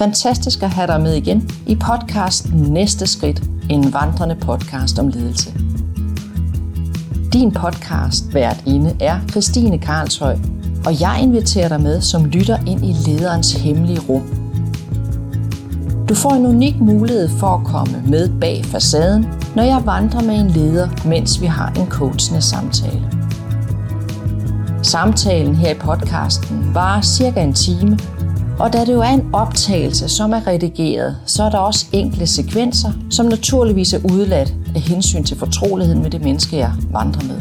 Fantastisk 0.00 0.62
at 0.62 0.70
have 0.70 0.86
dig 0.86 1.00
med 1.00 1.14
igen 1.14 1.50
i 1.66 1.74
podcasten 1.74 2.60
Næste 2.60 3.06
Skridt, 3.06 3.42
en 3.70 3.92
vandrende 3.92 4.34
podcast 4.34 4.98
om 4.98 5.08
ledelse. 5.08 5.54
Din 7.32 7.52
podcast 7.52 8.34
vært 8.34 8.62
inde 8.66 8.96
er 9.00 9.20
Christine 9.30 9.78
Karlshøj, 9.78 10.36
og 10.86 11.00
jeg 11.00 11.20
inviterer 11.22 11.68
dig 11.68 11.80
med 11.80 12.00
som 12.00 12.24
lytter 12.24 12.58
ind 12.66 12.84
i 12.84 12.92
lederens 12.92 13.52
hemmelige 13.52 14.00
rum. 14.00 14.22
Du 16.08 16.14
får 16.14 16.30
en 16.30 16.46
unik 16.46 16.80
mulighed 16.80 17.28
for 17.28 17.46
at 17.46 17.66
komme 17.66 18.02
med 18.06 18.40
bag 18.40 18.64
facaden, 18.64 19.26
når 19.56 19.62
jeg 19.62 19.82
vandrer 19.84 20.22
med 20.22 20.34
en 20.34 20.50
leder, 20.50 20.88
mens 21.06 21.40
vi 21.40 21.46
har 21.46 21.68
en 21.68 21.86
coachende 21.86 22.42
samtale. 22.42 23.10
Samtalen 24.82 25.54
her 25.54 25.70
i 25.70 25.78
podcasten 25.78 26.74
varer 26.74 27.02
cirka 27.02 27.42
en 27.42 27.54
time, 27.54 27.98
og 28.60 28.72
da 28.72 28.80
det 28.84 28.92
jo 28.92 29.00
er 29.00 29.08
en 29.08 29.30
optagelse, 29.32 30.08
som 30.08 30.32
er 30.32 30.46
redigeret, 30.46 31.16
så 31.26 31.42
er 31.42 31.50
der 31.50 31.58
også 31.58 31.86
enkelte 31.92 32.26
sekvenser, 32.26 32.92
som 33.10 33.26
naturligvis 33.26 33.92
er 33.92 33.98
udladt 34.12 34.54
af 34.74 34.80
hensyn 34.80 35.24
til 35.24 35.36
fortroligheden 35.36 36.02
med 36.02 36.10
det 36.10 36.24
menneske, 36.24 36.56
jeg 36.56 36.72
vandrer 36.92 37.22
med. 37.22 37.40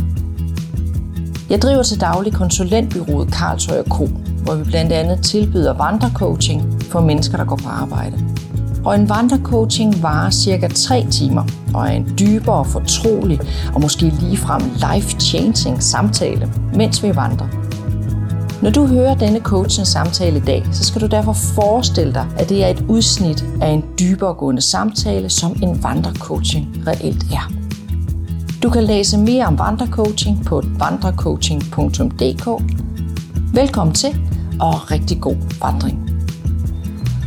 Jeg 1.49 1.61
driver 1.61 1.83
til 1.83 2.01
daglig 2.01 2.33
konsulentbyrået 2.33 3.31
Karlsøj 3.31 3.83
Co., 3.83 4.05
hvor 4.43 4.55
vi 4.55 4.63
blandt 4.63 4.91
andet 4.91 5.23
tilbyder 5.23 5.73
vandrecoaching 5.73 6.81
for 6.81 7.01
mennesker, 7.01 7.37
der 7.37 7.45
går 7.45 7.55
på 7.55 7.69
arbejde. 7.69 8.17
Og 8.85 8.95
en 8.95 9.09
vandrecoaching 9.09 10.03
varer 10.03 10.29
cirka 10.29 10.67
3 10.67 11.05
timer 11.11 11.43
og 11.73 11.81
er 11.87 11.91
en 11.91 12.15
dybere, 12.19 12.65
fortrolig 12.65 13.39
og 13.75 13.81
måske 13.81 14.13
ligefrem 14.19 14.61
life-changing 14.61 15.83
samtale, 15.83 16.53
mens 16.73 17.03
vi 17.03 17.15
vandrer. 17.15 17.68
Når 18.61 18.69
du 18.69 18.85
hører 18.85 19.15
denne 19.15 19.39
coachens 19.39 19.87
samtale 19.87 20.37
i 20.37 20.39
dag, 20.39 20.65
så 20.71 20.83
skal 20.83 21.01
du 21.01 21.07
derfor 21.07 21.33
forestille 21.33 22.13
dig, 22.13 22.27
at 22.37 22.49
det 22.49 22.63
er 22.63 22.67
et 22.67 22.85
udsnit 22.87 23.45
af 23.61 23.67
en 23.67 23.83
dybere 23.99 24.33
gående 24.33 24.61
samtale, 24.61 25.29
som 25.29 25.55
en 25.63 25.83
vandrecoaching 25.83 26.67
reelt 26.87 27.23
er. 27.23 27.51
Du 28.63 28.69
kan 28.69 28.83
læse 28.83 29.17
mere 29.17 29.45
om 29.45 29.59
vandrecoaching 29.59 30.45
på 30.45 30.63
vandrecoaching.dk. 30.79 32.63
Velkommen 33.53 33.93
til, 33.95 34.21
og 34.61 34.91
rigtig 34.91 35.21
god 35.21 35.35
vandring. 35.61 36.09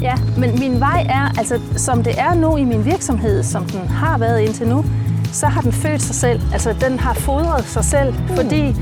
Ja, 0.02 0.14
men 0.38 0.58
min 0.58 0.80
vej 0.80 1.06
er, 1.08 1.38
altså 1.38 1.60
som 1.76 2.02
det 2.02 2.20
er 2.20 2.34
nu 2.34 2.56
i 2.56 2.64
min 2.64 2.84
virksomhed, 2.84 3.42
som 3.42 3.64
den 3.64 3.88
har 3.88 4.18
været 4.18 4.40
indtil 4.40 4.68
nu, 4.68 4.84
så 5.32 5.46
har 5.46 5.60
den 5.60 5.72
født 5.72 6.02
sig 6.02 6.14
selv. 6.14 6.40
Altså 6.52 6.74
den 6.80 6.98
har 6.98 7.14
fodret 7.14 7.64
sig 7.64 7.84
selv, 7.84 8.12
mm. 8.12 8.36
fordi 8.36 8.74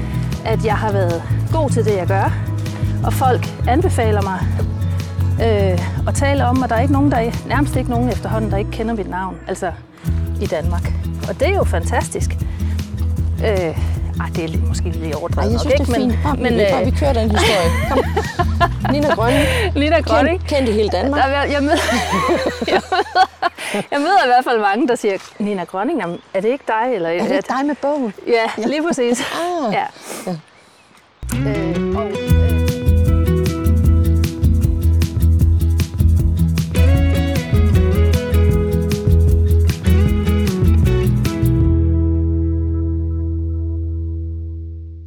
at 0.45 0.65
jeg 0.65 0.75
har 0.75 0.93
været 0.93 1.23
god 1.53 1.71
til 1.71 1.85
det, 1.85 1.97
jeg 1.97 2.07
gør. 2.07 2.33
Og 3.05 3.13
folk 3.13 3.47
anbefaler 3.69 4.23
mig 4.23 4.39
øh, 5.47 6.09
at 6.09 6.15
tale 6.15 6.45
om, 6.47 6.63
og 6.63 6.69
der 6.69 6.75
er 6.77 6.81
ikke 6.81 6.93
nogen, 6.93 7.11
der 7.11 7.17
er, 7.17 7.31
nærmest 7.47 7.77
ikke 7.77 7.91
nogen 7.91 8.09
efterhånden, 8.09 8.51
der 8.51 8.57
ikke 8.57 8.71
kender 8.71 8.95
mit 8.95 9.11
navn, 9.11 9.37
altså 9.49 9.73
i 10.41 10.47
Danmark. 10.47 10.93
Og 11.29 11.41
det 11.41 11.49
er 11.49 11.55
jo 11.55 11.65
fantastisk. 11.65 12.31
Øh, 13.45 13.49
ej, 14.21 14.27
det 14.37 14.45
er 14.45 14.59
måske 14.69 14.85
lidt 14.89 15.15
overdrevet 15.15 15.47
Ej, 15.47 15.53
jeg 15.53 15.61
synes, 15.61 15.79
nok, 15.79 15.87
det 15.87 15.97
er 15.97 16.01
ikke? 16.01 16.13
fint. 16.13 16.23
Bare, 16.23 16.37
men, 16.37 16.43
men, 16.43 16.81
øh, 16.81 16.87
vi 16.87 16.91
kører 16.99 17.13
den 17.13 17.31
historie. 17.31 17.71
Kom. 17.91 17.99
Nina 18.93 19.15
Grønning. 19.15 19.45
Nina 19.77 20.01
Grønning. 20.01 20.39
Kendt, 20.39 20.49
kendt 20.51 20.69
i 20.69 20.73
hele 20.73 20.89
Danmark. 20.89 21.21
Der, 21.23 21.29
er- 21.29 21.45
jeg, 21.45 21.63
møder, 21.63 21.77
jeg, 22.73 22.81
møder, 22.91 23.07
jeg 23.91 24.01
møder 24.01 24.25
i 24.25 24.27
hvert 24.29 24.45
fald 24.45 24.61
mange, 24.61 24.89
der 24.89 24.95
siger, 24.95 25.15
Nina 25.39 25.65
Grønning, 25.65 26.03
er 26.35 26.41
det 26.41 26.49
ikke 26.49 26.65
dig? 26.69 26.95
Eller, 26.95 27.09
Er 27.09 27.23
det 27.23 27.31
ikke 27.37 27.49
dig 27.59 27.67
med 27.67 27.75
bogen? 27.83 28.13
Ja, 28.27 28.63
lige 28.67 28.83
præcis. 28.89 29.21
Ah. 29.21 29.73
Ja. 29.75 29.85
Øh, 31.35 31.97
og, 31.97 32.11
øh, 32.11 32.61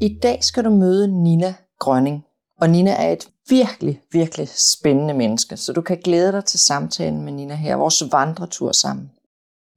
I 0.02 0.20
dag 0.24 0.44
skal 0.44 0.64
du 0.64 0.70
møde 0.70 1.24
Nina 1.24 1.54
Grønning. 1.80 2.26
Og 2.62 2.70
Nina 2.70 2.92
er 2.92 3.12
et 3.12 3.30
virkelig, 3.50 4.02
virkelig 4.12 4.50
spændende 4.50 5.14
menneske, 5.14 5.58
så 5.58 5.74
du 5.74 5.82
kan 5.82 5.98
glæde 6.04 6.32
dig 6.32 6.46
til 6.46 6.60
samtalen 6.60 7.22
med 7.22 7.32
Nina 7.34 7.56
her, 7.56 7.76
vores 7.76 8.04
vandretur 8.12 8.72
sammen. 8.72 9.12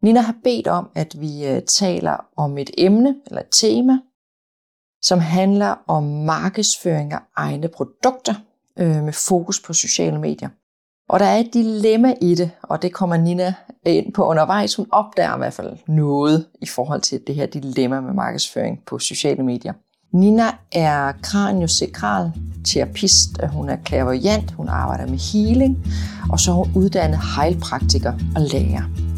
Nina 0.02 0.20
har 0.20 0.34
bedt 0.44 0.66
om, 0.66 0.90
at 0.94 1.20
vi 1.20 1.46
øh, 1.46 1.62
taler 1.62 2.16
om 2.36 2.58
et 2.58 2.70
emne 2.78 3.16
eller 3.26 3.40
et 3.40 3.48
tema, 3.50 3.98
som 5.06 5.20
handler 5.20 5.74
om 5.86 6.02
markedsføring 6.02 7.12
af 7.12 7.18
egne 7.36 7.68
produkter 7.68 8.34
øh, 8.78 9.02
med 9.02 9.12
fokus 9.12 9.60
på 9.60 9.72
sociale 9.72 10.18
medier. 10.18 10.48
Og 11.08 11.20
der 11.20 11.26
er 11.26 11.36
et 11.36 11.54
dilemma 11.54 12.14
i 12.20 12.34
det, 12.34 12.50
og 12.62 12.82
det 12.82 12.92
kommer 12.92 13.16
Nina 13.16 13.54
ind 13.84 14.12
på 14.12 14.24
undervejs. 14.24 14.74
Hun 14.74 14.86
opdager 14.90 15.34
i 15.34 15.38
hvert 15.38 15.52
fald 15.52 15.76
noget 15.88 16.46
i 16.62 16.66
forhold 16.66 17.00
til 17.00 17.20
det 17.26 17.34
her 17.34 17.46
dilemma 17.46 18.00
med 18.00 18.12
markedsføring 18.12 18.82
på 18.86 18.98
sociale 18.98 19.42
medier. 19.42 19.72
Nina 20.12 20.44
er 20.72 21.12
kraniosakral 21.22 22.32
terapist, 22.64 23.28
hun 23.52 23.68
er 23.68 23.76
klaverjant, 23.76 24.50
hun 24.50 24.68
arbejder 24.68 25.06
med 25.06 25.18
healing, 25.32 25.86
og 26.30 26.40
så 26.40 26.50
er 26.50 26.54
hun 26.54 26.72
uddannet 26.74 27.18
hejlpraktiker 27.36 28.12
og 28.12 28.42
lærer. 28.42 29.15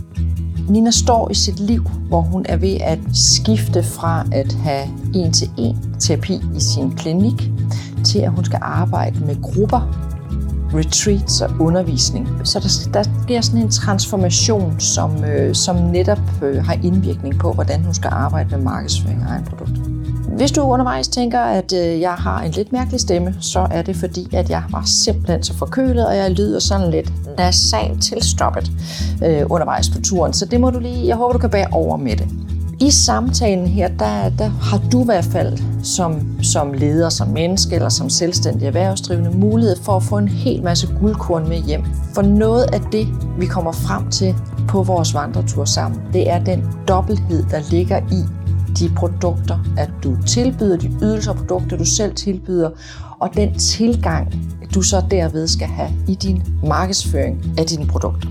Nina 0.69 0.91
står 0.91 1.31
i 1.31 1.35
sit 1.35 1.61
liv, 1.61 1.91
hvor 2.09 2.21
hun 2.21 2.47
er 2.49 2.57
ved 2.57 2.77
at 2.81 2.99
skifte 3.15 3.83
fra 3.83 4.27
at 4.33 4.53
have 4.53 4.87
en-til-en 5.15 5.77
terapi 5.99 6.35
i 6.57 6.61
sin 6.61 6.93
klinik, 6.97 7.51
til 8.05 8.19
at 8.19 8.31
hun 8.31 8.45
skal 8.45 8.59
arbejde 8.63 9.21
med 9.21 9.43
grupper, 9.43 10.09
retreats 10.75 11.41
og 11.41 11.51
undervisning. 11.61 12.29
Så 12.45 12.59
der, 12.59 12.93
der 12.93 13.11
sker 13.23 13.41
sådan 13.41 13.61
en 13.61 13.71
transformation, 13.71 14.81
som, 14.81 15.25
øh, 15.25 15.55
som 15.55 15.77
netop 15.77 16.43
øh, 16.43 16.65
har 16.65 16.79
indvirkning 16.83 17.39
på, 17.39 17.53
hvordan 17.53 17.85
hun 17.85 17.95
skal 17.95 18.11
arbejde 18.13 18.57
med 18.57 18.65
markedsføring 18.65 19.23
af 19.23 19.27
egen 19.27 19.45
produkt. 19.45 19.88
Hvis 20.37 20.53
du 20.53 20.61
undervejs 20.63 21.09
tænker, 21.09 21.41
at 21.41 21.73
øh, 21.73 22.01
jeg 22.01 22.13
har 22.13 22.41
en 22.43 22.51
lidt 22.51 22.73
mærkelig 22.73 23.01
stemme, 23.01 23.35
så 23.41 23.67
er 23.71 23.83
det 23.83 23.97
fordi, 23.97 24.37
at 24.37 24.51
jeg 24.51 24.63
var 24.71 24.83
simpelthen 24.87 25.43
så 25.43 25.55
forkølet, 25.55 26.07
og 26.07 26.17
jeg 26.17 26.31
lyder 26.31 26.59
sådan 26.59 26.91
lidt 26.91 27.13
nasalt 27.39 28.03
tilstoppet 28.03 28.71
øh, 29.25 29.43
undervejs 29.51 29.91
på 29.91 30.01
turen. 30.01 30.33
Så 30.33 30.45
det 30.45 30.61
må 30.61 30.71
du 30.71 30.79
lige, 30.79 31.07
jeg 31.07 31.17
håber, 31.17 31.33
du 31.33 31.39
kan 31.39 31.51
bære 31.51 31.69
over 31.73 31.97
med 31.97 32.17
det. 32.17 32.29
I 32.81 32.91
samtalen 32.91 33.67
her, 33.67 33.89
der, 33.89 34.29
der 34.39 34.49
har 34.49 34.83
du 34.93 35.03
i 35.03 35.05
hvert 35.05 35.25
fald 35.25 35.59
som, 35.83 36.43
som 36.43 36.73
leder, 36.73 37.09
som 37.09 37.29
menneske 37.29 37.75
eller 37.75 37.89
som 37.89 38.11
selvstændig 38.11 38.67
erhvervsdrivende 38.67 39.31
mulighed 39.31 39.77
for 39.83 39.97
at 39.97 40.03
få 40.03 40.19
en 40.19 40.29
hel 40.29 40.63
masse 40.63 40.89
guldkorn 41.01 41.49
med 41.49 41.57
hjem. 41.57 41.85
For 42.15 42.23
noget 42.23 42.63
af 42.73 42.81
det, 42.93 43.09
vi 43.39 43.47
kommer 43.47 43.73
frem 43.73 44.11
til 44.11 44.35
på 44.69 44.83
vores 44.83 45.15
vandretur 45.15 45.65
sammen, 45.65 46.01
det 46.13 46.31
er 46.31 46.45
den 46.45 46.69
dobbelthed, 46.89 47.45
der 47.51 47.71
ligger 47.71 47.99
i 47.99 48.38
de 48.79 48.91
produkter, 48.97 49.59
at 49.79 49.91
du 50.03 50.17
tilbyder, 50.27 50.77
de 50.77 50.89
ydelser 51.03 51.31
og 51.31 51.37
produkter, 51.37 51.77
du 51.77 51.85
selv 51.85 52.15
tilbyder, 52.15 52.71
og 53.21 53.35
den 53.35 53.59
tilgang, 53.59 54.35
du 54.75 54.83
så 54.83 55.03
derved 55.11 55.49
skal 55.49 55.67
have 55.67 55.91
i 56.09 56.15
din 56.15 56.43
markedsføring 56.65 57.45
af 57.59 57.67
dine 57.67 57.87
produkter. 57.87 58.29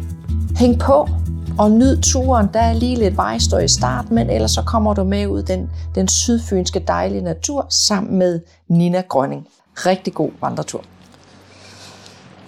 Hæng 0.55 0.79
på 0.79 1.09
og 1.57 1.71
nyd 1.71 2.01
turen. 2.01 2.49
Der 2.53 2.59
er 2.59 2.73
lige 2.73 2.95
lidt 2.95 3.17
vejstøj 3.17 3.59
i 3.59 3.67
start, 3.67 4.11
men 4.11 4.29
ellers 4.29 4.51
så 4.51 4.61
kommer 4.61 4.93
du 4.93 5.03
med 5.03 5.27
ud 5.27 5.43
den, 5.43 5.69
den 5.95 6.07
sydfynske 6.07 6.79
dejlige 6.79 7.21
natur 7.21 7.65
sammen 7.69 8.17
med 8.17 8.39
Nina 8.67 9.01
Grønning. 9.01 9.47
Rigtig 9.75 10.13
god 10.13 10.31
vandretur. 10.41 10.83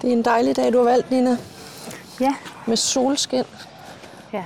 Det 0.01 0.09
er 0.09 0.13
en 0.13 0.25
dejlig 0.25 0.55
dag, 0.55 0.73
du 0.73 0.77
har 0.77 0.85
valgt, 0.85 1.11
Nina, 1.11 1.37
ja, 2.19 2.35
med 2.67 2.77
solskin 2.77 3.43
ja. 4.33 4.43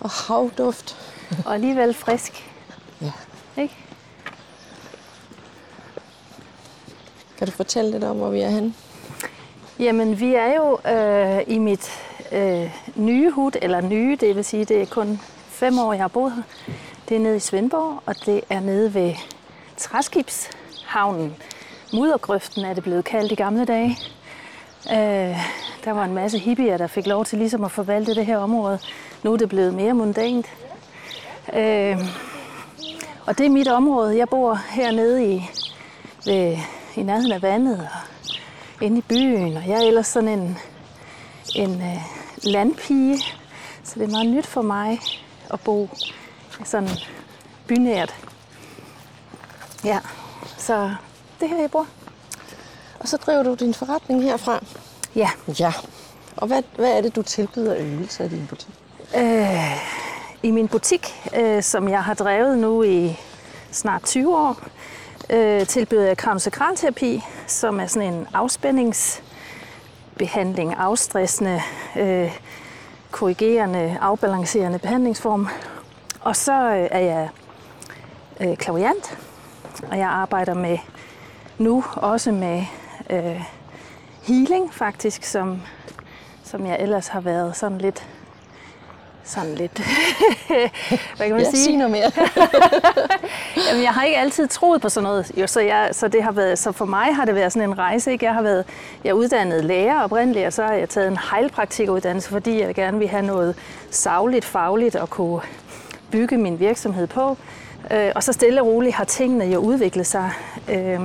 og 0.00 0.10
havduft. 0.10 0.96
Og 1.46 1.54
alligevel 1.54 1.94
frisk, 1.94 2.50
Ja. 3.00 3.12
ikke? 3.62 3.74
Kan 7.38 7.46
du 7.46 7.52
fortælle 7.52 7.90
lidt 7.90 8.04
om, 8.04 8.16
hvor 8.16 8.30
vi 8.30 8.40
er 8.40 8.48
henne? 8.48 8.74
Jamen, 9.78 10.20
vi 10.20 10.34
er 10.34 10.54
jo 10.56 10.78
øh, 10.90 11.42
i 11.46 11.58
mit 11.58 11.90
øh, 12.32 12.70
nye 12.96 13.30
hud, 13.30 13.52
eller 13.62 13.80
nye, 13.80 14.16
det 14.20 14.36
vil 14.36 14.44
sige, 14.44 14.64
det 14.64 14.82
er 14.82 14.86
kun 14.86 15.20
fem 15.48 15.78
år, 15.78 15.92
jeg 15.92 16.02
har 16.02 16.08
boet 16.08 16.32
her. 16.32 16.42
Det 17.08 17.16
er 17.16 17.20
nede 17.20 17.36
i 17.36 17.40
Svendborg, 17.40 18.02
og 18.06 18.14
det 18.26 18.40
er 18.50 18.60
nede 18.60 18.94
ved 18.94 19.14
Træskibshavnen. 19.76 21.36
Muddergrøften 21.92 22.64
er 22.64 22.74
det 22.74 22.82
blevet 22.82 23.04
kaldt 23.04 23.32
i 23.32 23.34
gamle 23.34 23.64
dage. 23.64 23.98
Øh, 24.92 25.36
der 25.84 25.90
var 25.90 26.04
en 26.04 26.14
masse 26.14 26.38
hippier, 26.38 26.76
der 26.76 26.86
fik 26.86 27.06
lov 27.06 27.24
til 27.24 27.38
ligesom 27.38 27.64
at 27.64 27.70
forvalte 27.70 28.14
det 28.14 28.26
her 28.26 28.38
område. 28.38 28.78
Nu 29.22 29.32
er 29.32 29.36
det 29.36 29.48
blevet 29.48 29.74
mere 29.74 29.94
mundant. 29.94 30.46
Øh, 31.52 31.98
og 33.26 33.38
det 33.38 33.46
er 33.46 33.50
mit 33.50 33.68
område. 33.68 34.16
Jeg 34.16 34.28
bor 34.28 34.54
hernede 34.54 35.34
i, 35.34 35.50
ved, 36.26 36.56
i 36.96 37.02
nærheden 37.02 37.32
af 37.32 37.42
vandet 37.42 37.78
og 37.78 38.84
inde 38.84 38.98
i 38.98 39.04
byen. 39.08 39.56
Og 39.56 39.68
jeg 39.68 39.82
er 39.82 39.86
ellers 39.86 40.06
sådan 40.06 40.28
en, 40.28 40.58
en 41.54 41.82
øh, 41.82 42.02
landpige, 42.42 43.18
så 43.84 43.94
det 43.94 44.02
er 44.02 44.10
meget 44.10 44.26
nyt 44.26 44.46
for 44.46 44.62
mig 44.62 45.00
at 45.50 45.60
bo 45.60 45.90
sådan 46.64 46.88
bynært. 47.66 48.14
Ja, 49.84 49.98
så 50.58 50.94
det 51.40 51.44
er 51.44 51.54
her, 51.54 51.60
jeg 51.60 51.70
bor. 51.70 51.86
Og 53.00 53.08
så 53.08 53.16
driver 53.16 53.42
du 53.42 53.54
din 53.54 53.74
forretning 53.74 54.22
herfra. 54.22 54.64
Ja. 55.16 55.30
Ja. 55.60 55.72
Og 56.36 56.46
hvad, 56.46 56.62
hvad 56.76 56.96
er 56.96 57.00
det, 57.00 57.16
du 57.16 57.22
tilbyder 57.22 57.76
ydelser 57.78 58.24
i 58.24 58.28
din 58.28 58.46
butik? 58.46 58.74
Øh, 59.16 59.76
i 60.44 60.50
min 60.50 60.68
butik, 60.68 61.30
øh, 61.36 61.62
som 61.62 61.88
jeg 61.88 62.04
har 62.04 62.14
drevet 62.14 62.58
nu 62.58 62.82
i 62.82 63.18
snart 63.70 64.02
20 64.02 64.36
år, 64.36 64.56
øh, 65.30 65.66
tilbyder 65.66 66.06
jeg 66.06 66.16
kramsekralterapi, 66.16 67.22
som 67.46 67.80
er 67.80 67.86
sådan 67.86 68.14
en 68.14 68.26
afspændingsbehandling, 68.34 70.74
afstressende, 70.74 71.62
øh, 71.96 72.38
korrigerende, 73.10 73.98
afbalancerende 74.00 74.78
behandlingsform. 74.78 75.48
Og 76.20 76.36
så 76.36 76.52
øh, 76.52 76.88
er 76.90 77.00
jeg 77.00 77.28
øh, 78.40 78.56
klaviant, 78.56 79.18
og 79.90 79.98
jeg 79.98 80.08
arbejder 80.08 80.54
med 80.54 80.78
nu 81.58 81.84
også 81.94 82.32
med 82.32 82.64
øh, 83.10 83.42
healing 84.22 84.74
faktisk, 84.74 85.24
som, 85.24 85.62
som 86.44 86.66
jeg 86.66 86.76
ellers 86.80 87.08
har 87.08 87.20
været 87.20 87.56
sådan 87.56 87.78
lidt 87.78 88.06
sådan 89.24 89.54
lidt, 89.54 89.78
hvad 91.16 91.26
kan 91.26 91.30
man 91.30 91.40
Ja, 91.40 91.50
sige? 91.50 91.64
sig 91.64 91.76
noget 91.76 91.90
mere. 91.90 92.10
Jamen, 93.68 93.82
jeg 93.82 93.90
har 93.90 94.04
ikke 94.04 94.18
altid 94.18 94.48
troet 94.48 94.80
på 94.82 94.88
sådan 94.88 95.04
noget, 95.04 95.32
jo, 95.36 95.46
så, 95.46 95.60
jeg, 95.60 95.88
så, 95.92 96.08
det 96.08 96.22
har 96.22 96.32
været, 96.32 96.58
så 96.58 96.72
for 96.72 96.84
mig 96.84 97.14
har 97.14 97.24
det 97.24 97.34
været 97.34 97.52
sådan 97.52 97.68
en 97.68 97.78
rejse. 97.78 98.12
Ikke? 98.12 98.24
Jeg 98.24 98.34
har 98.34 98.42
været 98.42 98.64
jeg 99.04 99.10
er 99.10 99.14
uddannet 99.14 99.64
lærer 99.64 100.02
oprindeligt, 100.02 100.46
og 100.46 100.52
så 100.52 100.62
har 100.62 100.72
jeg 100.72 100.88
taget 100.88 101.08
en 101.08 101.18
heilpraktikeruddannelse, 101.32 102.28
fordi 102.28 102.60
jeg 102.60 102.74
gerne 102.74 102.98
vil 102.98 103.08
have 103.08 103.26
noget 103.26 103.56
savligt, 103.90 104.44
fagligt 104.44 104.96
at 104.96 105.10
kunne 105.10 105.40
bygge 106.10 106.36
min 106.38 106.60
virksomhed 106.60 107.06
på. 107.06 107.36
Øh, 107.90 108.12
og 108.14 108.22
så 108.22 108.32
stille 108.32 108.60
og 108.60 108.66
roligt 108.66 108.94
har 108.94 109.04
tingene 109.04 109.44
jo 109.44 109.58
udviklet 109.58 110.06
sig. 110.06 110.30
Øh, 110.68 111.00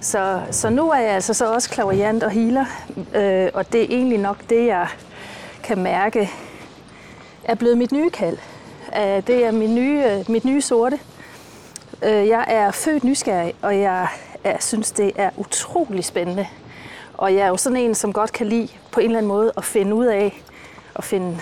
så, 0.00 0.40
så 0.50 0.70
nu 0.70 0.90
er 0.90 0.98
jeg 0.98 1.10
altså 1.10 1.34
så 1.34 1.52
også 1.52 1.70
klaverjant 1.70 2.22
og 2.22 2.30
healer, 2.30 2.64
øh, 3.14 3.48
og 3.54 3.72
det 3.72 3.80
er 3.80 3.86
egentlig 3.96 4.18
nok 4.18 4.36
det, 4.50 4.66
jeg 4.66 4.86
kan 5.62 5.78
mærke 5.78 6.30
er 7.44 7.54
blevet 7.54 7.78
mit 7.78 7.92
nye 7.92 8.10
kald. 8.10 8.38
Øh, 8.96 9.26
Det 9.26 9.44
er 9.46 9.50
min 9.50 9.74
nye, 9.74 10.02
øh, 10.04 10.24
mit 10.30 10.44
nye 10.44 10.60
sorte. 10.60 10.98
Øh, 12.02 12.28
Jeg 12.28 12.44
er 12.48 12.70
født 12.70 13.04
nysgerrig, 13.04 13.54
og 13.62 13.80
jeg 13.80 14.08
er, 14.44 14.56
synes, 14.60 14.90
det 14.92 15.12
er 15.16 15.30
utrolig 15.36 16.04
spændende. 16.04 16.46
Og 17.14 17.34
jeg 17.34 17.40
er 17.40 17.48
jo 17.48 17.56
sådan 17.56 17.76
en, 17.78 17.94
som 17.94 18.12
godt 18.12 18.32
kan 18.32 18.46
lide 18.46 18.68
på 18.90 19.00
en 19.00 19.06
eller 19.06 19.18
anden 19.18 19.28
måde 19.28 19.52
at 19.56 19.64
finde 19.64 19.94
ud 19.94 20.06
af 20.06 20.42
og 20.94 21.04
finde 21.04 21.38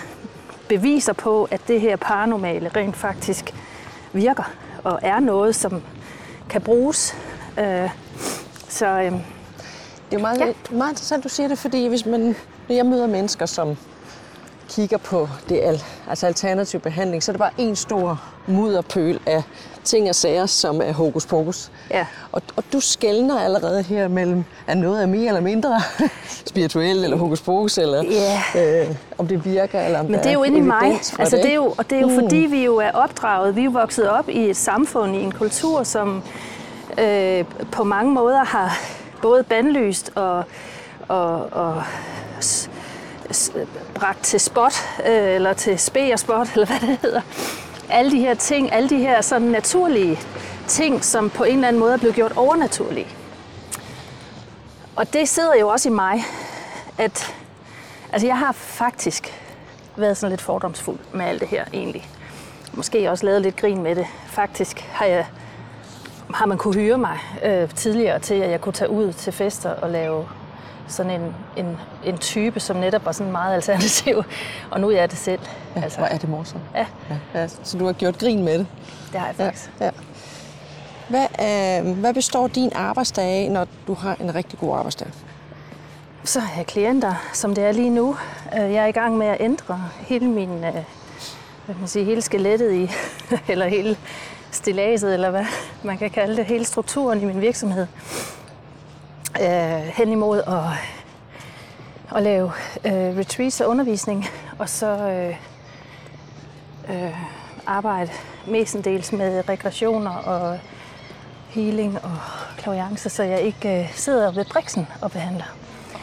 beviser 0.67 1.13
på, 1.13 1.47
at 1.51 1.61
det 1.67 1.81
her 1.81 1.95
paranormale 1.95 2.71
rent 2.75 2.95
faktisk 2.97 3.53
virker 4.13 4.51
og 4.83 4.99
er 5.01 5.19
noget, 5.19 5.55
som 5.55 5.81
kan 6.49 6.61
bruges. 6.61 7.15
Øh, 7.59 7.89
Så 8.69 8.85
øhm, 8.87 9.15
Det 9.15 9.21
er 10.11 10.13
jo 10.13 10.19
meget, 10.19 10.39
ja. 10.39 10.53
meget 10.71 10.91
interessant, 10.91 11.23
du 11.23 11.29
siger 11.29 11.47
det, 11.47 11.57
fordi 11.57 11.87
hvis 11.87 12.05
man, 12.05 12.35
når 12.69 12.75
jeg 12.75 12.85
møder 12.85 13.07
mennesker, 13.07 13.45
som 13.45 13.77
kigger 14.75 14.97
på 14.97 15.29
det 15.49 15.59
al, 15.61 15.83
altså 16.09 16.27
alternativ 16.27 16.79
behandling, 16.79 17.23
så 17.23 17.31
er 17.31 17.33
det 17.33 17.39
bare 17.39 17.51
en 17.57 17.75
stor 17.75 18.21
mudderpøl 18.47 19.19
af 19.25 19.43
ting 19.83 20.09
og 20.09 20.15
sager, 20.15 20.45
som 20.45 20.81
er 20.81 20.91
hokus 20.91 21.25
pokus. 21.25 21.71
Ja. 21.91 22.05
Og, 22.31 22.41
og 22.55 22.63
du 22.73 22.79
skældner 22.79 23.39
allerede 23.39 23.83
her 23.83 24.07
mellem, 24.07 24.43
er 24.67 24.75
noget 24.75 25.01
er 25.01 25.05
mere 25.05 25.27
eller 25.27 25.41
mindre 25.41 25.81
spirituelt, 26.51 27.03
eller 27.03 27.17
hokus 27.17 27.41
pokus, 27.41 27.77
eller 27.77 28.03
Ja. 28.55 28.81
øh, 28.81 28.95
om 29.17 29.27
det 29.27 29.45
virker, 29.45 29.81
eller 29.81 29.99
om 29.99 30.05
Men 30.05 30.19
det 30.19 30.25
er 30.25 30.33
jo 30.33 30.43
inde 30.43 30.57
i 30.57 30.61
mig. 30.61 30.91
Altså, 31.19 31.23
det 31.25 31.33
er 31.33 31.37
ikke? 31.37 31.55
jo, 31.55 31.73
og 31.77 31.89
det 31.89 31.97
er 31.97 32.01
jo 32.01 32.07
mm. 32.07 32.19
fordi, 32.19 32.35
vi 32.35 32.65
jo 32.65 32.77
er 32.77 32.91
opdraget, 32.91 33.55
vi 33.55 33.61
er 33.61 33.65
jo 33.65 33.71
vokset 33.71 34.09
op 34.09 34.29
i 34.29 34.49
et 34.49 34.57
samfund, 34.57 35.15
i 35.15 35.19
en 35.19 35.31
kultur, 35.31 35.83
som 35.83 36.23
øh, 36.99 37.45
på 37.71 37.83
mange 37.83 38.11
måder 38.11 38.43
har 38.43 38.79
både 39.21 39.43
bandlyst 39.43 40.11
og, 40.15 40.43
og, 41.07 41.53
og 41.53 41.83
bragt 43.95 44.23
til 44.23 44.39
spot, 44.39 44.73
øh, 45.05 45.35
eller 45.35 45.53
til 45.53 45.79
spe 45.79 46.13
og 46.13 46.19
spot, 46.19 46.47
eller 46.53 46.65
hvad 46.65 46.79
det 46.79 46.97
hedder. 47.01 47.21
Alle 47.89 48.11
de 48.11 48.19
her 48.19 48.33
ting, 48.33 48.73
alle 48.73 48.89
de 48.89 48.97
her 48.97 49.21
sådan 49.21 49.47
naturlige 49.47 50.19
ting, 50.67 51.03
som 51.03 51.29
på 51.29 51.43
en 51.43 51.55
eller 51.55 51.67
anden 51.67 51.79
måde 51.79 51.93
er 51.93 51.97
blevet 51.97 52.15
gjort 52.15 52.31
overnaturlige. 52.35 53.07
Og 54.95 55.13
det 55.13 55.29
sidder 55.29 55.55
jo 55.59 55.67
også 55.67 55.89
i 55.89 55.91
mig, 55.91 56.23
at 56.97 57.33
Altså, 58.13 58.27
jeg 58.27 58.37
har 58.37 58.51
faktisk 58.51 59.41
været 59.95 60.17
sådan 60.17 60.31
lidt 60.31 60.41
fordomsfuld 60.41 60.99
med 61.13 61.25
alt 61.25 61.41
det 61.41 61.47
her, 61.47 61.65
egentlig. 61.73 62.07
Måske 62.73 63.11
også 63.11 63.25
lavet 63.25 63.41
lidt 63.41 63.55
grin 63.55 63.83
med 63.83 63.95
det. 63.95 64.05
Faktisk 64.27 64.79
har, 64.79 65.05
jeg, 65.05 65.25
har 66.33 66.45
man 66.45 66.57
kunne 66.57 66.73
hyre 66.73 66.97
mig 66.97 67.19
øh, 67.43 67.69
tidligere 67.69 68.19
til, 68.19 68.33
at 68.33 68.49
jeg 68.49 68.61
kunne 68.61 68.73
tage 68.73 68.89
ud 68.89 69.13
til 69.13 69.33
fester 69.33 69.69
og 69.69 69.89
lave 69.89 70.27
sådan 70.93 71.21
en, 71.21 71.35
en, 71.57 71.77
en 72.05 72.17
type, 72.17 72.59
som 72.59 72.75
netop 72.75 73.05
var 73.05 73.11
sådan 73.11 73.31
meget 73.31 73.53
alternativ. 73.55 74.23
Og 74.71 74.79
nu 74.79 74.89
er 74.89 74.95
jeg 74.95 75.11
det 75.11 75.19
selv. 75.19 75.39
Ja, 75.75 75.81
altså, 75.81 75.97
hvor 75.97 76.07
er 76.07 76.17
det 76.17 76.29
morsomt. 76.29 76.63
ja, 76.75 76.85
Ja, 77.09 77.39
ja, 77.41 77.47
så 77.63 77.77
du 77.77 77.85
har 77.85 77.93
gjort 77.93 78.17
grin 78.19 78.43
med 78.43 78.57
det. 78.59 78.67
det 79.11 79.19
har 79.19 79.27
jeg 79.27 79.35
Ja, 79.39 79.45
faktisk. 79.45 79.69
ja. 79.79 79.89
Hvad, 81.09 81.25
øh, 81.85 81.97
hvad 81.99 82.13
består 82.13 82.47
din 82.47 82.71
arbejdsdag 82.75 83.25
af, 83.25 83.51
når 83.51 83.67
du 83.87 83.93
har 83.93 84.17
en 84.19 84.35
rigtig 84.35 84.59
god 84.59 84.77
arbejdsdag? 84.77 85.07
Så 86.23 86.39
har 86.39 86.57
jeg 86.57 86.65
klienter, 86.65 87.13
som 87.33 87.55
det 87.55 87.63
er 87.63 87.71
lige 87.71 87.89
nu. 87.89 88.15
Øh, 88.53 88.73
Jeg 88.73 88.83
er 88.83 88.85
i 88.87 88.91
gang 88.91 89.17
med 89.17 89.27
at 89.27 89.37
ændre 89.39 89.83
hele 89.99 90.25
min, 90.25 90.49
øh, 90.49 90.61
hvad 90.61 90.81
kan 91.67 91.75
man 91.79 91.87
sige, 91.87 92.05
hele 92.05 92.21
skelettet 92.21 92.71
i, 92.73 92.91
eller 93.51 93.67
hele 93.67 93.97
stillaset, 94.51 95.13
eller 95.13 95.29
hvad 95.29 95.45
man 95.83 95.97
kan 95.97 96.09
kalde 96.09 96.35
det, 96.37 96.45
hele 96.45 96.65
strukturen 96.65 97.21
i 97.21 97.25
min 97.25 97.41
virksomhed. 97.41 97.87
Øh, 99.41 99.79
hen 99.79 100.09
imod 100.11 100.39
at, 100.47 100.63
at 102.17 102.23
lave 102.23 102.51
øh, 102.85 103.17
retreats 103.17 103.61
og 103.61 103.69
undervisning, 103.69 104.25
og 104.59 104.69
så 104.69 104.87
øh, 104.87 105.35
øh, 106.89 107.17
arbejde 107.67 108.11
mestendels 108.47 109.11
med 109.11 109.49
regressioner 109.49 110.11
og 110.11 110.59
healing 111.49 111.99
og 112.03 112.17
klaviance, 112.57 113.09
så 113.09 113.23
jeg 113.23 113.41
ikke 113.41 113.79
øh, 113.79 113.95
sidder 113.95 114.31
ved 114.31 114.45
briksen 114.45 114.87
og 115.01 115.11
behandler. 115.11 115.55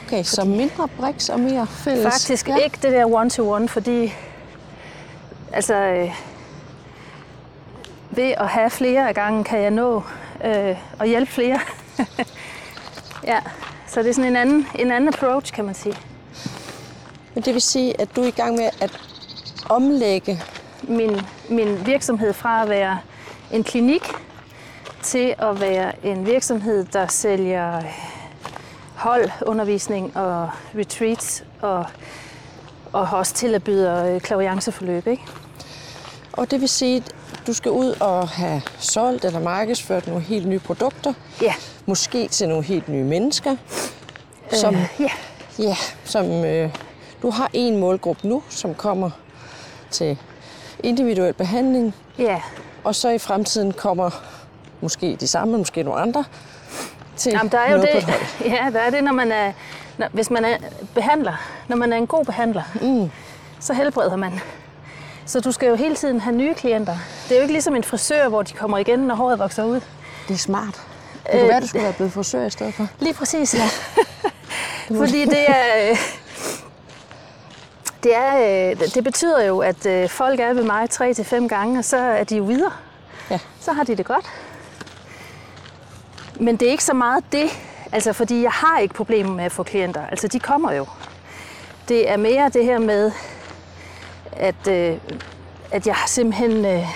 Okay, 0.07 0.23
så 0.23 0.45
mindre 0.45 0.89
briks 0.89 1.29
og 1.29 1.41
mere 1.41 1.67
fælles. 1.67 2.05
Faktisk 2.05 2.49
ja. 2.49 2.57
ikke 2.57 2.79
det 2.83 2.93
der 2.93 3.07
one-to-one, 3.07 3.69
fordi 3.69 4.13
altså, 5.53 5.75
øh, 5.75 6.15
ved 8.11 8.31
at 8.37 8.49
have 8.49 8.71
flere 8.71 9.09
af 9.09 9.15
gangen, 9.15 9.45
kan 9.45 9.63
jeg 9.63 9.71
nå 9.71 10.03
øh, 10.45 10.77
at 11.01 11.09
hjælpe 11.09 11.33
flere. 11.33 11.61
ja, 13.31 13.41
så 13.87 14.03
det 14.03 14.09
er 14.09 14.13
sådan 14.15 14.31
en 14.31 14.37
anden, 14.37 14.67
en 14.79 14.93
anden 14.93 15.09
approach, 15.09 15.53
kan 15.53 15.65
man 15.65 15.75
sige. 15.75 15.97
Men 17.35 17.45
det 17.45 17.55
vil 17.55 17.63
sige, 17.63 18.01
at 18.01 18.17
du 18.17 18.23
er 18.23 18.27
i 18.27 18.31
gang 18.31 18.57
med 18.57 18.71
at 18.81 19.01
omlægge. 19.69 20.43
Min, 20.83 21.21
min 21.49 21.87
virksomhed 21.87 22.33
fra 22.33 22.63
at 22.63 22.69
være 22.69 22.99
en 23.53 23.65
klinik 23.65 24.03
til 25.03 25.35
at 25.39 25.61
være 25.61 26.07
en 26.07 26.27
virksomhed, 26.27 26.85
der 26.85 27.07
sælger 27.07 27.83
holdundervisning 28.95 30.17
og 30.17 30.51
retreats 30.79 31.45
og, 31.61 31.87
og 32.93 33.09
også 33.13 33.35
tilbyder 33.35 34.15
øh, 34.15 34.21
klavianceforløb, 34.21 35.07
ikke? 35.07 35.23
Og 36.33 36.51
det 36.51 36.61
vil 36.61 36.69
sige, 36.69 36.97
at 36.97 37.15
du 37.47 37.53
skal 37.53 37.71
ud 37.71 37.95
og 38.01 38.29
have 38.29 38.63
solgt 38.79 39.25
eller 39.25 39.41
markedsført 39.41 40.07
nogle 40.07 40.23
helt 40.23 40.49
nye 40.49 40.59
produkter. 40.59 41.13
Ja. 41.43 41.55
Måske 41.91 42.29
til 42.29 42.49
nogle 42.49 42.65
helt 42.65 42.89
nye 42.89 43.05
mennesker. 43.05 43.57
Som, 44.53 44.75
Øh, 44.75 44.81
ja. 45.01 45.11
ja, 45.59 45.77
som 46.05 46.45
øh, 46.45 46.77
du 47.23 47.31
har 47.31 47.51
en 47.53 47.77
målgruppe 47.77 48.29
nu, 48.29 48.43
som 48.49 48.75
kommer 48.75 49.11
til 49.91 50.19
individuel 50.83 51.33
behandling. 51.33 51.95
Ja, 52.19 52.41
Og 52.85 52.95
så 52.95 53.09
i 53.09 53.19
fremtiden 53.19 53.73
kommer 53.73 54.11
måske 54.81 55.17
de 55.21 55.27
samme, 55.29 55.59
måske 55.59 55.83
nogle 55.83 56.01
andre. 56.01 56.25
Til 57.17 57.33
Jamen, 57.33 57.53
der 57.53 57.59
er 57.59 57.73
jo 57.73 57.81
det, 57.81 58.09
ja, 58.53 58.69
der 58.73 58.81
er 58.81 58.91
det, 58.91 59.05
når 59.05 59.13
man 59.13 59.33
er, 59.33 59.53
når, 59.99 60.09
hvis 60.13 60.31
man 60.31 60.45
er 60.45 60.57
behandler, 60.95 61.35
når 61.69 61.77
man 61.77 61.93
er 61.93 61.97
en 61.97 62.07
god 62.07 62.25
behandler, 62.25 62.63
mm. 62.83 63.11
så 63.61 63.75
helbreder 63.75 64.17
man. 64.17 64.41
Så 65.27 65.41
du 65.41 65.53
skal 65.53 65.69
jo 65.69 65.75
hele 65.75 65.95
tiden 65.95 66.21
have 66.21 66.37
nye 66.37 66.55
klienter. 66.55 66.97
Det 67.29 67.33
er 67.33 67.37
jo 67.37 67.43
ikke 67.43 67.55
ligesom 67.55 67.77
en 67.77 67.85
frisør, 67.85 68.29
hvor 68.29 68.43
de 68.43 68.53
kommer 68.53 68.79
igen, 68.79 68.99
når 68.99 69.15
håret 69.15 69.39
vokser 69.39 69.65
ud. 69.65 69.81
Det 70.29 70.35
er 70.35 70.39
smart. 70.39 70.90
Det 71.33 71.41
kunne 71.41 71.43
Øh, 71.43 71.49
være, 71.49 71.61
du 71.61 71.67
skulle 71.67 71.83
være 71.85 71.93
blevet 71.93 72.13
frisør 72.13 72.47
i 72.47 72.51
stedet 72.51 72.75
for. 72.75 72.87
Lige 72.99 73.15
præcis. 73.15 73.55
Ja. 73.55 73.69
Fordi 75.01 75.25
det 75.25 75.51
er... 75.51 75.91
øh, 75.91 75.97
Det, 78.03 78.17
er, 78.17 78.71
øh, 78.71 78.81
det 78.95 79.05
betyder 79.05 79.45
jo, 79.45 79.59
at 79.59 79.87
øh, 79.87 80.09
folk 80.09 80.41
er 80.41 80.53
ved 80.53 80.63
mig 80.65 80.91
tre 80.91 81.15
til 81.15 81.25
fem 81.25 81.49
gange, 81.49 81.79
og 81.79 81.85
så 81.85 81.97
er 81.97 82.25
de 82.25 82.37
jo 82.37 82.45
videre. 82.45 82.73
Ja. 83.31 83.39
Så 83.61 83.73
har 83.73 83.85
de 83.85 83.95
det 83.97 84.07
godt. 84.07 84.27
Men 86.41 86.57
det 86.57 86.69
er 86.69 86.73
ikke 86.73 86.85
så 86.85 86.95
meget 86.95 87.25
det, 87.33 87.51
altså 87.93 88.13
fordi 88.13 88.43
jeg 88.43 88.51
har 88.53 88.79
ikke 88.79 88.95
problemer 88.95 89.35
med 89.35 89.45
at 89.45 89.53
få 89.53 89.63
klienter. 89.63 90.07
Altså 90.07 90.29
de 90.29 90.41
kommer 90.41 90.73
jo. 90.73 90.87
Det 91.89 92.11
er 92.11 92.17
mere 92.17 92.49
det 92.49 92.65
her 92.65 92.79
med, 92.79 93.13
at, 94.33 94.69
øh, 94.69 94.97
at 95.73 95.87
jeg 95.87 95.97
simpelthen 96.07 96.65
øh, 96.65 96.87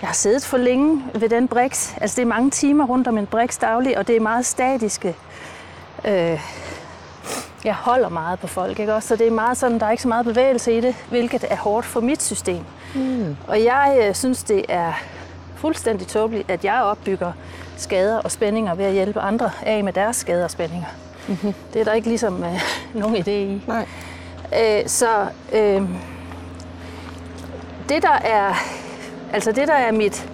jeg 0.00 0.08
har 0.08 0.14
siddet 0.14 0.44
for 0.44 0.56
længe 0.56 1.04
ved 1.14 1.28
den 1.28 1.48
briks. 1.48 1.94
Altså 2.00 2.16
det 2.16 2.22
er 2.22 2.26
mange 2.26 2.50
timer 2.50 2.86
rundt 2.86 3.08
om 3.08 3.18
en 3.18 3.26
briks 3.26 3.58
daglig, 3.58 3.98
og 3.98 4.06
det 4.06 4.16
er 4.16 4.20
meget 4.20 4.46
statiske 4.46 5.16
øh, 6.04 6.40
jeg 7.64 7.74
holder 7.74 8.08
meget 8.08 8.38
på 8.38 8.46
folk, 8.46 8.78
ikke 8.78 8.94
også? 8.94 9.08
Så 9.08 9.16
det 9.16 9.26
er 9.26 9.30
meget 9.30 9.56
sådan, 9.56 9.80
der 9.80 9.86
er 9.86 9.90
ikke 9.90 10.02
så 10.02 10.08
meget 10.08 10.26
bevægelse 10.26 10.78
i 10.78 10.80
det, 10.80 10.94
hvilket 11.08 11.44
er 11.50 11.56
hårdt 11.56 11.86
for 11.86 12.00
mit 12.00 12.22
system. 12.22 12.64
Mm. 12.94 13.36
Og 13.46 13.64
jeg 13.64 13.98
øh, 14.02 14.14
synes, 14.14 14.42
det 14.42 14.64
er 14.68 14.92
fuldstændig 15.56 16.06
tåbeligt, 16.06 16.50
at 16.50 16.64
jeg 16.64 16.82
opbygger 16.82 17.32
skader 17.76 18.18
og 18.18 18.30
spændinger 18.30 18.74
ved 18.74 18.84
at 18.84 18.92
hjælpe 18.92 19.20
andre 19.20 19.50
af 19.62 19.84
med 19.84 19.92
deres 19.92 20.16
skader 20.16 20.44
og 20.44 20.50
spændinger. 20.50 20.86
Mm-hmm. 21.28 21.54
Det 21.72 21.80
er 21.80 21.84
der 21.84 21.92
ikke 21.92 22.08
ligesom 22.08 22.44
øh, 22.44 22.60
nogen 23.00 23.16
idé 23.16 23.30
i. 23.30 23.62
Nej. 23.66 23.86
Øh, 24.60 24.88
så 24.88 25.26
øh, 25.52 25.82
det 27.88 28.02
der 28.02 28.18
er, 28.24 28.54
altså 29.32 29.52
det 29.52 29.68
der 29.68 29.74
er 29.74 29.92
mit, 29.92 30.30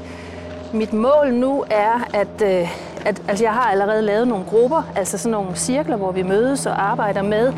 mit 0.73 0.93
mål 0.93 1.33
nu 1.33 1.65
er, 1.71 2.09
at, 2.15 2.43
øh, 2.43 2.77
at 3.05 3.23
altså 3.29 3.45
jeg 3.45 3.53
har 3.53 3.71
allerede 3.71 4.03
lavet 4.03 4.29
nogle 4.29 4.45
grupper, 4.45 4.83
altså 4.97 5.19
sådan 5.19 5.33
nogle 5.33 5.57
cirkler, 5.57 5.97
hvor 5.97 6.13
vi 6.13 6.23
mødes 6.23 6.67
og 6.67 6.91
arbejder 6.91 7.23
med 7.23 7.53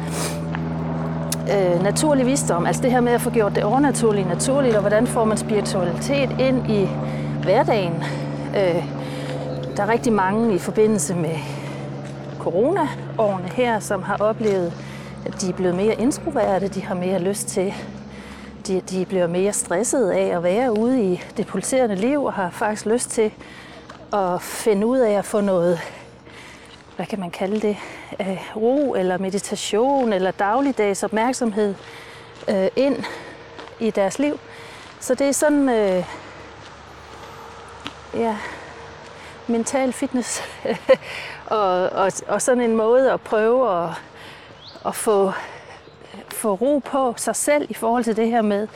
øh, 1.52 1.82
naturlig 1.82 2.26
visdom. 2.26 2.66
Altså 2.66 2.82
det 2.82 2.90
her 2.90 3.00
med 3.00 3.12
at 3.12 3.20
få 3.20 3.30
gjort 3.30 3.54
det 3.54 3.64
overnaturligt 3.64 4.28
naturligt, 4.28 4.74
og 4.74 4.80
hvordan 4.80 5.06
får 5.06 5.24
man 5.24 5.36
spiritualitet 5.36 6.30
ind 6.40 6.70
i 6.70 6.88
hverdagen. 7.42 7.94
Øh, 8.56 8.84
der 9.76 9.82
er 9.82 9.88
rigtig 9.88 10.12
mange 10.12 10.54
i 10.54 10.58
forbindelse 10.58 11.14
med 11.14 11.34
corona-årene 12.38 13.48
her, 13.54 13.80
som 13.80 14.02
har 14.02 14.16
oplevet, 14.16 14.72
at 15.26 15.40
de 15.40 15.48
er 15.48 15.52
blevet 15.52 15.74
mere 15.74 15.94
introverte, 15.94 16.68
de 16.68 16.84
har 16.84 16.94
mere 16.94 17.18
lyst 17.18 17.48
til, 17.48 17.74
de, 18.66 18.80
de 18.80 19.06
bliver 19.06 19.26
mere 19.26 19.52
stressede 19.52 20.14
af 20.14 20.36
at 20.36 20.42
være 20.42 20.78
ude 20.78 21.12
i 21.12 21.22
det 21.36 21.46
pulserende 21.46 21.94
liv, 21.94 22.24
og 22.24 22.32
har 22.32 22.50
faktisk 22.50 22.86
lyst 22.86 23.10
til 23.10 23.32
at 24.12 24.42
finde 24.42 24.86
ud 24.86 24.98
af 24.98 25.12
at 25.12 25.24
få 25.24 25.40
noget, 25.40 25.80
hvad 26.96 27.06
kan 27.06 27.20
man 27.20 27.30
kalde 27.30 27.60
det, 27.60 27.76
øh, 28.20 28.56
ro 28.56 28.94
eller 28.94 29.18
meditation 29.18 30.12
eller 30.12 30.30
dagligdags 30.30 31.02
opmærksomhed 31.02 31.74
øh, 32.48 32.68
ind 32.76 33.04
i 33.80 33.90
deres 33.90 34.18
liv. 34.18 34.38
Så 35.00 35.14
det 35.14 35.28
er 35.28 35.32
sådan, 35.32 35.68
øh, 35.68 36.04
ja, 38.14 38.36
mental 39.46 39.92
fitness 39.92 40.42
og, 41.46 41.88
og, 41.88 42.12
og 42.28 42.42
sådan 42.42 42.62
en 42.62 42.76
måde 42.76 43.12
at 43.12 43.20
prøve 43.20 43.84
at, 43.84 43.90
at 44.86 44.94
få, 44.94 45.32
få 46.36 46.54
ro 46.54 46.78
på 46.78 47.14
sig 47.16 47.36
selv 47.36 47.66
i 47.70 47.74
forhold 47.74 48.04
til 48.04 48.16
det 48.16 48.30
her 48.30 48.42
med 48.42 48.68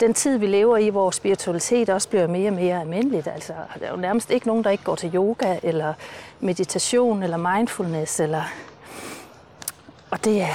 den 0.00 0.14
tid, 0.14 0.38
vi 0.38 0.46
lever 0.46 0.76
i, 0.76 0.88
hvor 0.88 1.10
spiritualitet 1.10 1.90
også 1.90 2.08
bliver 2.08 2.26
mere 2.26 2.50
og 2.50 2.54
mere 2.54 2.80
almindeligt. 2.80 3.26
Altså, 3.26 3.52
der 3.80 3.86
er 3.86 3.90
jo 3.90 3.96
nærmest 3.96 4.30
ikke 4.30 4.46
nogen, 4.46 4.64
der 4.64 4.70
ikke 4.70 4.84
går 4.84 4.94
til 4.94 5.14
yoga, 5.14 5.58
eller 5.62 5.94
meditation, 6.40 7.22
eller 7.22 7.36
mindfulness. 7.36 8.20
Eller... 8.20 8.42
Og 10.10 10.24
det 10.24 10.42
er, 10.42 10.46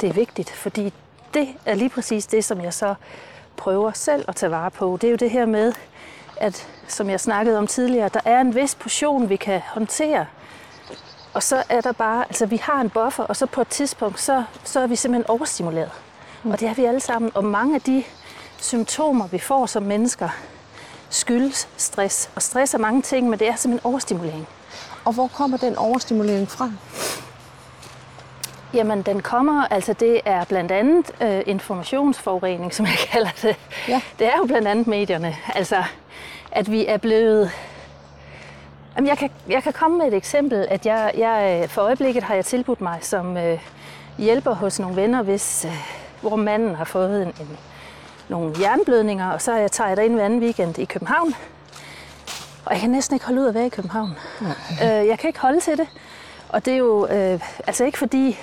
det 0.00 0.08
er 0.08 0.12
vigtigt, 0.12 0.50
fordi 0.50 0.92
det 1.34 1.48
er 1.66 1.74
lige 1.74 1.90
præcis 1.90 2.26
det, 2.26 2.44
som 2.44 2.60
jeg 2.60 2.74
så 2.74 2.94
prøver 3.56 3.92
selv 3.92 4.24
at 4.28 4.36
tage 4.36 4.50
vare 4.50 4.70
på. 4.70 4.98
Det 5.00 5.06
er 5.06 5.10
jo 5.10 5.16
det 5.16 5.30
her 5.30 5.46
med, 5.46 5.72
at 6.36 6.68
som 6.88 7.10
jeg 7.10 7.20
snakkede 7.20 7.58
om 7.58 7.66
tidligere, 7.66 8.08
der 8.08 8.20
er 8.24 8.40
en 8.40 8.54
vis 8.54 8.74
portion, 8.74 9.28
vi 9.28 9.36
kan 9.36 9.60
håndtere. 9.66 10.26
Og 11.34 11.42
så 11.42 11.62
er 11.68 11.80
der 11.80 11.92
bare, 11.92 12.24
altså 12.28 12.46
vi 12.46 12.56
har 12.56 12.80
en 12.80 12.90
buffer, 12.90 13.24
og 13.24 13.36
så 13.36 13.46
på 13.46 13.60
et 13.60 13.68
tidspunkt, 13.68 14.20
så, 14.20 14.44
så 14.64 14.80
er 14.80 14.86
vi 14.86 14.96
simpelthen 14.96 15.30
overstimuleret. 15.30 15.90
Mm. 16.42 16.50
Og 16.50 16.60
det 16.60 16.68
er 16.68 16.74
vi 16.74 16.84
alle 16.84 17.00
sammen. 17.00 17.30
Og 17.34 17.44
mange 17.44 17.74
af 17.74 17.80
de 17.80 18.04
symptomer, 18.58 19.26
vi 19.26 19.38
får 19.38 19.66
som 19.66 19.82
mennesker, 19.82 20.28
skyldes 21.10 21.68
stress. 21.76 22.30
Og 22.34 22.42
stress 22.42 22.74
er 22.74 22.78
mange 22.78 23.02
ting, 23.02 23.28
men 23.28 23.38
det 23.38 23.48
er 23.48 23.56
simpelthen 23.56 23.90
overstimulering. 23.90 24.48
Og 25.04 25.12
hvor 25.12 25.26
kommer 25.28 25.56
den 25.56 25.76
overstimulering 25.76 26.48
fra? 26.48 26.70
Jamen, 28.74 29.02
den 29.02 29.22
kommer, 29.22 29.66
altså 29.70 29.92
det 29.92 30.20
er 30.24 30.44
blandt 30.44 30.72
andet 30.72 31.10
øh, 31.20 31.42
informationsforurening, 31.46 32.74
som 32.74 32.86
jeg 32.86 32.96
kalder 33.12 33.30
det. 33.42 33.56
Ja. 33.88 34.00
Det 34.18 34.26
er 34.26 34.36
jo 34.38 34.44
blandt 34.44 34.68
andet 34.68 34.86
medierne. 34.86 35.36
Altså, 35.54 35.84
at 36.52 36.70
vi 36.70 36.86
er 36.86 36.96
blevet... 36.96 37.50
Jamen, 39.00 39.08
jeg, 39.08 39.18
kan, 39.18 39.30
jeg 39.48 39.62
kan 39.62 39.72
komme 39.72 39.98
med 39.98 40.06
et 40.06 40.14
eksempel, 40.14 40.66
at 40.70 40.86
jeg, 40.86 41.12
jeg 41.16 41.66
for 41.70 41.82
øjeblikket 41.82 42.22
har 42.22 42.34
jeg 42.34 42.44
tilbudt 42.44 42.80
mig 42.80 42.98
som 43.00 43.36
øh, 43.36 43.58
hjælper 44.18 44.54
hos 44.54 44.80
nogle 44.80 44.96
venner, 44.96 45.22
hvis, 45.22 45.64
øh, 45.64 45.72
hvor 46.20 46.36
manden 46.36 46.74
har 46.74 46.84
fået 46.84 47.22
en, 47.22 47.28
en, 47.28 47.58
nogle 48.28 48.54
jernblødninger, 48.60 49.30
og 49.30 49.42
så 49.42 49.54
jeg 49.54 49.72
tager 49.72 49.88
jeg 49.88 49.96
der 49.96 50.02
ind 50.02 50.14
hver 50.14 50.24
anden 50.24 50.40
weekend 50.40 50.78
i 50.78 50.84
København. 50.84 51.34
Og 52.64 52.72
jeg 52.72 52.80
kan 52.80 52.90
næsten 52.90 53.14
ikke 53.14 53.26
holde 53.26 53.40
ud 53.40 53.46
at 53.46 53.54
være 53.54 53.66
i 53.66 53.68
København. 53.68 54.18
Øh, 54.82 55.06
jeg 55.06 55.18
kan 55.18 55.28
ikke 55.28 55.40
holde 55.40 55.60
til 55.60 55.78
det. 55.78 55.88
Og 56.48 56.64
det 56.64 56.72
er 56.72 56.78
jo 56.78 57.06
øh, 57.06 57.40
altså 57.66 57.84
ikke 57.84 57.98
fordi, 57.98 58.38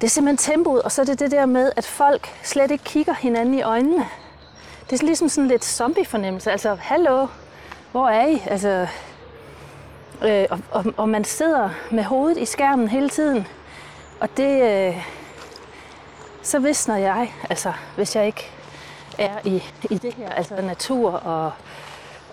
det 0.00 0.04
er 0.04 0.10
simpelthen 0.10 0.54
tempoet, 0.54 0.82
og 0.82 0.92
så 0.92 1.00
er 1.02 1.06
det 1.06 1.20
det 1.20 1.30
der 1.30 1.46
med, 1.46 1.72
at 1.76 1.86
folk 1.86 2.28
slet 2.42 2.70
ikke 2.70 2.84
kigger 2.84 3.14
hinanden 3.14 3.54
i 3.54 3.62
øjnene. 3.62 4.06
Det 4.90 5.00
er 5.00 5.06
ligesom 5.06 5.28
sådan 5.28 5.48
lidt 5.48 5.64
zombie-fornemmelse. 5.64 6.50
Altså, 6.50 6.74
hallo, 6.80 7.26
hvor 7.92 8.08
er 8.08 8.26
I? 8.26 8.42
Altså, 8.46 8.86
øh, 10.22 10.46
og, 10.50 10.60
og, 10.70 10.84
og 10.96 11.08
man 11.08 11.24
sidder 11.24 11.70
med 11.90 12.04
hovedet 12.04 12.38
i 12.38 12.44
skærmen 12.44 12.88
hele 12.88 13.08
tiden. 13.08 13.46
Og 14.20 14.28
det, 14.36 14.62
øh, 14.62 15.08
så 16.42 16.58
visner 16.58 16.96
jeg, 16.96 17.32
altså, 17.50 17.72
hvis 17.96 18.16
jeg 18.16 18.26
ikke 18.26 18.50
er 19.18 19.38
i, 19.44 19.62
i 19.90 19.98
det 19.98 20.14
her, 20.14 20.30
altså 20.30 20.62
natur 20.62 21.10
og, 21.10 21.52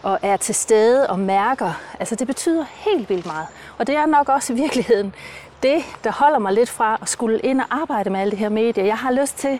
og 0.04 0.20
er 0.22 0.38
til 0.38 0.56
stede 0.56 1.10
og 1.10 1.20
mærker. 1.20 1.82
Altså, 2.00 2.16
det 2.16 2.28
betyder 2.28 2.66
helt 2.70 3.10
vildt 3.10 3.26
meget. 3.26 3.48
Og 3.78 3.88
det 3.88 3.96
er 3.96 4.06
nok 4.06 4.30
også 4.30 4.54
i 4.54 4.56
virkeligheden 4.56 5.16
det, 5.64 5.84
der 6.04 6.12
holder 6.12 6.40
mig 6.40 6.54
lidt 6.54 6.70
fra 6.70 7.00
at 7.02 7.10
skulle 7.10 7.40
ind 7.40 7.62
og 7.62 7.68
arbejde 7.70 8.10
med 8.10 8.20
alle 8.20 8.32
det 8.32 8.40
her 8.40 8.50
medier. 8.50 8.86
Jeg 8.86 8.98
har 8.98 9.12
lyst 9.12 9.38
til, 9.38 9.60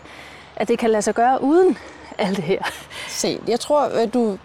at 0.56 0.68
det 0.68 0.78
kan 0.78 0.90
lade 0.90 1.02
sig 1.02 1.14
gøre 1.14 1.42
uden 1.42 1.78
alt 2.18 2.36
det 2.36 2.44
her. 2.44 2.62
Se, 3.08 3.38
jeg 3.48 3.60
tror, 3.60 3.80
at 3.80 4.14
du 4.14 4.38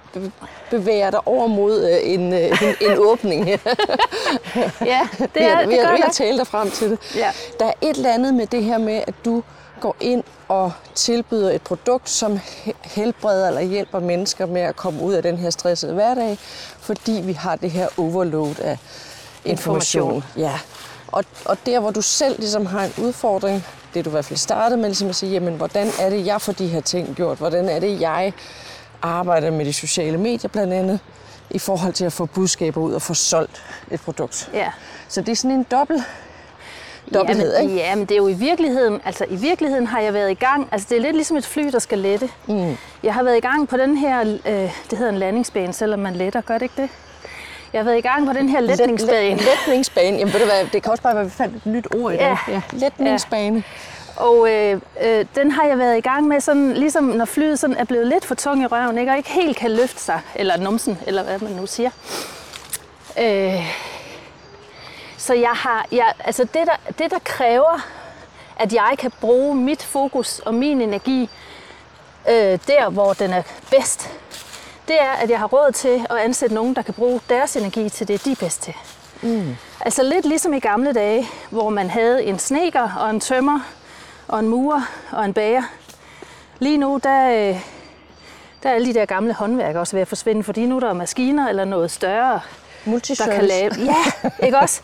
bevæger 0.70 1.10
dig 1.10 1.28
over 1.28 1.48
mod 1.48 1.90
øh, 1.90 2.14
en, 2.14 2.34
øh, 2.34 2.40
en, 2.40 2.76
en 2.92 2.98
åbning 2.98 3.46
her. 3.46 3.58
ja, 4.86 5.08
det 5.20 5.44
er 5.44 5.60
det. 5.60 5.70
Ved 5.70 5.78
at 5.78 6.12
tale 6.14 6.38
dig 6.38 6.48
frem 6.48 6.72
til 6.72 6.92
det. 6.92 7.16
Ja. 7.16 7.32
Der 7.60 7.66
er 7.66 7.74
et 7.82 7.96
eller 7.96 8.14
andet 8.14 8.34
med 8.34 8.48
det 8.48 8.64
her 8.64 8.78
med, 8.78 9.04
at 9.08 9.14
du 9.26 9.44
går 9.82 9.96
ind 10.00 10.24
og 10.48 10.72
tilbyder 10.96 11.52
et 11.52 11.62
produkt, 11.62 12.10
som 12.10 12.40
helbreder 12.82 13.48
eller 13.48 13.62
hjælper 13.62 14.00
mennesker 14.00 14.46
med 14.46 14.62
at 14.62 14.76
komme 14.76 15.02
ud 15.02 15.14
af 15.14 15.24
den 15.24 15.38
her 15.38 15.50
stressede 15.50 15.94
hverdag, 15.94 16.38
fordi 16.80 17.22
vi 17.24 17.34
har 17.34 17.56
det 17.56 17.72
her 17.72 17.88
overload 17.98 18.60
af 18.60 18.78
information. 19.46 20.16
information. 20.16 20.24
Ja. 20.38 20.60
Og, 21.08 21.24
og 21.46 21.58
der, 21.66 21.80
hvor 21.80 21.92
du 21.92 22.02
selv 22.02 22.40
ligesom 22.40 22.66
har 22.66 22.84
en 22.84 22.94
udfordring, 23.04 23.66
det 23.94 24.06
du 24.06 24.10
i 24.10 24.12
hvert 24.12 24.26
fald 24.26 24.38
startede 24.38 24.78
med, 24.78 24.90
ligesom 24.90 25.10
at 25.10 25.16
sige, 25.16 25.32
jamen, 25.32 25.54
hvordan 25.54 25.88
er 26.00 26.10
det, 26.10 26.26
jeg 26.26 26.42
får 26.42 26.54
de 26.54 26.68
her 26.68 26.82
ting 26.82 27.16
gjort? 27.16 27.38
Hvordan 27.38 27.70
er 27.70 27.80
det, 27.80 28.02
jeg 28.02 28.34
arbejder 29.02 29.52
med 29.52 29.66
de 29.66 29.74
sociale 29.74 30.18
medier 30.18 30.50
blandt 30.50 30.74
andet, 30.74 31.00
i 31.50 31.60
forhold 31.60 31.94
til 31.94 32.06
at 32.06 32.14
få 32.14 32.26
budskaber 32.26 32.82
ud 32.82 32.94
og 32.94 33.02
få 33.02 33.14
solgt 33.14 33.64
et 33.92 34.02
produkt. 34.02 34.50
Ja. 34.54 34.68
Så 35.08 35.22
det 35.22 35.30
er 35.30 35.36
sådan 35.36 35.58
en 35.58 35.66
dobbelt 35.72 36.04
dobbelthed, 37.14 37.56
jamen, 37.56 37.70
ikke? 37.70 37.84
Ja, 37.84 37.96
men 37.96 38.06
det 38.06 38.12
er 38.12 38.18
jo 38.18 38.28
i 38.28 38.34
virkeligheden, 38.34 39.02
altså 39.06 39.26
i 39.30 39.36
virkeligheden 39.36 39.88
har 39.88 40.00
jeg 40.00 40.14
været 40.14 40.32
i 40.32 40.34
gang, 40.34 40.70
altså 40.72 40.88
det 40.90 40.98
er 40.98 41.02
lidt 41.02 41.16
ligesom 41.16 41.38
et 41.38 41.46
fly, 41.46 41.68
der 41.72 41.80
skal 41.80 42.00
lette. 42.00 42.30
Mm. 42.48 42.78
Jeg 43.04 43.14
har 43.14 43.24
været 43.24 43.38
i 43.38 43.40
gang 43.40 43.70
på 43.70 43.78
den 43.78 43.98
her, 43.98 44.20
øh, 44.22 44.54
det 44.90 44.98
hedder 44.98 45.10
en 45.10 45.18
landingsbane, 45.18 45.74
selvom 45.74 46.00
man 46.00 46.16
letter, 46.16 46.42
gør 46.42 46.54
det 46.54 46.62
ikke 46.62 46.82
det? 46.82 46.90
Jeg 47.74 47.80
har 47.80 47.84
været 47.84 47.98
i 47.98 48.02
gang 48.02 48.28
på 48.28 48.34
den 48.34 48.50
her 48.50 48.60
letningsbane. 48.60 49.30
Let, 49.30 49.46
let, 49.46 49.48
letningsbane, 49.68 50.18
jamen 50.18 50.34
ved 50.34 50.40
du 50.40 50.46
hvad, 50.46 50.66
det 50.74 50.84
kan 50.84 50.92
også 50.92 51.04
bare 51.04 51.14
være, 51.14 51.22
at 51.22 51.28
vi 51.28 51.32
fandt 51.32 51.56
et 51.56 51.66
nyt 51.66 51.88
ord 51.96 52.14
i 52.14 52.16
ja. 52.16 52.38
Ja, 52.48 52.62
letningsbane. 52.72 53.64
Ja. 54.18 54.24
Og 54.24 54.52
øh, 54.52 54.82
øh, 55.02 55.26
den 55.36 55.52
har 55.52 55.64
jeg 55.64 55.78
været 55.78 55.98
i 55.98 56.02
gang 56.02 56.28
med, 56.28 56.42
sådan, 56.42 56.74
ligesom 56.74 57.04
når 57.04 57.26
flyet 57.26 57.60
sådan 57.60 57.76
er 57.76 57.84
blevet 57.84 58.08
lidt 58.08 58.26
for 58.26 58.36
tung 58.36 58.64
i 58.64 58.66
røven, 58.66 58.98
ikke? 58.98 59.12
og 59.12 59.18
ikke 59.18 59.30
helt 59.30 59.58
kan 59.58 59.72
løfte 59.72 60.00
sig, 60.00 60.22
eller 60.36 60.58
numsen, 60.58 60.98
eller 61.08 61.24
hvad 61.24 61.40
man 61.40 61.52
nu 61.52 61.66
siger. 61.66 61.90
Øh, 63.20 63.74
så 65.18 65.34
jeg 65.34 65.54
har, 65.54 65.86
jeg, 65.92 66.14
altså 66.20 66.44
det 66.44 66.68
der, 66.68 66.92
det 67.00 67.12
der 67.12 67.20
kræver, 67.24 67.88
at 68.60 68.74
jeg 68.74 68.96
kan 69.00 69.12
bruge 69.22 69.56
mit 69.56 69.84
fokus 69.84 70.40
og 70.40 70.54
min 70.54 70.82
energi 70.82 71.30
øh, 72.30 72.60
der, 72.68 72.90
hvor 72.90 73.14
den 73.14 73.32
er 73.32 73.44
bedst, 73.70 74.10
det 74.88 75.02
er, 75.02 75.12
at 75.12 75.30
jeg 75.30 75.40
har 75.40 75.48
råd 75.48 75.72
til 75.72 76.06
at 76.10 76.18
ansætte 76.18 76.56
nogen, 76.56 76.76
der 76.76 76.82
kan 76.82 76.94
bruge 76.94 77.22
deres 77.30 77.56
energi 77.56 77.90
til 77.90 78.08
det, 78.08 78.26
de 78.26 78.32
er 78.32 78.36
bedst 78.36 78.62
til. 78.62 78.74
Mm. 79.22 79.56
Altså 79.82 80.04
lidt 80.04 80.26
ligesom 80.26 80.54
i 80.54 80.60
gamle 80.60 80.94
dage, 80.94 81.28
hvor 81.50 81.70
man 81.70 81.90
havde 81.90 82.24
en 82.24 82.40
sneker 82.40 82.96
og 83.00 83.10
en 83.10 83.20
tømmer 83.20 83.60
og 84.28 84.40
en 84.40 84.48
murer 84.48 84.82
og 85.12 85.26
en 85.26 85.34
bager. 85.34 85.64
Lige 86.60 86.78
nu, 86.78 87.00
der, 87.04 87.30
øh, 87.30 87.62
der 88.64 88.70
er 88.70 88.74
alle 88.74 88.88
de 88.88 88.94
der 88.94 89.06
gamle 89.06 89.34
håndværk 89.34 89.76
også 89.76 89.96
ved 89.96 90.02
at 90.02 90.08
forsvinde, 90.08 90.44
fordi 90.44 90.66
nu 90.66 90.76
er 90.76 90.80
der 90.80 90.94
maskiner 90.94 91.50
eller 91.50 91.66
noget 91.66 91.92
større, 91.92 92.40
der 92.86 93.32
kan 93.32 93.46
lave... 93.46 93.72
Ja, 93.78 94.30
ikke 94.46 94.60
også? 94.60 94.82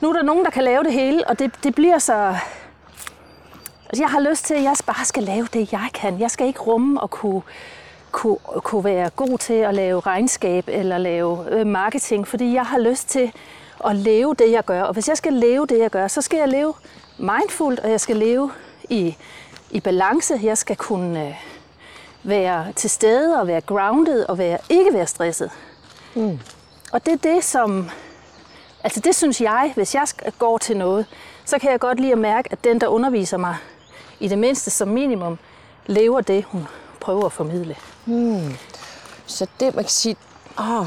Nu 0.00 0.08
er 0.08 0.12
der 0.12 0.22
nogen, 0.22 0.44
der 0.44 0.50
kan 0.50 0.64
lave 0.64 0.84
det 0.84 0.92
hele, 0.92 1.28
og 1.28 1.38
det, 1.38 1.50
det 1.64 1.74
bliver 1.74 1.98
så... 1.98 2.36
Altså, 3.88 4.02
jeg 4.02 4.10
har 4.10 4.20
lyst 4.20 4.44
til, 4.44 4.54
at 4.54 4.62
jeg 4.62 4.74
bare 4.86 5.04
skal 5.04 5.22
lave 5.22 5.48
det, 5.52 5.72
jeg 5.72 5.88
kan. 5.94 6.20
Jeg 6.20 6.30
skal 6.30 6.46
ikke 6.46 6.60
rumme 6.60 7.00
og 7.00 7.10
kunne 7.10 7.42
kunne, 8.14 8.38
kunne 8.62 8.84
være 8.84 9.10
god 9.10 9.38
til 9.38 9.54
at 9.54 9.74
lave 9.74 10.00
regnskab 10.00 10.64
eller 10.68 10.98
lave 10.98 11.46
øh, 11.50 11.66
marketing, 11.66 12.28
fordi 12.28 12.54
jeg 12.54 12.66
har 12.66 12.78
lyst 12.78 13.08
til 13.08 13.32
at 13.84 13.96
leve 13.96 14.34
det, 14.34 14.52
jeg 14.52 14.64
gør. 14.64 14.82
Og 14.82 14.92
hvis 14.92 15.08
jeg 15.08 15.16
skal 15.16 15.32
leve 15.32 15.66
det, 15.66 15.78
jeg 15.78 15.90
gør, 15.90 16.08
så 16.08 16.22
skal 16.22 16.38
jeg 16.38 16.48
leve 16.48 16.74
mindfuldt, 17.18 17.80
og 17.80 17.90
jeg 17.90 18.00
skal 18.00 18.16
leve 18.16 18.50
i, 18.90 19.16
i 19.70 19.80
balance. 19.80 20.40
Jeg 20.42 20.58
skal 20.58 20.76
kunne 20.76 21.26
øh, 21.26 21.34
være 22.22 22.72
til 22.72 22.90
stede 22.90 23.40
og 23.40 23.46
være 23.46 23.60
grounded 23.60 24.24
og 24.28 24.38
være, 24.38 24.58
ikke 24.68 24.92
være 24.92 25.06
stresset. 25.06 25.50
Mm. 26.14 26.38
Og 26.92 27.06
det 27.06 27.12
er 27.12 27.34
det, 27.34 27.44
som... 27.44 27.90
Altså 28.84 29.00
det 29.00 29.14
synes 29.14 29.40
jeg, 29.40 29.72
hvis 29.74 29.94
jeg 29.94 30.06
går 30.38 30.58
til 30.58 30.76
noget, 30.76 31.06
så 31.44 31.58
kan 31.58 31.70
jeg 31.70 31.80
godt 31.80 32.00
lide 32.00 32.12
at 32.12 32.18
mærke, 32.18 32.48
at 32.52 32.64
den, 32.64 32.80
der 32.80 32.86
underviser 32.86 33.36
mig, 33.36 33.56
i 34.20 34.28
det 34.28 34.38
mindste 34.38 34.70
som 34.70 34.88
minimum, 34.88 35.38
lever 35.86 36.20
det, 36.20 36.44
hun 36.44 36.66
prøver 37.00 37.26
at 37.26 37.32
formidle. 37.32 37.76
Hmm. 38.04 38.56
Så 39.26 39.46
det, 39.60 39.74
man 39.74 39.84
kan 39.84 39.90
sige, 39.90 40.16
åh, 40.58 40.86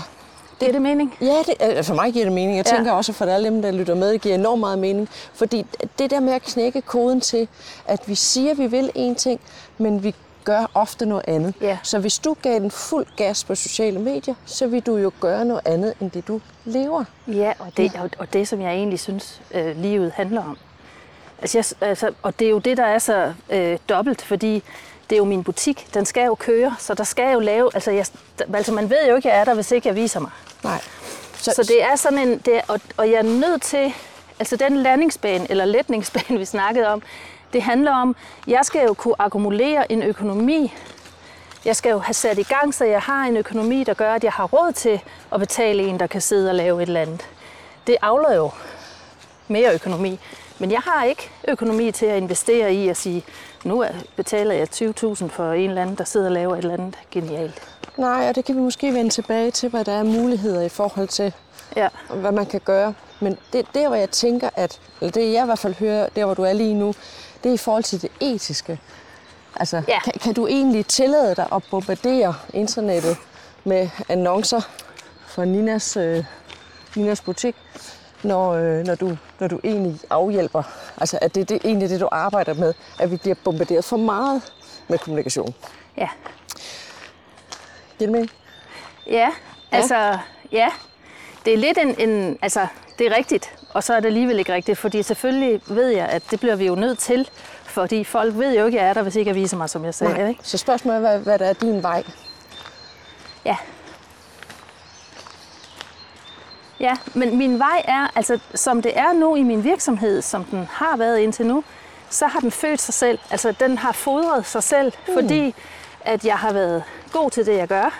det 0.60 0.68
er 0.68 0.72
det 0.72 0.82
mening? 0.82 1.16
Ja, 1.22 1.44
det, 1.46 1.86
for 1.86 1.96
mig 1.96 2.14
giver 2.14 2.26
det 2.26 2.34
mening. 2.34 2.58
Jeg 2.58 2.66
ja. 2.68 2.76
tænker 2.76 2.92
også, 2.92 3.14
for 3.14 3.26
alle 3.26 3.50
dem, 3.50 3.62
der 3.62 3.72
lytter 3.72 3.96
med, 3.96 4.14
det 4.14 4.22
giver 4.22 4.36
enormt 4.36 4.60
meget 4.60 4.80
mening. 4.80 5.10
Fordi 5.34 5.66
det 6.00 6.12
der 6.12 6.20
med 6.20 6.34
at 6.34 6.42
knække 6.42 6.82
koden 6.82 7.22
til, 7.22 7.48
at 7.86 8.00
vi 8.08 8.16
siger, 8.16 8.52
at 8.52 8.58
vi 8.58 8.68
vil 8.68 8.92
en 8.96 9.16
ting, 9.16 9.40
men 9.78 10.04
vi 10.04 10.16
gør 10.44 10.72
ofte 10.74 11.06
noget 11.06 11.24
andet. 11.28 11.54
Ja. 11.62 11.78
Så 11.84 12.00
hvis 12.00 12.20
du 12.20 12.36
gav 12.42 12.60
den 12.60 12.72
fuld 12.72 13.06
gas 13.18 13.44
på 13.44 13.56
sociale 13.56 14.00
medier, 14.00 14.36
så 14.46 14.68
vil 14.68 14.82
du 14.82 14.98
jo 14.98 15.12
gøre 15.20 15.46
noget 15.46 15.62
andet, 15.66 15.94
end 16.02 16.12
det 16.12 16.28
du 16.28 16.42
lever. 16.66 17.04
Ja, 17.28 17.54
og 17.60 17.72
det, 17.78 17.94
ja. 17.94 18.02
Og, 18.02 18.10
og 18.20 18.34
det 18.34 18.48
som 18.48 18.62
jeg 18.62 18.74
egentlig 18.74 19.00
synes, 19.00 19.42
øh, 19.52 19.78
livet 19.78 20.12
handler 20.12 20.44
om. 20.44 20.58
Altså, 21.42 21.58
jeg, 21.58 21.90
altså, 21.90 22.12
og 22.24 22.40
det 22.40 22.46
er 22.48 22.52
jo 22.52 22.60
det, 22.60 22.78
der 22.78 22.86
er 22.86 23.00
så 23.00 23.34
øh, 23.50 23.78
dobbelt, 23.90 24.22
fordi 24.22 24.64
det 25.10 25.16
er 25.16 25.18
jo 25.18 25.26
min 25.26 25.44
butik. 25.44 25.88
Den 25.94 26.06
skal 26.06 26.26
jo 26.26 26.36
køre, 26.36 26.76
så 26.80 26.94
der 26.94 27.04
skal 27.04 27.34
jo 27.34 27.40
lave... 27.40 27.70
Altså, 27.74 27.92
jeg, 27.92 28.06
altså 28.54 28.72
man 28.72 28.90
ved 28.90 29.08
jo 29.10 29.16
ikke, 29.16 29.30
jeg 29.30 29.38
er 29.38 29.44
der, 29.44 29.54
hvis 29.54 29.72
ikke 29.72 29.88
jeg 29.88 29.96
viser 29.96 30.20
mig. 30.20 30.32
Nej. 30.64 30.82
Så, 31.38 31.52
så 31.56 31.64
det 31.64 31.84
er 31.84 31.96
sådan 31.96 32.20
en... 32.20 32.38
Det 32.38 32.56
er, 32.56 32.62
og, 32.68 32.80
og 32.98 33.12
jeg 33.12 33.18
er 33.18 33.24
nødt 33.24 33.62
til... 33.62 33.94
Altså 34.40 34.56
den 34.56 34.78
landingsbane, 34.78 35.52
eller 35.52 35.66
letningsbane, 35.66 36.40
vi 36.40 36.46
snakkede 36.46 36.88
om, 36.88 37.02
det 37.54 37.62
handler 37.62 37.92
om, 37.92 38.16
jeg 38.48 38.60
skal 38.64 38.86
jo 38.88 38.94
kunne 38.94 39.16
akkumulere 39.20 39.92
en 39.92 40.04
økonomi. 40.04 40.74
Jeg 41.66 41.76
skal 41.76 41.90
jo 41.90 42.00
have 42.00 42.14
sat 42.14 42.38
i 42.38 42.44
gang, 42.44 42.74
så 42.74 42.86
jeg 42.86 43.02
har 43.02 43.24
en 43.26 43.38
økonomi, 43.38 43.84
der 43.84 43.94
gør, 43.94 44.14
at 44.14 44.24
jeg 44.24 44.32
har 44.32 44.46
råd 44.46 44.72
til 44.74 45.02
at 45.34 45.40
betale 45.40 45.84
en, 45.84 46.00
der 46.00 46.08
kan 46.08 46.22
sidde 46.22 46.50
og 46.50 46.56
lave 46.56 46.84
et 46.84 46.88
eller 46.88 47.02
andet. 47.02 47.26
Det 47.88 47.98
afler 48.02 48.36
jo 48.36 48.52
mere 49.48 49.74
økonomi. 49.74 50.20
Men 50.60 50.72
jeg 50.72 50.80
har 50.80 51.04
ikke 51.04 51.30
økonomi 51.48 51.92
til 51.92 52.06
at 52.06 52.18
investere 52.18 52.74
i 52.74 52.90
at 52.90 52.98
sige, 52.98 53.24
nu 53.64 53.86
betaler 54.16 54.54
jeg 54.54 54.68
20.000 54.74 55.28
for 55.28 55.52
en 55.52 55.70
eller 55.70 55.82
anden, 55.82 55.96
der 55.96 56.04
sidder 56.04 56.26
og 56.26 56.32
laver 56.32 56.54
et 56.54 56.58
eller 56.58 56.74
andet 56.74 56.98
genialt. 57.12 57.62
Nej, 57.98 58.30
og 58.30 58.36
det 58.36 58.46
kan 58.46 58.56
vi 58.56 58.62
måske 58.62 58.94
vende 58.94 59.10
tilbage 59.10 59.52
til, 59.52 59.70
hvad 59.70 59.86
der 59.86 59.92
er 59.92 60.04
muligheder 60.04 60.62
i 60.62 60.70
forhold 60.70 61.08
til, 61.08 61.34
ja. 61.76 61.88
hvad 62.14 62.32
man 62.32 62.46
kan 62.46 62.62
gøre. 62.66 62.94
Men 63.20 63.38
det 63.54 63.66
der, 63.74 63.88
hvor 63.88 63.96
jeg 63.96 64.10
tænker, 64.10 64.50
at, 64.56 64.80
eller 65.02 65.12
det 65.12 65.34
jeg 65.34 65.44
i 65.44 65.46
hvert 65.46 65.60
fald 65.60 65.76
hører, 65.76 66.10
der 66.16 66.26
hvor 66.26 66.34
du 66.34 66.44
er 66.44 66.54
lige 66.54 66.74
nu, 66.74 66.94
det 67.44 67.50
er 67.50 67.54
i 67.54 67.58
forhold 67.58 67.84
til 67.84 68.02
det 68.02 68.12
etiske. 68.20 68.80
Altså, 69.56 69.82
ja. 69.88 70.00
kan, 70.00 70.14
kan 70.22 70.34
du 70.34 70.48
egentlig 70.48 70.86
tillade 70.86 71.36
dig 71.36 71.48
at 71.52 71.64
bombardere 71.72 72.36
internettet 72.54 73.18
med 73.64 73.90
annoncer 74.10 74.62
for 75.28 75.46
Ninas, 75.46 75.98
øh, 75.98 76.24
Ninas 76.96 77.22
butik, 77.22 77.56
når, 78.24 78.52
øh, 78.52 78.86
når, 78.86 78.96
du, 78.96 79.18
når 79.40 79.48
du 79.48 79.60
egentlig 79.64 80.00
afhjælper? 80.10 80.64
Altså, 80.98 81.20
at 81.22 81.36
det, 81.36 81.50
det 81.50 81.56
er 81.56 81.60
egentlig 81.64 81.90
det, 81.90 82.02
du 82.02 82.10
arbejder 82.12 82.54
med, 82.54 82.74
at 83.00 83.12
vi 83.12 83.18
bliver 83.18 83.36
bombarderet 83.44 83.86
for 83.86 83.98
meget 83.98 84.42
med 84.88 84.98
kommunikation. 84.98 85.56
Ja. 85.98 86.10
Giver 87.98 88.08
det 88.08 88.12
mening? 88.12 88.32
Ja, 89.08 89.30
altså, 89.72 89.96
ja. 89.96 90.18
ja. 90.52 90.70
Det 91.46 91.54
er 91.54 91.58
lidt 91.58 91.78
en, 91.78 92.10
en, 92.10 92.38
altså, 92.42 92.68
det 93.00 93.08
er 93.08 93.18
rigtigt, 93.18 93.56
og 93.74 93.84
så 93.84 93.94
er 93.94 94.00
det 94.00 94.08
alligevel 94.08 94.40
ikke 94.40 94.54
rigtigt, 94.54 94.78
fordi 94.78 95.04
selvfølgelig 95.04 95.62
ved 95.68 95.88
jeg, 95.88 96.06
at 96.06 96.24
det 96.32 96.40
bliver 96.40 96.56
vi 96.56 96.68
jo 96.68 96.76
nødt 96.76 97.00
til, 97.00 97.30
fordi 97.64 98.04
folk 98.04 98.36
ved 98.36 98.58
jo 98.58 98.66
ikke, 98.66 98.80
at 98.80 98.84
jeg 98.84 98.90
er 98.90 98.94
der, 98.94 99.02
hvis 99.02 99.16
ikke 99.16 99.30
jeg 99.30 99.36
viser 99.36 99.58
mig, 99.58 99.70
som 99.70 99.86
jeg 99.86 99.94
sagde. 99.94 100.14
Nej. 100.14 100.28
Ikke? 100.30 100.40
Så 100.44 100.58
spørgsmålet 100.58 100.98
er, 100.98 101.00
hvad, 101.00 101.20
hvad 101.20 101.40
der 101.40 101.46
er 101.46 101.54
din 101.54 101.84
vej? 101.84 102.04
Ja. 103.46 103.56
Ja, 106.80 106.98
men 107.14 107.38
min 107.38 107.60
vej 107.60 107.82
er, 107.86 108.08
altså 108.16 108.40
som 108.56 108.82
det 108.82 109.00
er 109.00 109.14
nu 109.14 109.36
i 109.36 109.44
min 109.44 109.64
virksomhed, 109.64 110.22
som 110.22 110.44
den 110.44 110.70
har 110.72 110.98
været 110.98 111.20
indtil 111.20 111.46
nu, 111.46 111.64
så 112.10 112.28
har 112.28 112.40
den 112.40 112.52
født 112.52 112.82
sig 112.82 112.94
selv. 112.94 113.20
Altså 113.32 113.52
den 113.52 113.78
har 113.78 113.92
fodret 113.92 114.46
sig 114.46 114.64
selv, 114.64 114.94
mm. 115.08 115.14
fordi 115.14 115.56
at 116.02 116.26
jeg 116.26 116.38
har 116.38 116.54
været 116.54 116.84
god 117.12 117.32
til 117.32 117.46
det, 117.46 117.58
jeg 117.58 117.68
gør. 117.68 118.00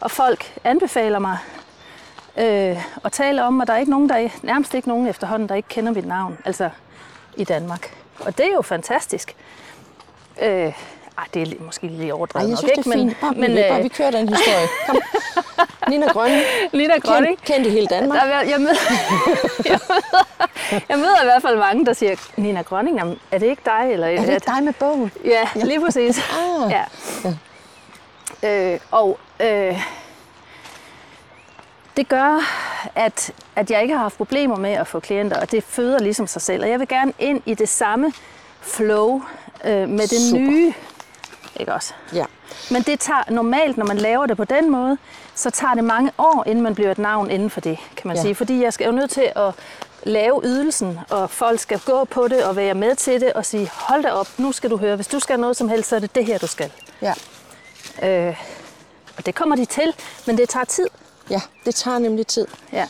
Og 0.00 0.10
folk 0.10 0.58
anbefaler 0.64 1.18
mig 1.18 1.38
øh, 2.36 2.84
og 3.02 3.12
tale 3.12 3.44
om, 3.44 3.60
at 3.60 3.68
der 3.68 3.74
er 3.74 3.78
ikke 3.78 3.90
nogen, 3.90 4.08
der 4.08 4.14
er, 4.14 4.28
nærmest 4.42 4.74
ikke 4.74 4.88
nogen 4.88 5.06
efterhånden, 5.06 5.48
der 5.48 5.54
ikke 5.54 5.68
kender 5.68 5.92
mit 5.92 6.06
navn, 6.06 6.38
altså 6.44 6.70
i 7.36 7.44
Danmark. 7.44 7.96
Og 8.20 8.38
det 8.38 8.46
er 8.46 8.52
jo 8.52 8.62
fantastisk. 8.62 9.36
Øh, 10.42 10.72
ej, 11.18 11.24
det 11.34 11.42
er 11.42 11.64
måske 11.64 11.86
lige 11.86 12.14
overdrevet 12.14 12.44
Ej, 12.44 12.50
jeg 12.50 12.58
synes, 12.58 12.76
nok, 12.76 12.84
det 12.84 12.92
er 12.92 12.98
fint. 12.98 13.20
Bare, 13.20 13.32
men, 13.32 13.56
vi, 13.56 13.64
bare, 13.70 13.82
vi 13.82 13.88
kører 13.88 14.10
den 14.10 14.28
historie. 14.28 14.68
Kom. 14.86 14.96
Nina 15.90 16.06
Grønning. 16.06 16.42
Nina 16.72 16.98
Grønning. 16.98 17.36
Kendt, 17.36 17.46
kendt 17.46 17.66
i 17.66 17.70
hele 17.70 17.86
Danmark. 17.86 18.20
Der, 18.20 18.40
jeg, 18.40 18.60
møder, 18.60 18.74
jeg, 19.70 19.80
møder, 19.88 20.82
jeg 20.88 20.98
møder 20.98 21.22
i 21.22 21.24
hvert 21.24 21.42
fald 21.42 21.58
mange, 21.58 21.86
der 21.86 21.92
siger, 21.92 22.16
Nina 22.36 22.62
Grønning, 22.62 23.18
er 23.30 23.38
det 23.38 23.46
ikke 23.46 23.62
dig? 23.64 23.92
Eller, 23.92 24.06
er 24.06 24.20
det 24.20 24.34
ikke 24.34 24.46
dig 24.46 24.64
med 24.64 24.72
bogen? 24.72 25.12
Ja, 25.24 25.48
ja. 25.56 25.64
lige 25.64 25.80
præcis. 25.80 26.18
Ah. 26.18 26.70
Ja. 26.70 26.84
ja. 27.24 28.72
Øh, 28.72 28.80
og 28.90 29.18
øh, 29.40 29.82
det 31.96 32.08
gør, 32.08 32.40
at, 32.94 33.32
at 33.56 33.70
jeg 33.70 33.82
ikke 33.82 33.94
har 33.94 34.02
haft 34.02 34.16
problemer 34.16 34.56
med 34.56 34.70
at 34.70 34.86
få 34.86 35.00
klienter, 35.00 35.40
og 35.40 35.50
det 35.50 35.64
føder 35.64 35.98
ligesom 35.98 36.26
sig 36.26 36.42
selv. 36.42 36.62
Og 36.62 36.70
jeg 36.70 36.80
vil 36.80 36.88
gerne 36.88 37.12
ind 37.18 37.42
i 37.46 37.54
det 37.54 37.68
samme 37.68 38.12
flow 38.60 39.22
øh, 39.64 39.88
med 39.88 40.00
det 40.00 40.20
Super. 40.30 40.40
nye. 40.40 40.72
Ikke 41.56 41.74
også? 41.74 41.94
Ja. 42.12 42.24
Men 42.70 42.82
det 42.82 43.00
tager 43.00 43.30
normalt, 43.30 43.76
når 43.76 43.86
man 43.86 43.96
laver 43.96 44.26
det 44.26 44.36
på 44.36 44.44
den 44.44 44.70
måde, 44.70 44.98
så 45.34 45.50
tager 45.50 45.74
det 45.74 45.84
mange 45.84 46.12
år, 46.18 46.44
inden 46.46 46.62
man 46.64 46.74
bliver 46.74 46.90
et 46.90 46.98
navn 46.98 47.30
inden 47.30 47.50
for 47.50 47.60
det, 47.60 47.78
kan 47.96 48.08
man 48.08 48.16
ja. 48.16 48.22
sige. 48.22 48.34
Fordi 48.34 48.62
jeg 48.62 48.72
skal 48.72 48.86
jo 48.86 48.92
nødt 48.92 49.10
til 49.10 49.32
at 49.36 49.54
lave 50.02 50.40
ydelsen, 50.44 50.98
og 51.10 51.30
folk 51.30 51.60
skal 51.60 51.78
gå 51.78 52.04
på 52.04 52.28
det 52.28 52.44
og 52.44 52.56
være 52.56 52.74
med 52.74 52.96
til 52.96 53.20
det 53.20 53.32
og 53.32 53.46
sige, 53.46 53.70
hold 53.72 54.02
da 54.02 54.10
op, 54.10 54.28
nu 54.38 54.52
skal 54.52 54.70
du 54.70 54.76
høre, 54.76 54.96
hvis 54.96 55.06
du 55.06 55.18
skal 55.18 55.40
noget 55.40 55.56
som 55.56 55.68
helst, 55.68 55.88
så 55.88 55.96
er 55.96 56.00
det 56.00 56.14
det 56.14 56.24
her, 56.26 56.38
du 56.38 56.46
skal. 56.46 56.72
Ja. 57.02 57.14
Øh, 58.02 58.36
og 59.16 59.26
det 59.26 59.34
kommer 59.34 59.56
de 59.56 59.64
til, 59.64 59.94
men 60.26 60.38
det 60.38 60.48
tager 60.48 60.64
tid. 60.64 60.88
Ja, 61.30 61.40
det 61.66 61.74
tager 61.74 61.98
nemlig 61.98 62.26
tid. 62.26 62.46
Ja. 62.72 62.88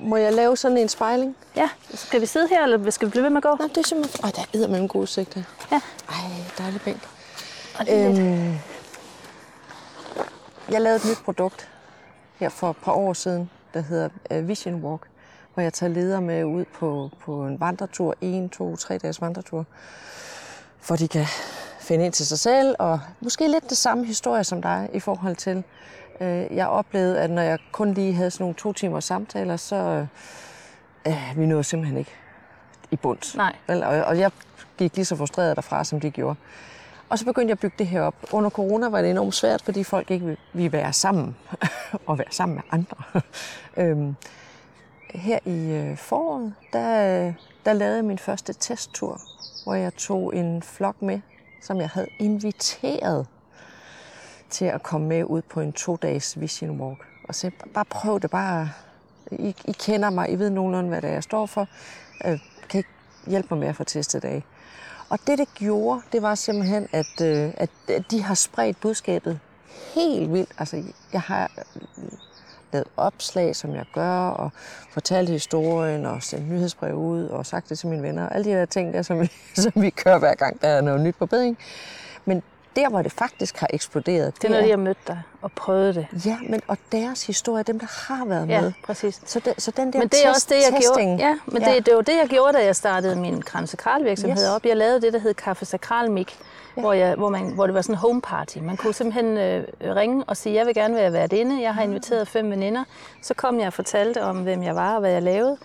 Må 0.00 0.16
jeg 0.16 0.32
lave 0.32 0.56
sådan 0.56 0.78
en 0.78 0.88
spejling? 0.88 1.36
Ja. 1.56 1.68
Skal 1.94 2.20
vi 2.20 2.26
sidde 2.26 2.48
her, 2.48 2.64
eller 2.64 2.90
skal 2.90 3.06
vi 3.06 3.10
blive 3.10 3.22
ved 3.22 3.30
med 3.30 3.36
at 3.36 3.42
gå? 3.42 3.56
Nej, 3.58 3.68
det 3.68 3.78
er 3.78 3.88
simpelthen... 3.88 4.24
Ej, 4.24 4.30
der 4.30 4.64
er 4.64 4.68
med 4.68 4.80
en 4.80 4.88
god 4.88 5.02
udsigt 5.02 5.34
her. 5.34 5.42
Ja. 5.72 5.80
Ej, 6.08 6.16
dejlig 6.58 6.80
bænk. 6.80 7.02
Øhm, 7.90 8.54
jeg 10.70 10.80
lavede 10.80 10.96
et 10.96 11.04
nyt 11.04 11.24
produkt 11.24 11.68
her 12.36 12.48
for 12.48 12.70
et 12.70 12.76
par 12.76 12.92
år 12.92 13.12
siden, 13.12 13.50
der 13.74 13.80
hedder 13.80 14.08
uh, 14.30 14.48
Vision 14.48 14.74
Walk, 14.74 15.02
hvor 15.54 15.62
jeg 15.62 15.72
tager 15.72 15.92
ledere 15.92 16.20
med 16.20 16.44
ud 16.44 16.64
på, 16.64 17.10
på 17.20 17.46
en 17.46 17.60
vandretur, 17.60 18.14
en, 18.20 18.48
to, 18.48 18.76
tre 18.76 18.98
dages 18.98 19.20
vandretur, 19.20 19.66
hvor 20.86 20.96
de 20.96 21.08
kan 21.08 21.26
finde 21.80 22.04
ind 22.04 22.12
til 22.12 22.26
sig 22.26 22.38
selv, 22.38 22.76
og 22.78 23.00
måske 23.20 23.48
lidt 23.48 23.70
det 23.70 23.78
samme 23.78 24.06
historie 24.06 24.44
som 24.44 24.62
dig 24.62 24.88
i 24.92 25.00
forhold 25.00 25.36
til, 25.36 25.64
Øh, 26.22 26.56
jeg 26.56 26.66
oplevede, 26.66 27.20
at 27.20 27.30
når 27.30 27.42
jeg 27.42 27.58
kun 27.72 27.94
lige 27.94 28.14
havde 28.14 28.30
sådan 28.30 28.44
nogle 28.44 28.54
to 28.54 28.72
timers 28.72 29.04
samtaler, 29.04 29.56
så 29.56 30.06
øh, 31.06 31.32
vi 31.36 31.46
nåede 31.46 31.64
simpelthen 31.64 31.98
ikke 31.98 32.10
i 32.90 32.96
bund. 32.96 33.36
Nej. 33.36 33.56
Vel? 33.66 33.82
Og, 33.82 34.04
og 34.04 34.18
jeg 34.18 34.30
gik 34.78 34.96
lige 34.96 35.04
så 35.04 35.16
frustreret 35.16 35.56
derfra, 35.56 35.84
som 35.84 36.00
de 36.00 36.10
gjorde. 36.10 36.36
Og 37.12 37.18
så 37.18 37.24
begyndte 37.24 37.50
jeg 37.50 37.52
at 37.52 37.58
bygge 37.60 37.76
det 37.78 37.86
her 37.86 38.02
op. 38.02 38.14
Under 38.32 38.50
corona 38.50 38.88
var 38.88 39.02
det 39.02 39.10
enormt 39.10 39.34
svært, 39.34 39.62
fordi 39.62 39.84
folk 39.84 40.10
ikke 40.10 40.36
ville 40.52 40.72
være 40.72 40.92
sammen 40.92 41.36
og 42.06 42.18
være 42.18 42.30
sammen 42.30 42.54
med 42.54 42.62
andre. 42.70 43.22
øhm, 43.90 44.14
her 45.14 45.38
i 45.44 45.70
øh, 45.70 45.96
foråret, 45.96 46.54
der, 46.72 47.32
der 47.64 47.72
lavede 47.72 47.96
jeg 47.96 48.04
min 48.04 48.18
første 48.18 48.52
testtur, 48.52 49.20
hvor 49.64 49.74
jeg 49.74 49.94
tog 49.94 50.36
en 50.36 50.62
flok 50.62 51.02
med, 51.02 51.20
som 51.62 51.80
jeg 51.80 51.88
havde 51.88 52.08
inviteret 52.18 53.26
til 54.50 54.64
at 54.64 54.82
komme 54.82 55.08
med 55.08 55.24
ud 55.24 55.42
på 55.42 55.60
en 55.60 55.72
to-dages 55.72 56.40
vision 56.40 56.80
walk. 56.80 56.98
Og 57.28 57.34
så 57.34 57.50
bare 57.74 57.84
prøv 57.84 58.20
det 58.20 58.30
bare. 58.30 58.70
I, 59.32 59.56
I 59.64 59.72
kender 59.72 60.10
mig, 60.10 60.30
I 60.30 60.34
ved 60.34 60.50
nogenlunde, 60.50 60.88
hvad 60.88 61.02
det 61.02 61.10
er, 61.10 61.14
jeg 61.14 61.22
står 61.22 61.46
for. 61.46 61.68
Øh, 62.24 62.38
kan 62.68 62.80
I 62.80 62.84
hjælpe 63.30 63.48
mig 63.50 63.58
med 63.58 63.68
at 63.68 63.76
få 63.76 63.84
testet 63.84 64.24
af? 64.24 64.42
Og 65.12 65.18
det, 65.26 65.38
det 65.38 65.48
gjorde, 65.54 66.00
det 66.12 66.22
var 66.22 66.34
simpelthen, 66.34 66.88
at, 66.92 67.20
øh, 67.22 67.50
at 67.58 67.70
de 68.10 68.22
har 68.22 68.34
spredt 68.34 68.80
budskabet 68.80 69.40
helt 69.94 70.32
vildt. 70.32 70.50
Altså, 70.58 70.82
jeg 71.12 71.20
har 71.20 71.50
øh, 71.56 72.02
lavet 72.72 72.88
opslag, 72.96 73.56
som 73.56 73.74
jeg 73.74 73.84
gør, 73.94 74.28
og 74.28 74.50
fortalt 74.90 75.28
historien, 75.28 76.06
og 76.06 76.22
sendt 76.22 76.50
nyhedsbrev 76.50 76.94
ud, 76.94 77.24
og 77.24 77.46
sagt 77.46 77.68
det 77.68 77.78
til 77.78 77.88
mine 77.88 78.02
venner. 78.02 78.28
Alle 78.28 78.44
de 78.44 78.56
der 78.56 78.64
ting, 78.64 78.94
der, 78.94 79.02
som, 79.02 79.20
vi, 79.20 79.32
som 79.62 79.72
vi 79.74 79.90
kører 79.90 80.18
hver 80.18 80.34
gang, 80.34 80.62
der 80.62 80.68
er 80.68 80.80
noget 80.80 81.00
nyt 81.00 81.16
på 81.16 81.26
bedring. 81.26 81.58
Øh, 81.60 82.01
der, 82.76 82.88
hvor 82.88 83.02
det 83.02 83.12
faktisk 83.12 83.56
har 83.56 83.66
eksploderet. 83.70 84.34
Det 84.42 84.44
er, 84.50 84.54
når 84.54 84.60
de 84.62 84.70
har 84.70 84.76
mødt 84.76 85.08
dig 85.08 85.22
og 85.42 85.52
prøvet 85.52 85.94
det. 85.94 86.06
Ja, 86.26 86.38
men 86.48 86.60
og 86.68 86.78
deres 86.92 87.26
historie, 87.26 87.62
dem 87.62 87.78
der 87.78 87.86
har 88.16 88.24
været 88.24 88.48
Ja, 88.48 88.60
med. 88.60 88.72
præcis. 88.84 89.20
Så, 89.26 89.40
den, 89.40 89.54
så 89.60 89.70
den 89.70 89.92
der 89.92 89.98
Men 89.98 90.08
det 90.08 90.14
er 90.26 90.32
test, 90.32 90.36
også 90.36 90.46
det, 90.50 90.54
jeg 90.72 90.80
testing, 90.80 91.18
gjorde. 91.18 91.28
Ja, 91.30 91.38
men 91.46 91.62
ja. 91.62 91.74
Det, 91.74 91.86
det 91.86 91.94
var 91.96 92.02
det, 92.02 92.16
jeg 92.16 92.28
gjorde, 92.28 92.52
da 92.52 92.64
jeg 92.64 92.76
startede 92.76 93.16
min 93.16 93.42
kransekralvirksomhed 93.42 94.44
Yes. 94.44 94.48
op. 94.50 94.66
Jeg 94.66 94.76
lavede 94.76 95.00
det, 95.00 95.12
der 95.12 95.18
hed 95.18 95.34
Kaffe 95.34 95.64
Sakralmik, 95.64 96.38
ja. 96.76 96.80
hvor, 96.80 96.92
jeg, 96.92 97.14
hvor, 97.14 97.28
man, 97.28 97.42
hvor 97.54 97.66
det 97.66 97.74
var 97.74 97.82
sådan 97.82 97.94
en 97.94 97.98
home 97.98 98.20
party. 98.20 98.58
Man 98.58 98.76
kunne 98.76 98.94
simpelthen 98.94 99.36
øh, 99.38 99.64
ringe 99.82 100.24
og 100.24 100.36
sige, 100.36 100.54
jeg 100.54 100.66
vil 100.66 100.74
gerne 100.74 100.94
være 100.94 101.12
værtinde. 101.12 101.62
Jeg 101.62 101.74
har 101.74 101.82
inviteret 101.82 102.28
fem 102.28 102.50
veninder. 102.50 102.84
Så 103.22 103.34
kom 103.34 103.58
jeg 103.58 103.66
og 103.66 103.72
fortalte 103.72 104.22
om, 104.22 104.36
hvem 104.42 104.62
jeg 104.62 104.74
var 104.76 104.94
og 104.94 105.00
hvad 105.00 105.10
jeg 105.10 105.22
lavede. 105.22 105.56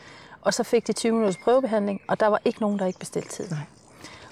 Og 0.41 0.53
så 0.53 0.63
fik 0.63 0.87
de 0.87 0.93
20 0.93 1.11
minutters 1.11 1.37
prøvebehandling, 1.43 2.01
og 2.07 2.19
der 2.19 2.27
var 2.27 2.39
ikke 2.45 2.61
nogen, 2.61 2.79
der 2.79 2.85
ikke 2.85 2.99
bestilte 2.99 3.29
tid. 3.29 3.49
Nej. 3.49 3.59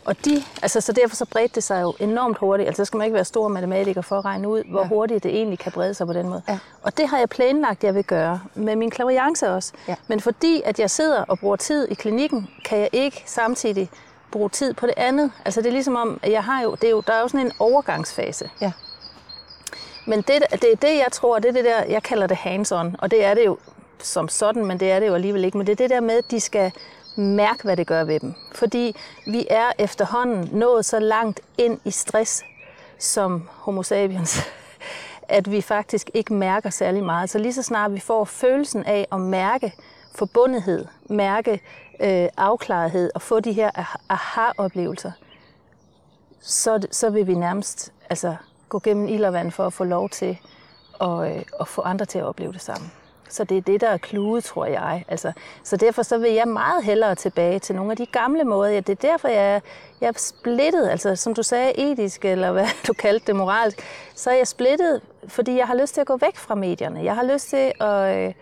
Og 0.06 0.26
de, 0.26 0.44
altså, 0.62 0.82
så 0.82 0.92
derfor 0.92 1.16
så 1.16 1.26
bredte 1.26 1.56
det 1.56 1.64
sig 1.64 1.82
jo 1.82 1.94
enormt 2.00 2.38
hurtigt. 2.38 2.68
Altså, 2.68 2.82
så 2.82 2.86
skal 2.86 2.98
man 2.98 3.06
ikke 3.06 3.16
være 3.16 3.26
stor 3.26 3.48
matematiker 3.48 4.02
for 4.02 4.18
at 4.18 4.26
regne 4.26 4.48
ud, 4.48 4.64
hvor 4.72 4.82
Ja. 4.82 4.88
hurtigt 4.88 5.24
det 5.24 5.36
egentlig 5.36 5.60
kan 5.60 5.72
brede 5.72 5.94
sig 5.94 6.08
på 6.08 6.14
den 6.14 6.30
måde. 6.30 6.42
Ja. 6.50 6.58
Og 6.84 6.98
det 6.98 7.08
har 7.08 7.18
jeg 7.18 7.30
planlagt, 7.30 7.84
jeg 7.84 7.96
vil 7.96 8.04
gøre 8.04 8.42
med 8.56 8.76
min 8.76 8.90
klaviance 8.92 9.50
også. 9.52 9.74
Ja. 9.88 9.96
Men 10.08 10.20
fordi 10.20 10.62
at 10.66 10.80
jeg 10.80 10.90
sidder 10.90 11.22
og 11.28 11.40
bruger 11.40 11.56
tid 11.56 11.88
i 11.92 11.94
klinikken, 11.94 12.48
kan 12.66 12.78
jeg 12.80 12.90
ikke 12.94 13.24
samtidig 13.26 13.90
bruge 14.32 14.50
tid 14.50 14.74
på 14.74 14.86
det 14.86 14.94
andet. 14.98 15.32
Altså 15.46 15.62
det 15.62 15.68
er 15.68 15.74
ligesom 15.74 15.96
om, 15.96 16.20
at 16.24 16.32
jeg 16.32 16.44
har 16.44 16.62
jo, 16.64 16.72
det 16.76 16.84
er 16.84 16.92
jo, 16.92 17.04
der 17.08 17.14
er 17.14 17.22
jo 17.22 17.28
sådan 17.28 17.46
en 17.46 17.52
overgangsfase. 17.60 18.50
Ja. 18.62 18.72
Men 20.08 20.22
det, 20.22 20.44
det 20.52 20.72
er 20.72 20.76
det, 20.76 20.96
jeg 20.98 21.08
tror, 21.12 21.40
det 21.40 21.50
er 21.50 21.54
det 21.54 21.66
der, 21.66 21.84
jeg 21.90 22.04
kalder 22.04 22.28
det 22.28 22.38
hands-on. 22.38 22.96
Og 23.00 23.12
det 23.12 23.26
er 23.26 23.34
det 23.34 23.46
jo 23.46 23.58
som 24.00 24.28
sådan, 24.30 24.66
men 24.66 24.80
det 24.80 24.92
er 24.92 25.00
det 25.00 25.08
jo 25.08 25.14
alligevel 25.14 25.46
ikke. 25.46 25.58
Men 25.58 25.68
det 25.68 25.72
er 25.74 25.78
det 25.78 25.90
der 25.90 26.00
med, 26.00 26.18
at 26.18 26.32
de 26.32 26.40
skal 26.40 26.72
mærke, 27.16 27.64
hvad 27.64 27.78
det 27.78 27.88
gør 27.88 28.04
ved 28.04 28.20
dem. 28.20 28.34
Fordi 28.56 28.96
vi 29.28 29.48
er 29.50 29.72
efterhånden 29.80 30.50
nået 30.52 30.86
så 30.86 31.00
langt 31.00 31.42
ind 31.58 31.80
i 31.86 31.92
stress 31.92 32.44
som 33.00 33.50
homo 33.52 33.84
sapiens, 33.84 34.40
at 35.38 35.52
vi 35.52 35.62
faktisk 35.62 36.10
ikke 36.14 36.34
mærker 36.34 36.70
særlig 36.70 37.04
meget. 37.04 37.30
Så 37.30 37.38
lige 37.38 37.54
så 37.54 37.64
snart 37.64 37.94
vi 37.94 38.00
får 38.00 38.26
følelsen 38.26 38.84
af 38.84 39.08
at 39.12 39.22
mærke 39.22 39.74
forbundethed, 40.16 40.86
mærke 41.10 41.62
øh, 42.00 42.28
afklarethed 42.38 43.12
og 43.16 43.22
få 43.22 43.40
de 43.40 43.54
her 43.54 43.72
aha-oplevelser, 44.10 45.12
så, 46.42 46.88
så 46.92 47.10
vil 47.10 47.28
vi 47.28 47.34
nærmest 47.34 47.94
altså, 48.10 48.36
gå 48.70 48.80
gennem 48.80 49.08
ild 49.08 49.26
og 49.26 49.34
vand 49.34 49.52
for 49.52 49.66
at 49.66 49.74
få 49.74 49.84
lov 49.84 50.10
til 50.10 50.38
at, 51.02 51.36
øh, 51.36 51.44
at 51.60 51.68
få 51.68 51.82
andre 51.82 52.06
til 52.06 52.20
at 52.20 52.26
opleve 52.26 52.54
det 52.54 52.62
samme. 52.62 52.90
Så 53.30 53.44
det 53.44 53.58
er 53.58 53.62
det, 53.62 53.82
der 53.82 53.90
er 53.90 53.98
kludet, 53.98 54.44
tror 54.44 54.66
jeg. 54.66 55.04
Altså, 55.08 55.32
så 55.64 55.78
derfor 55.78 56.04
så 56.04 56.18
vil 56.18 56.32
jeg 56.32 56.48
meget 56.48 56.84
hellere 56.84 57.16
tilbage 57.16 57.60
til 57.60 57.76
nogle 57.76 57.92
af 57.92 57.98
de 57.98 58.06
gamle 58.06 58.44
måder. 58.44 58.70
Ja, 58.72 58.80
det 58.80 58.90
er 58.90 59.10
derfor, 59.10 59.28
jeg, 59.28 59.56
er- 59.56 59.60
jeg 60.02 60.08
er 60.08 60.12
splittet, 60.18 60.90
altså 60.90 61.16
som 61.16 61.34
du 61.34 61.44
sagde, 61.44 61.80
etisk, 61.92 62.26
eller 62.26 62.52
hvad 62.52 62.68
du 62.88 62.94
kaldte 62.94 63.28
det, 63.28 63.36
moralsk. 63.36 63.82
Så 64.16 64.30
er 64.32 64.36
jeg 64.36 64.48
splittet, 64.48 65.02
fordi 65.28 65.58
jeg 65.58 65.68
har 65.68 65.76
lyst 65.76 65.94
til 65.94 66.02
at 66.02 66.08
gå 66.08 66.18
væk 66.18 66.38
fra 66.38 66.56
medierne. 66.56 67.04
Jeg 67.04 67.16
har 67.16 67.24
lyst 67.34 67.50
til 67.50 67.72
at 67.80 68.18
øh, 68.28 68.34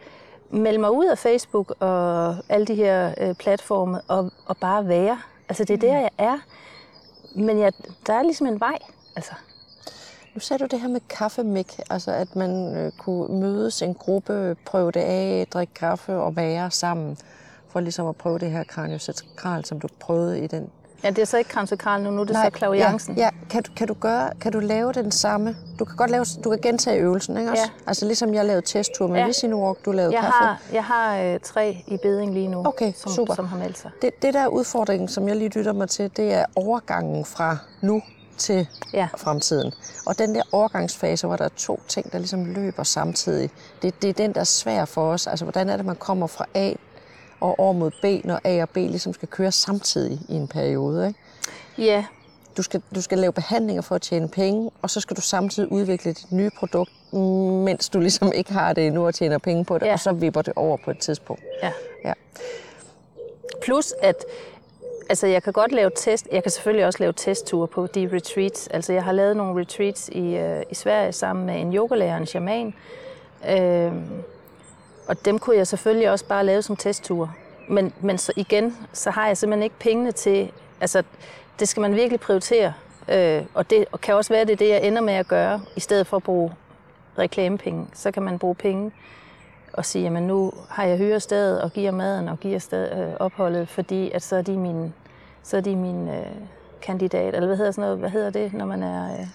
melde 0.50 0.78
mig 0.80 0.92
ud 0.92 1.06
af 1.06 1.18
Facebook 1.18 1.74
og 1.80 2.36
alle 2.50 2.66
de 2.68 2.76
her 2.76 3.14
øh, 3.22 3.36
platforme 3.36 4.02
og, 4.08 4.32
og 4.46 4.58
bare 4.58 4.88
være. 4.88 5.22
Altså 5.50 5.64
det 5.64 5.74
er 5.74 5.78
der, 5.78 6.00
jeg 6.00 6.10
er. 6.18 6.38
Men 7.36 7.60
jeg, 7.60 7.74
der 8.08 8.14
er 8.14 8.24
ligesom 8.24 8.48
en 8.48 8.60
vej. 8.60 8.78
Altså. 9.16 9.32
Nu 10.36 10.40
sagde 10.40 10.64
du 10.64 10.68
det 10.72 10.82
her 10.82 10.88
med 10.88 11.02
kaffemik, 11.10 11.80
altså 11.90 12.12
at 12.12 12.36
man 12.36 12.78
øh, 12.78 12.92
kunne 12.98 13.40
mødes 13.40 13.82
en 13.82 13.94
gruppe, 13.94 14.56
prøve 14.66 14.92
det 14.92 15.00
af, 15.00 15.48
drikke 15.54 15.74
kaffe 15.74 16.14
og 16.16 16.36
være 16.36 16.72
sammen, 16.72 17.18
for 17.70 17.80
ligesom 17.80 18.08
at 18.08 18.16
prøve 18.16 18.40
det 18.40 18.52
her 18.52 18.64
kraniosakral, 18.64 19.66
som 19.66 19.80
du 19.80 19.88
prøvede 20.00 20.40
i 20.44 20.48
den. 20.48 20.70
Ja, 21.04 21.10
det 21.10 21.20
er 21.20 21.26
så 21.26 21.38
ikke 21.38 21.50
kransekral 21.50 22.02
nu, 22.02 22.12
nu 22.12 22.22
er 22.22 22.26
det 22.26 22.36
så 22.46 22.50
klaviancen. 22.50 23.16
Ja, 23.18 23.22
ja. 23.24 23.30
Kan, 23.50 23.64
du, 23.64 23.72
kan, 23.76 23.88
du 23.88 23.94
gøre, 23.94 24.30
kan 24.42 24.52
du 24.52 24.60
lave 24.60 24.94
den 24.94 25.12
samme? 25.12 25.56
Du 25.80 25.86
kan 25.86 25.96
godt 25.96 26.12
lave, 26.12 26.26
du 26.44 26.50
kan 26.50 26.60
gentage 26.62 27.00
øvelsen, 27.00 27.38
ikke 27.38 27.52
også? 27.52 27.64
Ja. 27.64 27.88
Altså 27.88 28.06
ligesom 28.06 28.34
jeg 28.34 28.46
lavede 28.46 28.66
testtur 28.66 29.08
med 29.08 29.20
Ja. 29.20 29.26
Visinurok, 29.28 29.78
du 29.86 29.92
lavede 29.92 30.14
Jeg 30.14 30.22
kaffe. 30.24 30.38
har, 30.38 30.62
jeg 30.74 30.84
har 30.84 31.18
øh, 31.18 31.40
tre 31.40 31.84
i 31.88 31.98
beding 31.98 32.34
lige 32.34 32.48
nu, 32.48 32.64
Okay, 32.68 32.94
som, 32.96 33.12
super. 33.12 33.34
som 33.36 33.46
har 33.46 33.58
meldt 33.58 33.78
sig. 33.78 33.92
Det, 34.02 34.10
det 34.22 34.34
der 34.34 34.40
er 34.40 34.48
udfordringen, 34.48 35.08
som 35.08 35.28
jeg 35.28 35.36
lige 35.36 35.50
lytter 35.50 35.74
mig 35.74 35.90
til, 35.90 36.12
det 36.18 36.34
er 36.34 36.46
overgangen 36.56 37.26
fra 37.26 37.58
nu 37.82 38.02
til 38.38 38.68
Ja. 38.94 39.08
fremtiden. 39.18 39.74
Og 40.06 40.20
den 40.20 40.36
der 40.36 40.42
overgangsfase, 40.52 41.28
hvor 41.28 41.36
der 41.36 41.46
er 41.46 41.50
to 41.58 41.80
ting, 41.88 42.12
der 42.12 42.18
ligesom 42.18 42.46
løber 42.46 42.84
samtidig, 42.84 43.50
det, 43.82 44.02
det 44.02 44.10
er 44.10 44.14
den, 44.14 44.34
der 44.34 44.40
er 44.40 44.44
svær 44.44 44.86
for 44.86 45.12
os. 45.12 45.28
Altså, 45.28 45.46
hvordan 45.46 45.70
er 45.70 45.78
det, 45.78 45.86
man 45.86 45.96
kommer 45.96 46.28
fra 46.28 46.46
A 46.54 46.74
og 47.40 47.60
over 47.60 47.74
mod 47.74 47.92
B, 48.02 48.26
når 48.26 48.40
A 48.44 48.62
og 48.62 48.70
B 48.70 48.76
ligesom 48.76 49.14
skal 49.14 49.28
køre 49.28 49.52
samtidig 49.52 50.20
i 50.30 50.34
en 50.34 50.48
periode, 50.48 51.08
ikke? 51.08 51.20
Ja, 51.78 52.06
Du 52.58 52.62
skal, 52.64 52.82
du 52.96 53.02
skal 53.02 53.18
lave 53.18 53.32
behandlinger 53.34 53.82
for 53.82 53.96
at 53.96 54.02
tjene 54.02 54.28
penge, 54.30 54.72
og 54.82 54.90
så 54.90 55.00
skal 55.00 55.16
du 55.18 55.22
samtidig 55.22 55.72
udvikle 55.72 56.14
dit 56.14 56.32
nye 56.32 56.50
produkt, 56.60 56.92
mens 57.14 57.90
du 57.90 58.00
ligesom 58.00 58.32
ikke 58.36 58.54
har 58.54 58.74
det 58.74 58.88
endnu 58.88 59.06
og 59.06 59.16
tjener 59.16 59.38
penge 59.38 59.66
på 59.66 59.78
det, 59.78 59.86
Ja. 59.86 59.94
og 59.94 60.00
så 60.00 60.12
vipper 60.12 60.42
det 60.42 60.54
over 60.56 60.78
på 60.86 60.92
et 60.92 61.00
tidspunkt. 61.00 61.44
ja. 61.64 61.72
Ja. 62.06 62.14
Plus 63.62 63.94
at 64.02 64.16
altså 65.10 65.28
jeg 65.28 65.44
kan 65.44 65.54
godt 65.54 65.72
lave 65.72 65.92
test. 65.96 66.28
Jeg 66.32 66.44
kan 66.44 66.52
selvfølgelig 66.52 66.86
også 66.86 67.00
lave 67.00 67.14
testture 67.14 67.68
på 67.68 67.88
de 67.88 68.10
retreats. 68.14 68.68
Altså 68.68 68.94
jeg 68.94 69.04
har 69.04 69.12
lavet 69.12 69.38
nogle 69.38 69.62
retreats 69.62 70.10
i, 70.10 70.36
øh, 70.36 70.64
i 70.72 70.76
Sverige 70.76 71.12
sammen 71.12 71.46
med 71.46 71.62
en 71.62 71.76
yogalærer 71.76 72.14
og 72.14 72.20
en 72.20 72.26
shaman. 72.26 72.74
Øh, 73.50 73.92
og 75.08 75.26
dem 75.26 75.40
kunne 75.40 75.56
jeg 75.56 75.68
selvfølgelig 75.68 76.10
også 76.12 76.26
bare 76.26 76.46
lave 76.46 76.62
som 76.62 76.76
testture. 76.76 77.32
Men, 77.70 77.94
men 78.02 78.18
så 78.18 78.34
igen, 78.36 78.78
så 78.94 79.10
har 79.10 79.28
jeg 79.28 79.38
simpelthen 79.38 79.64
ikke 79.64 79.80
pengene 79.80 80.12
til... 80.12 80.52
Altså, 80.82 81.04
det 81.60 81.68
skal 81.68 81.82
man 81.82 81.96
virkelig 81.96 82.20
prioritere. 82.20 82.74
Øh, 83.10 83.44
og 83.54 83.70
det 83.70 83.86
og 83.92 84.02
kan 84.02 84.16
også 84.16 84.34
være, 84.34 84.46
det 84.46 84.52
er 84.52 84.58
det, 84.58 84.70
jeg 84.70 84.84
ender 84.84 85.02
med 85.02 85.14
at 85.14 85.28
gøre, 85.28 85.62
i 85.76 85.80
stedet 85.80 86.08
for 86.08 86.18
at 86.18 86.24
bruge 86.24 86.52
reklamepenge. 87.18 87.88
Så 87.94 88.12
kan 88.12 88.24
man 88.24 88.40
bruge 88.40 88.56
penge 88.56 88.92
og 89.74 89.86
sige, 89.86 90.04
jamen 90.04 90.24
nu 90.24 90.52
har 90.70 90.84
jeg 90.84 90.98
hyret 90.98 91.22
stedet 91.22 91.62
og 91.62 91.72
giver 91.74 91.92
maden 91.92 92.28
og 92.28 92.40
giver 92.40 92.60
sted, 92.60 92.92
øh, 92.92 93.14
opholdet, 93.20 93.70
fordi 93.70 94.12
at 94.12 94.22
så 94.24 94.36
er 94.36 94.42
de 94.42 94.58
min, 94.58 94.94
så 95.44 95.58
er 95.58 95.62
de 95.62 95.76
min 95.76 96.10
øh, 96.10 96.26
kandidat, 96.82 97.36
eller 97.36 97.48
hvad 97.48 97.58
hedder 97.58 97.72
sådan 97.72 97.82
noget, 97.82 98.00
hvad 98.00 98.10
hedder 98.10 98.30
det, 98.30 98.54
når 98.54 98.66
man 98.66 98.84
er, 98.84 99.20
øh, 99.20 99.28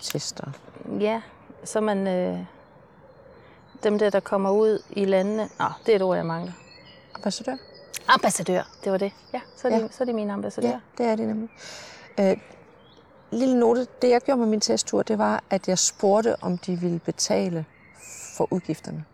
Tester. 0.00 0.50
ja, 1.00 1.20
så 1.64 1.80
man 1.80 2.06
øh, 2.06 2.38
dem 3.82 3.98
der, 3.98 4.10
der 4.10 4.20
kommer 4.20 4.50
ud 4.50 4.82
i 4.90 5.04
landene, 5.04 5.48
nå, 5.58 5.64
det 5.86 5.92
er 5.92 5.96
et 5.96 6.02
ord, 6.02 6.16
jeg 6.16 6.26
mangler. 6.26 6.52
Ambassadør? 7.14 7.56
Ambassadør, 8.08 8.62
det 8.84 8.92
var 8.92 8.98
det. 8.98 9.12
Ja, 9.32 9.40
så 9.56 9.68
er 9.68 9.72
de, 9.72 9.78
Ja. 9.82 9.88
Så 9.90 10.02
er 10.02 10.04
de 10.04 10.12
mine 10.12 10.32
ambassadører. 10.32 10.72
Ja, 10.72 11.04
det 11.04 11.10
er 11.12 11.16
det 11.16 11.26
nemlig. 11.26 11.48
Øh, 12.20 12.36
lille 13.30 13.60
note, 13.60 13.86
det 14.02 14.10
jeg 14.10 14.20
gjorde 14.20 14.40
med 14.40 14.46
min 14.48 14.60
testtur, 14.60 15.02
det 15.02 15.18
var, 15.18 15.42
at 15.50 15.68
jeg 15.68 15.78
spurgte, 15.78 16.36
om 16.42 16.58
de 16.58 16.80
ville 16.80 16.98
betale 16.98 17.64
for 18.36 18.48
udgifterne. 18.50 19.04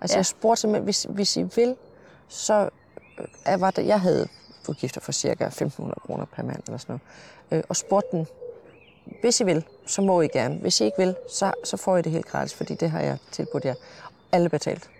Altså 0.00 0.14
Ja. 0.14 0.18
jeg 0.18 0.26
spurgte 0.26 0.60
simpelthen, 0.60 0.84
hvis, 0.84 1.06
hvis 1.10 1.36
I 1.36 1.42
vil, 1.42 1.76
så 2.28 2.68
øh, 3.20 3.60
var 3.60 3.70
det, 3.70 3.86
jeg 3.86 4.00
havde 4.00 4.28
udgifter 4.68 5.00
for 5.00 5.12
cirka 5.12 5.48
1.500 5.48 5.92
kroner 6.06 6.24
per 6.24 6.42
mand 6.42 6.62
eller 6.66 6.78
sådan 6.78 7.00
noget, 7.50 7.62
øh, 7.62 7.64
og 7.68 7.76
spurgte 7.76 8.16
den, 8.16 8.26
hvis 9.20 9.40
I 9.40 9.44
vil, 9.44 9.64
så 9.86 10.02
må 10.02 10.20
I 10.20 10.28
gerne. 10.28 10.54
Hvis 10.54 10.80
I 10.80 10.84
ikke 10.84 10.96
vil, 10.98 11.16
så, 11.30 11.52
så 11.64 11.76
får 11.76 11.96
I 11.96 12.02
det 12.02 12.12
helt 12.12 12.26
gratis, 12.26 12.54
fordi 12.54 12.74
det 12.74 12.90
har 12.90 13.00
jeg 13.00 13.18
tilbudt 13.30 13.64
jer. 13.64 13.74
Alle 14.32 14.48
betalt. 14.48 14.90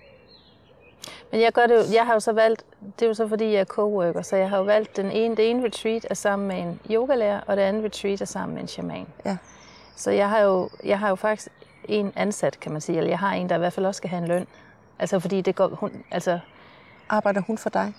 Men 1.33 1.41
jeg 1.41 1.53
gør 1.53 1.67
det 1.67 1.75
jo, 1.75 1.95
jeg 1.95 2.07
har 2.07 2.13
jo 2.15 2.21
så 2.21 2.33
valgt, 2.33 2.65
det 2.99 3.05
er 3.05 3.09
jo 3.09 3.15
så 3.15 3.29
fordi 3.29 3.45
jeg 3.45 3.61
er 3.61 3.65
coworker, 3.65 4.23
så 4.23 4.37
jeg 4.37 4.49
har 4.51 4.57
jo 4.59 4.63
valgt 4.65 4.97
den 4.97 5.11
ene, 5.11 5.37
det 5.37 5.51
ene 5.51 5.65
retreat 5.67 6.07
er 6.11 6.15
sammen 6.15 6.49
med 6.49 6.57
en 6.59 6.81
yogalærer, 6.91 7.41
og 7.47 7.57
det 7.57 7.63
andet 7.63 7.85
retreat 7.85 8.21
er 8.21 8.25
sammen 8.25 8.55
med 8.55 8.63
en 8.63 8.69
shaman. 8.69 9.07
Ja. 9.25 9.37
Så 9.97 10.11
jeg 10.11 10.29
har 10.31 10.39
jo, 10.41 10.71
jeg 10.85 10.99
har 10.99 11.09
jo 11.09 11.15
faktisk 11.15 11.49
en 11.85 12.13
ansat, 12.17 12.61
kan 12.61 12.73
man 12.73 12.81
sige, 12.81 12.99
eller 12.99 13.11
jeg 13.11 13.19
har 13.19 13.33
en, 13.35 13.49
der 13.49 13.55
i 13.55 13.59
hvert 13.59 13.73
fald 13.73 13.87
også 13.87 13.99
skal 13.99 14.11
have 14.11 14.23
en 14.23 14.29
løn. 14.29 14.47
Altså 15.01 15.21
fordi 15.21 15.41
det 15.41 15.55
går, 15.57 15.69
hun, 15.69 16.05
altså, 16.11 16.39
Arbejder 17.09 17.41
hun 17.41 17.59
for 17.59 17.71
dig, 17.71 17.95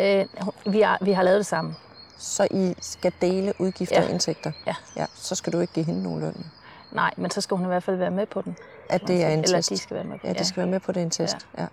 øh, 0.00 0.24
hun- 0.40 0.72
vi, 0.72 0.80
har, 0.80 0.98
vi 1.00 1.12
har 1.12 1.22
lavet 1.22 1.38
det 1.38 1.46
sammen. 1.46 1.76
så 2.18 2.48
I 2.50 2.74
skal 2.80 3.12
dele 3.20 3.52
udgifter 3.58 3.96
Ja. 4.00 4.04
og 4.04 4.10
indtægter? 4.10 4.52
Ja. 4.66 4.74
ja. 4.96 5.06
Så 5.14 5.34
skal 5.34 5.52
du 5.52 5.60
ikke 5.60 5.72
give 5.72 5.86
hende 5.86 6.02
nogen 6.02 6.20
løn. 6.20 6.46
Nej, 6.92 7.10
men 7.16 7.30
så 7.30 7.40
skal 7.40 7.56
hun 7.56 7.66
i 7.66 7.68
hvert 7.68 7.82
fald 7.82 7.96
være 7.96 8.10
med 8.10 8.26
på 8.26 8.42
den. 8.42 8.56
At 8.88 9.00
det 9.06 9.24
er 9.24 9.28
en 9.28 9.38
Eller 9.44 9.58
test? 9.58 9.70
de 9.70 9.76
skal 9.78 9.94
være 9.96 10.04
med 10.04 10.18
på 10.18 10.26
Ja, 10.26 10.32
de 10.32 10.44
skal 10.44 10.56
være 10.56 10.66
med 10.70 10.80
på 10.80 10.92
det 10.92 11.00
er 11.00 11.04
en 11.04 11.10
test. 11.10 11.36
Ja. 11.58 11.62
ja. 11.62 11.68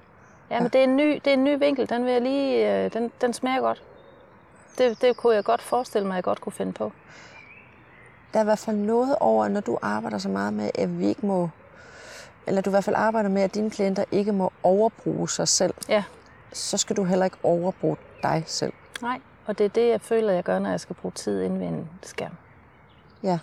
Ja, 0.52 0.60
men 0.60 0.70
det 0.72 0.80
er 0.80 0.84
en 0.84 0.96
ny, 0.98 1.14
det 1.26 1.28
er 1.28 1.34
en 1.34 1.44
ny 1.44 1.60
vinkel. 1.60 1.90
Den 1.90 2.06
vil 2.06 2.12
jeg 2.12 2.22
lige, 2.22 2.74
øh, 2.86 2.94
den, 2.94 3.12
den 3.22 3.34
smager 3.34 3.60
godt. 3.62 3.84
Det, 4.78 5.02
det 5.02 5.18
kunne 5.18 5.36
jeg 5.36 5.44
godt 5.44 5.62
forestille 5.62 6.08
mig, 6.08 6.14
at 6.14 6.16
jeg 6.16 6.24
godt 6.24 6.42
kunne 6.42 6.54
finde 6.54 6.74
på. 6.74 6.92
Der 8.34 8.40
er 8.40 8.44
i 8.44 8.46
hvert 8.46 8.60
fald 8.60 8.76
noget 8.78 9.16
over, 9.20 9.48
når 9.48 9.60
du 9.62 9.78
arbejder 9.82 10.18
så 10.18 10.30
meget 10.30 10.54
med, 10.54 10.70
at 10.76 11.00
vi 11.00 11.08
ikke 11.08 11.26
må, 11.26 11.50
eller 12.48 12.62
du 12.62 12.70
i 12.70 12.72
hvert 12.72 12.84
fald 12.84 12.96
arbejder 12.96 13.30
med, 13.30 13.42
at 13.42 13.56
dine 13.56 13.70
klienter 13.70 14.04
ikke 14.12 14.32
må 14.32 14.52
overbruge 14.64 15.30
sig 15.30 15.48
selv, 15.48 15.74
Ja, 15.90 16.04
så 16.54 16.78
skal 16.78 16.96
du 16.96 17.04
heller 17.04 17.26
ikke 17.26 17.38
overbruge 17.44 17.98
dig 18.24 18.44
selv. 18.48 18.74
nej. 19.02 19.20
Og 19.46 19.58
det 19.58 19.64
er 19.66 19.70
det, 19.70 19.90
jeg 19.90 20.02
føler, 20.02 20.34
jeg 20.34 20.44
gør, 20.44 20.60
når 20.60 20.70
jeg 20.70 20.80
skal 20.80 20.96
bruge 20.96 21.12
tid 21.12 21.42
inde 21.42 21.60
ved 21.60 21.68
en 21.68 21.90
skærm. 22.04 22.32
Ja. 23.24 23.40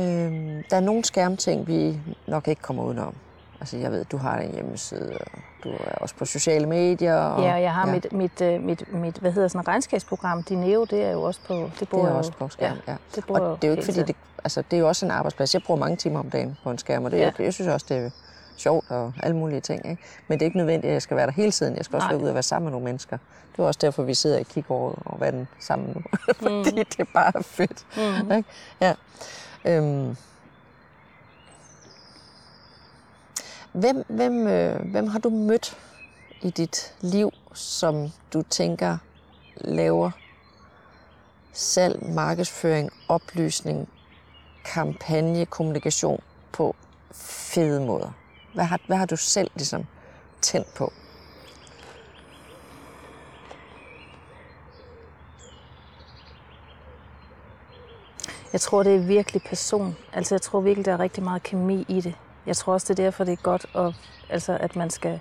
Øhm, 0.00 0.62
der 0.70 0.76
er 0.76 0.80
nogle 0.80 1.04
skærmting, 1.04 1.66
vi 1.66 2.00
nok 2.26 2.48
ikke 2.48 2.62
kommer 2.62 2.82
udenom. 2.84 3.14
Altså, 3.62 3.76
jeg 3.76 3.92
ved, 3.92 4.04
du 4.04 4.16
har 4.16 4.38
en 4.38 4.50
hjemmeside, 4.54 5.18
og 5.20 5.26
du 5.64 5.68
er 5.68 5.94
også 6.00 6.14
på 6.14 6.24
sociale 6.24 6.66
medier. 6.66 7.16
Og, 7.16 7.42
Ja, 7.42 7.54
og 7.54 7.62
jeg 7.62 7.74
har 7.74 7.86
ja. 7.86 7.92
Mit, 7.92 8.12
mit, 8.12 8.40
øh, 8.40 8.62
mit, 8.62 8.92
mit, 8.94 9.16
hvad 9.18 9.32
hedder 9.32 9.48
sådan 9.48 9.60
et 9.60 9.68
regnskabsprogram, 9.68 10.42
Dineo, 10.42 10.84
det 10.84 11.04
er 11.04 11.10
jo 11.10 11.22
også 11.22 11.40
på, 11.46 11.54
det 11.54 11.72
Det 11.80 11.88
bor 11.88 12.04
er 12.06 12.10
jo- 12.10 12.16
også 12.16 12.32
på 12.32 12.48
skærm, 12.48 12.76
ja. 12.88 12.96
det 13.14 13.24
bruger 13.26 13.40
Og 13.40 13.56
det 13.62 13.64
er 13.64 13.68
jo 13.68 13.72
ikke 13.76 13.84
fordi, 13.84 14.02
det, 14.02 14.16
altså, 14.44 14.62
det 14.70 14.76
er 14.76 14.80
jo 14.80 14.88
også 14.88 15.06
en 15.06 15.10
arbejdsplads. 15.12 15.54
Jeg 15.54 15.62
bruger 15.66 15.80
mange 15.80 15.96
timer 15.96 16.18
om 16.20 16.30
dagen 16.30 16.56
på 16.64 16.70
en 16.70 16.78
skærm, 16.78 17.04
og 17.04 17.10
det, 17.10 17.16
Ja. 17.18 17.30
ja. 17.38 17.44
jeg 17.44 17.54
synes 17.54 17.68
også, 17.68 17.86
det 17.88 17.96
er 17.96 18.10
sjovt 18.56 18.90
og 18.90 19.12
alle 19.22 19.36
mulige 19.36 19.60
ting. 19.60 19.90
Ikke? 19.90 20.02
Men 20.28 20.38
det 20.38 20.44
er 20.44 20.46
ikke 20.46 20.56
nødvendigt, 20.58 20.88
at 20.88 20.92
jeg 20.94 21.02
skal 21.02 21.16
være 21.16 21.26
der 21.26 21.32
hele 21.32 21.50
tiden. 21.52 21.76
Jeg 21.76 21.84
skal 21.84 21.96
også 21.96 22.06
Nej. 22.08 22.12
være 22.14 22.22
ude 22.22 22.30
og 22.30 22.34
være 22.34 22.42
sammen 22.42 22.64
med 22.64 22.72
nogle 22.72 22.84
mennesker. 22.84 23.18
Det 23.52 23.62
er 23.62 23.66
også 23.66 23.78
derfor, 23.82 24.02
vi 24.02 24.14
sidder 24.14 24.38
i 24.38 24.42
kigåret 24.42 24.94
og 25.04 25.20
vandet 25.20 25.46
sammen 25.60 25.88
nu. 25.94 26.00
Mm. 26.28 26.64
fordi 26.64 26.70
det 26.78 26.98
er 27.00 27.04
bare 27.14 27.42
fedt. 27.42 27.86
Mm. 28.22 28.32
Ikke? 28.32 28.48
Ja. 28.80 28.94
Øhm. 29.64 30.16
Hvem, 33.72 34.04
hvem, 34.08 34.46
øh, 34.46 34.90
hvem 34.90 35.06
har 35.06 35.18
du 35.18 35.30
mødt 35.30 35.78
i 36.42 36.50
dit 36.50 36.94
liv, 37.00 37.30
som 37.54 38.12
du 38.32 38.42
tænker 38.42 38.98
laver 39.56 40.10
salg, 41.52 42.06
markedsføring, 42.14 42.90
oplysning, 43.08 43.88
kampagne, 44.64 45.46
kommunikation 45.46 46.20
på 46.52 46.76
fede 47.12 47.80
måder? 47.86 48.12
Hvad 48.54 48.64
har, 48.64 48.80
hvad 48.86 48.96
har 48.96 49.06
du 49.06 49.16
selv 49.16 49.50
ligesom 49.54 49.86
tændt 50.40 50.74
på? 50.74 50.92
Jeg 58.52 58.60
tror, 58.60 58.82
det 58.82 58.94
er 58.94 58.98
virkelig 58.98 59.42
person. 59.42 59.96
Altså, 60.12 60.34
jeg 60.34 60.42
tror 60.42 60.60
virkelig, 60.60 60.84
der 60.84 60.92
er 60.92 61.00
rigtig 61.00 61.22
meget 61.22 61.42
kemi 61.42 61.84
i 61.88 62.00
det. 62.00 62.14
Jeg 62.46 62.56
tror 62.56 62.72
også, 62.72 62.94
det 62.94 62.98
er 62.98 63.04
derfor, 63.04 63.24
det 63.24 63.32
er 63.32 63.42
godt, 63.42 63.66
at, 63.74 63.94
altså, 64.30 64.56
at 64.60 64.76
man 64.76 64.90
skal... 64.90 65.20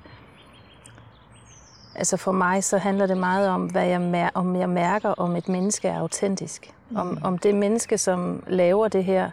Altså 1.95 2.17
for 2.17 2.31
mig, 2.31 2.63
så 2.63 2.77
handler 2.77 3.05
det 3.05 3.17
meget 3.17 3.49
om, 3.49 3.65
hvad 3.65 3.85
jeg 3.85 4.01
mær- 4.01 4.31
om 4.33 4.55
jeg 4.55 4.69
mærker, 4.69 5.09
om 5.09 5.35
et 5.35 5.49
menneske 5.49 5.87
er 5.87 5.99
autentisk. 5.99 6.73
Mm. 6.89 6.97
Om, 6.97 7.17
om 7.23 7.37
det 7.37 7.55
menneske, 7.55 7.97
som 7.97 8.43
laver 8.47 8.87
det 8.87 9.03
her, 9.03 9.29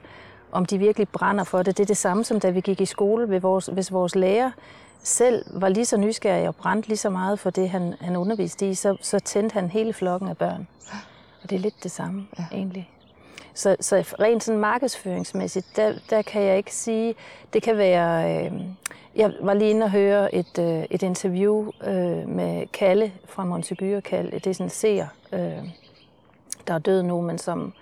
om 0.53 0.67
de 0.67 0.79
virkelig 0.79 1.09
brænder 1.09 1.45
for 1.45 1.63
det. 1.63 1.77
Det 1.77 1.83
er 1.83 1.87
det 1.87 1.97
samme, 1.97 2.25
som 2.25 2.41
da 2.41 2.51
vi 2.51 2.61
gik 2.61 2.81
i 2.81 2.87
skole, 2.87 3.31
ved 3.31 3.41
vores, 3.41 3.67
hvis 3.67 3.93
vores 3.93 4.15
lærer 4.15 4.51
selv 5.03 5.61
var 5.61 5.69
lige 5.69 5.85
så 5.85 5.97
nysgerrig 5.97 6.49
og 6.49 6.57
brændte 6.57 6.89
lige 6.89 6.99
så 6.99 7.11
meget 7.11 7.39
for 7.39 7.51
det, 7.51 7.71
han, 7.71 7.95
han 8.01 8.17
underviste 8.17 8.71
i, 8.71 8.75
så, 8.75 8.97
så 9.03 9.19
tændte 9.19 9.55
han 9.55 9.71
hele 9.71 9.93
flokken 9.93 10.29
af 10.29 10.37
børn. 10.37 10.69
Og 11.43 11.51
det 11.51 11.57
er 11.57 11.61
lidt 11.61 11.83
det 11.83 11.91
samme, 11.91 12.27
ja. 12.39 12.45
egentlig. 12.53 12.91
Så, 13.59 13.77
så 13.81 13.97
rent 14.21 14.45
sådan 14.45 14.61
markedsføringsmæssigt, 14.61 15.67
der, 15.77 15.95
der 16.11 16.23
kan 16.23 16.43
jeg 16.43 16.57
ikke 16.57 16.75
sige, 16.75 17.15
det 17.53 17.63
kan 17.63 17.77
være, 17.77 18.45
øh, 18.47 18.53
jeg 19.17 19.33
var 19.41 19.55
lige 19.55 19.71
inde 19.71 19.85
og 19.85 19.91
høre 19.91 20.35
et, 20.35 20.59
øh, 20.59 20.85
et 20.91 21.03
interview 21.03 21.71
øh, 21.87 22.29
med 22.29 22.67
Kalle 22.67 23.13
fra 23.27 23.45
Montebue, 23.45 24.01
Kalle, 24.01 24.31
det 24.31 24.47
er 24.47 24.53
sådan 24.53 24.67
en 24.67 24.71
seer, 24.71 25.07
øh, 25.33 25.69
der 26.67 26.75
er 26.75 26.79
død 26.79 27.03
nu, 27.03 27.21
men 27.21 27.39
som, 27.39 27.73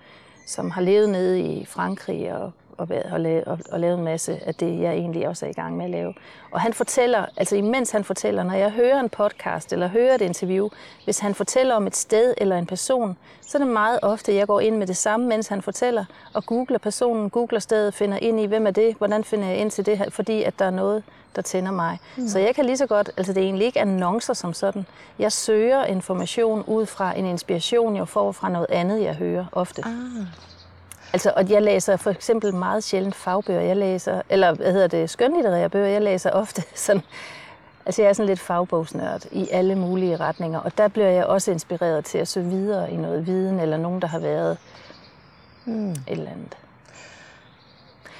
som 0.45 0.71
har 0.71 0.81
levet 0.81 1.09
nede 1.09 1.41
i 1.41 1.65
Frankrig 1.65 2.33
og, 2.33 2.51
og, 2.77 2.87
og, 3.11 3.19
lavet, 3.19 3.43
og, 3.43 3.59
og 3.71 3.79
lavet 3.79 3.97
en 3.97 4.03
masse 4.03 4.39
af 4.45 4.55
det, 4.55 4.79
jeg 4.79 4.93
egentlig 4.93 5.27
også 5.27 5.45
er 5.45 5.49
i 5.49 5.53
gang 5.53 5.77
med 5.77 5.85
at 5.85 5.91
lave. 5.91 6.13
Og 6.51 6.61
han 6.61 6.73
fortæller, 6.73 7.25
altså 7.37 7.55
imens 7.55 7.91
han 7.91 8.03
fortæller, 8.03 8.43
når 8.43 8.53
jeg 8.53 8.71
hører 8.71 8.99
en 8.99 9.09
podcast 9.09 9.73
eller 9.73 9.87
hører 9.87 10.15
et 10.15 10.21
interview, 10.21 10.69
hvis 11.03 11.19
han 11.19 11.35
fortæller 11.35 11.75
om 11.75 11.87
et 11.87 11.95
sted 11.95 12.33
eller 12.37 12.57
en 12.57 12.65
person, 12.65 13.17
så 13.41 13.57
er 13.57 13.63
det 13.63 13.73
meget 13.73 13.99
ofte, 14.01 14.35
jeg 14.35 14.47
går 14.47 14.59
ind 14.59 14.77
med 14.77 14.87
det 14.87 14.97
samme, 14.97 15.27
mens 15.27 15.47
han 15.47 15.61
fortæller, 15.61 16.05
og 16.33 16.45
googler 16.45 16.77
personen, 16.77 17.29
googler 17.29 17.59
stedet, 17.59 17.93
finder 17.93 18.17
ind 18.17 18.39
i, 18.39 18.45
hvem 18.45 18.67
er 18.67 18.71
det, 18.71 18.95
hvordan 18.97 19.23
finder 19.23 19.47
jeg 19.47 19.57
ind 19.57 19.71
til 19.71 19.85
det 19.85 19.97
her, 19.97 20.09
fordi 20.09 20.43
at 20.43 20.59
der 20.59 20.65
er 20.65 20.69
noget, 20.69 21.03
der 21.35 21.41
tænder 21.41 21.71
mig. 21.71 21.99
Mm. 22.17 22.27
Så 22.27 22.39
jeg 22.39 22.55
kan 22.55 22.65
lige 22.65 22.77
så 22.77 22.87
godt, 22.87 23.09
altså 23.17 23.33
det 23.33 23.41
er 23.41 23.45
egentlig 23.45 23.65
ikke 23.65 23.81
annoncer 23.81 24.33
som 24.33 24.53
sådan. 24.53 24.85
Jeg 25.19 25.31
søger 25.31 25.85
information 25.85 26.63
ud 26.67 26.85
fra 26.85 27.17
en 27.17 27.25
inspiration, 27.25 27.95
jeg 27.95 28.07
får 28.07 28.31
fra 28.31 28.49
noget 28.49 28.67
andet, 28.69 29.01
jeg 29.01 29.15
hører 29.15 29.45
ofte. 29.51 29.81
Ah. 29.85 30.27
Altså, 31.13 31.33
og 31.35 31.49
jeg 31.49 31.61
læser 31.61 31.97
for 31.97 32.09
eksempel 32.09 32.55
meget 32.55 32.83
sjældent 32.83 33.15
fagbøger. 33.15 33.61
Jeg 33.61 33.77
læser, 33.77 34.21
eller 34.29 34.53
hvad 34.53 34.71
hedder 34.71 34.87
det, 34.87 35.09
skønlitterære 35.09 35.69
bøger. 35.69 35.87
Jeg 35.87 36.01
læser 36.01 36.31
ofte 36.31 36.63
sådan, 36.85 37.01
altså 37.85 38.01
jeg 38.01 38.09
er 38.09 38.13
sådan 38.13 38.27
lidt 38.27 38.39
fagbogsnørd 38.39 39.25
i 39.31 39.47
alle 39.51 39.75
mulige 39.75 40.15
retninger. 40.17 40.59
Og 40.59 40.77
der 40.77 40.87
bliver 40.87 41.09
jeg 41.09 41.25
også 41.25 41.51
inspireret 41.51 42.05
til 42.05 42.17
at 42.17 42.27
søge 42.27 42.45
videre 42.49 42.91
i 42.91 42.95
noget 42.95 43.27
viden, 43.27 43.59
eller 43.59 43.77
nogen, 43.77 44.01
der 44.01 44.07
har 44.07 44.19
været 44.19 44.57
Hmm. 45.65 45.91
et 45.91 45.97
eller 46.07 46.31
andet. 46.31 46.57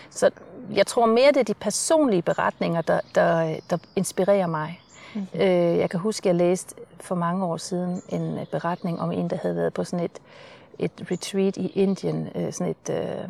Så 0.10 0.30
jeg 0.73 0.88
tror 0.88 1.06
mere, 1.06 1.28
det 1.28 1.38
er 1.38 1.43
de 1.43 1.54
personlige 1.54 2.21
beretninger, 2.21 2.82
der, 2.82 3.00
der, 3.15 3.56
der 3.69 3.78
inspirerer 3.95 4.47
mig. 4.47 4.82
Mm-hmm. 5.15 5.41
Øh, 5.41 5.78
jeg 5.78 5.89
kan 5.89 6.00
huske, 6.00 6.21
at 6.21 6.26
jeg 6.26 6.36
læste 6.36 6.76
for 7.00 7.15
mange 7.15 7.45
år 7.45 7.58
siden 7.58 8.02
en 8.10 8.38
øh, 8.39 8.45
beretning 8.45 9.02
om 9.02 9.12
en, 9.12 9.30
der 9.30 9.38
havde 9.41 9.56
været 9.56 9.73
på 9.73 9.84
sådan 9.84 10.06
et, 10.06 10.12
et 10.80 10.92
retreat 11.12 11.58
i 11.58 11.68
Indien, 11.68 12.30
øh, 12.36 12.54
sådan 12.54 12.76
et, 12.82 12.90
øh, 12.90 13.30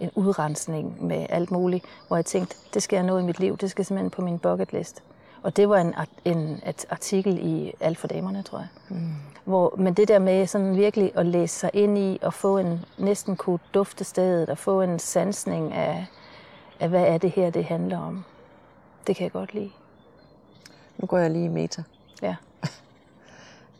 en 0.00 0.10
udrensning 0.14 1.06
med 1.06 1.26
alt 1.28 1.50
muligt, 1.50 1.84
hvor 2.08 2.16
jeg 2.16 2.24
tænkte, 2.24 2.56
det 2.74 2.82
skal 2.82 2.96
jeg 2.96 3.04
nå 3.04 3.18
i 3.18 3.22
mit 3.22 3.40
liv, 3.40 3.56
det 3.56 3.70
skal 3.70 3.84
simpelthen 3.84 4.10
på 4.10 4.22
min 4.22 4.38
bucket 4.38 4.72
list. 4.72 5.02
Og 5.42 5.56
det 5.56 5.68
var 5.68 5.76
en, 5.76 5.94
en 6.24 6.60
et 6.66 6.86
artikel 6.90 7.38
i 7.42 7.72
Alt 7.80 7.98
for 7.98 8.08
damerne, 8.08 8.42
tror 8.42 8.58
jeg. 8.58 8.68
Mm. 8.88 9.12
Hvor, 9.44 9.74
men 9.78 9.94
det 9.94 10.08
der 10.08 10.18
med 10.18 10.46
sådan 10.46 10.76
virkelig 10.76 11.12
at 11.14 11.26
læse 11.26 11.58
sig 11.58 11.70
ind 11.72 11.98
i 11.98 12.18
og 12.22 12.34
få 12.34 12.58
en, 12.58 12.84
næsten 12.98 13.36
kunne 13.36 13.58
dufte 13.74 14.04
stedet 14.04 14.48
og 14.48 14.58
få 14.58 14.80
en 14.80 14.98
sansning 14.98 15.72
af, 15.72 16.06
af, 16.80 16.88
hvad 16.88 17.06
er 17.06 17.18
det 17.18 17.30
her, 17.30 17.50
det 17.50 17.64
handler 17.64 17.98
om. 17.98 18.24
Det 19.06 19.16
kan 19.16 19.24
jeg 19.24 19.32
godt 19.32 19.54
lide. 19.54 19.70
Nu 20.98 21.06
går 21.06 21.18
jeg 21.18 21.30
lige 21.30 21.44
i 21.44 21.48
meta. 21.48 21.82
Ja. 22.22 22.36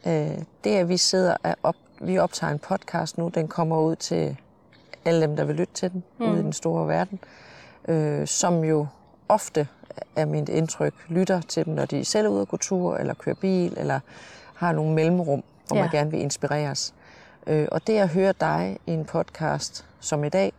Øh, 0.06 0.38
det, 0.64 0.70
at 0.70 0.88
vi 0.88 0.96
sidder 0.96 1.36
og 1.42 1.56
op, 1.62 1.76
vi 2.06 2.18
optager 2.18 2.52
en 2.52 2.58
podcast 2.58 3.18
nu, 3.18 3.28
den 3.28 3.48
kommer 3.48 3.80
ud 3.80 3.96
til 3.96 4.36
alle 5.04 5.20
dem, 5.20 5.36
der 5.36 5.44
vil 5.44 5.56
lytte 5.56 5.74
til 5.74 5.92
den, 5.92 6.04
mm. 6.18 6.26
ude 6.26 6.40
i 6.40 6.42
den 6.42 6.52
store 6.52 6.88
verden, 6.88 7.18
øh, 7.88 8.26
som 8.26 8.64
jo 8.64 8.86
ofte 9.28 9.68
er 10.16 10.24
mit 10.24 10.48
indtryk, 10.48 10.94
lytter 11.08 11.40
til 11.40 11.64
dem, 11.64 11.74
når 11.74 11.84
de 11.84 12.04
selv 12.04 12.26
er 12.26 12.30
ude 12.30 12.42
at 12.42 12.48
gå 12.48 12.56
tur, 12.56 12.96
eller 12.96 13.14
kører 13.14 13.36
bil, 13.36 13.74
eller 13.76 14.00
har 14.54 14.72
nogle 14.72 14.94
mellemrum, 14.94 15.42
hvor 15.66 15.76
ja. 15.76 15.82
man 15.82 15.90
gerne 15.90 16.10
vil 16.10 16.20
inspireres. 16.20 16.94
Øh, 17.46 17.68
og 17.72 17.86
det 17.86 17.98
at 17.98 18.08
høre 18.08 18.34
dig 18.40 18.78
i 18.86 18.92
en 18.92 19.04
podcast 19.04 19.86
som 20.00 20.24
i 20.24 20.28
dag, 20.28 20.52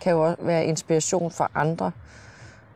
kan 0.00 0.12
jo 0.12 0.24
også 0.24 0.42
være 0.42 0.64
inspiration 0.64 1.30
for 1.30 1.50
andre, 1.54 1.92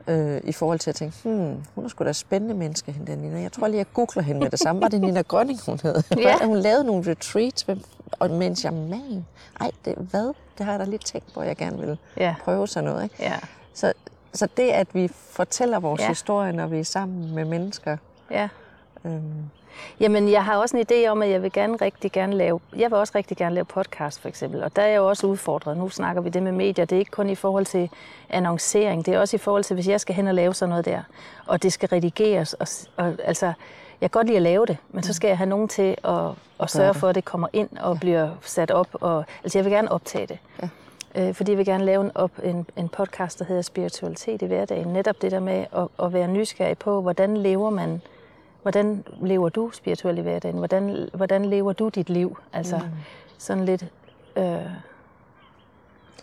øh, 0.06 0.40
i 0.44 0.52
forhold 0.52 0.78
til 0.78 0.90
at 0.90 0.96
tænke, 0.96 1.16
hmm, 1.24 1.62
hun 1.74 1.84
er 1.84 1.88
sgu 1.88 2.04
da 2.04 2.12
spændende 2.12 2.54
menneske, 2.54 2.92
hende 2.92 3.12
der 3.12 3.16
Nina. 3.18 3.40
Jeg 3.40 3.52
tror 3.52 3.66
lige, 3.66 3.78
jeg 3.78 3.86
googler 3.94 4.22
hende 4.22 4.40
med 4.40 4.50
det 4.50 4.58
samme. 4.58 4.82
Var 4.82 4.88
det 4.88 5.00
Nina 5.00 5.20
Grønning, 5.22 5.60
hun 5.66 5.80
hed? 5.82 6.02
Ja. 6.18 6.46
hun 6.46 6.56
lavede 6.56 6.84
nogle 6.84 7.10
retreats, 7.10 7.66
og 8.20 8.30
mens 8.30 8.64
jeg, 8.64 8.72
man, 8.72 9.26
ej, 9.60 9.70
det, 9.84 9.94
hvad? 9.94 10.32
Det 10.58 10.66
har 10.66 10.72
jeg 10.72 10.80
da 10.80 10.84
lige 10.84 10.98
tænkt 10.98 11.34
på, 11.34 11.40
at 11.40 11.48
jeg 11.48 11.56
gerne 11.56 11.78
vil 11.78 11.98
Ja. 12.16 12.34
prøve 12.44 12.68
sådan 12.68 12.90
noget. 12.90 13.02
Ikke? 13.04 13.16
Ja. 13.20 13.38
Så, 13.74 13.92
så 14.34 14.48
det, 14.56 14.68
at 14.70 14.94
vi 14.94 15.08
fortæller 15.08 15.80
vores. 15.80 16.00
Ja. 16.00 16.08
historie, 16.08 16.52
når 16.52 16.66
vi 16.66 16.78
er 16.78 16.84
sammen 16.84 17.34
med 17.34 17.44
mennesker, 17.44 17.96
Ja. 18.30 18.48
øhm, 19.04 19.22
Jamen, 20.00 20.30
jeg 20.30 20.44
har 20.44 20.56
også 20.56 20.76
en 20.76 20.87
idé 20.90 21.08
om, 21.08 21.22
at 21.22 21.30
jeg 21.30 21.42
vil 21.42 21.52
gerne 21.52 21.76
rigtig 21.76 22.12
gerne 22.12 22.37
lave, 22.37 22.61
jeg 22.76 22.90
vil 22.90 22.98
også 22.98 23.12
rigtig 23.14 23.37
gerne 23.37 23.54
lave 23.54 23.64
podcast 23.64 24.20
for 24.20 24.28
eksempel, 24.28 24.64
og 24.64 24.76
der 24.76 24.82
er 24.82 24.87
jeg 24.87 24.96
jo 24.96 25.08
også 25.08 25.26
udfordret. 25.26 25.76
Nu 25.76 25.88
snakker 25.88 26.22
vi 26.22 26.28
det 26.28 26.42
med 26.42 26.52
medier, 26.52 26.85
det 26.85 26.96
er 26.96 26.98
ikke 26.98 27.11
kun 27.11 27.30
i 27.30 27.35
forhold 27.35 27.66
til 27.66 27.90
annoncering, 28.30 29.06
det 29.06 29.14
er 29.14 29.18
også 29.18 29.37
i 29.37 29.38
forhold 29.38 29.64
til, 29.64 29.74
hvis 29.74 29.88
jeg 29.88 30.00
skal 30.00 30.14
hen 30.14 30.28
og 30.28 30.35
lave 30.35 30.54
sådan 30.54 30.70
noget 30.70 30.85
der, 30.85 31.02
og 31.46 31.62
det 31.62 31.72
skal 31.72 31.88
redigeres, 31.88 32.54
og, 32.54 32.66
og 32.96 33.14
altså, 33.24 33.46
jeg 34.00 34.11
kan 34.11 34.18
godt 34.18 34.26
lide 34.26 34.37
at 34.37 34.42
lave 34.42 34.66
det, 34.66 34.76
men 34.90 35.02
så 35.02 35.12
skal 35.12 35.28
jeg 35.28 35.38
have 35.38 35.48
nogen 35.48 35.68
til 35.68 35.96
at, 36.04 36.30
at 36.61 36.70
sørge 36.70 36.94
for, 36.94 37.08
at 37.08 37.14
det 37.14 37.24
kommer 37.24 37.48
ind 37.52 37.68
og 37.80 38.00
bliver 38.00 38.30
sat 38.42 38.70
op, 38.70 38.88
og, 38.92 39.24
altså 39.44 39.58
jeg 39.58 39.64
vil 39.64 39.72
gerne 39.72 39.92
optage 39.92 40.26
det. 40.26 40.38
Ja. 40.62 40.68
Øh, 41.14 41.35
fordi 41.35 41.50
jeg 41.50 41.58
vil 41.58 41.66
gerne 41.66 41.85
lave 41.85 42.04
en, 42.04 42.11
op, 42.14 42.30
en, 42.42 42.66
en 42.76 42.88
podcast, 42.88 43.38
der 43.38 43.44
hedder 43.44 43.62
Spiritualitet 43.62 44.42
i 44.42 44.46
hverdagen. 44.46 44.88
Netop 44.88 45.22
det 45.22 45.32
der 45.32 45.40
med 45.40 45.64
at, 45.76 45.88
at 46.02 46.12
være 46.12 46.28
nysgerrig 46.28 46.78
på, 46.78 47.00
hvordan 47.00 47.37
lever 47.37 47.70
man 47.70 48.02
hvordan 48.62 49.05
lever 49.20 49.48
du 49.48 49.70
spirituelt 49.70 50.18
i 50.18 50.22
hverdagen? 50.22 50.59
Hvordan, 50.59 51.09
hvordan 51.14 51.44
lever 51.44 51.72
du 51.72 51.88
dit 51.88 52.11
liv? 52.11 52.38
Altså 52.53 52.77
mm. 52.77 52.85
sådan 53.38 53.64
lidt... 53.64 53.85
Øh, 54.37 54.44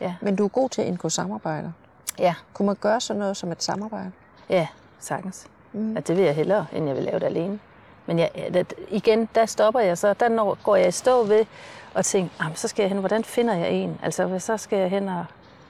ja. 0.02 0.16
men 0.22 0.36
du 0.36 0.44
er 0.46 0.48
god 0.50 0.70
til 0.70 0.82
at 0.82 0.88
indgå 0.88 1.10
samarbejder. 1.10 1.72
ja, 2.20 2.36
Kunne 2.54 2.66
man 2.66 2.76
gøre 2.76 3.02
sådan 3.02 3.20
noget 3.20 3.38
som 3.38 3.52
et 3.52 3.64
samarbejde? 3.64 4.12
ja, 4.50 4.68
sagtens. 5.00 5.48
Mm. 5.74 5.94
Ja, 5.94 6.00
det 6.00 6.18
vil 6.18 6.26
jeg 6.26 6.36
hellere, 6.36 6.66
end 6.74 6.88
jeg 6.88 6.96
vil 6.96 7.04
lave 7.04 7.20
det 7.20 7.26
alene. 7.26 7.60
Men 8.06 8.20
jeg, 8.20 8.32
det, 8.54 8.74
igen, 8.90 9.30
der 9.36 9.46
stopper 9.46 9.80
jeg 9.80 9.98
så. 9.98 10.14
Der 10.14 10.30
når, 10.30 10.58
går 10.64 10.76
jeg 10.76 10.88
i 10.88 10.92
stå 10.92 11.24
ved 11.24 11.46
og 11.94 12.06
tænker, 12.06 12.32
"Ah, 12.40 12.48
men 12.48 12.56
så 12.56 12.68
skal 12.68 12.84
jeg 12.84 12.90
hen, 12.90 13.00
hvordan 13.00 13.24
finder 13.24 13.54
jeg 13.56 13.70
en? 13.72 14.00
Altså, 14.04 14.40
så 14.40 14.58
skal 14.58 14.80
jeg 14.80 14.90
hen 14.90 15.10
og, 15.10 15.26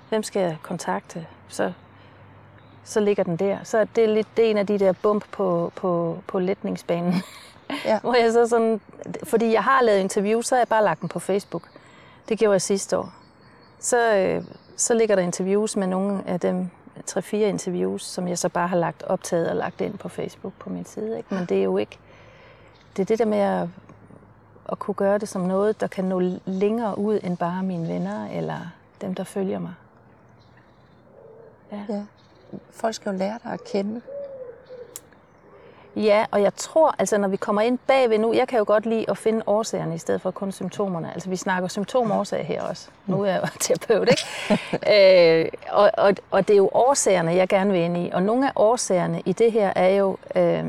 hvem 0.10 0.24
skal 0.24 0.42
jeg 0.42 0.58
kontakte? 0.64 1.26
Så, 1.48 1.74
så 2.90 3.00
ligger 3.00 3.24
den 3.24 3.36
der. 3.36 3.58
Så 3.64 3.78
er 3.78 3.84
det, 3.84 4.10
lidt, 4.10 4.28
det 4.38 4.46
er 4.46 4.50
en 4.50 4.58
af 4.58 4.68
de 4.68 4.80
der 4.80 4.92
bump 4.92 5.26
på, 5.32 5.72
på, 5.76 6.18
på 6.28 6.40
letningsbanen. 6.40 7.14
Ja. 7.86 8.00
Hvor 8.04 8.16
jeg 8.16 8.34
så 8.34 8.48
sådan, 8.48 8.82
fordi 9.24 9.52
jeg 9.52 9.64
har 9.64 9.82
lavet 9.82 10.00
interviews, 10.00 10.48
så 10.48 10.56
har 10.56 10.60
jeg 10.60 10.68
bare 10.68 10.84
lagt 10.84 11.02
dem 11.02 11.10
på 11.10 11.20
Facebook. 11.20 11.70
Det 12.30 12.40
gjorde 12.40 12.54
jeg 12.54 12.62
sidste 12.62 12.98
år. 12.98 13.14
Så, 13.80 14.16
øh, 14.16 14.44
så 14.76 14.94
ligger 14.94 15.16
der 15.16 15.24
interviews 15.24 15.76
med 15.76 15.88
nogle 15.88 16.24
af 16.28 16.40
dem, 16.40 16.70
3-4 17.12 17.36
interviews, 17.36 18.04
som 18.06 18.28
jeg 18.28 18.38
så 18.38 18.50
bare 18.50 18.68
har 18.68 18.78
lagt 18.78 19.04
optaget 19.04 19.50
og 19.50 19.56
lagt 19.56 19.82
ind 19.82 19.98
på 19.98 20.10
Facebook 20.10 20.54
på 20.60 20.70
min 20.70 20.86
side. 20.86 21.18
Ikke? 21.18 21.34
Men 21.34 21.46
det 21.46 21.60
er 21.60 21.64
jo 21.64 21.78
ikke... 21.78 21.98
Det 22.98 23.02
er 23.02 23.06
det 23.06 23.20
der 23.20 23.26
med 23.26 23.38
at, 23.38 23.68
at 24.72 24.80
kunne 24.80 24.96
gøre 24.96 25.18
det 25.18 25.30
som 25.30 25.42
noget, 25.42 25.82
der 25.82 25.88
kan 25.88 26.06
nå 26.06 26.20
længere 26.46 26.98
ud 26.98 27.20
end 27.24 27.38
bare 27.38 27.64
mine 27.64 27.88
venner 27.88 28.30
eller 28.30 28.60
dem, 29.02 29.16
der 29.16 29.24
følger 29.24 29.60
mig. 29.60 29.74
Ja. 31.72 31.86
ja. 31.90 32.04
Folk 32.72 32.96
skal 32.96 33.12
jo 33.12 33.18
lære 33.18 33.40
dig 33.44 33.52
at 33.52 33.64
kende. 33.64 34.02
Ja, 35.96 36.26
og 36.32 36.42
jeg 36.42 36.56
tror, 36.56 36.96
altså 37.00 37.18
når 37.18 37.28
vi 37.28 37.36
kommer 37.36 37.62
ind 37.62 37.80
bagved 37.88 38.18
nu, 38.18 38.34
jeg 38.34 38.48
kan 38.48 38.60
jo 38.60 38.66
godt 38.68 38.86
lide 38.86 39.06
at 39.10 39.18
finde 39.18 39.44
årsagerne 39.48 39.96
i 39.96 39.98
stedet 39.98 40.22
for 40.22 40.32
kun 40.32 40.52
symptomerne. 40.52 41.14
Altså 41.14 41.30
vi 41.30 41.36
snakker 41.36 41.68
symptomårsager 41.70 42.44
her 42.44 42.62
også. 42.62 42.90
Nu 43.06 43.22
er 43.24 43.32
jeg 43.32 43.42
jo 43.44 43.48
terapeut, 43.66 44.10
ikke? 44.10 45.44
øh, 45.44 45.50
og, 45.70 45.92
og, 45.98 46.14
og 46.32 46.48
det 46.48 46.54
er 46.54 46.58
jo 46.58 46.70
årsagerne, 46.74 47.32
jeg 47.32 47.48
gerne 47.48 47.72
vil 47.72 47.82
ind 47.82 47.98
i. 47.98 48.10
Og 48.14 48.24
nogle 48.24 48.48
af 48.48 48.52
årsagerne 48.56 49.22
i 49.26 49.34
det 49.34 49.52
her 49.52 49.74
er 49.76 49.90
jo 49.90 50.18
øh, 50.36 50.66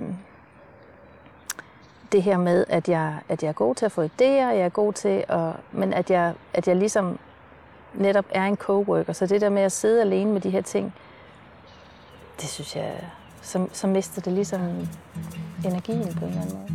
det 2.12 2.22
her 2.22 2.36
med, 2.36 2.64
at 2.68 2.88
jeg, 2.88 3.14
at 3.28 3.42
jeg 3.42 3.48
er 3.48 3.52
god 3.52 3.74
til 3.74 3.84
at 3.84 3.92
få 3.92 4.04
idéer, 4.04 4.24
jeg 4.24 4.60
er 4.60 4.68
god 4.68 4.92
til 4.92 5.24
at, 5.28 5.52
men 5.72 5.92
at 5.92 6.10
jeg, 6.10 6.34
at 6.54 6.68
jeg 6.68 6.76
ligesom 6.76 7.18
netop 7.94 8.24
er 8.30 8.44
en 8.44 8.56
coworker. 8.56 9.12
Så 9.12 9.26
det 9.26 9.40
der 9.40 9.48
med 9.48 9.62
at 9.62 9.72
sidde 9.72 10.00
alene 10.00 10.32
med 10.32 10.40
de 10.40 10.50
her 10.50 10.62
ting, 10.62 10.94
det 12.40 12.48
synes 12.48 12.76
jeg, 12.76 13.10
så, 13.42 13.66
så 13.72 13.86
mister 13.86 14.22
det 14.22 14.32
ligesom 14.32 14.88
energien 15.64 16.14
på 16.14 16.24
en 16.24 16.30
eller 16.30 16.42
anden 16.42 16.54
måde. 16.54 16.70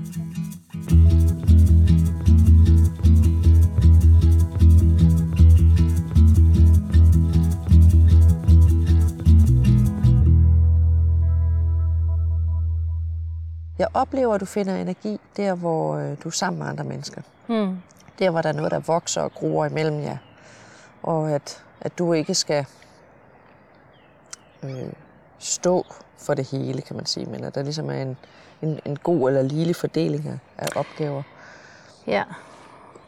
Jeg 13.80 13.88
oplever, 13.94 14.34
at 14.34 14.42
du 14.42 14.46
finder 14.46 14.76
energi 14.76 15.20
der, 15.38 15.56
hvor 15.56 15.96
øh, 15.96 16.18
du 16.24 16.28
er 16.28 16.32
sammen 16.32 16.60
med 16.60 16.68
andre 16.68 16.84
mennesker. 16.84 17.22
Hmm. 17.48 17.78
Der, 18.20 18.30
hvor 18.30 18.42
der 18.42 18.50
er 18.50 18.54
noget, 18.54 18.72
der 18.72 18.80
vokser 18.80 19.22
og 19.22 19.34
gror 19.34 19.66
imellem 19.66 20.00
jer. 20.00 20.18
Og 21.04 21.32
at, 21.32 21.64
at 21.82 21.98
du 21.98 22.14
ikke 22.14 22.34
skal 22.34 22.66
øh, 24.64 24.94
stå 25.40 25.86
for 26.18 26.34
det 26.34 26.52
hele, 26.52 26.82
kan 26.82 26.96
man 26.96 27.06
sige, 27.06 27.26
men 27.26 27.44
at 27.44 27.56
der 27.56 27.64
ligesom 27.64 27.90
er 27.90 28.02
en, 28.02 28.18
en, 28.62 28.80
en 28.86 28.98
god 28.98 29.30
eller 29.30 29.42
lille 29.42 29.74
fordeling 29.74 30.42
af, 30.58 30.68
opgaver. 30.76 31.24
Ja, 32.08 32.24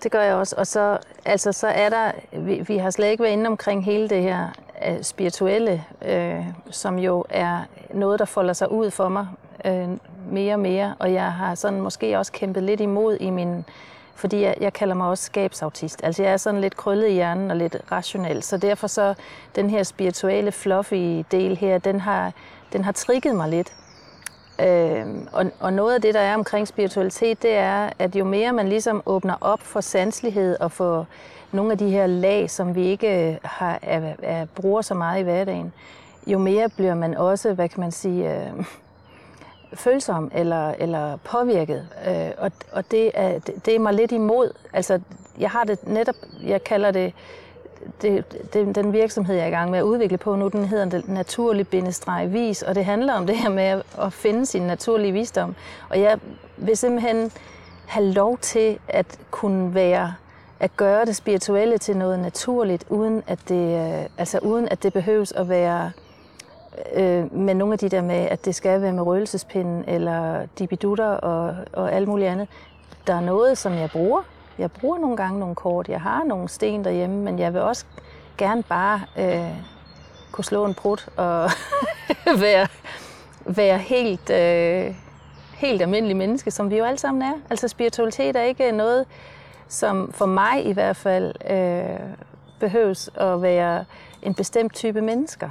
det 0.04 0.12
gør 0.12 0.22
jeg 0.22 0.36
også. 0.36 0.56
Og 0.58 0.68
så, 0.68 0.98
altså, 1.26 1.52
så 1.52 1.68
er 1.68 1.90
der, 1.90 2.12
vi, 2.32 2.66
vi 2.68 2.78
har 2.78 2.90
slet 2.90 3.08
ikke 3.08 3.24
været 3.24 3.34
inde 3.34 3.48
omkring 3.48 3.86
hele 3.86 4.10
det 4.10 4.22
her 4.22 4.50
øh, 4.88 5.04
spirituelle, 5.04 5.84
øh, 6.06 6.46
som 6.72 7.00
jo 7.00 7.26
er 7.30 7.62
noget, 7.94 8.20
der 8.20 8.26
folder 8.26 8.54
sig 8.54 8.72
ud 8.72 8.92
for 8.92 9.10
mig 9.10 9.28
øh, 9.66 9.90
mere 10.32 10.54
og 10.54 10.60
mere. 10.60 10.96
Og 11.00 11.14
jeg 11.14 11.34
har 11.34 11.56
sådan 11.56 11.82
måske 11.82 12.18
også 12.18 12.32
kæmpet 12.32 12.64
lidt 12.64 12.82
imod 12.82 13.18
i 13.20 13.30
min 13.30 13.66
fordi 14.18 14.42
jeg, 14.42 14.56
jeg 14.62 14.74
kalder 14.74 14.96
mig 14.96 15.08
også 15.08 15.24
skabsautist. 15.24 16.04
Altså 16.04 16.24
jeg 16.24 16.34
er 16.34 16.38
sådan 16.38 16.62
lidt 16.62 16.78
krøllet 16.78 17.08
i 17.08 17.12
hjernen 17.12 17.52
og 17.52 17.58
lidt 17.58 17.78
rationel, 17.92 18.44
så 18.44 18.58
derfor 18.58 18.88
så 18.88 19.14
den 19.56 19.70
her 19.70 19.84
spirituelle, 19.84 20.52
fluffy 20.52 21.24
del 21.32 21.58
her, 21.58 21.78
den 21.78 22.00
har, 22.00 22.32
den 22.74 22.84
har 22.84 22.92
trigget 22.92 23.36
mig 23.36 23.50
lidt. 23.50 23.74
Øh, 24.62 25.06
og, 25.32 25.46
og 25.60 25.74
noget 25.74 25.96
af 25.96 26.02
det, 26.02 26.14
der 26.14 26.20
er 26.20 26.36
omkring 26.36 26.68
spiritualitet, 26.68 27.44
det 27.44 27.54
er, 27.54 27.90
at 28.00 28.16
jo 28.16 28.26
mere 28.26 28.54
man 28.54 28.68
ligesom 28.68 29.02
åbner 29.06 29.36
op 29.42 29.62
for 29.62 29.82
sanselighed 29.82 30.58
og 30.60 30.72
for 30.72 31.08
nogle 31.52 31.72
af 31.72 31.78
de 31.78 31.90
her 31.90 32.08
lag, 32.08 32.50
som 32.50 32.76
vi 32.76 32.86
ikke 32.86 33.30
øh, 33.30 33.38
har, 33.44 33.80
er, 33.82 34.14
er, 34.24 34.46
bruger 34.46 34.82
så 34.82 34.94
meget 34.94 35.20
i 35.20 35.24
hverdagen, 35.24 35.74
jo 36.28 36.38
mere 36.38 36.70
bliver 36.70 36.96
man 36.96 37.18
også, 37.18 37.54
hvad 37.54 37.70
kan 37.70 37.80
man 37.80 37.92
sige, 37.92 38.36
øh, 38.36 38.66
følsom 39.74 40.32
eller, 40.36 40.70
eller 40.70 41.18
påvirket. 41.18 41.88
Øh, 42.08 42.32
og 42.38 42.52
og 42.72 42.92
det, 42.92 43.12
er, 43.14 43.40
det 43.40 43.76
er 43.76 43.80
mig 43.80 43.94
lidt 43.94 44.12
imod. 44.12 44.54
Altså, 44.74 45.00
jeg 45.40 45.50
har 45.50 45.64
det 45.64 45.88
netop, 45.88 46.16
jeg 46.44 46.64
kalder 46.64 46.92
det, 46.92 47.14
det, 48.02 48.26
det, 48.54 48.76
den 48.76 48.94
virksomhed, 48.94 49.36
jeg 49.36 49.44
er 49.44 49.48
i 49.48 49.52
gang 49.52 49.72
med 49.72 49.80
at 49.80 49.84
udvikle 49.84 50.18
på 50.18 50.36
nu, 50.36 50.48
den 50.48 50.66
hedder 50.66 51.02
Naturlig 51.08 51.68
Bindestreg 51.68 52.34
Vis, 52.34 52.62
og 52.62 52.76
det 52.76 52.86
handler 52.86 53.14
om 53.14 53.28
det 53.28 53.38
her 53.38 53.50
med 53.50 53.64
at, 53.64 53.84
at 54.02 54.14
finde 54.14 54.46
sin 54.46 54.62
naturlige 54.62 55.12
visdom. 55.12 55.56
Og 55.90 56.02
jeg 56.02 56.20
vil 56.58 56.78
simpelthen 56.78 57.32
have 57.86 58.06
lov 58.06 58.38
til 58.38 58.80
at 58.88 59.20
kunne 59.32 59.76
være 59.76 60.14
at 60.60 60.78
gøre 60.78 61.06
det 61.06 61.16
spirituelle 61.16 61.78
til 61.78 61.98
noget 61.98 62.20
naturligt, 62.20 62.86
uden 62.90 63.24
at 63.28 63.40
det, 63.50 64.00
øh, 64.00 64.10
altså 64.18 64.40
uden 64.40 64.70
at 64.70 64.84
det 64.84 64.94
behøves 64.94 65.32
at 65.32 65.50
være 65.50 65.92
øh, 66.94 67.34
men 67.34 67.58
nogle 67.58 67.74
af 67.74 67.80
de 67.80 67.90
der 67.90 68.02
med, 68.02 68.16
at 68.16 68.46
det 68.46 68.56
skal 68.56 68.82
være 68.82 68.94
med 68.94 69.04
røgelsespinden 69.04 69.84
eller 69.88 70.46
dibidutter 70.60 71.08
og, 71.08 71.56
og 71.74 71.94
alt 71.94 72.08
muligt 72.08 72.30
andet. 72.30 72.48
Der 73.08 73.14
er 73.14 73.22
noget, 73.22 73.58
som 73.58 73.74
jeg 73.74 73.90
bruger. 73.92 74.22
Jeg 74.58 74.72
bruger 74.72 74.98
nogle 74.98 75.18
gange 75.18 75.40
nogle 75.40 75.56
kort. 75.56 75.90
Jeg 75.90 76.02
har 76.02 76.24
nogle 76.24 76.50
sten 76.50 76.84
derhjemme, 76.84 77.16
men 77.16 77.40
jeg 77.40 77.54
vil 77.54 77.62
også 77.62 77.86
gerne 78.38 78.64
bare 78.64 79.02
øh, 79.20 79.58
kunne 80.32 80.46
slå 80.46 80.66
en 80.66 80.74
prut 80.74 81.10
og 81.18 81.50
være, 82.46 82.68
være 83.46 83.78
helt, 83.78 84.30
øh, 84.30 84.96
helt 85.56 85.82
almindelig 85.82 86.18
menneske, 86.18 86.52
som 86.52 86.70
vi 86.70 86.78
jo 86.78 86.86
alle 86.86 87.00
sammen 87.00 87.22
er. 87.22 87.34
Altså 87.50 87.68
spiritualitet 87.68 88.36
er 88.36 88.42
ikke 88.42 88.72
noget, 88.72 89.06
som 89.68 90.12
for 90.12 90.26
mig 90.26 90.66
i 90.66 90.72
hvert 90.72 90.96
fald 90.96 91.34
øh, 91.50 92.00
behøves 92.60 93.10
at 93.16 93.42
være 93.42 93.86
en 94.22 94.34
bestemt 94.34 94.74
type 94.74 95.02
mennesker 95.02 95.50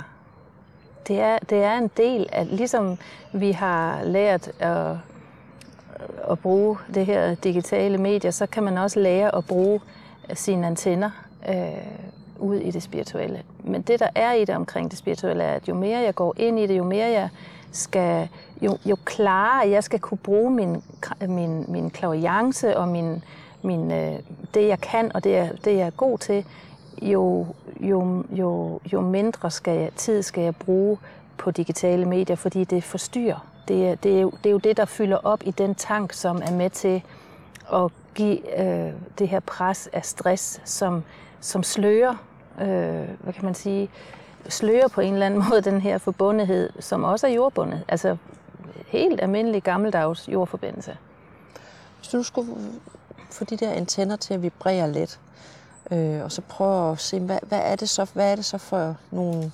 det 1.08 1.20
er, 1.20 1.38
det 1.50 1.58
er 1.58 1.78
en 1.78 1.90
del 1.96 2.26
af, 2.32 2.46
ligesom 2.56 2.98
vi 3.32 3.52
har 3.52 4.04
lært 4.04 4.48
at, 4.58 4.96
at 6.30 6.38
bruge 6.38 6.78
det 6.94 7.06
her 7.06 7.34
digitale 7.34 7.98
medier, 7.98 8.30
så 8.30 8.46
kan 8.46 8.62
man 8.62 8.78
også 8.78 9.00
lære 9.00 9.34
at 9.34 9.44
bruge 9.44 9.80
sine 10.34 10.66
antenner 10.66 11.10
øh, 11.48 11.56
ud 12.38 12.56
i 12.56 12.70
det 12.70 12.82
spirituelle. 12.82 13.42
Men 13.64 13.82
det, 13.82 14.00
der 14.00 14.08
er 14.14 14.32
i 14.32 14.44
det 14.44 14.54
omkring 14.54 14.90
det 14.90 14.98
spirituelle, 14.98 15.44
er, 15.44 15.52
at 15.52 15.68
jo 15.68 15.74
mere 15.74 15.98
jeg 15.98 16.14
går 16.14 16.34
ind 16.36 16.58
i 16.58 16.66
det, 16.66 16.78
jo 16.78 16.84
mere 16.84 17.06
jeg 17.06 17.28
skal, 17.72 18.28
jo, 18.62 18.78
jo 18.84 18.96
klarere 19.04 19.70
jeg 19.70 19.84
skal 19.84 20.00
kunne 20.00 20.18
bruge 20.18 20.50
min, 20.50 20.82
min, 21.28 21.64
min 21.68 21.90
klaviance 21.90 22.76
og 22.76 22.88
min, 22.88 23.24
min, 23.62 23.92
øh, 23.92 24.18
det, 24.54 24.68
jeg 24.68 24.80
kan 24.80 25.12
og 25.14 25.24
det, 25.24 25.30
jeg, 25.30 25.50
det, 25.64 25.76
jeg 25.76 25.86
er 25.86 25.90
god 25.90 26.18
til, 26.18 26.44
jo, 27.02 27.46
jo, 27.80 28.24
jo, 28.30 28.80
jo 28.92 29.00
mindre 29.00 29.50
skal 29.50 29.78
jeg, 29.78 29.90
tid 29.96 30.22
skal 30.22 30.44
jeg 30.44 30.56
bruge 30.56 30.98
på 31.37 31.50
digitale 31.50 32.04
medier, 32.04 32.37
fordi 32.37 32.64
det 32.64 32.85
forstyrrer. 32.85 33.46
Det 33.68 33.88
er, 33.88 33.94
det, 33.94 34.16
er 34.16 34.20
jo, 34.20 34.30
det 34.30 34.46
er 34.46 34.50
jo 34.50 34.59
det, 34.59 34.76
der 34.76 34.85
fylder 34.85 35.16
op 35.16 35.40
i 35.44 35.50
den 35.50 35.74
tank, 35.74 36.12
som 36.12 36.42
er 36.44 36.52
med 36.52 36.70
til 36.70 37.02
at 37.72 37.90
give 38.14 38.61
øh, 38.61 38.92
det 39.18 39.28
her 39.28 39.40
pres 39.40 39.88
af 39.92 40.04
stress, 40.04 40.61
som, 40.64 41.04
som 41.40 41.62
slører, 41.62 42.14
øh, 42.61 43.09
hvad 43.20 43.32
kan 43.32 43.44
man 43.44 43.54
sige, 43.54 43.90
slører 44.48 44.88
på 44.88 45.00
en 45.00 45.12
eller 45.12 45.26
anden 45.26 45.44
måde 45.50 45.61
den 45.61 45.80
her 45.80 45.98
forbundethed, 45.98 46.70
som 46.80 47.04
også 47.04 47.26
er 47.26 47.30
jordbundet. 47.30 47.85
Altså 47.88 48.16
helt 48.87 49.22
almindelig 49.22 49.62
gammeldags 49.62 50.28
jordforbindelse. 50.28 50.96
Hvis 51.98 52.09
du 52.09 52.22
skulle 52.22 52.54
få 53.30 53.44
de 53.44 53.56
der 53.56 53.70
antenner 53.70 54.16
til 54.16 54.35
at 54.35 54.42
vibrere 54.42 54.92
lidt, 54.92 55.20
Øh, 55.90 56.25
og 56.25 56.33
så 56.33 56.40
prøve 56.40 56.92
at 56.92 57.01
se, 57.01 57.20
hvad, 57.20 57.38
hvad, 57.42 57.61
er 57.62 57.77
det 57.77 57.88
så, 57.88 58.07
hvad 58.12 58.33
er 58.33 58.37
det 58.37 58.44
så 58.44 58.59
for 58.59 58.96
nogle 59.11 59.53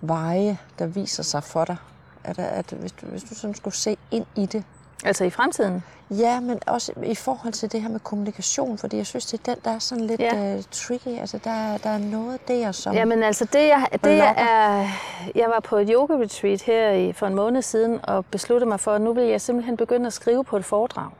veje, 0.00 0.58
der 0.78 0.86
viser 0.86 1.22
sig 1.22 1.44
for 1.44 1.64
dig? 1.64 1.76
Er 2.24 2.32
der, 2.32 2.44
at, 2.44 2.70
hvis, 2.80 2.92
du, 2.92 3.06
hvis 3.06 3.22
du 3.22 3.34
sådan 3.34 3.54
skulle 3.54 3.74
se 3.74 3.96
ind 4.10 4.26
i 4.36 4.46
det. 4.46 4.64
Altså 5.04 5.24
i 5.24 5.30
fremtiden? 5.30 5.82
Ja, 6.10 6.40
men 6.40 6.58
også 6.66 6.92
i 7.04 7.14
forhold 7.14 7.52
til 7.52 7.72
det 7.72 7.82
her 7.82 7.88
med 7.88 8.00
kommunikation, 8.00 8.78
fordi 8.78 8.96
jeg 8.96 9.06
synes, 9.06 9.26
det 9.26 9.40
er 9.40 9.54
den, 9.54 9.62
der 9.64 9.70
er 9.70 9.78
sådan 9.78 10.04
lidt 10.04 10.20
ja. 10.20 10.56
uh, 10.56 10.62
tricky. 10.70 11.08
Altså, 11.20 11.38
der, 11.44 11.78
der 11.78 11.90
er 11.90 11.98
noget 11.98 12.48
der, 12.48 12.72
som 12.72 12.94
Jamen 12.94 13.22
altså, 13.22 13.44
det, 13.44 13.68
jeg, 13.68 13.86
det 14.04 14.16
jeg 14.16 14.34
er... 14.36 14.88
Jeg 15.34 15.48
var 15.48 15.60
på 15.60 15.76
et 15.76 15.88
yoga-retreat 15.92 16.62
her 16.62 16.90
i, 16.90 17.12
for 17.12 17.26
en 17.26 17.34
måned 17.34 17.62
siden, 17.62 18.00
og 18.02 18.26
besluttede 18.26 18.68
mig 18.68 18.80
for, 18.80 18.92
at 18.92 19.00
nu 19.00 19.12
vil 19.12 19.24
jeg 19.24 19.40
simpelthen 19.40 19.76
begynde 19.76 20.06
at 20.06 20.12
skrive 20.12 20.44
på 20.44 20.56
et 20.56 20.64
foredrag. 20.64 21.10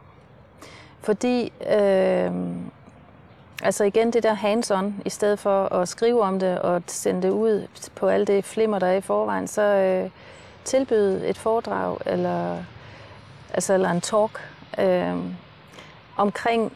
Fordi 1.00 1.52
øh, 1.70 2.30
Altså 3.62 3.84
igen 3.84 4.12
det 4.12 4.22
der 4.22 4.34
hands-on, 4.34 4.92
i 5.04 5.10
stedet 5.10 5.38
for 5.38 5.72
at 5.72 5.88
skrive 5.88 6.22
om 6.22 6.40
det 6.40 6.58
og 6.58 6.82
sende 6.86 7.22
det 7.22 7.30
ud 7.30 7.66
på 7.94 8.08
alle 8.08 8.26
det 8.26 8.44
flimmer, 8.44 8.78
der 8.78 8.86
er 8.86 8.96
i 8.96 9.00
forvejen, 9.00 9.46
så 9.48 9.62
øh, 9.62 10.10
tilbyde 10.64 11.28
et 11.28 11.38
foredrag 11.38 11.98
eller, 12.06 12.56
altså, 13.54 13.74
eller 13.74 13.90
en 13.90 14.00
talk 14.00 14.50
øh, 14.78 15.16
omkring, 16.16 16.72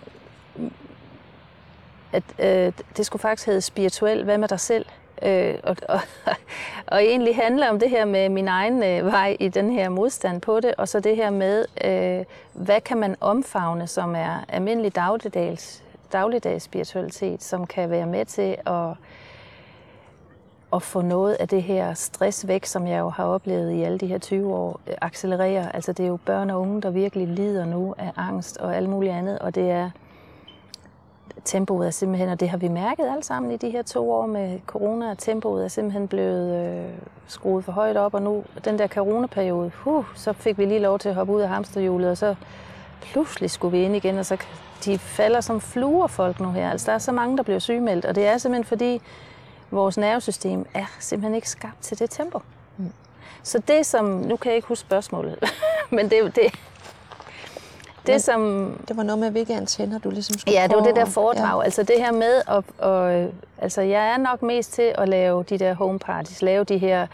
at 2.13 2.23
øh, 2.39 2.73
det 2.97 3.07
skulle 3.07 3.21
faktisk 3.21 3.47
hedde 3.47 3.61
spirituel, 3.61 4.25
hvad 4.25 4.39
med 4.39 4.49
dig 4.49 4.61
selv? 4.61 4.87
Øh, 5.23 5.55
og, 5.63 5.77
og, 5.89 6.01
og 6.93 7.03
egentlig 7.03 7.37
handler 7.37 7.71
om 7.71 7.79
det 7.79 7.91
her 7.91 8.05
med 8.05 8.29
min 8.29 8.49
egen 8.49 8.83
øh, 8.83 9.07
vej 9.07 9.37
i 9.41 9.49
den 9.49 9.73
her 9.73 9.89
modstand 9.89 10.41
på 10.41 10.61
det, 10.61 10.75
og 10.79 10.89
så 10.89 11.01
det 11.01 11.17
her 11.17 11.31
med, 11.31 11.65
øh, 11.85 12.25
hvad 12.53 12.81
kan 12.81 12.99
man 12.99 13.17
omfavne, 13.21 13.87
som 13.87 14.17
er 14.17 14.45
almindelig 14.49 14.95
dagligdags 14.95 15.83
dagligdags 16.13 16.65
spiritualitet, 16.65 17.43
som 17.43 17.67
kan 17.67 17.91
være 17.91 18.07
med 18.07 18.25
til 18.25 18.57
at, 18.67 18.91
at 20.73 20.83
få 20.83 21.01
noget 21.01 21.35
af 21.35 21.49
det 21.49 21.63
her 21.63 21.95
stress 21.95 22.49
væk, 22.49 22.65
som 22.65 22.87
jeg 22.87 22.99
jo 22.99 23.09
har 23.09 23.25
oplevet 23.25 23.73
i 23.73 23.83
alle 23.83 23.99
de 23.99 24.07
her 24.07 24.19
20 24.19 24.55
år, 24.55 24.81
accelererer. 24.87 25.03
accelerere. 25.03 25.75
Altså 25.77 25.93
det 25.93 26.05
er 26.05 26.09
jo 26.09 26.19
børn 26.27 26.51
og 26.51 26.61
unge, 26.61 26.83
der 26.83 26.91
virkelig 26.91 27.29
lider 27.29 27.65
nu 27.65 27.95
af 27.99 28.13
angst 28.17 28.57
og 28.57 28.77
alt 28.77 28.89
muligt 28.89 29.13
andet, 29.13 29.39
og 29.39 29.55
det 29.55 29.71
er 29.71 29.91
tempoet 31.45 31.87
er 31.87 31.91
simpelthen, 31.91 32.29
og 32.29 32.41
det 32.41 32.49
har 32.49 32.57
vi 32.57 32.69
mærket 32.69 33.09
alle 33.11 33.23
sammen 33.23 33.53
i 33.53 33.57
de 33.57 33.71
her 33.71 33.83
to 33.83 34.13
år 34.13 34.27
med 34.27 34.61
corona, 34.67 35.11
at 35.11 35.19
tempoet 35.19 35.65
er 35.65 35.69
simpelthen 35.69 36.09
blevet 36.09 36.67
øh, 36.67 36.91
skruet 37.27 37.65
for 37.65 37.73
højt 37.73 37.97
op, 37.97 38.15
og 38.15 38.23
nu 38.23 38.45
den 38.65 38.79
der 38.79 38.89
coronaperiode, 38.89 39.71
huh, 39.75 40.05
så 40.15 40.33
fik 40.33 40.59
vi 40.59 40.65
lige 40.65 40.81
lov 40.81 40.99
til 40.99 41.09
at 41.09 41.15
hoppe 41.15 41.33
ud 41.33 41.41
af 41.41 41.49
hamsterhjulet, 41.49 42.11
og 42.11 42.17
så 42.17 42.35
pludselig 43.01 43.51
skulle 43.51 43.79
vi 43.79 43.85
ind 43.85 43.97
igen, 43.97 44.19
og 44.19 44.27
så 44.27 44.37
de 44.85 44.99
falder 44.99 45.41
som 45.41 45.61
fluer 45.61 46.07
folk 46.07 46.41
nu 46.41 46.53
her. 46.53 46.71
Altså 46.71 46.87
der 46.87 46.93
er 46.93 46.99
så 46.99 47.13
mange, 47.13 47.37
der 47.37 47.43
bliver 47.43 47.59
sygemeldt, 47.59 48.05
og 48.05 48.15
det 48.15 48.27
er 48.27 48.39
simpelthen 48.39 48.65
fordi, 48.65 49.01
vores 49.71 49.99
nervesystem 49.99 50.67
er 50.75 50.87
simpelthen 50.99 51.35
ikke 51.35 51.51
skabt 51.51 51.81
til 51.81 51.99
det 51.99 52.11
tempo. 52.11 52.41
Mm. 52.77 52.93
Så 53.43 53.59
det 53.59 53.87
som, 53.87 54.05
nu 54.05 54.37
kan 54.37 54.51
jeg 54.51 54.57
ikke 54.57 54.69
huske 54.69 54.81
spørgsmålet, 54.81 55.39
men 55.91 56.11
det, 56.11 56.23
det, 56.25 56.35
det, 56.35 56.53
Men 58.07 58.21
som... 58.21 58.73
Det 58.89 58.97
var 58.97 59.03
noget 59.03 59.19
med, 59.19 59.31
hvilke 59.31 59.55
antenner 59.55 59.99
du 59.99 60.11
ligesom 60.11 60.39
skulle 60.39 60.61
Ja, 60.61 60.67
det 60.67 60.77
var 60.77 60.83
det 60.83 60.97
der 60.97 61.05
foredrag. 61.05 61.59
Ja. 61.59 61.65
Altså 61.65 61.83
det 61.83 61.97
her 61.99 62.13
med, 62.13 62.43
at, 62.49 62.65
og, 62.79 63.29
altså 63.59 63.81
jeg 63.81 64.13
er 64.13 64.17
nok 64.17 64.43
mest 64.43 64.73
til 64.73 64.95
at 64.99 65.09
lave 65.09 65.43
de 65.43 65.59
der 65.59 65.75
home 65.75 65.99
parties, 65.99 66.43
lave 66.43 66.65
de 66.65 66.79
her, 66.79 67.07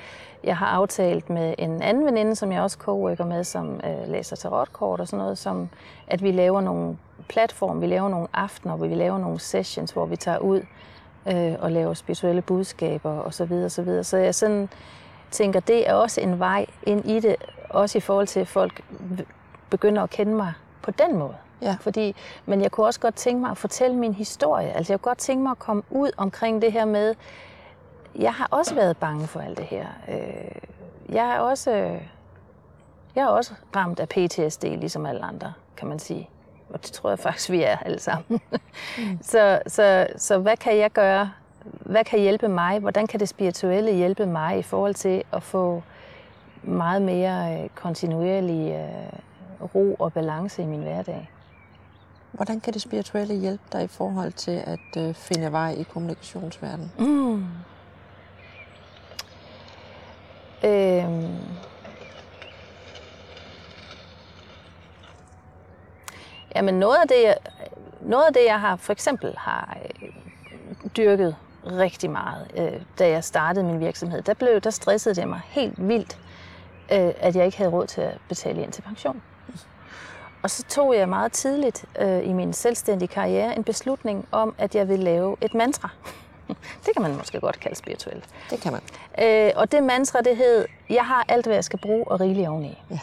jeg 0.46 0.56
har 0.56 0.66
aftalt 0.66 1.30
med 1.30 1.54
en 1.58 1.82
anden 1.82 2.06
veninde, 2.06 2.36
som 2.36 2.52
jeg 2.52 2.62
også 2.62 2.78
co-worker 2.80 3.24
med, 3.24 3.44
som 3.44 3.80
øh, 3.84 4.08
læser 4.08 4.36
tarotkort 4.36 5.00
og 5.00 5.08
sådan 5.08 5.18
noget, 5.18 5.38
som 5.38 5.68
at 6.06 6.22
vi 6.22 6.30
laver 6.30 6.60
nogle 6.60 6.96
platform, 7.28 7.80
vi 7.80 7.86
laver 7.86 8.08
nogle 8.08 8.28
aftener, 8.32 8.76
hvor 8.76 8.86
vi 8.86 8.94
laver 8.94 9.18
nogle 9.18 9.40
sessions, 9.40 9.90
hvor 9.90 10.06
vi 10.06 10.16
tager 10.16 10.38
ud 10.38 10.60
øh, 11.26 11.54
og 11.58 11.72
laver 11.72 11.94
spirituelle 11.94 12.42
budskaber 12.42 13.10
og 13.10 13.34
så 13.34 13.44
videre, 13.44 13.70
så 13.70 13.82
videre. 13.82 14.04
Så 14.04 14.16
jeg 14.16 14.34
sådan 14.34 14.68
tænker, 15.30 15.60
det 15.60 15.88
er 15.88 15.94
også 15.94 16.20
en 16.20 16.38
vej 16.38 16.66
ind 16.82 17.10
i 17.10 17.20
det, 17.20 17.36
også 17.70 17.98
i 17.98 18.00
forhold 18.00 18.26
til, 18.26 18.40
at 18.40 18.48
folk 18.48 18.82
begynder 19.70 20.02
at 20.02 20.10
kende 20.10 20.34
mig 20.34 20.52
på 20.82 20.90
den 20.90 21.18
måde. 21.18 21.36
Ja. 21.62 21.76
Fordi, 21.80 22.16
men 22.46 22.60
jeg 22.62 22.70
kunne 22.70 22.86
også 22.86 23.00
godt 23.00 23.14
tænke 23.14 23.40
mig 23.40 23.50
at 23.50 23.58
fortælle 23.58 23.96
min 23.96 24.14
historie. 24.14 24.72
Altså 24.72 24.92
jeg 24.92 25.00
kunne 25.00 25.10
godt 25.10 25.18
tænke 25.18 25.42
mig 25.42 25.50
at 25.50 25.58
komme 25.58 25.82
ud 25.90 26.10
omkring 26.16 26.62
det 26.62 26.72
her 26.72 26.84
med, 26.84 27.14
jeg 28.18 28.34
har 28.34 28.48
også 28.50 28.74
været 28.74 28.96
bange 28.96 29.26
for 29.26 29.40
alt 29.40 29.58
det 29.58 29.66
her. 29.66 29.86
Øh, 30.08 30.50
Jeg 31.14 31.30
er 31.36 31.38
også, 31.38 31.70
jeg 33.14 33.22
er 33.22 33.26
også 33.26 33.54
ramt 33.76 34.00
af 34.00 34.08
PTSD, 34.08 34.64
ligesom 34.64 35.06
alle 35.06 35.24
andre, 35.24 35.52
kan 35.76 35.88
man 35.88 35.98
sige. 35.98 36.28
Og 36.70 36.82
det 36.82 36.92
tror 36.92 37.10
jeg 37.10 37.18
faktisk, 37.18 37.50
vi 37.50 37.62
er 37.62 37.76
alle 37.76 38.00
sammen. 38.00 38.40
Mm. 38.50 39.18
så, 39.22 39.60
så, 39.66 40.06
så 40.16 40.38
hvad 40.38 40.56
kan 40.56 40.76
jeg 40.78 40.90
gøre? 40.92 41.30
Hvad 41.64 42.04
kan 42.04 42.20
hjælpe 42.20 42.48
mig? 42.48 42.78
Hvordan 42.78 43.06
kan 43.06 43.20
det 43.20 43.28
spirituelle 43.28 43.92
hjælpe 43.92 44.26
mig 44.26 44.58
i 44.58 44.62
forhold 44.62 44.94
til 44.94 45.22
at 45.32 45.42
få 45.42 45.82
meget 46.62 47.02
mere 47.02 47.62
øh, 47.62 47.68
kontinuerlig 47.74 48.72
øh, 48.72 49.18
ro 49.74 49.94
og 49.94 50.12
balance 50.12 50.62
i 50.62 50.66
min 50.66 50.82
hverdag? 50.82 51.30
Hvordan 52.32 52.60
kan 52.60 52.72
det 52.72 52.82
spirituelle 52.82 53.34
hjælpe 53.34 53.62
dig 53.72 53.82
i 53.84 53.86
forhold 53.86 54.32
til 54.32 54.62
at 54.66 54.96
øh, 55.08 55.14
finde 55.14 55.52
vej 55.52 55.70
i 55.72 55.82
kommunikationsverdenen? 55.82 56.92
Mm. 56.98 57.44
Øhm. 60.64 61.36
Jamen 66.54 66.74
noget 66.74 66.96
af 66.96 67.08
det, 67.08 67.22
jeg, 67.24 67.36
noget 68.00 68.24
af 68.26 68.32
det, 68.32 68.44
jeg 68.46 68.60
har 68.60 68.76
for 68.76 68.92
eksempel 68.92 69.34
har 69.38 69.78
øh, 70.02 70.08
dyrket 70.96 71.36
rigtig 71.66 72.10
meget, 72.10 72.50
øh, 72.56 72.80
da 72.98 73.08
jeg 73.08 73.24
startede 73.24 73.64
min 73.64 73.80
virksomhed, 73.80 74.22
der, 74.22 74.34
blev, 74.34 74.60
der 74.60 74.70
stressede 74.70 75.14
det 75.14 75.28
mig 75.28 75.40
helt 75.44 75.88
vildt, 75.88 76.18
øh, 76.92 77.12
at 77.18 77.36
jeg 77.36 77.44
ikke 77.46 77.58
havde 77.58 77.70
råd 77.70 77.86
til 77.86 78.00
at 78.00 78.18
betale 78.28 78.62
ind 78.62 78.72
til 78.72 78.82
pension. 78.82 79.22
Og 80.42 80.50
så 80.50 80.62
tog 80.62 80.96
jeg 80.96 81.08
meget 81.08 81.32
tidligt 81.32 81.84
øh, 81.98 82.28
i 82.28 82.32
min 82.32 82.52
selvstændige 82.52 83.08
karriere 83.08 83.56
en 83.56 83.64
beslutning 83.64 84.28
om, 84.32 84.54
at 84.58 84.74
jeg 84.74 84.88
ville 84.88 85.04
lave 85.04 85.36
et 85.40 85.54
mantra. 85.54 85.88
Det 86.86 86.92
kan 86.92 87.02
man 87.02 87.16
måske 87.16 87.40
godt 87.40 87.60
kalde 87.60 87.76
spirituelt. 87.76 88.24
Det 88.50 88.60
kan 88.60 88.72
man. 88.72 88.82
Øh, 89.24 89.52
og 89.56 89.72
det 89.72 89.82
mantra, 89.82 90.20
det 90.20 90.36
hed, 90.36 90.66
jeg 90.90 91.06
har 91.06 91.24
alt, 91.28 91.46
hvad 91.46 91.54
jeg 91.56 91.64
skal 91.64 91.78
bruge, 91.78 92.08
og 92.08 92.20
rigeligt 92.20 92.48
oveni. 92.48 92.82
Ja. 92.90 92.98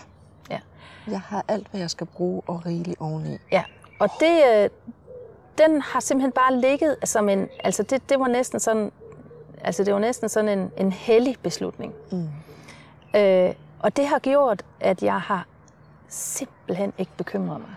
Ja. 0.50 0.60
Jeg 1.08 1.20
har 1.20 1.46
alt, 1.48 1.68
hvad 1.68 1.80
jeg 1.80 1.90
skal 1.90 2.08
bruge, 2.08 2.42
og 2.48 2.66
rigeligt 2.66 3.02
oveni. 3.02 3.38
ja. 3.52 3.64
Og 4.00 4.10
det, 4.20 4.44
øh, 4.54 4.70
den 5.58 5.82
har 5.82 6.00
simpelthen 6.00 6.32
bare 6.32 6.56
ligget 6.60 6.96
som 7.04 7.30
en, 7.30 7.50
altså 7.64 7.84
det, 7.84 8.10
det 8.10 8.20
var 8.20 8.28
næsten 8.28 8.60
sådan, 8.60 8.92
altså 9.62 9.84
det 9.84 9.94
var 9.94 10.00
næsten 10.00 10.30
sådan 10.30 10.60
en, 10.60 10.72
en 10.78 10.92
hellig 10.92 11.38
beslutning. 11.44 11.94
Mm. 12.12 12.30
Øh, 13.20 13.54
og 13.80 13.98
det 13.98 14.08
har 14.08 14.20
gjort, 14.20 14.64
at 14.80 15.04
jeg 15.04 15.22
har 15.22 15.48
simpelthen 16.08 16.94
ikke 16.98 17.12
bekymret 17.18 17.60
mig 17.60 17.76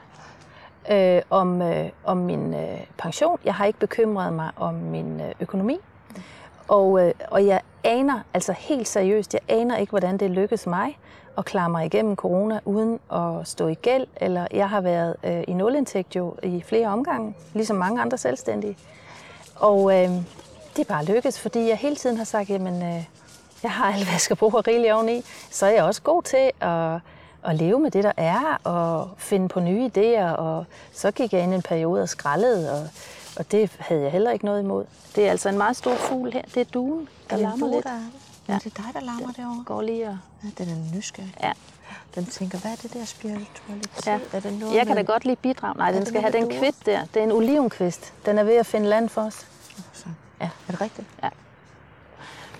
øh, 0.91 1.23
om, 1.31 1.63
øh, 1.63 1.89
om 2.05 2.17
min 2.17 2.55
øh, 2.55 2.81
pension. 2.99 3.39
Jeg 3.45 3.55
har 3.55 3.65
ikke 3.65 3.79
bekymret 3.79 4.33
mig 4.33 4.51
om 4.57 4.75
min 4.75 5.21
øh, 5.21 5.33
økonomi. 5.41 5.79
Og, 6.69 7.07
øh, 7.07 7.13
og 7.29 7.47
jeg 7.47 7.61
aner, 7.85 8.21
altså 8.35 8.53
helt 8.53 8.89
seriøst, 8.89 9.35
jeg 9.35 9.43
aner 9.49 9.77
ikke, 9.77 9.91
hvordan 9.91 10.17
det 10.17 10.31
lykkedes 10.31 10.67
mig 10.67 10.99
at 11.39 11.45
klare 11.45 11.71
mig 11.71 11.87
igennem 11.87 12.17
corona 12.17 12.61
uden 12.65 13.01
at 13.13 13.49
stå 13.49 13.67
i 13.67 13.75
gæld. 13.75 14.07
Eller 14.17 14.47
jeg 14.53 14.69
har 14.71 14.81
været 14.81 15.17
øh, 15.25 15.45
i 15.49 15.53
nulindtægt 15.53 16.17
jo 16.17 16.35
i 16.43 16.63
flere 16.67 16.89
omgange, 16.89 17.35
ligesom 17.55 17.77
mange 17.77 18.01
andre 18.01 18.19
selvstændige. 18.19 18.77
Og 19.57 19.93
øh, 19.93 20.09
det 20.77 20.79
er 20.79 20.95
bare 20.95 21.05
lykkedes, 21.05 21.41
fordi 21.41 21.69
jeg 21.69 21.77
hele 21.77 21.97
tiden 21.97 22.17
har 22.17 22.25
sagt, 22.25 22.51
jamen 22.51 22.83
øh, 22.83 23.05
jeg 23.63 23.71
har 23.71 23.87
alt, 23.87 24.05
hvad 24.05 24.13
jeg 24.13 24.21
skal 24.21 24.37
bruge 24.37 24.55
og 24.57 24.67
rigeligt 24.67 24.93
oveni. 24.93 25.23
Så 25.51 25.67
er 25.67 25.71
jeg 25.71 25.85
også 25.85 26.03
god 26.03 26.23
til 26.23 26.51
at, 26.61 27.01
at 27.47 27.57
leve 27.57 27.81
med 27.81 27.91
det, 27.91 28.05
der 28.05 28.13
er, 28.17 28.61
og 28.65 29.11
finde 29.19 29.49
på 29.49 29.61
nye 29.61 29.91
idéer. 29.97 30.37
Og 30.37 30.65
så 30.93 31.11
gik 31.11 31.33
jeg 31.33 31.43
ind 31.43 31.53
i 31.53 31.55
en 31.55 31.63
periode 31.63 32.03
og 32.03 32.09
skrællede, 32.09 32.73
og, 32.73 32.89
og 33.37 33.53
det 33.53 33.71
havde 33.79 34.03
jeg 34.03 34.13
heller 34.13 34.31
ikke 34.31 34.45
noget 34.45 34.63
imod. 34.63 34.85
Det 35.17 35.27
er 35.27 35.31
altså 35.31 35.49
en 35.49 35.59
meget 35.59 35.77
stor 35.77 35.95
fugl 35.95 36.33
her. 36.33 36.43
Det 36.55 36.61
er 36.61 36.65
duen, 36.65 37.09
der 37.31 37.37
larmer 37.37 37.73
lidt. 37.73 37.85
Der 37.85 37.91
er 37.91 37.95
det. 37.95 38.13
Ja. 38.49 38.55
det 38.55 38.67
er 38.67 38.83
dig, 38.83 38.91
der 38.95 39.01
larmer 39.01 39.33
derovre. 39.33 39.65
Går 39.67 39.83
lige 39.83 40.09
og... 40.09 40.19
Ja, 40.45 40.65
den 40.65 40.73
er 40.73 40.97
nysgerrig. 40.97 41.35
Ja. 41.43 41.53
Den 42.15 42.27
tænker, 42.27 42.59
hvad 42.59 42.71
er 42.71 42.77
det 42.77 42.93
der 42.93 43.05
spiritualitet? 43.05 44.07
Ja. 44.07 44.19
Er 44.33 44.41
det 44.41 44.59
noget 44.61 44.75
Jeg 44.75 44.87
kan 44.87 44.97
da 44.97 45.03
godt 45.03 45.25
lige 45.25 45.37
bidrage. 45.37 45.79
Nej, 45.79 45.91
den 45.91 46.01
det 46.01 46.09
skal 46.09 46.21
have 46.21 46.33
den 46.33 46.49
kvist 46.49 46.87
der. 46.87 47.01
Det 47.15 47.21
er 47.21 47.25
en 47.25 47.33
olivenkvist. 47.33 48.13
Den 48.27 48.39
er 48.39 48.43
ved 48.43 48.55
at 48.55 48.67
finde 48.67 48.89
land 48.89 49.09
for 49.09 49.23
os. 49.23 49.47
Så. 49.93 50.07
Ja. 50.41 50.45
Er 50.69 50.73
det 50.73 50.81
rigtigt? 50.81 51.07
Ja. 51.23 51.29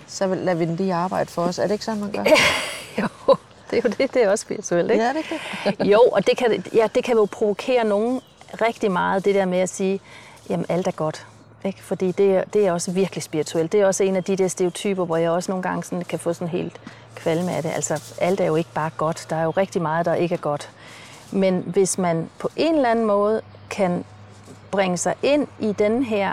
Så 0.07 0.27
lader 0.27 0.57
vi 0.57 0.65
den 0.65 0.75
lige 0.75 0.93
arbejde 0.93 1.31
for 1.31 1.41
os. 1.41 1.59
Er 1.59 1.63
det 1.63 1.71
ikke 1.71 1.85
sådan, 1.85 2.01
man 2.01 2.11
gør? 2.11 2.23
Jo, 3.01 3.35
det 3.71 3.77
er 3.77 3.81
jo 3.85 3.93
det. 3.97 4.13
Det 4.13 4.23
er 4.23 4.29
også 4.29 4.41
spirituelt, 4.41 4.91
ikke? 4.91 5.03
Ja, 5.03 5.13
det 5.13 5.25
det? 5.79 5.87
Jo, 5.93 6.01
og 6.01 6.27
det 6.27 6.37
kan, 6.37 6.63
ja, 6.73 6.87
det 6.95 7.03
kan 7.03 7.15
jo 7.15 7.25
provokere 7.25 7.83
nogen 7.83 8.21
rigtig 8.61 8.91
meget, 8.91 9.25
det 9.25 9.35
der 9.35 9.45
med 9.45 9.59
at 9.59 9.69
sige, 9.69 9.99
jamen 10.49 10.65
alt 10.69 10.87
er 10.87 10.91
godt. 10.91 11.25
Ikke? 11.63 11.83
Fordi 11.83 12.11
det 12.11 12.35
er, 12.35 12.43
det 12.43 12.67
er 12.67 12.71
også 12.71 12.91
virkelig 12.91 13.23
spirituelt. 13.23 13.71
Det 13.71 13.81
er 13.81 13.85
også 13.85 14.03
en 14.03 14.15
af 14.15 14.23
de 14.23 14.35
der 14.35 14.47
stereotyper, 14.47 15.05
hvor 15.05 15.17
jeg 15.17 15.31
også 15.31 15.51
nogle 15.51 15.63
gange 15.63 15.83
sådan 15.83 16.03
kan 16.03 16.19
få 16.19 16.33
sådan 16.33 16.47
helt 16.47 16.81
kvalme 17.15 17.51
af 17.51 17.63
det. 17.63 17.71
Altså 17.75 18.13
alt 18.21 18.39
er 18.39 18.45
jo 18.45 18.55
ikke 18.55 18.69
bare 18.73 18.89
godt. 18.97 19.25
Der 19.29 19.35
er 19.35 19.43
jo 19.43 19.51
rigtig 19.51 19.81
meget, 19.81 20.05
der 20.05 20.13
ikke 20.13 20.33
er 20.33 20.39
godt. 20.39 20.69
Men 21.31 21.63
hvis 21.67 21.97
man 21.97 22.29
på 22.39 22.49
en 22.55 22.75
eller 22.75 22.89
anden 22.89 23.05
måde 23.05 23.41
kan 23.69 24.05
bringe 24.71 24.97
sig 24.97 25.15
ind 25.23 25.47
i 25.59 25.71
den 25.71 26.03
her 26.03 26.31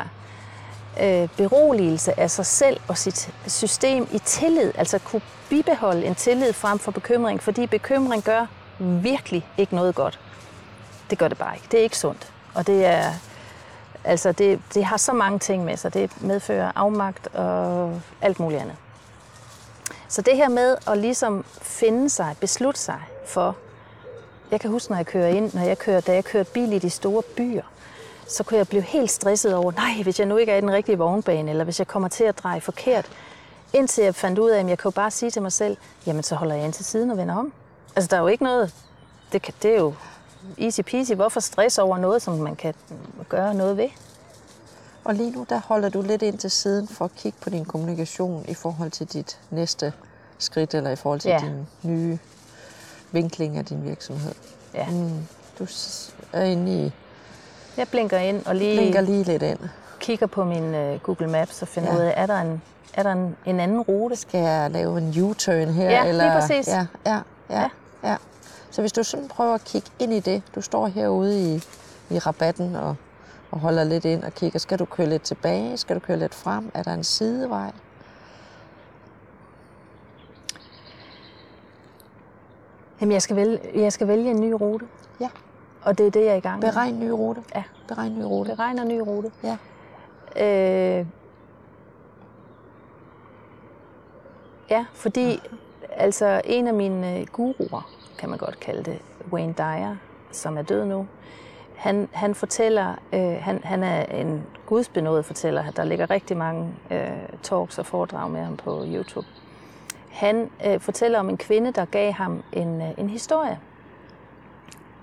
øh, 1.03 1.29
beroligelse 1.37 2.21
af 2.21 2.31
sig 2.31 2.47
selv 2.47 2.81
og 2.89 2.99
sit 2.99 3.31
system 3.47 4.09
i 4.13 4.19
tillid, 4.19 4.73
altså 4.75 4.99
kunne 4.99 5.23
bibeholde 5.51 6.07
en 6.07 6.15
tillid 6.15 6.53
frem 6.53 6.79
for 6.79 6.91
bekymring, 6.91 7.43
fordi 7.43 7.67
bekymring 7.67 8.23
gør 8.23 8.47
virkelig 8.79 9.47
ikke 9.57 9.75
noget 9.75 9.95
godt. 9.95 10.21
Det 11.11 11.19
gør 11.19 11.29
det 11.29 11.39
bare 11.39 11.55
ikke. 11.55 11.67
Det 11.71 11.79
er 11.79 11.83
ikke 11.85 11.99
sundt. 11.99 12.33
Og 12.55 12.67
det 12.67 12.87
er, 12.87 13.13
altså 14.05 14.33
det, 14.33 14.61
det 14.75 14.85
har 14.85 14.97
så 14.97 15.13
mange 15.13 15.39
ting 15.39 15.65
med 15.65 15.77
sig. 15.77 15.95
Det 15.95 16.23
medfører 16.23 16.73
afmagt 16.75 17.27
og 17.35 18.01
alt 18.21 18.41
muligt 18.41 18.61
andet. 18.61 18.77
Så 20.09 20.23
det 20.23 20.37
her 20.37 20.49
med 20.49 20.77
at 20.87 20.99
ligesom 20.99 21.45
finde 21.63 22.11
sig, 22.11 22.37
beslutte 22.41 22.81
sig 22.81 23.01
for, 23.27 23.57
jeg 24.51 24.61
kan 24.61 24.71
huske, 24.71 24.91
når 24.93 24.97
jeg 24.97 25.07
kører 25.07 25.29
ind, 25.29 25.55
når 25.55 25.63
jeg 25.63 25.79
kører, 25.79 26.01
da 26.01 26.15
jeg 26.15 26.25
kørte 26.25 26.51
bil 26.51 26.73
i 26.73 26.79
de 26.79 26.91
store 26.91 27.23
byer, 27.37 27.63
så 28.29 28.45
kunne 28.45 28.59
jeg 28.59 28.69
blive 28.69 28.83
helt 28.83 29.11
stresset 29.11 29.55
over, 29.55 29.73
nej, 29.73 30.03
hvis 30.03 30.19
jeg 30.19 30.27
nu 30.27 30.37
ikke 30.37 30.53
er 30.53 30.57
i 30.57 30.61
den 30.61 30.73
rigtige 30.73 30.99
vognbane, 30.99 31.51
eller 31.51 31.65
hvis 31.65 31.79
jeg 31.79 31.87
kommer 31.87 32.09
til 32.09 32.25
at 32.25 32.39
dreje 32.39 32.61
forkert. 32.61 33.07
Indtil 33.75 34.05
jeg 34.05 34.15
fandt 34.15 34.39
ud 34.39 34.51
af, 34.51 34.61
at 34.61 34.69
jeg 34.69 34.79
kan 34.79 34.85
jo 34.89 34.91
bare 34.91 35.11
sige 35.11 35.31
til 35.31 35.43
mig 35.43 35.53
selv, 35.53 35.77
jamen 36.07 36.23
så 36.23 36.35
holder 36.35 36.55
jeg 36.55 36.65
ind 36.65 36.73
til 36.73 36.85
siden 36.85 37.11
og 37.11 37.17
vender 37.17 37.35
om. 37.37 37.53
Altså 37.97 38.09
der 38.09 38.17
er 38.17 38.21
jo 38.21 38.27
ikke 38.27 38.45
noget, 38.45 38.75
det, 39.33 39.43
kan, 39.43 39.55
det 39.63 39.71
er 39.75 39.79
jo 39.81 39.95
easy 40.59 40.81
peasy. 40.81 41.13
Hvorfor 41.13 41.41
stress 41.41 41.79
over 41.79 41.99
noget, 41.99 42.23
som 42.23 42.35
man 42.35 42.57
kan 42.57 42.75
gøre 43.29 43.55
noget 43.55 43.77
ved? 43.77 43.89
Og 45.05 45.15
lige 45.15 45.31
nu, 45.31 45.47
der 45.49 45.61
holder 45.65 45.89
du 45.89 46.03
lidt 46.03 46.23
ind 46.23 46.39
til 46.39 46.51
siden 46.51 46.89
for 46.89 47.05
at 47.05 47.15
kigge 47.17 47.39
på 47.43 47.51
din 47.51 47.65
kommunikation 47.65 48.45
i 48.49 48.55
forhold 48.55 48.91
til 48.91 49.07
dit 49.07 49.39
næste 49.51 49.93
skridt, 50.39 50.75
eller 50.75 50.91
i 50.91 50.97
forhold 50.97 51.21
til 51.21 51.29
Ja. 51.31 51.39
din 51.39 51.67
nye 51.83 52.19
vinkling 53.13 53.57
af 53.57 53.65
din 53.65 53.85
virksomhed. 53.85 54.35
Ja. 54.75 54.87
Mm. 54.91 55.27
Du 55.59 55.67
er 56.33 56.43
inde 56.43 56.85
i, 56.87 56.93
Jeg 57.77 57.89
blinker 57.89 58.19
ind 58.19 58.47
og 58.47 58.55
lige 58.55 58.77
blinker 58.79 59.01
lige 59.01 59.25
lidt 59.25 59.43
ind. 59.43 59.59
Kigger 60.05 60.27
på 60.27 60.45
min 60.45 60.75
øh, 60.75 61.01
Google 61.01 61.29
Maps 61.31 61.63
og 61.63 61.69
finder 61.69 61.91
Ja. 61.93 61.97
ud 61.97 62.01
af, 62.03 62.15
er 62.17 62.27
der 62.27 62.41
en, 62.41 62.63
er 62.95 63.03
der 63.03 63.13
en, 63.13 63.37
en 63.47 63.61
anden 63.61 63.81
rute? 63.81 64.17
Skal 64.17 64.41
jeg 64.41 64.71
lave 64.71 64.99
en 64.99 65.23
U-turn 65.23 65.69
her? 65.69 65.91
Ja, 65.91 66.01
lige 66.01 66.09
eller? 66.09 66.41
præcis. 66.41 66.69
Ja, 66.69 66.87
ja, 67.07 67.21
ja, 67.51 67.61
ja. 67.61 67.69
ja. 68.11 68.17
Så 68.71 68.81
hvis 68.83 68.93
du 68.93 69.03
sådan 69.03 69.29
prøver 69.29 69.55
at 69.55 69.65
kigge 69.65 69.91
ind 69.99 70.13
i 70.13 70.21
det, 70.21 70.43
du 70.55 70.61
står 70.61 70.87
herude 70.87 71.55
i, 71.55 71.63
i 72.11 72.19
rabatten 72.19 72.77
og, 72.77 72.97
og 73.51 73.59
holder 73.61 73.85
lidt 73.85 74.05
ind 74.05 74.25
og 74.25 74.33
kigger, 74.35 74.59
skal 74.59 74.79
du 74.79 74.85
køre 74.85 75.07
lidt 75.07 75.23
tilbage? 75.23 75.77
Skal 75.77 75.97
du 75.97 76.01
køre 76.01 76.17
lidt 76.19 76.35
frem? 76.35 76.71
Er 76.75 76.83
der 76.83 76.95
en 76.95 77.05
sidevej? 77.05 77.73
Jamen, 83.01 83.13
jeg 83.13 83.23
skal, 83.23 83.37
vælge, 83.37 83.59
jeg 83.75 83.93
skal 83.93 84.09
vælge 84.09 84.31
en 84.31 84.41
ny 84.41 84.53
rute, 84.53 84.87
Ja. 85.21 85.29
og 85.83 85.99
det 85.99 86.07
er 86.07 86.11
det, 86.11 86.21
jeg 86.25 86.33
er 86.33 86.35
i 86.37 86.41
gang 86.41 86.61
med. 86.61 86.73
Beregn 86.73 87.01
ny 87.01 87.09
rute. 87.09 87.43
Ja. 87.55 87.63
Beregn 87.89 88.19
ny 88.19 88.23
rute. 88.23 88.51
Beregner 88.51 88.85
ny 88.85 88.99
rute. 88.99 89.31
Ja. 89.43 89.57
Øh, 90.37 91.07
ja, 94.71 94.87
fordi 94.93 95.41
altså 95.91 96.41
en 96.45 96.67
af 96.67 96.75
mine 96.75 97.19
øh, 97.19 97.27
guruer, 97.27 97.91
kan 98.19 98.29
man 98.29 98.39
godt 98.39 98.61
kalde 98.61 98.83
det, 98.83 98.99
Wayne 99.33 99.55
Dyer, 99.59 99.97
som 100.31 100.59
er 100.59 100.63
død 100.63 100.85
nu, 100.85 101.07
han, 101.85 102.09
han 102.13 102.35
fortæller, 102.35 102.95
øh, 103.13 103.37
han, 103.41 103.61
han 103.65 103.83
er 103.83 104.05
en 104.05 104.43
gudsbenået 104.67 105.25
fortæller, 105.25 105.71
der 105.71 105.85
ligger 105.85 106.11
rigtig 106.11 106.37
mange 106.37 106.75
øh, 106.91 107.11
talks 107.43 107.79
og 107.79 107.87
foredrag 107.87 108.31
med 108.31 108.41
ham 108.41 108.57
på 108.57 108.85
YouTube. 108.87 109.27
Han 110.11 110.51
øh, 110.67 110.81
fortæller 110.81 111.19
om 111.19 111.29
en 111.29 111.37
kvinde, 111.37 111.73
der 111.73 111.85
gav 111.85 112.13
ham 112.13 112.43
en, 112.53 112.81
øh, 112.83 112.89
en 112.99 113.11
historie, 113.11 113.61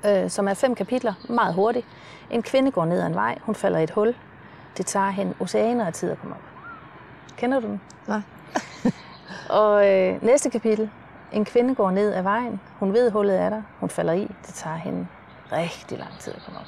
øh, 0.06 0.30
som 0.30 0.48
er 0.48 0.54
fem 0.54 0.76
kapitler, 0.76 1.14
meget 1.30 1.54
hurtigt. 1.54 1.88
En 2.30 2.44
kvinde 2.44 2.72
går 2.72 2.86
ned 2.86 3.02
ad 3.02 3.08
en 3.08 3.16
vej, 3.16 3.38
hun 3.42 3.56
falder 3.56 3.80
i 3.80 3.84
et 3.84 3.92
hul. 3.92 4.16
Det 4.78 4.86
tager 4.86 5.10
hende 5.10 5.34
oceaner 5.40 5.86
af 5.86 5.94
tid 5.94 6.12
at 6.12 6.20
komme 6.20 6.36
op. 6.36 6.42
Kender 7.38 7.60
du 7.60 7.68
den? 7.68 7.82
Nej. 8.08 8.22
Og 9.60 9.90
øh, 9.90 10.24
næste 10.24 10.50
kapitel. 10.50 10.90
En 11.32 11.46
kvinde 11.46 11.76
går 11.76 11.92
ned 11.92 12.14
ad 12.14 12.22
vejen. 12.22 12.62
Hun 12.80 12.94
ved, 12.94 13.12
hullet 13.12 13.40
er 13.40 13.50
der. 13.50 13.62
Hun 13.80 13.90
falder 13.90 14.14
i. 14.14 14.22
Det 14.22 14.54
tager 14.54 14.76
hende 14.76 15.08
rigtig 15.52 15.98
lang 15.98 16.12
tid 16.20 16.34
at 16.34 16.42
komme 16.46 16.60
op. 16.60 16.66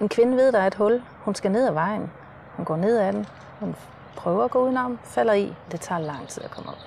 En 0.00 0.08
kvinde 0.08 0.36
ved, 0.36 0.52
der 0.52 0.58
er 0.58 0.66
et 0.66 0.74
hul. 0.74 1.02
Hun 1.24 1.34
skal 1.34 1.50
ned 1.50 1.68
ad 1.68 1.72
vejen. 1.72 2.10
Hun 2.56 2.64
går 2.64 2.76
ned 2.76 2.98
ad 2.98 3.12
den. 3.12 3.26
Hun 3.60 3.76
prøver 4.16 4.44
at 4.44 4.50
gå 4.50 4.64
udenom. 4.64 4.98
Falder 5.04 5.32
i. 5.32 5.54
Det 5.72 5.80
tager 5.80 5.98
lang 5.98 6.28
tid 6.28 6.44
at 6.44 6.50
komme 6.50 6.70
op. 6.70 6.78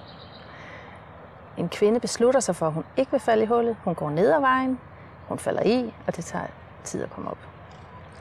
En 1.57 1.69
kvinde 1.69 1.99
beslutter 1.99 2.39
sig 2.39 2.55
for, 2.55 2.67
at 2.67 2.73
hun 2.73 2.83
ikke 2.97 3.11
vil 3.11 3.19
falde 3.19 3.43
i 3.43 3.45
hullet. 3.45 3.75
Hun 3.83 3.95
går 3.95 4.09
ned 4.09 4.31
ad 4.31 4.39
vejen. 4.39 4.79
Hun 5.27 5.39
falder 5.39 5.63
i, 5.63 5.93
og 6.07 6.15
det 6.15 6.25
tager 6.25 6.45
tid 6.83 7.03
at 7.03 7.09
komme 7.09 7.31
op. 7.31 7.48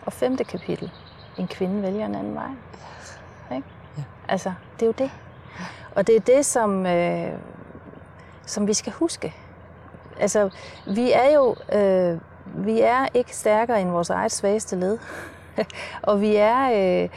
Og 0.07 0.13
femte 0.13 0.45
kapitel. 0.45 0.91
En 1.39 1.49
kvinde 1.49 1.83
vælger 1.83 2.07
en 2.07 2.15
anden 2.15 2.35
vej. 2.35 2.51
Ikke? 3.57 3.69
Ja. 3.99 4.03
Altså, 4.29 4.53
det 4.75 4.83
er 4.83 4.87
jo 4.87 4.95
det. 4.99 5.11
Og 5.95 6.07
det 6.07 6.17
er 6.17 6.21
det, 6.21 6.47
som, 6.47 6.87
øh, 6.87 7.33
som 8.47 8.67
vi 8.67 8.75
skal 8.75 8.93
huske. 8.93 9.35
Altså, 10.21 10.51
vi 10.87 11.13
er 11.13 11.35
jo 11.35 11.57
øh, 11.73 12.21
vi 12.55 12.81
er 12.81 13.07
ikke 13.15 13.37
stærkere 13.37 13.81
end 13.81 13.91
vores 13.91 14.11
eget 14.11 14.33
svageste 14.33 14.77
led. 14.77 14.99
og 16.03 16.21
vi 16.21 16.37
er, 16.37 17.03
øh, 17.03 17.09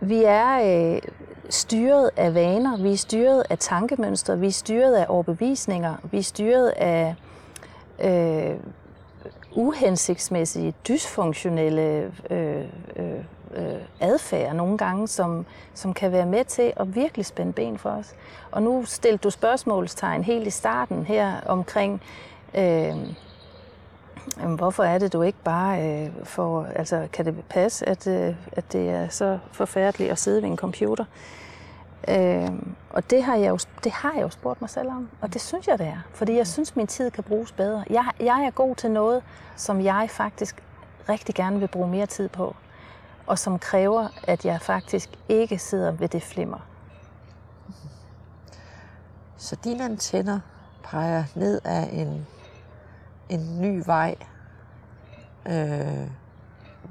vi 0.00 0.22
er 0.24 0.92
øh, 0.94 1.02
styret 1.50 2.10
af 2.16 2.34
vaner, 2.34 2.76
vi 2.76 2.92
er 2.92 2.96
styret 2.96 3.42
af 3.50 3.58
tankemønstre, 3.58 4.38
vi 4.38 4.46
er 4.46 4.52
styret 4.52 4.94
af 4.94 5.06
overbevisninger, 5.08 5.94
vi 6.10 6.18
er 6.18 6.22
styret 6.22 6.68
af 6.68 7.14
øh, 8.00 8.56
uhensigtsmæssige, 9.52 10.74
dysfunktionelle 10.88 12.12
øh, 12.30 12.64
øh, 12.96 13.24
øh, 13.54 13.80
adfærd 14.00 14.54
nogle 14.56 14.78
gange, 14.78 15.08
som, 15.08 15.46
som 15.74 15.94
kan 15.94 16.12
være 16.12 16.26
med 16.26 16.44
til 16.44 16.72
at 16.76 16.94
virkelig 16.94 17.26
spænde 17.26 17.52
ben 17.52 17.78
for 17.78 17.90
os. 17.90 18.14
Og 18.50 18.62
nu 18.62 18.84
stillede 18.84 19.18
du 19.18 19.30
spørgsmålstegn 19.30 20.24
helt 20.24 20.46
i 20.46 20.50
starten 20.50 21.06
her 21.06 21.40
omkring, 21.46 22.02
øh, 22.54 22.96
jamen, 24.40 24.56
hvorfor 24.56 24.82
er 24.82 24.98
det, 24.98 25.12
du 25.12 25.22
ikke 25.22 25.42
bare 25.44 25.82
øh, 25.82 26.10
får, 26.24 26.66
altså 26.74 27.08
kan 27.12 27.24
det 27.24 27.34
passe, 27.48 27.88
at, 27.88 28.06
øh, 28.06 28.34
at 28.52 28.72
det 28.72 28.90
er 28.90 29.08
så 29.08 29.38
forfærdeligt 29.52 30.10
at 30.10 30.18
sidde 30.18 30.42
ved 30.42 30.48
en 30.48 30.56
computer? 30.56 31.04
Øh, 31.04 31.49
Øh, 32.10 32.50
og 32.90 33.10
det 33.10 33.22
har, 33.22 33.36
jeg 33.36 33.48
jo, 33.48 33.58
det 33.84 33.92
har 33.92 34.12
jeg 34.12 34.22
jo 34.22 34.28
spurgt 34.28 34.60
mig 34.60 34.70
selv 34.70 34.88
om, 34.88 35.08
og 35.20 35.32
det 35.32 35.40
synes 35.40 35.66
jeg, 35.68 35.78
det 35.78 35.86
er. 35.86 35.98
Fordi 36.14 36.36
jeg 36.36 36.46
synes, 36.46 36.76
min 36.76 36.86
tid 36.86 37.10
kan 37.10 37.24
bruges 37.24 37.52
bedre. 37.52 37.84
Jeg, 37.90 38.04
jeg 38.20 38.44
er 38.44 38.50
god 38.50 38.76
til 38.76 38.90
noget, 38.90 39.22
som 39.56 39.80
jeg 39.80 40.06
faktisk 40.10 40.62
rigtig 41.08 41.34
gerne 41.34 41.58
vil 41.58 41.68
bruge 41.68 41.88
mere 41.88 42.06
tid 42.06 42.28
på, 42.28 42.56
og 43.26 43.38
som 43.38 43.58
kræver, 43.58 44.08
at 44.24 44.44
jeg 44.44 44.60
faktisk 44.60 45.10
ikke 45.28 45.58
sidder 45.58 45.90
ved 45.90 46.08
det 46.08 46.22
flimmer. 46.22 46.58
Så 49.36 49.56
dine 49.64 49.84
antenner 49.84 50.40
peger 50.82 51.24
ned 51.34 51.60
af 51.64 51.88
en, 51.92 52.26
en 53.28 53.60
ny 53.60 53.82
vej, 53.86 54.16
øh, 55.46 56.10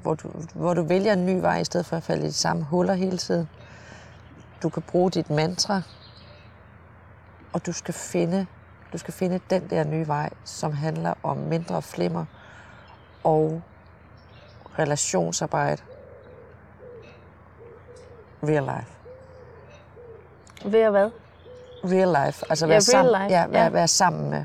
hvor, 0.02 0.14
du, 0.14 0.28
hvor 0.54 0.74
du 0.74 0.82
vælger 0.82 1.12
en 1.12 1.26
ny 1.26 1.40
vej, 1.40 1.58
i 1.58 1.64
stedet 1.64 1.86
for 1.86 1.96
at 1.96 2.02
falde 2.02 2.24
i 2.24 2.28
de 2.28 2.32
samme 2.32 2.64
huller 2.64 2.94
hele 2.94 3.18
tiden. 3.18 3.48
Du 4.62 4.68
kan 4.68 4.82
bruge 4.82 5.10
dit 5.10 5.30
mantra, 5.30 5.82
og 7.52 7.66
du 7.66 7.72
skal 7.72 7.94
finde, 7.94 8.46
du 8.92 8.98
skal 8.98 9.14
finde 9.14 9.40
den 9.50 9.70
der 9.70 9.84
nye 9.84 10.06
vej, 10.08 10.30
som 10.44 10.72
handler 10.72 11.14
om 11.22 11.36
mindre 11.36 11.82
flimmer 11.82 12.24
og 13.24 13.62
relationsarbejde. 14.78 15.82
Real 18.42 18.62
life. 18.62 18.92
Ved 20.64 20.80
at 20.80 20.90
hvad? 20.90 21.10
Real 21.84 22.26
life. 22.26 22.44
Altså 22.50 22.66
Ja, 22.66 22.68
være, 22.68 22.74
real 22.76 22.82
sammen, 22.82 23.22
life, 23.22 23.34
ja, 23.40 23.46
være, 23.46 23.62
ja. 23.62 23.68
være 23.68 23.88
sammen 23.88 24.30
med. 24.30 24.44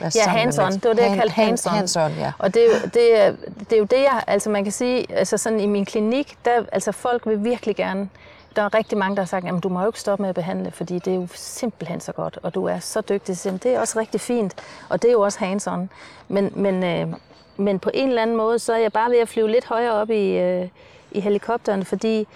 Være 0.00 0.10
Ja, 0.14 0.22
hands-on. 0.24 0.36
mennesker. 0.62 0.68
Det 0.70 0.84
var 0.84 0.94
det, 0.94 1.02
jeg 1.02 1.16
kaldte 1.16 1.34
Hand- 1.34 1.48
hands-on. 1.48 1.70
Hands-on, 1.70 2.18
ja. 2.20 2.32
Og 2.38 2.54
det 2.54 2.62
er, 2.62 2.66
jo, 2.80 2.90
det, 2.94 3.20
er, 3.20 3.32
det 3.58 3.72
er 3.72 3.78
jo 3.78 3.84
det, 3.84 4.00
jeg, 4.02 4.24
altså 4.26 4.50
man 4.50 4.64
kan 4.64 4.72
sige, 4.72 5.12
altså 5.12 5.38
sådan 5.38 5.60
i 5.60 5.66
min 5.66 5.84
klinik, 5.84 6.38
der, 6.44 6.64
altså 6.72 6.92
folk 6.92 7.26
vil 7.26 7.44
virkelig 7.44 7.76
gerne, 7.76 8.08
der 8.56 8.62
er 8.62 8.74
rigtig 8.74 8.98
mange, 8.98 9.16
der 9.16 9.22
har 9.22 9.26
sagt, 9.26 9.44
jamen 9.44 9.60
du 9.60 9.68
må 9.68 9.80
jo 9.80 9.86
ikke 9.86 10.00
stoppe 10.00 10.22
med 10.22 10.28
at 10.28 10.34
behandle, 10.34 10.70
fordi 10.70 10.98
det 10.98 11.12
er 11.12 11.16
jo 11.16 11.28
simpelthen 11.34 12.00
så 12.00 12.12
godt, 12.12 12.38
og 12.42 12.54
du 12.54 12.64
er 12.64 12.78
så 12.78 13.00
dygtig 13.00 13.38
til 13.38 13.62
det. 13.62 13.74
Er 13.74 13.80
også 13.80 13.98
rigtig 13.98 14.20
fint, 14.20 14.54
og 14.88 15.02
det 15.02 15.08
er 15.08 15.12
jo 15.12 15.20
også 15.20 15.38
hands-on. 15.38 15.88
Men, 16.28 16.52
men, 16.54 16.84
øh, 16.84 17.14
men 17.56 17.78
på 17.78 17.90
en 17.94 18.08
eller 18.08 18.22
anden 18.22 18.36
måde, 18.36 18.58
så 18.58 18.72
er 18.72 18.78
jeg 18.78 18.92
bare 18.92 19.10
ved 19.10 19.18
at 19.18 19.28
flyve 19.28 19.50
lidt 19.50 19.64
højere 19.64 19.92
op 19.92 20.10
i, 20.10 20.38
øh, 20.38 20.68
i 21.10 21.20
helikopteren, 21.20 21.84
fordi 21.84 22.26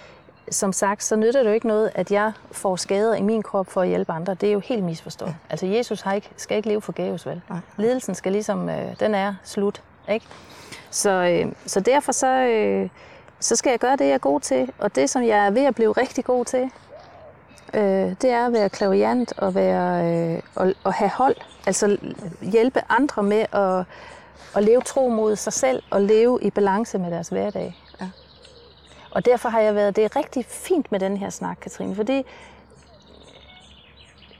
som 0.51 0.73
sagt, 0.73 1.03
så 1.03 1.15
nytter 1.15 1.43
det 1.43 1.49
jo 1.49 1.53
ikke 1.53 1.67
noget, 1.67 1.91
at 1.95 2.11
jeg 2.11 2.31
får 2.51 2.75
skader 2.75 3.15
i 3.15 3.21
min 3.21 3.43
krop 3.43 3.67
for 3.67 3.81
at 3.81 3.87
hjælpe 3.87 4.11
andre. 4.11 4.33
Det 4.33 4.49
er 4.49 4.53
jo 4.53 4.59
helt 4.59 4.83
misforstået. 4.83 5.29
Ja. 5.29 5.35
Altså 5.49 5.65
Jesus 5.65 6.01
har 6.01 6.13
ikke, 6.13 6.29
skal 6.37 6.57
ikke 6.57 6.69
leve 6.69 6.81
forgæves, 6.81 7.25
vel? 7.25 7.41
Nej. 7.49 7.59
Lidelsen 7.77 8.15
skal 8.15 8.31
ligesom, 8.31 8.69
øh, 8.69 8.99
den 8.99 9.15
er 9.15 9.35
slut, 9.43 9.81
ikke? 10.09 10.25
Så, 10.89 11.09
øh, 11.09 11.51
så 11.65 11.79
derfor 11.79 12.11
så, 12.11 12.27
øh, 12.27 12.89
så 13.41 13.55
skal 13.55 13.69
jeg 13.69 13.79
gøre 13.79 13.95
det, 13.95 14.05
jeg 14.05 14.13
er 14.13 14.17
god 14.17 14.39
til. 14.39 14.71
Og 14.79 14.95
det, 14.95 15.09
som 15.09 15.23
jeg 15.23 15.45
er 15.45 15.51
ved 15.51 15.65
at 15.65 15.75
blive 15.75 15.91
rigtig 15.91 16.25
god 16.25 16.45
til, 16.45 16.71
øh, 17.73 18.15
det 18.21 18.29
er 18.29 18.45
at 18.45 18.53
være 18.53 18.69
klaviant 18.69 19.33
og, 19.37 19.55
være, 19.55 20.05
øh, 20.05 20.41
og, 20.55 20.73
og 20.83 20.93
have 20.93 21.09
hold. 21.09 21.35
Altså 21.65 21.97
hjælpe 22.41 22.81
andre 22.89 23.23
med 23.23 23.45
at, 23.53 23.85
at 24.55 24.63
leve 24.63 24.81
tro 24.81 25.09
mod 25.09 25.35
sig 25.35 25.53
selv 25.53 25.83
og 25.89 26.01
leve 26.01 26.39
i 26.41 26.49
balance 26.49 26.99
med 26.99 27.11
deres 27.11 27.29
hverdag. 27.29 27.77
Ja. 28.01 28.09
Og 29.11 29.25
derfor 29.25 29.49
har 29.49 29.59
jeg 29.59 29.75
været, 29.75 29.95
det 29.95 30.03
er 30.03 30.15
rigtig 30.15 30.45
fint 30.45 30.91
med 30.91 30.99
den 30.99 31.17
her 31.17 31.29
snak, 31.29 31.57
Katrine, 31.61 31.95
fordi 31.95 32.25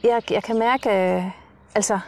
jeg, 0.03 0.31
jeg 0.31 0.43
kan 0.43 0.59
mærke, 0.59 0.89
øh, 0.89 1.23
altså, 1.75 1.99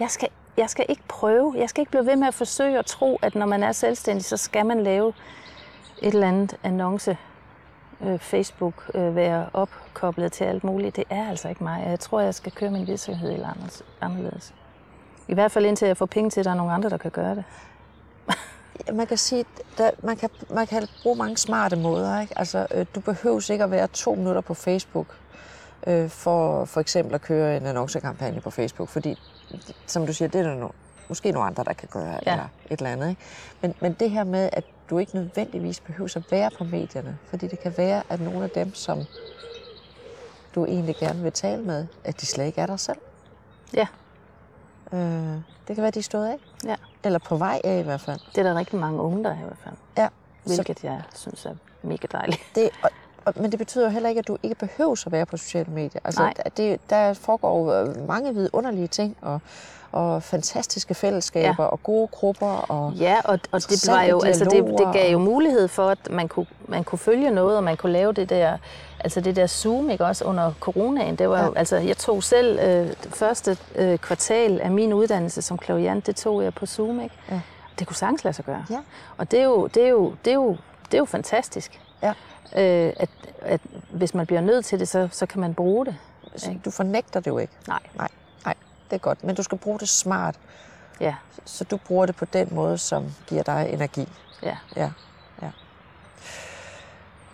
jeg 0.00 0.10
skal, 0.10 0.28
jeg 0.56 0.70
skal 0.70 0.86
ikke 0.88 1.02
prøve, 1.08 1.54
jeg 1.56 1.68
skal 1.68 1.80
ikke 1.80 1.90
blive 1.90 2.06
ved 2.06 2.16
med 2.16 2.28
at 2.28 2.34
forsøge 2.34 2.78
at 2.78 2.86
tro, 2.86 3.18
at 3.22 3.34
når 3.34 3.46
man 3.46 3.62
er 3.62 3.72
selvstændig, 3.72 4.24
så 4.24 4.36
skal 4.36 4.66
man 4.66 4.82
lave 4.82 5.12
et 6.02 6.14
eller 6.14 6.28
andet 6.28 6.56
annonce, 6.62 7.16
øh, 8.00 8.18
Facebook, 8.18 8.90
øh, 8.94 9.16
være 9.16 9.48
opkoblet 9.52 10.32
til 10.32 10.44
alt 10.44 10.64
muligt. 10.64 10.96
Det 10.96 11.04
er 11.10 11.28
altså 11.28 11.48
ikke 11.48 11.64
mig. 11.64 11.84
Jeg 11.86 12.00
tror, 12.00 12.20
jeg 12.20 12.34
skal 12.34 12.52
køre 12.52 12.70
min 12.70 12.86
virksomhed 12.86 13.44
anderledes- 13.44 13.82
anderledes. 14.00 14.54
I 15.28 15.34
hvert 15.34 15.52
fald 15.52 15.66
indtil 15.66 15.86
jeg 15.86 15.96
får 15.96 16.06
penge 16.06 16.30
til, 16.30 16.40
at 16.40 16.44
der 16.44 16.50
er 16.50 16.54
nogle 16.54 16.72
andre, 16.72 16.90
der 16.90 16.96
kan 16.96 17.10
gøre 17.10 17.34
det. 17.34 17.44
Man 18.94 19.06
kan 19.06 19.16
sige, 19.16 19.44
der, 19.78 19.90
man, 20.02 20.16
kan, 20.16 20.30
man 20.50 20.66
kan 20.66 20.88
bruge 21.02 21.16
mange 21.16 21.36
smarte 21.36 21.76
måder. 21.76 22.20
Ikke? 22.20 22.38
Altså, 22.38 22.66
øh, 22.74 22.86
du 22.94 23.00
behøver 23.00 23.50
ikke 23.50 23.64
at 23.64 23.70
være 23.70 23.86
to 23.86 24.14
minutter 24.14 24.40
på 24.40 24.54
Facebook 24.54 25.06
øh, 25.86 26.08
for 26.08 26.64
for 26.64 26.80
eksempel 26.80 27.14
at 27.14 27.20
køre 27.22 27.56
en 27.56 27.66
annoncekampagne 27.66 28.40
på 28.40 28.50
Facebook, 28.50 28.88
fordi, 28.88 29.18
som 29.86 30.06
du 30.06 30.12
siger, 30.12 30.28
det 30.28 30.38
er 30.38 30.42
der 30.42 30.54
no, 30.54 30.68
måske 31.08 31.32
nogle 31.32 31.46
andre, 31.46 31.64
der 31.64 31.72
kan 31.72 31.88
gøre, 31.92 32.18
Ja. 32.26 32.32
eller 32.32 32.48
et 32.70 32.78
eller 32.80 32.90
andet. 32.90 33.08
Ikke? 33.08 33.20
Men, 33.60 33.74
men 33.80 33.92
det 33.92 34.10
her 34.10 34.24
med, 34.24 34.50
at 34.52 34.64
du 34.90 34.98
ikke 34.98 35.14
nødvendigvis 35.14 35.80
behøver 35.80 36.16
at 36.16 36.24
være 36.30 36.50
på 36.58 36.64
medierne, 36.64 37.18
fordi 37.30 37.46
det 37.46 37.60
kan 37.60 37.74
være, 37.76 38.02
at 38.08 38.20
nogle 38.20 38.44
af 38.44 38.50
dem, 38.50 38.74
som 38.74 38.98
du 40.54 40.64
egentlig 40.64 40.96
gerne 40.96 41.22
vil 41.22 41.32
tale 41.32 41.62
med, 41.62 41.86
at 42.04 42.20
de 42.20 42.26
slet 42.26 42.46
ikke 42.46 42.60
er 42.60 42.66
der 42.66 42.76
selv. 42.76 42.98
Ja, 43.74 43.86
Øh, 44.92 45.00
det 45.68 45.74
kan 45.74 45.82
være, 45.82 45.90
de 45.90 45.98
er 45.98 46.02
stået 46.02 46.26
af. 46.26 46.36
ja. 46.64 46.74
Eller 47.04 47.18
på 47.18 47.36
vej 47.36 47.60
af 47.64 47.78
i 47.78 47.82
hvert 47.82 48.00
fald. 48.00 48.20
Det 48.34 48.38
er 48.38 48.42
der 48.42 48.54
rigtig 48.58 48.78
mange 48.78 49.00
unge, 49.00 49.24
der 49.24 49.30
er 49.30 49.34
i 49.34 49.42
hvert 49.44 49.58
fald. 49.64 49.74
Ja, 49.96 50.08
hvilket 50.44 50.84
jeg 50.84 51.02
synes 51.14 51.46
er 51.46 51.54
mega 51.82 52.06
dejligt. 52.12 52.40
Det, 52.54 52.70
og, 52.82 52.90
og, 53.24 53.32
men 53.36 53.50
det 53.50 53.58
betyder 53.58 53.84
jo 53.84 53.90
heller 53.90 54.08
ikke, 54.08 54.18
at 54.18 54.28
du 54.28 54.38
ikke 54.42 54.54
behøver 54.54 55.02
at 55.06 55.12
være 55.12 55.26
på 55.26 55.36
sociale 55.36 55.72
medier. 55.72 56.00
Altså, 56.04 56.22
Nej. 56.22 56.34
Det, 56.56 56.90
der 56.90 57.14
foregår 57.14 57.72
øh, 57.72 58.06
mange 58.08 58.34
vidunderlige 58.34 58.86
ting, 58.88 59.16
og, 59.20 59.40
og 59.92 60.22
fantastiske 60.22 60.94
fællesskaber, 60.94 61.62
Ja. 61.62 61.68
og 61.68 61.82
gode 61.82 62.06
grupper. 62.08 62.46
Og, 62.46 62.92
Ja, 62.92 63.16
og, 63.24 63.38
og 63.52 63.62
det, 63.62 63.84
var 63.88 64.02
jo, 64.02 64.20
altså 64.22 64.44
det, 64.44 64.64
det 64.78 64.92
gav 64.92 65.12
jo 65.12 65.18
mulighed 65.18 65.68
for, 65.68 65.88
at 65.88 66.10
man 66.10 66.28
kunne, 66.28 66.46
man 66.68 66.84
kunne 66.84 66.98
følge 66.98 67.30
noget, 67.30 67.56
og 67.56 67.64
man 67.64 67.76
kunne 67.76 67.92
lave 67.92 68.12
det 68.12 68.30
der, 68.30 68.58
altså 69.00 69.20
det 69.20 69.36
der 69.36 69.46
Zoom, 69.46 69.90
ikke 69.90 70.04
også, 70.04 70.24
under 70.24 70.52
coronaen. 70.60 71.16
Det 71.16 71.28
var 71.28 71.44
jo, 71.44 71.52
Ja. 71.52 71.58
altså, 71.58 71.76
jeg 71.76 71.96
tog 71.96 72.22
selv 72.22 72.58
øh, 72.60 72.92
første 73.08 73.56
øh, 73.74 73.98
kvartal 73.98 74.60
af 74.60 74.70
min 74.70 74.92
uddannelse 74.92 75.42
som 75.42 75.58
klaviant, 75.58 76.06
det 76.06 76.16
tog 76.16 76.42
jeg 76.44 76.54
på 76.54 76.66
Zoom, 76.66 77.00
ikke? 77.00 77.14
Ja. 77.30 77.40
Det 77.78 77.86
kunne 77.86 77.96
sagtens 77.96 78.24
lade 78.24 78.36
sig 78.36 78.44
gøre. 78.44 78.64
Ja. 78.70 78.78
Og 79.18 79.30
det 79.30 79.40
er 79.40 79.44
jo, 79.44 79.66
det 79.66 79.82
er 79.84 79.88
jo, 79.88 80.14
det 80.24 80.30
er 80.30 80.34
jo, 80.34 80.56
det 80.86 80.94
er 80.94 80.98
jo 80.98 81.04
fantastisk. 81.04 81.80
Ja. 82.02 82.12
Øh, 82.56 82.92
at, 82.96 83.08
at 83.42 83.60
hvis 83.90 84.14
man 84.14 84.26
bliver 84.26 84.40
nødt 84.40 84.64
til 84.64 84.78
det, 84.80 84.88
så, 84.88 85.08
så 85.12 85.26
kan 85.26 85.40
man 85.40 85.54
bruge 85.54 85.86
det. 85.86 85.96
Så 86.36 86.54
du 86.64 86.70
fornægter 86.70 87.20
det 87.20 87.26
jo 87.30 87.38
ikke. 87.38 87.52
Nej, 87.68 87.78
nej, 87.94 88.08
det 88.90 88.96
er 88.96 88.98
godt. 88.98 89.24
Men 89.24 89.34
du 89.36 89.42
skal 89.42 89.58
bruge 89.58 89.78
det 89.78 89.88
smart, 89.88 90.34
ja, 91.00 91.14
så 91.44 91.64
du 91.64 91.76
bruger 91.76 92.06
det 92.06 92.16
på 92.16 92.24
den 92.24 92.48
måde, 92.50 92.78
som 92.78 93.14
giver 93.26 93.42
dig 93.42 93.68
energi. 93.72 94.08
ja. 94.42 94.56
Ja, 94.76 94.90
ja. 95.42 95.50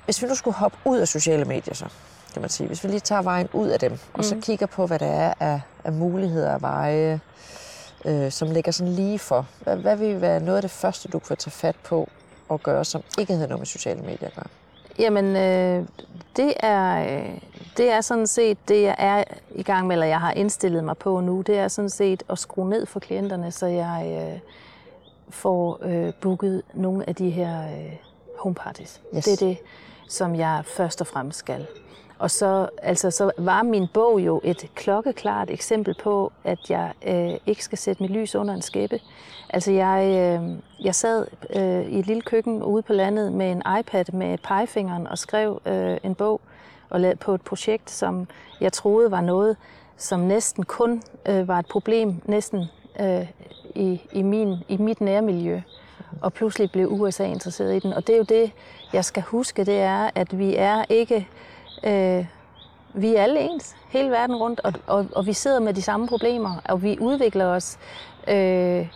Hvis 0.05 0.23
vi 0.23 0.27
nu 0.27 0.35
skulle 0.35 0.55
hoppe 0.55 0.79
ud 0.85 0.99
af 0.99 1.09
sociale 1.09 1.45
medier, 1.45 1.75
så 1.75 1.87
kan 2.33 2.43
man 2.43 2.51
sige, 2.51 2.67
hvis 2.67 2.85
vi 2.85 2.89
lige 2.89 3.01
tager 3.01 3.23
vejen 3.23 3.49
ud 3.53 3.69
af 3.69 3.81
dem, 3.81 3.99
og 4.15 4.25
så 4.25 4.37
kigger 4.43 4.67
på, 4.67 4.87
hvad 4.87 4.99
der 4.99 5.07
er 5.07 5.35
af, 5.41 5.61
af 5.85 5.93
muligheder 5.93 6.55
og 6.55 6.63
veje, 6.63 7.21
øh, 8.05 8.33
som 8.33 8.51
ligger 8.51 8.73
sådan 8.73 8.93
lige 8.93 9.19
for. 9.19 9.47
Hvad, 9.61 9.77
hvad 9.77 9.97
vil 9.97 10.21
være 10.21 10.41
noget 10.41 10.57
af 10.57 10.63
det 10.63 10.71
første, 10.71 11.09
du 11.09 11.19
kunne 11.19 11.37
tage 11.37 11.51
fat 11.51 11.77
på 11.85 12.09
og 12.49 12.63
gøre, 12.63 12.85
som 12.85 13.03
ikke 13.19 13.33
havde 13.33 13.49
noget 13.49 13.61
med 13.61 13.67
sociale 13.67 14.03
medier 14.03 14.29
at 14.29 14.35
gøre? 14.35 14.47
Jamen, 14.99 15.37
øh, 15.37 15.87
det, 16.37 16.55
er, 16.61 17.19
øh, 17.19 17.39
det 17.77 17.91
er 17.91 18.01
sådan 18.01 18.27
set 18.27 18.69
det, 18.69 18.83
jeg 18.83 18.95
er 18.99 19.25
i 19.55 19.63
gang 19.63 19.87
med, 19.87 19.97
eller 19.97 20.07
jeg 20.07 20.21
har 20.21 20.33
indstillet 20.33 20.85
mig 20.85 20.97
på 20.97 21.21
nu. 21.21 21.41
Det 21.41 21.59
er 21.59 21.69
sådan 21.69 21.91
set 21.91 22.23
at 22.29 22.39
skrue 22.39 22.69
ned 22.69 22.87
for 22.87 23.01
klienterne, 23.01 23.51
så 23.51 23.67
jeg 23.67 24.31
øh, 24.33 24.41
får 25.29 25.79
øh, 25.83 26.13
booket 26.21 26.63
nogle 26.75 27.09
af 27.09 27.15
de 27.15 27.31
her 27.31 27.63
øh, 27.63 27.97
home 28.39 28.55
parties. 28.55 29.01
Yes. 29.17 29.25
Det 29.25 29.43
er 29.43 29.47
det, 29.47 29.59
som 30.09 30.35
jeg 30.35 30.63
først 30.67 31.01
og 31.01 31.07
fremmest 31.07 31.39
skal. 31.39 31.67
Og 32.19 32.31
så, 32.31 32.69
altså, 32.83 33.11
så 33.11 33.31
var 33.39 33.63
min 33.63 33.87
bog 33.95 34.21
jo 34.21 34.41
et 34.45 34.71
klokkeklart 34.75 35.51
eksempel 35.51 35.95
på, 36.03 36.33
at 36.45 36.71
jeg 36.71 36.93
øh, 37.07 37.35
ikke 37.47 37.65
skal 37.65 37.79
sætte 37.79 38.03
mit 38.03 38.11
lys 38.11 38.35
under 38.35 38.55
en 38.55 38.63
skæppe. 38.63 39.01
Altså 39.53 39.73
jeg, 39.73 40.05
øh, 40.07 40.57
jeg 40.85 40.95
sad 40.95 41.27
øh, 41.57 41.93
i 41.93 41.99
et 41.99 42.07
lille 42.07 42.23
køkken 42.23 42.63
ude 42.63 42.83
på 42.83 42.93
landet 42.93 43.33
med 43.33 43.51
en 43.51 43.63
iPad 43.81 44.13
med 44.13 44.39
pegefingeren 44.39 45.07
og 45.07 45.19
skrev 45.19 45.61
øh, 45.67 45.97
en 46.03 46.15
bog 46.15 46.41
og 46.91 47.01
lavede 47.01 47.17
på 47.17 47.35
et 47.35 47.43
projekt, 47.43 47.91
som 47.91 48.27
jeg 48.61 48.73
troede 48.73 49.11
var 49.11 49.21
noget, 49.21 49.57
som 49.97 50.21
næsten 50.21 50.65
kun 50.65 51.03
øh, 51.27 51.49
var 51.49 51.59
et 51.59 51.67
problem 51.67 52.23
næsten 52.25 52.65
øh, 53.01 53.27
i, 53.75 54.01
i, 54.13 54.23
min, 54.23 54.57
i 54.69 54.77
mit 54.77 55.01
nærmiljø. 55.01 55.61
Og 56.21 56.33
pludselig 56.33 56.71
blev 56.71 56.89
USA 56.91 57.25
interesseret 57.25 57.77
i 57.77 57.79
den. 57.79 57.93
Og 57.93 58.07
det 58.07 58.13
er 58.13 58.17
jo 58.17 58.25
det, 58.25 58.53
jeg 58.93 59.05
skal 59.05 59.23
huske, 59.23 59.65
det 59.65 59.81
er, 59.81 60.11
at 60.15 60.39
vi 60.39 60.57
er 60.57 60.85
ikke... 60.89 61.29
Øh, 61.85 62.27
vi 62.95 63.15
er 63.15 63.23
alle 63.23 63.41
ens, 63.41 63.77
hele 63.89 64.11
verden 64.11 64.37
rundt, 64.37 64.61
og, 64.61 64.73
og, 64.87 65.07
og 65.13 65.27
vi 65.27 65.33
sidder 65.33 65.61
med 65.61 65.75
de 65.75 65.83
samme 65.83 66.09
problemer, 66.09 66.61
og 66.65 66.83
vi 66.83 66.99
udvikler 67.01 67.47
os 67.47 67.79
øh, 68.29 68.87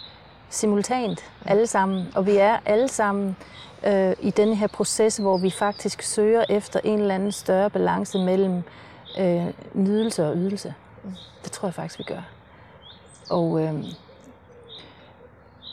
simultant 0.51 1.25
alle 1.45 1.67
sammen, 1.67 2.07
og 2.15 2.27
vi 2.27 2.37
er 2.37 2.59
alle 2.67 2.89
sammen 2.89 3.37
øh, 3.87 4.13
i 4.21 4.31
denne 4.31 4.57
her 4.57 4.67
proces, 4.67 5.17
hvor 5.17 5.37
vi 5.39 5.51
faktisk 5.51 6.03
søger 6.03 6.45
efter 6.49 6.81
en 6.85 7.01
eller 7.01 7.15
anden 7.15 7.33
større 7.33 7.71
balance 7.71 8.19
mellem 8.19 8.63
øh, 9.19 9.47
nydelse 9.75 10.27
og 10.27 10.37
ydelse. 10.37 10.75
Det 11.45 11.53
tror 11.53 11.69
jeg 11.69 11.75
faktisk, 11.75 11.99
vi 11.99 12.05
gør. 12.05 12.23
Og 13.31 13.63
øh, 13.63 13.85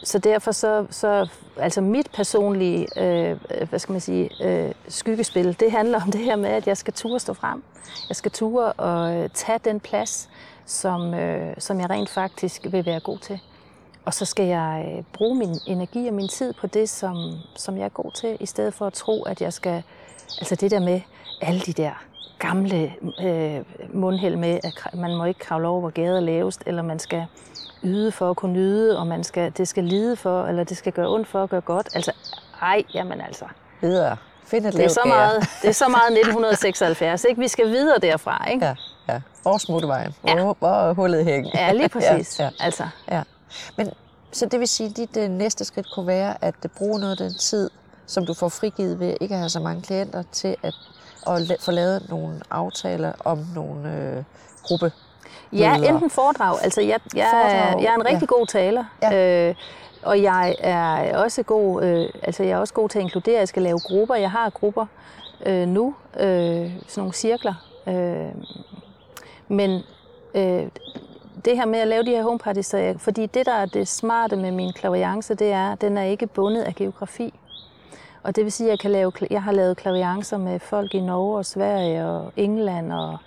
så 0.03 0.19
derfor 0.19 0.51
så, 0.51 0.85
så 0.89 1.27
altså 1.57 1.81
mit 1.81 2.11
personlige, 2.13 2.87
øh, 2.97 3.39
hvad 3.69 3.79
skal 3.79 3.91
man 3.91 4.01
sige, 4.01 4.29
øh, 4.43 4.71
skyggespil, 4.87 5.59
det 5.59 5.71
handler 5.71 6.01
om 6.01 6.11
det 6.11 6.21
her 6.21 6.35
med, 6.35 6.49
at 6.49 6.67
jeg 6.67 6.77
skal 6.77 6.93
ture 6.93 7.19
stå 7.19 7.33
frem. 7.33 7.63
Jeg 8.09 8.15
skal 8.15 8.31
ture 8.31 8.73
og 8.73 9.15
øh, 9.15 9.29
tage 9.33 9.59
den 9.63 9.79
plads, 9.79 10.29
som, 10.65 11.13
øh, 11.13 11.55
som 11.57 11.79
jeg 11.79 11.89
rent 11.89 12.09
faktisk 12.09 12.67
vil 12.71 12.85
være 12.85 12.99
god 12.99 13.17
til. 13.17 13.39
Og 14.05 14.13
så 14.13 14.25
skal 14.25 14.45
jeg 14.45 14.93
øh, 14.97 15.03
bruge 15.13 15.35
min 15.37 15.55
energi 15.67 16.07
og 16.07 16.13
min 16.13 16.27
tid 16.27 16.53
på 16.53 16.67
det, 16.67 16.89
som, 16.89 17.15
som 17.55 17.77
jeg 17.77 17.85
er 17.85 17.89
god 17.89 18.11
til, 18.11 18.37
i 18.39 18.45
stedet 18.45 18.73
for 18.73 18.87
at 18.87 18.93
tro, 18.93 19.23
at 19.23 19.41
jeg 19.41 19.53
skal, 19.53 19.83
altså 20.39 20.55
det 20.55 20.71
der 20.71 20.79
med 20.79 21.01
alle 21.41 21.61
de 21.61 21.73
der 21.73 21.91
gamle 22.39 22.93
øh, 23.23 23.61
mundhæld 23.93 24.35
med, 24.35 24.59
at 24.63 24.93
man 24.93 25.15
må 25.15 25.25
ikke 25.25 25.39
kravle 25.39 25.67
over, 25.67 25.79
hvor 25.79 25.89
gader 25.89 26.17
er 26.17 26.21
lavest, 26.21 26.63
eller 26.65 26.81
man 26.81 26.99
skal 26.99 27.25
yde 27.83 28.11
for 28.11 28.29
at 28.29 28.35
kunne 28.35 28.53
nyde, 28.53 28.99
og 28.99 29.07
man 29.07 29.23
skal, 29.23 29.53
det 29.57 29.67
skal 29.67 29.83
lide 29.83 30.15
for, 30.15 30.45
eller 30.45 30.63
det 30.63 30.77
skal 30.77 30.91
gøre 30.93 31.09
ondt 31.09 31.27
for 31.27 31.43
at 31.43 31.49
gøre 31.49 31.61
godt. 31.61 31.89
Altså, 31.95 32.11
ej, 32.61 32.83
jamen 32.93 33.21
altså. 33.21 33.45
Videre. 33.81 34.17
Find 34.45 34.65
et 34.65 34.73
Det 34.73 34.85
er, 34.85 34.89
så 34.89 35.01
meget, 35.05 35.49
det 35.61 35.69
er 35.69 35.73
så 35.73 35.87
meget 35.87 36.11
1976, 36.19 37.23
ikke? 37.29 37.41
Vi 37.41 37.47
skal 37.47 37.67
videre 37.67 37.99
derfra, 37.99 38.49
ikke? 38.51 38.65
Ja, 38.65 38.75
ja. 39.09 39.21
Hvor 39.41 39.57
smuttevejen. 39.57 40.15
Ja. 40.27 40.35
Hvor, 40.35 40.55
hvor 40.59 40.93
hullet 40.93 41.25
hækken. 41.25 41.51
Ja, 41.53 41.71
lige 41.73 41.89
præcis. 41.99 42.39
Ja, 42.39 42.43
ja. 42.43 42.49
Altså, 42.59 42.83
Ja. 43.11 43.21
Men 43.77 43.89
så 44.31 44.45
det 44.45 44.59
vil 44.59 44.67
sige, 44.67 44.89
at 44.89 44.97
dit 44.97 45.17
øh, 45.17 45.29
næste 45.29 45.65
skridt 45.65 45.87
kunne 45.95 46.07
være 46.07 46.43
at 46.43 46.55
øh, 46.65 46.69
bruge 46.77 46.99
noget 46.99 47.11
af 47.11 47.17
den 47.17 47.33
tid, 47.37 47.69
som 48.05 48.25
du 48.25 48.33
får 48.33 48.49
frigivet 48.49 48.99
ved 48.99 49.17
ikke 49.21 49.33
at 49.33 49.39
have 49.39 49.49
så 49.49 49.59
mange 49.59 49.81
klienter, 49.81 50.23
til 50.31 50.55
at, 50.63 50.73
at 51.27 51.41
la- 51.41 51.65
få 51.65 51.71
lavet 51.71 52.09
nogle 52.09 52.41
aftaler 52.51 53.11
om 53.25 53.45
nogle 53.55 53.93
øh, 53.97 54.23
gruppe. 54.63 54.91
Ja, 55.53 55.75
enten 55.75 56.09
foredrag. 56.09 56.57
Altså, 56.63 56.81
jeg, 56.81 56.99
jeg, 57.15 57.27
Foredrag, 57.31 57.83
jeg 57.83 57.91
er 57.91 57.95
en 57.95 58.05
rigtig 58.05 58.27
ja. 58.31 58.35
god 58.35 58.47
taler. 58.47 58.83
Ja. 59.01 59.49
Øh, 59.49 59.55
og 60.03 60.21
jeg 60.21 60.55
er 60.59 61.17
også 61.17 61.43
god, 61.43 61.83
øh, 61.83 62.09
altså 62.23 62.43
jeg 62.43 62.51
er 62.51 62.57
også 62.57 62.73
god 62.73 62.89
til 62.89 62.99
at 62.99 63.03
inkludere. 63.03 63.39
Jeg 63.39 63.47
skal 63.47 63.61
lave 63.63 63.79
grupper. 63.79 64.15
Jeg 64.15 64.31
har 64.31 64.49
grupper 64.49 64.85
øh, 65.45 65.67
nu, 65.67 65.95
øh, 66.19 66.25
sådan 66.25 66.71
nogle 66.97 67.13
cirkler. 67.13 67.53
Øh, 67.87 68.31
men 69.47 69.81
øh, 70.35 70.67
det 71.45 71.57
her 71.57 71.65
med 71.65 71.79
at 71.79 71.87
lave 71.87 72.03
de 72.03 72.09
her 72.09 72.23
home 72.23 72.39
parties, 72.39 72.65
så 72.65 72.77
jeg, 72.77 72.95
fordi 72.99 73.25
det, 73.25 73.45
der 73.45 73.53
er 73.53 73.65
det 73.65 73.87
smarte 73.87 74.35
med 74.35 74.51
min 74.51 74.73
klaviance, 74.73 75.35
det 75.35 75.51
er, 75.51 75.71
at 75.71 75.81
den 75.81 75.97
er 75.97 76.03
ikke 76.03 76.27
bundet 76.27 76.61
af 76.61 76.75
geografi. 76.75 77.33
Og 78.23 78.35
det 78.35 78.43
vil 78.43 78.51
sige, 78.51 78.67
at 78.67 78.71
jeg, 78.71 78.79
kan 78.79 78.91
lave, 78.91 79.11
jeg 79.29 79.43
har 79.43 79.51
lavet 79.51 79.77
klaviancer 79.77 80.37
med 80.37 80.59
folk 80.59 80.93
i 80.93 80.99
Norge 80.99 81.37
og 81.37 81.45
Sverige 81.45 82.05
og 82.05 82.31
England 82.37 82.93
og 82.93 83.17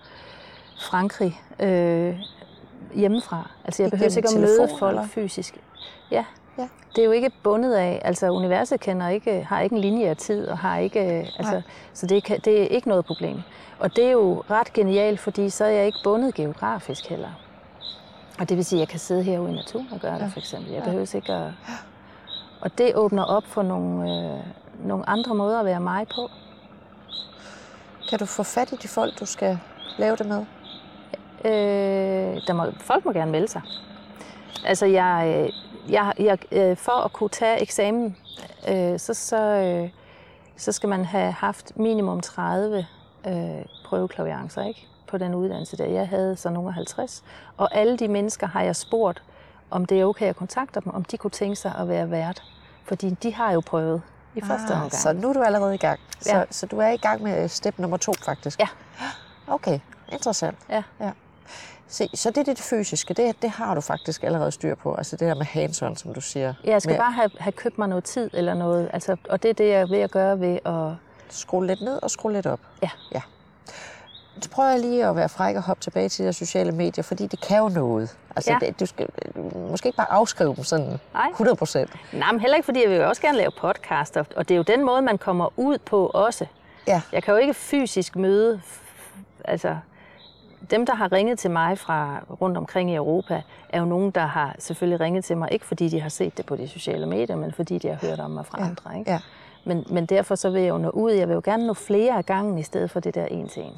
Frankrig 0.80 1.40
øh, 1.60 2.14
hjemmefra. 2.94 3.50
Altså 3.64 3.82
jeg 3.82 3.90
behøver 3.90 4.16
ikke 4.16 4.28
at 4.28 4.40
møde 4.40 4.68
folk 4.78 4.96
eller? 4.96 5.08
fysisk. 5.08 5.60
Ja. 6.10 6.24
Ja. 6.58 6.68
Det 6.96 7.02
er 7.02 7.04
jo 7.04 7.10
ikke 7.10 7.30
bundet 7.42 7.74
af, 7.74 8.00
altså 8.04 8.30
universet 8.30 8.80
kender 8.80 9.08
ikke, 9.08 9.42
har 9.48 9.60
ikke 9.60 9.74
en 9.74 9.80
linje 9.80 10.06
af 10.06 10.16
tid, 10.16 10.48
og 10.48 10.58
har 10.58 10.78
ikke, 10.78 11.00
altså, 11.38 11.52
Nej. 11.52 11.62
så 11.92 12.06
det, 12.06 12.24
kan, 12.24 12.40
det 12.44 12.62
er 12.62 12.66
ikke 12.66 12.88
noget 12.88 13.04
problem. 13.04 13.40
Og 13.78 13.96
det 13.96 14.04
er 14.04 14.10
jo 14.10 14.42
ret 14.50 14.72
genialt, 14.72 15.20
fordi 15.20 15.50
så 15.50 15.64
er 15.64 15.68
jeg 15.68 15.86
ikke 15.86 15.98
bundet 16.04 16.34
geografisk 16.34 17.06
heller. 17.08 17.28
Og 18.38 18.48
det 18.48 18.56
vil 18.56 18.64
sige, 18.64 18.78
at 18.78 18.80
jeg 18.80 18.88
kan 18.88 18.98
sidde 18.98 19.22
herude 19.22 19.52
i 19.52 19.54
naturen 19.54 19.88
og 19.92 20.00
gøre 20.00 20.14
det, 20.14 20.20
Ja. 20.20 20.26
for 20.26 20.38
eksempel. 20.38 20.70
Jeg 20.72 20.78
Ja. 20.80 20.84
behøver 20.84 21.14
ikke 21.16 21.32
at... 21.32 21.52
Og 22.60 22.78
det 22.78 22.96
åbner 22.96 23.22
op 23.24 23.44
for 23.46 23.62
nogle, 23.62 24.10
øh, 24.14 24.40
nogle 24.86 25.08
andre 25.08 25.34
måder 25.34 25.58
at 25.60 25.64
være 25.66 25.80
mig 25.80 26.06
på. 26.14 26.28
Kan 28.10 28.18
du 28.18 28.26
få 28.26 28.42
fat 28.42 28.72
i 28.72 28.76
de 28.76 28.88
folk, 28.88 29.20
du 29.20 29.26
skal 29.26 29.58
lave 29.98 30.16
det 30.16 30.26
med? 30.26 30.44
Øh, 31.44 32.40
der 32.46 32.52
må, 32.52 32.66
folk 32.80 33.04
må 33.04 33.12
gerne 33.12 33.30
melde 33.30 33.48
sig. 33.48 33.62
Altså, 34.64 34.86
jeg, 34.86 35.34
øh, 35.36 35.52
jeg, 35.92 36.12
jeg, 36.18 36.38
øh, 36.52 36.76
for 36.76 37.04
at 37.04 37.12
kunne 37.12 37.28
tage 37.28 37.62
eksamen, 37.62 38.16
øh, 38.68 38.98
så, 38.98 39.14
så, 39.14 39.36
øh, 39.42 39.90
så 40.56 40.72
skal 40.72 40.88
man 40.88 41.04
have 41.04 41.32
haft 41.32 41.76
minimum 41.78 42.20
30 42.20 42.86
øh, 43.26 43.34
prøveklaviancer, 43.84 44.62
ikke? 44.64 44.86
På 45.08 45.18
den 45.18 45.34
uddannelse 45.34 45.76
der. 45.76 45.84
Jeg 45.86 46.08
havde 46.08 46.36
så 46.36 46.50
nogle 46.50 46.68
af 46.68 46.74
50. 46.74 47.24
Og 47.56 47.74
alle 47.76 47.96
de 47.96 48.08
mennesker 48.08 48.46
har 48.46 48.62
jeg 48.62 48.76
spurgt, 48.76 49.22
om 49.70 49.84
det 49.84 50.00
er 50.00 50.04
okay 50.04 50.26
at 50.26 50.36
kontakte 50.36 50.80
dem, 50.80 50.94
om 50.94 51.04
de 51.04 51.16
kunne 51.16 51.30
tænke 51.30 51.56
sig 51.56 51.74
at 51.78 51.88
være 51.88 52.10
vært. 52.10 52.42
Fordi 52.84 53.10
de 53.10 53.34
har 53.34 53.52
jo 53.52 53.60
prøvet 53.66 54.02
i 54.34 54.40
første 54.40 54.72
Ah, 54.74 54.76
omgang. 54.82 54.92
Så 54.92 55.12
nu 55.12 55.28
er 55.28 55.32
du 55.32 55.42
allerede 55.42 55.74
i 55.74 55.78
gang. 55.78 56.00
Så, 56.20 56.36
Ja. 56.36 56.44
så 56.50 56.66
du 56.66 56.78
er 56.78 56.88
i 56.88 56.96
gang 56.96 57.22
med 57.22 57.48
step 57.48 57.78
nummer 57.78 57.96
to, 57.96 58.12
faktisk? 58.24 58.60
Ja. 58.60 58.68
Okay, 59.46 59.78
interessant. 60.12 60.58
Ja. 60.68 60.82
ja. 61.00 61.10
Se, 61.88 62.08
så 62.14 62.30
det 62.30 62.38
er 62.38 62.54
det 62.54 62.58
fysiske, 62.58 63.14
det, 63.14 63.42
det 63.42 63.50
har 63.50 63.74
du 63.74 63.80
faktisk 63.80 64.22
allerede 64.24 64.50
styr 64.52 64.74
på. 64.74 64.94
Altså 64.94 65.16
det 65.16 65.28
der 65.28 65.34
med 65.34 65.44
hands 65.46 65.76
som 65.76 66.14
du 66.14 66.20
siger. 66.20 66.54
Ja, 66.64 66.70
jeg 66.70 66.82
skal 66.82 66.92
med 66.92 66.98
bare 66.98 67.12
have, 67.12 67.30
have 67.38 67.52
købt 67.52 67.78
mig 67.78 67.88
noget 67.88 68.04
tid 68.04 68.30
eller 68.32 68.54
noget. 68.54 68.90
Altså, 68.92 69.16
og 69.28 69.42
det 69.42 69.48
er 69.48 69.54
det, 69.54 69.68
jeg 69.68 69.80
er 69.80 69.86
ved 69.86 69.98
at 69.98 70.10
gøre 70.10 70.40
ved 70.40 70.58
at... 70.64 70.94
Skrue 71.30 71.66
lidt 71.66 71.80
ned 71.80 72.02
og 72.02 72.10
skrue 72.10 72.32
lidt 72.32 72.46
op. 72.46 72.60
Ja. 72.82 72.90
ja. 73.14 73.20
Så 74.40 74.50
prøver 74.50 74.70
jeg 74.70 74.80
lige 74.80 75.06
at 75.06 75.16
være 75.16 75.28
fræk 75.28 75.56
og 75.56 75.62
hoppe 75.62 75.80
tilbage 75.82 76.08
til 76.08 76.26
de 76.26 76.32
sociale 76.32 76.72
medier, 76.72 77.02
fordi 77.04 77.26
det 77.26 77.40
kan 77.40 77.58
jo 77.58 77.68
noget. 77.68 78.16
Altså, 78.36 78.52
Ja. 78.62 78.66
det, 78.66 78.80
du 78.80 78.86
skal 78.86 79.06
måske 79.70 79.86
ikke 79.88 79.96
bare 79.96 80.10
afskrive 80.12 80.54
dem 80.56 80.64
sådan 80.64 80.98
Nej. 81.14 81.28
100 81.30 81.56
procent. 81.56 81.90
Nej, 82.12 82.32
men 82.32 82.40
heller 82.40 82.56
ikke, 82.56 82.64
fordi 82.64 82.82
jeg 82.82 82.90
vil 82.90 82.96
jo 82.98 83.08
også 83.08 83.22
gerne 83.22 83.38
lave 83.38 83.50
podcast, 83.60 84.16
og- 84.16 84.48
det 84.48 84.50
er 84.50 84.56
jo 84.56 84.62
den 84.62 84.84
måde, 84.84 85.02
man 85.02 85.18
kommer 85.18 85.48
ud 85.56 85.78
på 85.78 86.06
også. 86.06 86.46
Ja. 86.86 87.02
Jeg 87.12 87.22
kan 87.22 87.32
jo 87.34 87.38
ikke 87.40 87.54
fysisk 87.54 88.16
møde, 88.16 88.60
altså 89.44 89.76
dem, 90.70 90.86
der 90.86 90.94
har 90.94 91.12
ringet 91.12 91.38
til 91.38 91.50
mig 91.50 91.78
fra 91.78 92.18
rundt 92.40 92.56
omkring 92.56 92.90
i 92.90 92.94
Europa, 92.94 93.42
er 93.68 93.78
jo 93.78 93.84
nogen, 93.84 94.10
der 94.10 94.26
har 94.26 94.56
selvfølgelig 94.58 95.00
ringet 95.00 95.24
til 95.24 95.36
mig, 95.36 95.48
ikke 95.52 95.66
fordi 95.66 95.88
de 95.88 96.00
har 96.00 96.08
set 96.08 96.36
det 96.36 96.46
på 96.46 96.56
de 96.56 96.68
sociale 96.68 97.06
medier, 97.06 97.36
men 97.36 97.52
fordi 97.52 97.78
de 97.78 97.88
har 97.88 97.96
hørt 98.08 98.20
om 98.20 98.30
mig 98.30 98.46
fra 98.46 98.58
Ja, 98.60 98.66
andre. 98.68 98.98
Ikke? 98.98 99.10
ja. 99.10 99.18
Men, 99.64 99.84
men 99.90 100.06
derfor 100.06 100.34
så 100.34 100.50
vil 100.50 100.62
jeg 100.62 100.68
jo 100.68 100.78
nå 100.78 100.90
ud. 100.90 101.12
Jeg 101.12 101.28
vil 101.28 101.34
jo 101.34 101.42
gerne 101.44 101.66
nå 101.66 101.74
flere 101.74 102.16
af 102.16 102.26
gangen, 102.26 102.58
i 102.58 102.62
stedet 102.62 102.90
for 102.90 103.00
det 103.00 103.14
der 103.14 103.24
en 103.26 103.48
til 103.48 103.62
en. 103.62 103.72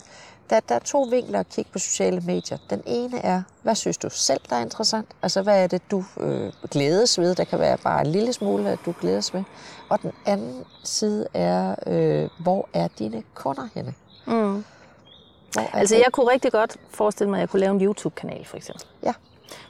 Der, 0.50 0.60
der 0.60 0.74
er 0.74 0.78
to 0.78 1.02
vinkler 1.02 1.40
at 1.40 1.48
kigge 1.48 1.70
på 1.72 1.78
sociale 1.78 2.20
medier. 2.20 2.58
Den 2.70 2.82
ene 2.86 3.18
er, 3.18 3.42
hvad 3.62 3.74
synes 3.74 3.98
du 3.98 4.10
selv, 4.10 4.40
der 4.50 4.56
er 4.56 4.60
interessant? 4.60 5.08
Altså, 5.22 5.42
hvad 5.42 5.62
er 5.62 5.66
det, 5.66 5.82
du 5.90 6.04
øh, 6.20 6.52
glædes 6.70 7.18
ved? 7.18 7.34
Der 7.34 7.44
kan 7.44 7.58
være 7.58 7.78
bare 7.78 8.00
en 8.00 8.06
lille 8.06 8.32
smule, 8.32 8.70
at 8.70 8.78
du 8.86 8.94
glædes 9.00 9.34
ved. 9.34 9.42
Og 9.88 10.02
den 10.02 10.12
anden 10.26 10.64
side 10.84 11.26
er, 11.34 11.74
øh, 11.86 12.28
hvor 12.40 12.68
er 12.72 12.88
dine 12.98 13.22
kunder 13.34 13.68
henne? 13.74 13.94
Mm. 14.26 14.64
Altså, 15.72 15.94
det? 15.94 16.02
jeg 16.02 16.12
kunne 16.12 16.30
rigtig 16.30 16.52
godt 16.52 16.76
forestille 16.90 17.30
mig, 17.30 17.38
at 17.38 17.40
jeg 17.40 17.48
kunne 17.48 17.60
lave 17.60 17.74
en 17.74 17.82
YouTube-kanal, 17.82 18.44
for 18.44 18.56
eksempel. 18.56 18.86
Ja. 19.02 19.12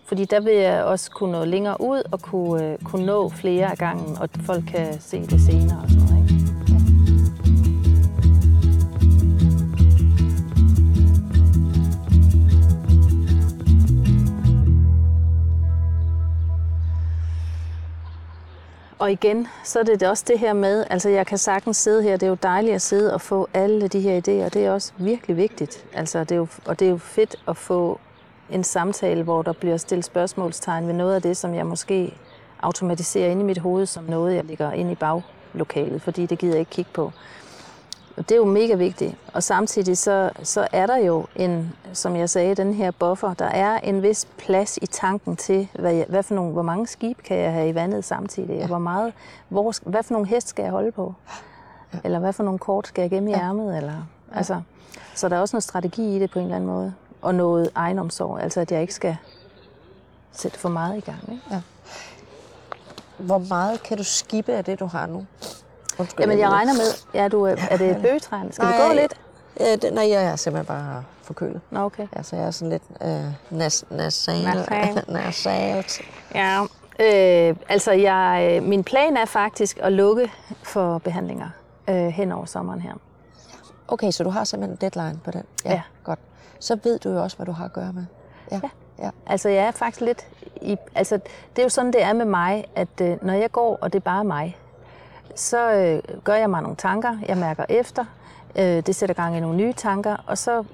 Fordi 0.04 0.24
der 0.24 0.40
vil 0.40 0.54
jeg 0.54 0.84
også 0.84 1.10
kunne 1.10 1.32
nå 1.32 1.44
længere 1.44 1.80
ud 1.80 2.02
og 2.12 2.20
kunne, 2.20 2.64
øh, 2.64 2.78
kunne 2.78 3.06
nå 3.06 3.28
flere 3.28 3.70
af 3.70 3.78
gangen, 3.78 4.18
og 4.18 4.28
folk 4.46 4.64
kan 4.66 5.00
se 5.00 5.26
det 5.26 5.40
senere 5.40 5.97
og 18.98 19.12
igen, 19.12 19.48
så 19.64 19.78
er 19.78 19.82
det 19.82 20.02
også 20.02 20.24
det 20.28 20.38
her 20.38 20.52
med, 20.52 20.84
altså 20.90 21.08
jeg 21.08 21.26
kan 21.26 21.38
sagtens 21.38 21.76
sidde 21.76 22.02
her, 22.02 22.16
det 22.16 22.22
er 22.22 22.30
jo 22.30 22.38
dejligt 22.42 22.74
at 22.74 22.82
sidde 22.82 23.14
og 23.14 23.20
få 23.20 23.48
alle 23.54 23.88
de 23.88 24.00
her 24.00 24.16
idéer, 24.16 24.48
det 24.48 24.56
er 24.56 24.70
også 24.70 24.92
virkelig 24.98 25.36
vigtigt. 25.36 25.84
Altså 25.92 26.20
det 26.20 26.32
er 26.32 26.36
jo, 26.36 26.46
og 26.66 26.78
det 26.78 26.86
er 26.86 26.90
jo 26.90 26.98
fedt 26.98 27.36
at 27.48 27.56
få 27.56 28.00
en 28.50 28.64
samtale, 28.64 29.22
hvor 29.22 29.42
der 29.42 29.52
bliver 29.52 29.76
stillet 29.76 30.04
spørgsmålstegn 30.04 30.86
ved 30.86 30.94
noget 30.94 31.14
af 31.14 31.22
det, 31.22 31.36
som 31.36 31.54
jeg 31.54 31.66
måske 31.66 32.14
automatiserer 32.62 33.30
ind 33.30 33.40
i 33.40 33.44
mit 33.44 33.58
hoved, 33.58 33.86
som 33.86 34.04
noget, 34.04 34.34
jeg 34.34 34.44
ligger 34.44 34.72
ind 34.72 34.90
i 34.90 34.94
baglokalet, 34.94 36.02
fordi 36.02 36.26
det 36.26 36.38
gider 36.38 36.52
jeg 36.54 36.60
ikke 36.60 36.70
kigge 36.70 36.90
på. 36.94 37.12
Og 38.18 38.28
det 38.28 38.32
er 38.32 38.36
jo 38.36 38.44
mega 38.44 38.74
vigtigt. 38.74 39.16
Og 39.32 39.42
samtidig 39.42 39.98
så, 39.98 40.30
så 40.42 40.68
er 40.72 40.86
der 40.86 40.96
jo 40.96 41.26
en, 41.36 41.72
som 41.92 42.16
jeg 42.16 42.30
sagde, 42.30 42.54
den 42.54 42.74
her 42.74 42.90
buffer. 42.90 43.34
Der 43.34 43.44
er 43.44 43.78
en 43.78 44.02
vis 44.02 44.28
plads 44.38 44.78
i 44.82 44.86
tanken 44.86 45.36
til, 45.36 45.68
hvad, 45.74 45.92
jeg, 45.92 46.06
hvad 46.08 46.22
for 46.22 46.34
nogle, 46.34 46.52
hvor 46.52 46.62
mange 46.62 46.86
skib 46.86 47.22
kan 47.22 47.36
jeg 47.36 47.52
have 47.52 47.68
i 47.68 47.74
vandet 47.74 48.04
samtidig? 48.04 48.56
Ja. 48.56 48.66
Hvor 48.66 48.78
meget, 48.78 49.12
hvor, 49.48 49.74
hvad 49.90 50.02
for 50.02 50.12
nogle 50.12 50.28
hest 50.28 50.48
skal 50.48 50.62
jeg 50.62 50.72
holde 50.72 50.92
på? 50.92 51.14
Ja. 51.94 51.98
Eller 52.04 52.18
hvad 52.18 52.32
for 52.32 52.42
nogle 52.42 52.58
kort 52.58 52.86
skal 52.86 53.02
jeg 53.02 53.10
gemme 53.10 53.30
i 53.30 53.34
ærmet? 53.34 53.76
Eller, 53.76 53.92
ja. 54.32 54.36
altså, 54.36 54.60
så 55.14 55.28
der 55.28 55.36
er 55.36 55.40
også 55.40 55.56
noget 55.56 55.64
strategi 55.64 56.16
i 56.16 56.18
det 56.18 56.30
på 56.30 56.38
en 56.38 56.44
eller 56.44 56.56
anden 56.56 56.70
måde. 56.70 56.94
Og 57.22 57.34
noget 57.34 57.70
egenomsorg, 57.74 58.40
altså 58.40 58.60
at 58.60 58.72
jeg 58.72 58.80
ikke 58.80 58.94
skal 58.94 59.16
sætte 60.32 60.58
for 60.58 60.68
meget 60.68 60.96
i 60.96 61.00
gang. 61.00 61.32
Ikke? 61.32 61.62
Hvor 63.18 63.38
meget 63.38 63.82
kan 63.82 63.96
du 63.96 64.04
skippe 64.04 64.52
af 64.52 64.64
det, 64.64 64.80
du 64.80 64.86
har 64.86 65.06
nu? 65.06 65.26
Undskyld, 65.98 66.20
Jamen 66.20 66.38
jeg 66.38 66.50
regner 66.50 66.72
med, 66.72 67.20
er, 67.20 67.28
du, 67.28 67.44
er 67.44 67.76
det 67.76 67.96
bøgetræn? 68.02 68.52
Skal 68.52 68.64
Nej. 68.64 68.86
gå 68.86 68.92
lidt? 68.92 69.14
Ja, 69.60 69.76
det, 69.76 69.92
nej, 69.92 70.08
jeg 70.08 70.24
er 70.24 70.36
simpelthen 70.36 70.66
bare 70.66 71.04
forkølet. 71.22 71.60
Nå, 71.70 71.80
okay. 71.80 72.06
Altså, 72.12 72.36
jeg 72.36 72.44
er 72.44 72.50
sådan 72.50 72.70
lidt 72.70 72.82
øh, 73.02 73.58
nas, 73.58 73.84
nasal. 73.90 74.42
Nasal. 74.44 75.04
nasalt. 75.12 76.00
Ja, 76.34 76.62
øh, 77.00 77.56
altså 77.68 77.92
jeg, 77.92 78.50
øh, 78.52 78.68
min 78.68 78.84
plan 78.84 79.16
er 79.16 79.24
faktisk 79.24 79.78
at 79.82 79.92
lukke 79.92 80.32
for 80.62 80.98
behandlinger 80.98 81.48
øh, 81.88 82.06
hen 82.06 82.32
over 82.32 82.44
sommeren 82.44 82.80
her. 82.80 82.92
Okay, 83.88 84.10
så 84.10 84.24
du 84.24 84.30
har 84.30 84.44
simpelthen 84.44 84.78
en 84.82 84.90
deadline 84.92 85.20
på 85.24 85.30
den? 85.30 85.42
Ja. 85.64 85.82
Godt. 86.04 86.18
Så 86.60 86.78
ved 86.84 86.98
du 86.98 87.10
jo 87.10 87.22
også, 87.22 87.36
hvad 87.36 87.46
du 87.46 87.52
har 87.52 87.64
at 87.64 87.72
gøre 87.72 87.92
med. 87.92 88.04
Ja. 88.50 88.60
ja. 88.62 88.70
ja. 89.04 89.10
Altså 89.26 89.48
jeg 89.48 89.66
er 89.66 89.70
faktisk 89.70 90.00
lidt 90.00 90.26
i, 90.62 90.76
altså 90.94 91.16
det 91.56 91.58
er 91.58 91.62
jo 91.62 91.68
sådan 91.68 91.92
det 91.92 92.02
er 92.02 92.12
med 92.12 92.24
mig, 92.24 92.64
at 92.76 93.00
øh, 93.02 93.24
når 93.24 93.32
jeg 93.32 93.52
går, 93.52 93.78
og 93.80 93.92
det 93.92 93.98
er 93.98 94.04
bare 94.04 94.24
mig, 94.24 94.56
så 95.38 95.72
øh, 95.72 96.20
gør 96.24 96.34
jeg 96.34 96.50
mig 96.50 96.62
nogle 96.62 96.76
tanker, 96.76 97.18
jeg 97.28 97.36
mærker 97.36 97.64
efter, 97.68 98.04
øh, 98.56 98.64
det 98.64 98.94
sætter 98.94 99.14
gang 99.14 99.36
i 99.36 99.40
nogle 99.40 99.56
nye 99.56 99.72
tanker, 99.72 100.16
og 100.26 100.38
så 100.38 100.64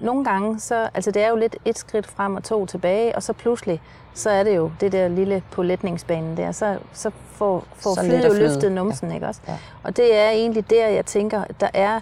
nogle 0.00 0.24
gange, 0.24 0.60
så, 0.60 0.88
altså 0.94 1.10
det 1.10 1.22
er 1.22 1.28
jo 1.28 1.36
lidt 1.36 1.56
et 1.64 1.78
skridt 1.78 2.06
frem 2.06 2.36
og 2.36 2.44
to 2.44 2.66
tilbage, 2.66 3.16
og 3.16 3.22
så 3.22 3.32
pludselig, 3.32 3.80
så 4.14 4.30
er 4.30 4.42
det 4.42 4.56
jo 4.56 4.72
det 4.80 4.92
der 4.92 5.08
lille 5.08 5.42
på 5.50 5.62
letningsbanen 5.62 6.36
der, 6.36 6.52
så, 6.52 6.78
så 6.92 7.10
får, 7.32 7.64
får 7.76 7.94
Så 7.94 8.00
flyet 8.00 8.24
jo 8.24 8.32
løftet 8.32 8.72
numsen, 8.72 9.12
ikke 9.12 9.26
også? 9.26 9.40
Ja. 9.48 9.56
Og 9.82 9.96
det 9.96 10.16
er 10.18 10.30
egentlig 10.30 10.70
der, 10.70 10.88
jeg 10.88 11.06
tænker, 11.06 11.44
der 11.60 11.68
er, 11.74 12.00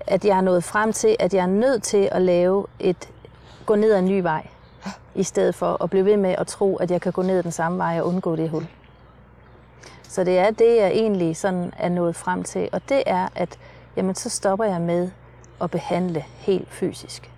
at 0.00 0.24
jeg 0.24 0.36
er 0.36 0.40
nået 0.40 0.64
frem 0.64 0.92
til, 0.92 1.16
at 1.18 1.34
jeg 1.34 1.42
er 1.42 1.46
nødt 1.46 1.82
til 1.82 2.08
at 2.12 2.22
lave 2.22 2.66
et, 2.80 3.08
gå 3.66 3.74
ned 3.74 3.92
ad 3.92 3.98
en 3.98 4.08
ny 4.08 4.22
vej, 4.22 4.46
i 5.14 5.22
stedet 5.22 5.54
for 5.54 5.82
at 5.82 5.90
blive 5.90 6.04
ved 6.04 6.16
med 6.16 6.34
at 6.38 6.46
tro, 6.46 6.76
at 6.76 6.90
jeg 6.90 7.00
kan 7.00 7.12
gå 7.12 7.22
ned 7.22 7.38
ad 7.38 7.42
den 7.42 7.52
samme 7.52 7.78
vej 7.78 8.00
og 8.00 8.06
undgå 8.06 8.36
det 8.36 8.50
hul. 8.50 8.66
Så 10.14 10.24
det 10.24 10.38
er 10.38 10.50
det, 10.50 10.76
jeg 10.76 10.90
egentlig 10.90 11.36
sådan 11.36 11.72
er 11.78 11.88
nået 11.88 12.16
frem 12.16 12.44
til, 12.44 12.68
og 12.72 12.80
det 12.88 13.02
er, 13.06 13.28
at 13.34 13.58
jamen, 13.96 14.14
så 14.14 14.28
stopper 14.30 14.64
jeg 14.64 14.80
med 14.80 15.10
at 15.62 15.70
behandle 15.70 16.24
helt 16.38 16.68
fysisk. 16.70 17.30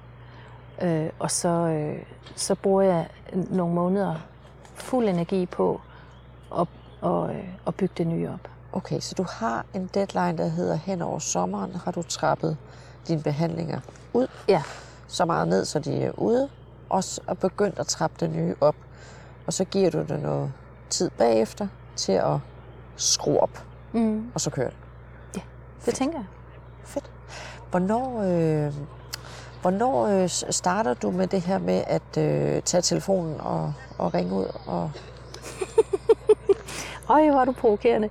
Øh, 0.83 1.09
og 1.19 1.31
så, 1.31 1.49
øh, 1.49 2.03
så 2.35 2.55
bruger 2.55 2.83
jeg 2.83 3.09
nogle 3.33 3.75
måneder 3.75 4.15
fuld 4.75 5.09
energi 5.09 5.47
på 5.47 5.81
at, 6.59 6.67
og, 7.01 7.35
øh, 7.35 7.49
at 7.67 7.75
bygge 7.75 7.95
det 7.99 8.07
nye 8.07 8.29
op. 8.29 8.49
Okay, 8.73 9.01
så 9.01 9.15
du 9.15 9.25
har 9.29 9.65
en 9.75 9.91
deadline, 9.95 10.39
der 10.39 10.49
hedder 10.49 10.77
hen 10.77 11.03
over 11.03 11.19
sommeren, 11.19 11.75
har 11.85 11.91
du 11.93 12.03
trappet 12.03 12.57
dine 13.09 13.23
behandlinger 13.23 13.81
ud 14.13 14.27
Ja, 14.49 14.63
så 15.07 15.25
meget 15.25 15.49
ned, 15.49 15.65
så 15.65 15.79
de 15.79 16.03
er 16.03 16.13
ude, 16.19 16.49
og, 16.89 17.05
s- 17.05 17.21
og 17.27 17.39
begyndt 17.39 17.79
at 17.79 17.87
trappe 17.87 18.17
det 18.21 18.31
nye 18.31 18.55
op. 18.61 18.77
Og 19.47 19.53
så 19.53 19.65
giver 19.65 19.91
du 19.91 19.99
det 19.99 20.23
noget 20.23 20.53
tid 20.91 21.11
bagefter 21.11 21.69
til 21.97 22.13
at 22.13 22.39
skrue 22.97 23.41
op, 23.41 23.65
mm, 23.93 24.31
og 24.35 24.41
så 24.41 24.51
kører 24.51 24.71
det. 25.35 25.43
det 25.87 25.95
tænker 25.95 26.19
jeg. 26.19 26.27
Fedt. 26.85 27.11
Hvornår, 27.71 28.23
øh, 28.23 28.73
hvornår 29.61 30.07
øh, 30.07 30.29
starter 30.29 30.95
du 30.95 31.11
med 31.11 31.27
det 31.27 31.41
her 31.41 31.59
med 31.59 31.83
at 31.87 32.19
øh, 32.19 32.63
tage 32.63 32.83
telefonen 32.83 33.41
og, 33.41 33.73
og 33.99 34.15
ringe 34.15 34.35
ud? 34.35 34.47
Og... 34.67 34.91
Øj, 37.15 37.31
hvor 37.31 37.41
er 37.41 37.45
du 37.45 37.53
provokerende. 37.53 38.11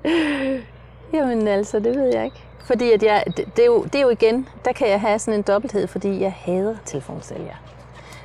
Jamen 1.14 1.48
altså, 1.48 1.80
det 1.80 1.96
ved 1.96 2.14
jeg 2.14 2.26
ikke. 2.26 2.44
Fordi 2.66 2.92
at 2.92 3.04
jeg, 3.04 3.24
det, 3.38 3.46
det, 3.56 3.60
er 3.60 3.66
jo, 3.66 3.84
det 3.84 3.96
er 3.96 4.02
jo 4.02 4.10
igen, 4.10 4.50
der 4.66 4.74
kan 4.74 4.90
jeg 4.90 5.02
have 5.02 5.20
sådan 5.20 5.40
en 5.40 5.42
dobbelthed, 5.42 5.88
fordi 5.88 6.22
jeg 6.22 6.34
hader 6.34 6.76
telefonsælgere. 6.86 7.56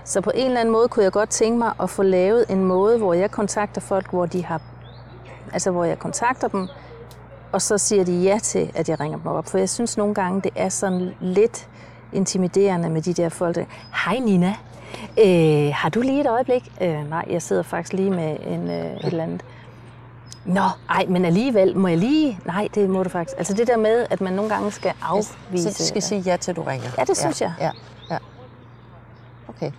Så 0.04 0.20
på 0.20 0.30
en 0.34 0.46
eller 0.46 0.60
anden 0.60 0.72
måde 0.72 0.88
kunne 0.88 1.04
jeg 1.04 1.12
godt 1.12 1.30
tænke 1.30 1.58
mig 1.58 1.72
at 1.82 1.90
få 1.90 2.02
lavet 2.02 2.44
en 2.48 2.64
måde, 2.64 2.98
hvor 2.98 3.14
jeg 3.14 3.30
kontakter 3.30 3.80
folk, 3.80 4.10
hvor 4.10 4.26
de 4.26 4.44
har, 4.44 4.60
altså 5.52 5.70
hvor 5.70 5.84
jeg 5.84 5.98
kontakter 5.98 6.48
dem, 6.48 6.68
og 7.52 7.62
så 7.62 7.78
siger 7.78 8.04
de 8.04 8.12
ja 8.12 8.38
til, 8.42 8.70
at 8.74 8.88
jeg 8.88 9.00
ringer 9.00 9.18
dem 9.18 9.26
op. 9.26 9.46
For 9.46 9.58
jeg 9.58 9.68
synes 9.68 9.96
nogle 9.96 10.14
gange, 10.14 10.40
det 10.40 10.50
er 10.56 10.68
sådan 10.68 11.14
lidt 11.20 11.68
intimiderende 12.12 12.90
med 12.90 13.02
de 13.02 13.14
der 13.14 13.28
folk, 13.28 13.54
der, 13.54 13.64
hej 14.04 14.18
Nina, 14.18 14.54
øh, 15.18 15.72
har 15.74 15.88
du 15.88 16.00
lige 16.00 16.20
et 16.20 16.26
øjeblik? 16.26 16.72
Øh, 16.80 17.10
nej, 17.10 17.24
jeg 17.30 17.42
sidder 17.42 17.62
faktisk 17.62 17.92
lige 17.92 18.10
med 18.10 18.36
en, 18.46 18.70
øh, 18.70 18.86
et 18.86 19.04
eller 19.04 19.22
andet. 19.22 19.42
Nå, 20.44 20.64
ej, 20.90 21.06
men 21.08 21.24
alligevel, 21.24 21.76
må 21.76 21.88
jeg 21.88 21.98
lige? 21.98 22.38
Nej, 22.44 22.68
det 22.74 22.90
må 22.90 23.02
du 23.02 23.08
faktisk. 23.08 23.38
Altså 23.38 23.54
det 23.54 23.66
der 23.66 23.76
med, 23.76 24.06
at 24.10 24.20
man 24.20 24.32
nogle 24.32 24.50
gange 24.50 24.72
skal 24.72 24.92
afvise. 25.02 25.72
Så 25.72 25.82
du 25.82 25.86
skal 25.88 26.02
sige 26.02 26.20
ja 26.20 26.36
til, 26.36 26.56
du 26.56 26.62
ringer? 26.62 26.90
Ja, 26.98 27.04
det 27.04 27.16
synes 27.16 27.40
jeg. 27.40 27.52
Ja, 27.60 27.70
ja. 28.10 28.18
Okay. 29.48 29.72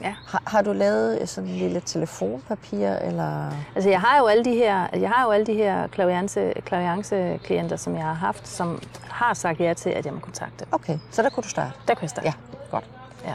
Ja. 0.00 0.14
Har, 0.26 0.42
har 0.46 0.62
du 0.62 0.72
lavet 0.72 1.28
sådan 1.28 1.50
en 1.50 1.56
lille 1.56 1.80
telefonpapir, 1.80 2.88
eller... 2.88 3.50
Altså 3.74 3.90
jeg 3.90 4.00
har 4.00 4.18
jo 4.18 4.26
alle 4.26 4.44
de 4.44 4.54
her, 4.54 4.86
jeg 4.92 5.10
har 5.10 5.24
jo 5.24 5.30
alle 5.30 5.46
de 5.46 5.54
her 5.54 5.86
klaviance, 5.86 6.52
klaviance-klienter, 6.64 7.76
som 7.76 7.94
jeg 7.96 8.04
har 8.04 8.12
haft, 8.14 8.48
som 8.48 8.82
har 9.10 9.34
sagt 9.34 9.60
ja 9.60 9.74
til, 9.74 9.90
at 9.90 10.06
jeg 10.06 10.14
må 10.14 10.20
kontakte. 10.20 10.64
Okay, 10.72 10.98
så 11.10 11.22
der 11.22 11.28
kunne 11.28 11.42
du 11.42 11.48
starte. 11.48 11.72
Der 11.88 11.94
kan 11.94 12.02
jeg 12.02 12.10
starte. 12.10 12.28
Ja, 12.28 12.32
godt. 12.70 12.84
ja. 13.24 13.34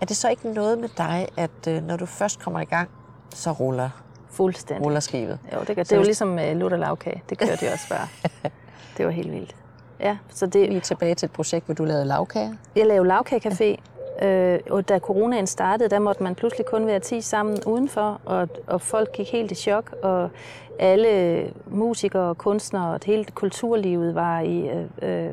Er 0.00 0.06
det 0.06 0.16
så 0.16 0.28
ikke 0.28 0.52
noget 0.52 0.78
med 0.78 0.88
dig, 0.98 1.28
at 1.36 1.66
øh, 1.68 1.82
når 1.82 1.96
du 1.96 2.06
først 2.06 2.40
kommer 2.40 2.60
i 2.60 2.64
gang, 2.64 2.88
så 3.34 3.52
ruller, 3.52 3.90
Fuldstændig. 4.30 4.86
ruller 4.86 5.00
skibet? 5.00 5.38
Jo, 5.54 5.58
det, 5.66 5.76
gør, 5.76 5.82
Så 5.84 5.88
det 5.88 5.92
er 5.92 5.96
jo 5.96 6.02
ligesom 6.04 6.34
uh, 6.34 6.52
lutter 6.56 6.76
lavkage. 6.76 7.22
Det 7.30 7.38
kørte 7.38 7.64
jeg 7.64 7.72
også 7.72 7.86
før. 7.86 8.08
det 8.96 9.06
var 9.06 9.12
helt 9.12 9.32
vildt. 9.32 9.56
Ja, 10.00 10.16
så 10.30 10.46
det, 10.46 10.70
Vi 10.70 10.76
er 10.76 10.80
tilbage 10.80 11.14
til 11.14 11.26
et 11.26 11.32
projekt, 11.32 11.66
hvor 11.66 11.74
du 11.74 11.84
lavede 11.84 12.04
lavkager. 12.04 12.52
Jeg 12.76 12.86
lavede 12.86 13.08
lavkagecafé, 13.08 13.76
øh, 14.22 14.60
og 14.70 14.88
da 14.88 14.98
coronaen 14.98 15.46
startede, 15.46 15.88
der 15.88 15.98
måtte 15.98 16.22
man 16.22 16.34
pludselig 16.34 16.66
kun 16.66 16.86
være 16.86 17.00
10 17.00 17.20
sammen 17.20 17.58
udenfor, 17.66 18.20
og, 18.24 18.48
og 18.66 18.80
folk 18.80 19.12
gik 19.12 19.32
helt 19.32 19.50
i 19.50 19.54
chok, 19.54 19.94
og 20.02 20.30
alle 20.78 21.52
musikere 21.66 22.28
og 22.28 22.38
kunstnere 22.38 22.94
og 22.94 23.00
hele 23.04 23.24
kulturlivet 23.24 24.14
var 24.14 24.40
i, 24.40 24.68
øh, 24.68 24.84
øh, 25.02 25.30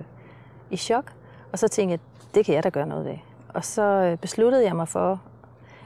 i 0.69 0.77
chok. 0.77 1.11
Og 1.51 1.59
så 1.59 1.67
tænkte 1.67 1.91
jeg, 1.91 1.99
det 2.35 2.45
kan 2.45 2.55
jeg 2.55 2.63
da 2.63 2.69
gøre 2.69 2.85
noget 2.85 3.05
ved. 3.05 3.17
og 3.53 3.65
så 3.65 3.81
øh, 3.81 4.17
besluttede 4.17 4.63
jeg 4.63 4.75
mig 4.75 4.87
for, 4.87 5.21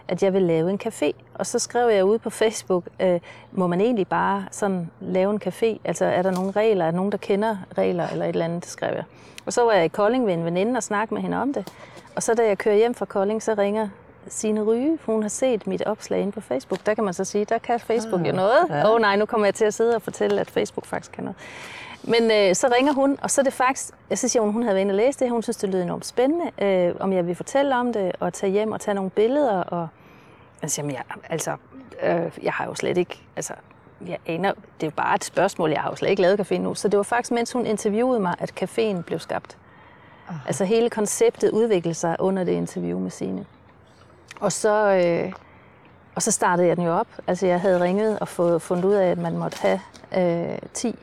at 0.07 0.23
jeg 0.23 0.33
ville 0.33 0.47
lave 0.47 0.69
en 0.69 0.79
café. 0.85 1.11
Og 1.33 1.45
så 1.45 1.59
skrev 1.59 1.89
jeg 1.89 2.05
ud 2.05 2.19
på 2.19 2.29
Facebook, 2.29 2.83
øh, 2.99 3.19
må 3.51 3.67
man 3.67 3.81
egentlig 3.81 4.07
bare 4.07 4.45
sådan 4.51 4.89
lave 5.01 5.31
en 5.31 5.41
café? 5.47 5.79
Altså 5.83 6.05
er 6.05 6.21
der 6.21 6.31
nogle 6.31 6.51
regler? 6.51 6.85
Er 6.85 6.91
der 6.91 6.97
nogen, 6.97 7.11
der 7.11 7.17
kender 7.17 7.57
regler 7.77 8.07
eller 8.07 8.25
et 8.25 8.29
eller 8.29 8.45
andet? 8.45 8.63
Det 8.63 8.71
skrev 8.71 8.95
jeg. 8.95 9.03
Og 9.45 9.53
så 9.53 9.65
var 9.65 9.71
jeg 9.71 9.85
i 9.85 9.87
Kolding 9.87 10.25
ved 10.25 10.33
en 10.33 10.45
veninde 10.45 10.77
og 10.77 10.83
snakkede 10.83 11.15
med 11.15 11.21
hende 11.21 11.41
om 11.41 11.53
det. 11.53 11.73
Og 12.15 12.23
så 12.23 12.33
da 12.33 12.47
jeg 12.47 12.57
kører 12.57 12.75
hjem 12.75 12.95
fra 12.95 13.05
Kolding, 13.05 13.43
så 13.43 13.53
ringer 13.57 13.89
Signe 14.27 14.63
Ryge, 14.63 14.99
hun 15.05 15.21
har 15.21 15.29
set 15.29 15.67
mit 15.67 15.81
opslag 15.81 16.21
inde 16.21 16.31
på 16.31 16.41
Facebook. 16.41 16.85
Der 16.85 16.93
kan 16.93 17.03
man 17.03 17.13
så 17.13 17.23
sige, 17.23 17.45
der 17.45 17.57
kan 17.57 17.79
Facebook 17.79 18.21
ah, 18.21 18.27
jo 18.27 18.33
noget. 18.33 18.63
Åh 18.63 18.69
ja. 18.69 18.93
oh, 18.93 19.01
nej, 19.01 19.15
nu 19.15 19.25
kommer 19.25 19.47
jeg 19.47 19.55
til 19.55 19.65
at 19.65 19.73
sidde 19.73 19.95
og 19.95 20.01
fortælle, 20.01 20.41
at 20.41 20.51
Facebook 20.51 20.85
faktisk 20.85 21.11
kan 21.11 21.23
noget. 21.23 21.37
Men 22.03 22.31
øh, 22.31 22.55
så 22.55 22.73
ringer 22.75 22.93
hun, 22.93 23.17
og 23.21 23.31
så 23.31 23.41
er 23.41 23.43
det 23.43 23.53
faktisk, 23.53 23.93
så 24.15 24.27
siger 24.27 24.43
hun, 24.43 24.53
hun 24.53 24.63
havde 24.63 24.75
været 24.75 24.81
inde 24.81 24.91
og 24.91 24.95
læse 24.95 25.19
det, 25.19 25.29
hun 25.29 25.43
synes, 25.43 25.57
det 25.57 25.69
lyder 25.69 25.83
enormt 25.83 26.05
spændende, 26.05 26.51
øh, 26.61 26.95
om 26.99 27.13
jeg 27.13 27.27
vil 27.27 27.35
fortælle 27.35 27.75
om 27.75 27.93
det, 27.93 28.11
og 28.19 28.33
tage 28.33 28.51
hjem 28.51 28.71
og 28.71 28.81
tage 28.81 28.95
nogle 28.95 29.09
billeder. 29.09 29.59
Og 29.59 29.87
jeg 30.61 30.71
siger, 30.71 30.89
jeg, 30.89 31.03
altså, 31.29 31.55
øh, 32.03 32.31
jeg 32.43 32.53
har 32.53 32.65
jo 32.65 32.75
slet 32.75 32.97
ikke, 32.97 33.21
altså, 33.35 33.53
jeg 34.07 34.17
aner, 34.25 34.51
det 34.51 34.83
er 34.83 34.87
jo 34.87 34.91
bare 34.95 35.15
et 35.15 35.23
spørgsmål, 35.23 35.69
jeg 35.71 35.81
har 35.81 35.89
jo 35.89 35.95
slet 35.95 36.09
ikke 36.09 36.21
lavet 36.21 36.39
café 36.39 36.57
nu. 36.57 36.75
Så 36.75 36.87
det 36.87 36.97
var 36.97 37.03
faktisk, 37.03 37.31
mens 37.31 37.51
hun 37.51 37.65
interviewede 37.65 38.19
mig, 38.19 38.35
at 38.39 38.63
caféen 38.63 39.01
blev 39.01 39.19
skabt. 39.19 39.57
Aha. 40.29 40.39
Altså 40.47 40.65
hele 40.65 40.89
konceptet 40.89 41.51
udviklede 41.51 41.95
sig 41.95 42.15
under 42.19 42.43
det 42.43 42.51
interview 42.51 42.99
med 42.99 43.11
Signe. 43.11 43.45
Og 44.39 44.51
så, 44.51 44.93
øh, 44.93 45.33
og 46.15 46.21
så 46.21 46.31
startede 46.31 46.67
jeg 46.67 46.77
den 46.77 46.85
jo 46.85 46.91
op. 46.91 47.07
Altså 47.27 47.47
jeg 47.47 47.61
havde 47.61 47.81
ringet 47.81 48.19
og 48.19 48.27
fået, 48.27 48.61
fundet 48.61 48.85
ud 48.85 48.93
af, 48.93 49.11
at 49.11 49.17
man 49.17 49.37
måtte 49.37 49.57
have 49.61 49.79
øh, 50.51 50.57
10 50.73 50.95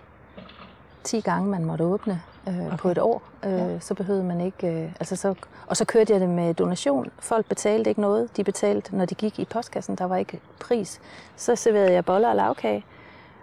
10 1.04 1.20
gange, 1.20 1.48
man 1.48 1.64
måtte 1.64 1.84
åbne 1.84 2.22
øh, 2.48 2.66
okay. 2.66 2.76
på 2.76 2.88
et 2.88 2.98
år. 2.98 3.22
Øh, 3.44 3.52
ja. 3.52 3.78
Så 3.80 3.94
behøvede 3.94 4.24
man 4.24 4.40
ikke... 4.40 4.66
Øh, 4.66 4.92
altså 5.00 5.16
så, 5.16 5.34
og 5.66 5.76
så 5.76 5.84
kørte 5.84 6.12
jeg 6.12 6.20
det 6.20 6.28
med 6.28 6.54
donation. 6.54 7.10
Folk 7.18 7.46
betalte 7.46 7.90
ikke 7.90 8.00
noget. 8.00 8.36
De 8.36 8.44
betalte, 8.44 8.96
når 8.96 9.04
de 9.04 9.14
gik 9.14 9.38
i 9.38 9.44
postkassen. 9.44 9.96
Der 9.96 10.04
var 10.04 10.16
ikke 10.16 10.40
pris. 10.60 11.00
Så 11.36 11.56
serverede 11.56 11.92
jeg 11.92 12.04
boller 12.04 12.28
og 12.28 12.36
lavkage 12.36 12.84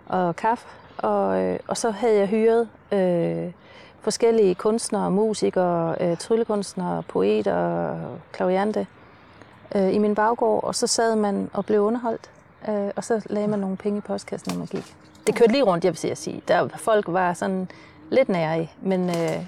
og 0.05 0.36
kaffe. 0.36 0.67
Og, 0.97 1.41
øh, 1.41 1.59
og 1.67 1.78
så 1.78 1.91
havde 1.91 2.15
jeg 2.15 2.28
hyret 2.28 2.69
øh, 2.91 3.51
forskellige 4.08 4.55
kunstnere, 4.55 5.12
musikere, 5.12 5.95
øh, 5.99 6.18
tryllekunstnere, 6.18 7.03
poeter, 7.03 7.95
klaviante 8.32 8.88
øh, 9.76 9.93
i 9.93 9.97
min 9.97 10.16
baggård. 10.16 10.64
Og 10.64 10.76
så 10.76 10.88
sad 10.88 11.16
man 11.16 11.49
og 11.53 11.66
blev 11.66 11.82
underholdt. 11.82 12.30
Øh, 12.70 12.91
og 12.95 13.03
så 13.03 13.22
lagde 13.26 13.47
man 13.47 13.60
nogle 13.60 13.78
penge 13.78 13.97
i 13.97 14.01
postkassen, 14.01 14.53
når 14.53 14.58
man 14.58 14.68
gik 14.68 14.95
det 15.28 15.36
kørte 15.36 15.51
lige 15.51 15.64
rundt, 15.64 15.86
jeg 15.86 15.93
vil 16.03 16.18
sige. 16.18 16.41
Der, 16.47 16.68
folk 16.68 17.05
var 17.08 17.34
sådan 17.34 17.68
lidt 18.10 18.30
nære 18.30 18.70
men 18.82 19.10
øh, 19.10 19.45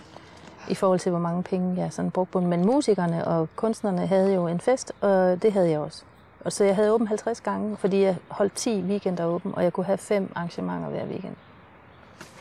i 0.70 0.76
forhold 0.76 0.99
til, 0.99 1.10
hvor 1.10 1.20
mange 1.20 1.43
penge 1.43 1.82
jeg 1.82 1.93
sådan 1.93 2.12
brugte 2.12 2.32
på 2.32 2.39
Men 2.39 2.66
musikerne 2.66 3.28
og 3.28 3.47
kunstnerne 3.55 4.07
havde 4.07 4.34
jo 4.34 4.47
en 4.47 4.60
fest, 4.60 4.93
og 5.01 5.43
det 5.43 5.53
havde 5.53 5.70
jeg 5.70 5.80
også. 5.80 6.03
Og 6.45 6.53
så 6.53 6.64
jeg 6.64 6.76
havde 6.76 6.93
åben 6.93 7.07
50 7.07 7.41
gange, 7.41 7.78
fordi 7.78 8.01
jeg 8.01 8.16
holdt 8.28 8.53
10 8.53 8.82
weekender 8.82 9.26
åben, 9.26 9.53
og 9.55 9.64
jeg 9.64 9.74
kunne 9.74 9.86
have 9.86 9.97
fem 9.97 10.32
arrangementer 10.36 10.89
hver 10.89 11.05
weekend. 11.05 11.36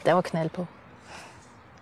Der 0.06 0.12
var 0.12 0.20
knald 0.20 0.50
på. 0.50 0.66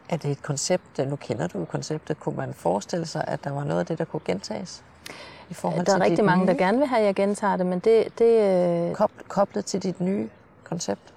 Er 0.09 0.16
det 0.16 0.30
et 0.30 0.42
koncept, 0.42 0.98
nu 0.98 1.16
kender 1.16 1.46
du 1.46 1.64
konceptet, 1.64 2.20
kunne 2.20 2.36
man 2.36 2.54
forestille 2.54 3.07
sig, 3.07 3.24
at 3.26 3.44
der 3.44 3.50
var 3.50 3.64
noget 3.64 3.80
af 3.80 3.86
det, 3.86 3.98
der 3.98 4.04
kunne 4.04 4.20
gentages? 4.24 4.82
I 5.50 5.54
forhold 5.54 5.86
der 5.86 5.94
er 5.94 6.00
rigtig 6.00 6.24
mange, 6.24 6.44
nye? 6.44 6.52
der 6.52 6.59
gerne 6.59 6.78
vil 6.78 6.86
have, 6.86 7.00
at 7.00 7.07
jeg 7.07 7.14
gentager 7.14 7.57
det, 7.57 7.66
men 7.66 7.78
det... 7.78 8.18
det 8.18 8.90
øh... 8.90 9.09
Koblet 9.28 9.64
til 9.64 9.82
dit 9.82 10.00
nye 10.00 10.28
koncept? 10.64 11.14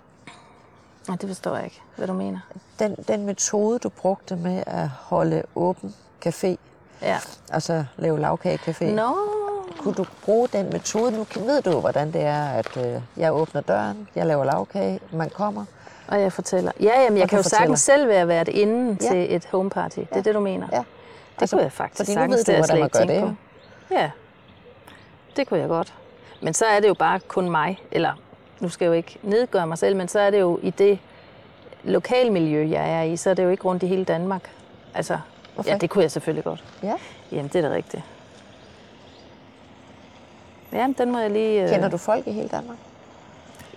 Nej, 1.08 1.18
det 1.18 1.30
forstår 1.30 1.56
jeg 1.56 1.66
ikke, 1.66 1.82
hvad 1.96 2.08
du 2.08 2.14
mener. 2.14 2.40
Den, 2.80 2.96
den 3.08 3.26
metode, 3.26 3.80
du 3.80 3.90
brugte 3.90 4.36
med 4.36 4.64
at 4.68 4.88
holde 4.88 5.44
åben 5.56 5.96
café, 6.26 6.56
ja. 7.02 7.18
altså 7.52 7.86
lave 7.98 8.20
lavkagecafé, 8.20 8.86
no. 8.86 9.14
kunne 9.80 9.94
du 9.94 10.06
bruge 10.24 10.48
den 10.48 10.70
metode? 10.70 11.12
Nu 11.12 11.26
ved 11.36 11.62
du, 11.62 11.80
hvordan 11.80 12.14
det 12.14 12.22
er, 12.22 12.50
at 12.50 12.78
øh, 12.78 13.02
jeg 13.18 13.34
åbner 13.34 13.62
døren, 13.62 14.08
jeg 14.16 14.26
laver 14.26 14.46
lavkage, 14.46 15.00
man 15.12 15.30
kommer. 15.30 15.66
Og 16.10 16.22
jeg 16.22 16.34
fortæller. 16.34 16.72
Ja, 16.80 17.02
jamen, 17.02 17.20
jeg 17.20 17.30
kan 17.30 17.38
jo 17.38 17.44
fortæller. 17.44 17.60
sagtens 17.60 17.80
selv 17.80 18.08
være 18.08 18.28
været 18.28 18.48
inde 18.48 18.98
ja. 19.02 19.10
til 19.10 19.36
et 19.36 19.46
homeparty. 19.46 20.00
Det 20.00 20.08
er 20.12 20.16
ja. 20.16 20.22
det, 20.22 20.36
du 20.36 20.40
mener. 20.40 20.68
Ja. 20.72 20.78
Det 20.78 20.86
altså, 21.42 21.56
kunne 21.56 21.64
jeg 21.64 21.72
faktisk 21.72 22.00
fordi 22.00 22.12
sagtens. 22.12 22.48
Ved 22.48 22.56
du, 22.56 22.60
hvordan 22.60 22.80
man 22.80 22.90
gør 22.90 23.06
det. 23.06 23.22
På. 23.22 23.34
Ja, 23.96 24.12
det 25.36 25.48
kunne 25.48 25.60
jeg 25.60 25.68
godt. 25.68 25.94
Men 26.42 26.54
så 26.54 26.66
er 26.66 26.80
det 26.80 26.88
jo 26.88 26.94
bare 26.94 27.20
kun 27.20 27.50
mig, 27.50 27.80
eller 27.92 28.14
nu 28.60 28.70
skal 28.70 28.86
jeg 28.86 28.90
jo 28.90 28.94
ikke 28.94 29.18
nedgøre 29.24 29.68
mig 29.68 29.78
selv, 29.78 29.96
men 29.96 30.08
så 30.08 30.20
er 30.20 30.30
det 30.30 30.40
jo 30.40 30.60
i 30.62 30.70
det 30.70 31.00
lokalmiljø, 31.84 32.70
jeg 32.70 33.00
er 33.00 33.02
i, 33.02 33.18
så 33.18 33.30
er 33.30 33.34
det 33.34 33.44
jo 33.44 33.50
ikke 33.50 33.64
rundt 33.64 33.84
i 33.84 33.88
hele 33.88 34.04
Danmark. 34.04 34.50
Altså, 34.94 35.20
Hvorfor? 35.54 35.70
ja, 35.70 35.78
det 35.78 35.90
kunne 35.90 36.02
jeg 36.02 36.12
selvfølgelig 36.12 36.44
godt. 36.44 36.64
Ja? 36.84 36.94
Jamen, 37.32 37.48
det 37.48 37.56
er 37.56 37.70
da 37.70 37.76
rigtigt. 37.76 38.04
Ja, 40.74 40.88
den 40.98 41.12
må 41.12 41.20
jeg 41.20 41.32
lige... 41.32 41.64
Øh... 41.64 41.70
Kender 41.70 41.90
du 41.90 41.98
folk 41.98 42.28
i 42.28 42.32
hele 42.32 42.48
Danmark? 42.48 42.78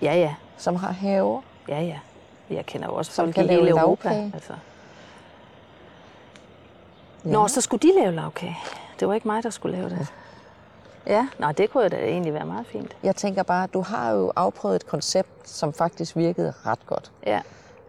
Ja, 0.01 0.15
ja. 0.15 0.35
Som 0.57 0.75
har 0.75 0.91
haver? 0.91 1.41
Ja, 1.69 1.81
ja. 1.81 1.99
Jeg 2.49 2.65
kender 2.65 2.87
jo 2.87 2.93
også 2.93 3.11
Som 3.11 3.33
folk 3.33 3.37
i 3.49 3.53
hele 3.53 3.69
Europa. 3.69 4.09
Altså. 4.33 4.53
Ja. 7.25 7.31
Nå, 7.31 7.47
så 7.47 7.61
skulle 7.61 7.81
de 7.89 7.99
lave 7.99 8.11
lavkage. 8.11 8.57
Det 8.99 9.07
var 9.07 9.13
ikke 9.13 9.27
mig, 9.27 9.43
der 9.43 9.49
skulle 9.49 9.77
lave 9.77 9.89
det. 9.89 10.07
Ja, 11.07 11.27
nej, 11.39 11.51
det 11.51 11.69
kunne 11.69 11.89
da 11.89 11.97
egentlig 11.97 12.33
være 12.33 12.45
meget 12.45 12.67
fint. 12.67 12.97
Jeg 13.03 13.15
tænker 13.15 13.43
bare, 13.43 13.67
du 13.67 13.81
har 13.81 14.11
jo 14.11 14.31
afprøvet 14.35 14.75
et 14.75 14.87
koncept, 14.87 15.49
som 15.49 15.73
faktisk 15.73 16.15
virkede 16.15 16.53
ret 16.65 16.85
godt. 16.85 17.11
Ja. 17.25 17.41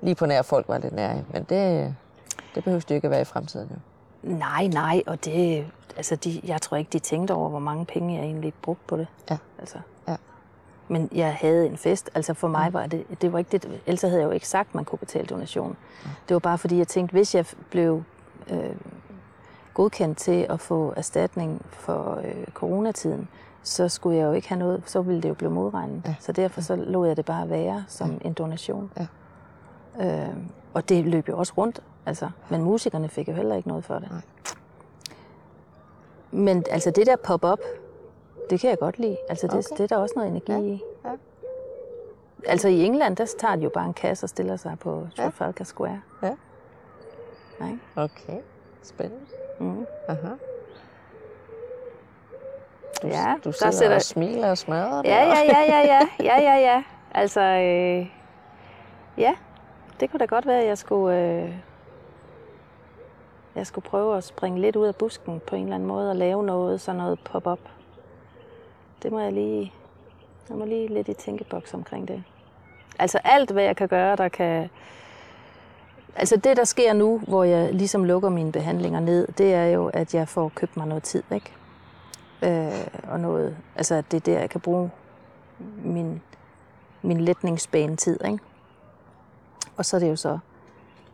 Lige 0.02 0.14
på 0.14 0.26
nær 0.26 0.42
folk 0.42 0.68
var 0.68 0.78
lidt 0.78 0.94
nære, 0.94 1.22
men 1.32 1.42
det, 1.42 1.94
det 2.54 2.64
behøver 2.64 2.80
det 2.80 2.94
ikke 2.94 3.04
at 3.06 3.10
være 3.10 3.20
i 3.20 3.24
fremtiden 3.24 3.68
jo. 3.70 3.76
Nej, 4.22 4.66
nej, 4.66 5.02
og 5.06 5.24
det, 5.24 5.66
altså 5.96 6.16
de, 6.16 6.40
jeg 6.44 6.62
tror 6.62 6.76
ikke, 6.76 6.90
de 6.92 6.98
tænkte 6.98 7.32
over, 7.32 7.48
hvor 7.48 7.58
mange 7.58 7.86
penge 7.86 8.14
jeg 8.14 8.24
egentlig 8.24 8.54
brugte 8.62 8.84
på 8.86 8.96
det. 8.96 9.06
Ja. 9.30 9.36
Altså. 9.58 9.78
Men 10.88 11.08
jeg 11.14 11.34
havde 11.34 11.66
en 11.66 11.76
fest, 11.76 12.10
altså 12.14 12.34
for 12.34 12.48
mig 12.48 12.72
var 12.72 12.86
det, 12.86 13.22
det 13.22 13.32
var 13.32 13.38
ikke 13.38 13.58
det, 13.58 13.80
ellers 13.86 14.02
havde 14.02 14.18
jeg 14.18 14.26
jo 14.26 14.30
ikke 14.30 14.48
sagt, 14.48 14.68
at 14.68 14.74
man 14.74 14.84
kunne 14.84 14.98
betale 14.98 15.26
donation. 15.26 15.76
Det 16.28 16.34
var 16.34 16.38
bare 16.38 16.58
fordi, 16.58 16.78
jeg 16.78 16.88
tænkte, 16.88 17.12
hvis 17.12 17.34
jeg 17.34 17.46
blev 17.70 18.02
øh, 18.50 18.76
godkendt 19.74 20.18
til 20.18 20.46
at 20.48 20.60
få 20.60 20.92
erstatning 20.96 21.62
for 21.70 22.20
øh, 22.24 22.46
coronatiden, 22.54 23.28
så 23.62 23.88
skulle 23.88 24.18
jeg 24.18 24.24
jo 24.24 24.32
ikke 24.32 24.48
have 24.48 24.58
noget, 24.58 24.82
så 24.86 25.02
ville 25.02 25.22
det 25.22 25.28
jo 25.28 25.34
blive 25.34 25.50
modregnet. 25.50 26.02
Ja. 26.06 26.14
Så 26.20 26.32
derfor 26.32 26.60
så 26.60 26.76
lå 26.76 27.04
jeg 27.04 27.16
det 27.16 27.24
bare 27.24 27.50
være 27.50 27.84
som 27.88 28.10
ja. 28.10 28.28
en 28.28 28.32
donation. 28.32 28.90
Ja. 28.96 29.06
Øh, 30.00 30.36
og 30.74 30.88
det 30.88 31.04
løb 31.04 31.28
jo 31.28 31.38
også 31.38 31.52
rundt, 31.58 31.80
altså, 32.06 32.28
men 32.48 32.62
musikerne 32.62 33.08
fik 33.08 33.28
jo 33.28 33.32
heller 33.32 33.56
ikke 33.56 33.68
noget 33.68 33.84
for 33.84 33.94
det. 33.94 34.10
Nej. 34.10 34.20
Men 36.30 36.64
altså 36.70 36.90
det 36.90 37.06
der 37.06 37.16
pop-up, 37.16 37.58
det 38.50 38.60
kan 38.60 38.70
jeg 38.70 38.78
godt 38.78 38.98
lide. 38.98 39.16
Altså 39.28 39.46
det, 39.46 39.54
okay. 39.54 39.76
det 39.76 39.80
er 39.80 39.96
der 39.96 40.02
også 40.02 40.14
noget 40.16 40.30
energi 40.30 40.52
ja. 40.52 40.58
i. 40.58 40.82
Ja. 41.04 41.10
Altså 42.46 42.68
i 42.68 42.84
England, 42.84 43.16
der 43.16 43.34
tager 43.38 43.56
de 43.56 43.62
jo 43.62 43.68
bare 43.68 43.86
en 43.86 43.94
kasse 43.94 44.24
og 44.24 44.28
stiller 44.28 44.56
sig 44.56 44.76
på 44.80 45.08
Trafalgar 45.16 45.54
ja. 45.58 45.64
Square. 45.64 46.00
Ja. 46.22 46.34
Nej. 47.60 47.78
Okay, 47.96 48.38
spændende. 48.82 49.24
Mm. 49.60 49.86
Aha. 50.08 50.28
Du, 53.02 53.06
ja, 53.06 53.34
du 53.44 53.52
sidder 53.52 53.66
der 53.66 53.78
sætter... 53.78 53.96
og 53.96 54.02
smiler 54.02 54.50
og 54.50 54.58
smadrer 54.58 55.02
ja, 55.04 55.24
ja, 55.24 55.38
ja, 55.38 55.60
ja, 55.60 55.80
ja, 55.80 56.08
ja, 56.30 56.40
ja, 56.40 56.56
ja. 56.56 56.82
Altså, 57.14 57.40
øh, 57.40 58.06
ja, 59.18 59.34
det 60.00 60.10
kunne 60.10 60.18
da 60.18 60.24
godt 60.24 60.46
være, 60.46 60.60
at 60.60 60.66
jeg 60.66 60.78
skulle, 60.78 61.18
øh, 61.18 61.54
jeg 63.54 63.66
skulle 63.66 63.84
prøve 63.84 64.16
at 64.16 64.24
springe 64.24 64.60
lidt 64.60 64.76
ud 64.76 64.86
af 64.86 64.96
busken 64.96 65.40
på 65.46 65.56
en 65.56 65.62
eller 65.62 65.74
anden 65.74 65.88
måde 65.88 66.10
og 66.10 66.16
lave 66.16 66.44
noget, 66.44 66.80
sådan 66.80 66.98
noget 66.98 67.18
pop-up. 67.24 67.60
Det 69.04 69.12
må 69.12 69.20
jeg 69.20 69.32
lige, 69.32 69.72
jeg 70.48 70.56
må 70.56 70.64
lige 70.64 70.88
lidt 70.88 71.08
i 71.08 71.14
tænkeboks 71.14 71.74
omkring 71.74 72.08
det. 72.08 72.24
Altså 72.98 73.18
alt, 73.24 73.50
hvad 73.50 73.64
jeg 73.64 73.76
kan 73.76 73.88
gøre, 73.88 74.16
der 74.16 74.28
kan... 74.28 74.70
Altså 76.16 76.36
det, 76.36 76.56
der 76.56 76.64
sker 76.64 76.92
nu, 76.92 77.18
hvor 77.18 77.44
jeg 77.44 77.74
ligesom 77.74 78.04
lukker 78.04 78.28
mine 78.28 78.52
behandlinger 78.52 79.00
ned, 79.00 79.28
det 79.38 79.54
er 79.54 79.64
jo, 79.64 79.90
at 79.94 80.14
jeg 80.14 80.28
får 80.28 80.52
købt 80.54 80.76
mig 80.76 80.86
noget 80.86 81.02
tid, 81.02 81.22
ikke? 81.32 81.52
Øh, 82.42 82.86
og 83.08 83.20
noget, 83.20 83.56
altså 83.76 84.02
det 84.10 84.16
er 84.16 84.20
der, 84.20 84.40
jeg 84.40 84.50
kan 84.50 84.60
bruge 84.60 84.90
min, 85.84 86.22
min 87.02 87.20
letningsbane 87.20 87.96
tid, 87.96 88.24
ikke? 88.24 88.38
Og 89.76 89.84
så 89.84 89.96
er 89.96 90.00
det 90.00 90.10
jo 90.10 90.16
så, 90.16 90.38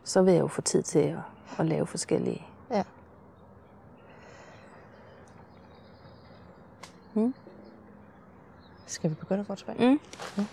så 0.03 0.21
vil 0.21 0.33
jeg 0.33 0.41
jo 0.41 0.47
få 0.47 0.61
tid 0.61 0.83
til 0.83 0.99
at, 0.99 1.17
at 1.59 1.65
lave 1.65 1.87
forskellige. 1.87 2.47
Ja. 2.71 2.83
Hmm? 7.13 7.33
Skal 8.91 9.09
vi 9.09 9.15
begynde 9.15 9.39
at 9.39 9.47
få 9.47 9.55
tilbage? 9.55 9.77
Mm. 9.79 9.99
Mm. 10.35 10.45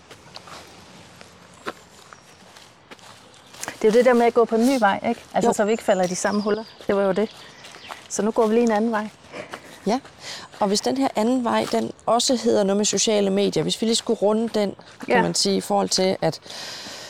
Det 3.81 3.87
er 3.87 3.91
jo 3.91 3.91
det 3.91 4.05
der 4.05 4.13
med 4.13 4.25
at 4.25 4.33
gå 4.33 4.45
på 4.45 4.55
en 4.55 4.67
ny 4.67 4.79
vej, 4.79 4.99
ikke? 5.09 5.21
Altså, 5.33 5.49
jo. 5.49 5.53
så 5.53 5.65
vi 5.65 5.71
ikke 5.71 5.83
falder 5.83 6.03
i 6.03 6.07
de 6.07 6.15
samme 6.15 6.41
huller. 6.41 6.63
Det 6.87 6.95
var 6.95 7.03
jo 7.03 7.11
det. 7.11 7.29
Så 8.09 8.21
nu 8.21 8.31
går 8.31 8.47
vi 8.47 8.53
lige 8.53 8.63
en 8.63 8.71
anden 8.71 8.91
vej. 8.91 9.09
Ja, 9.87 9.99
og 10.59 10.67
hvis 10.67 10.81
den 10.81 10.97
her 10.97 11.07
anden 11.15 11.43
vej, 11.43 11.67
den 11.71 11.91
også 12.05 12.35
hedder 12.35 12.63
noget 12.63 12.77
med 12.77 12.85
sociale 12.85 13.29
medier, 13.29 13.63
hvis 13.63 13.81
vi 13.81 13.85
lige 13.85 13.95
skulle 13.95 14.19
runde 14.19 14.49
den, 14.59 14.75
kan 15.05 15.15
ja. 15.15 15.21
man 15.21 15.35
sige, 15.35 15.57
i 15.57 15.61
forhold 15.61 15.89
til, 15.89 16.17
at 16.21 16.39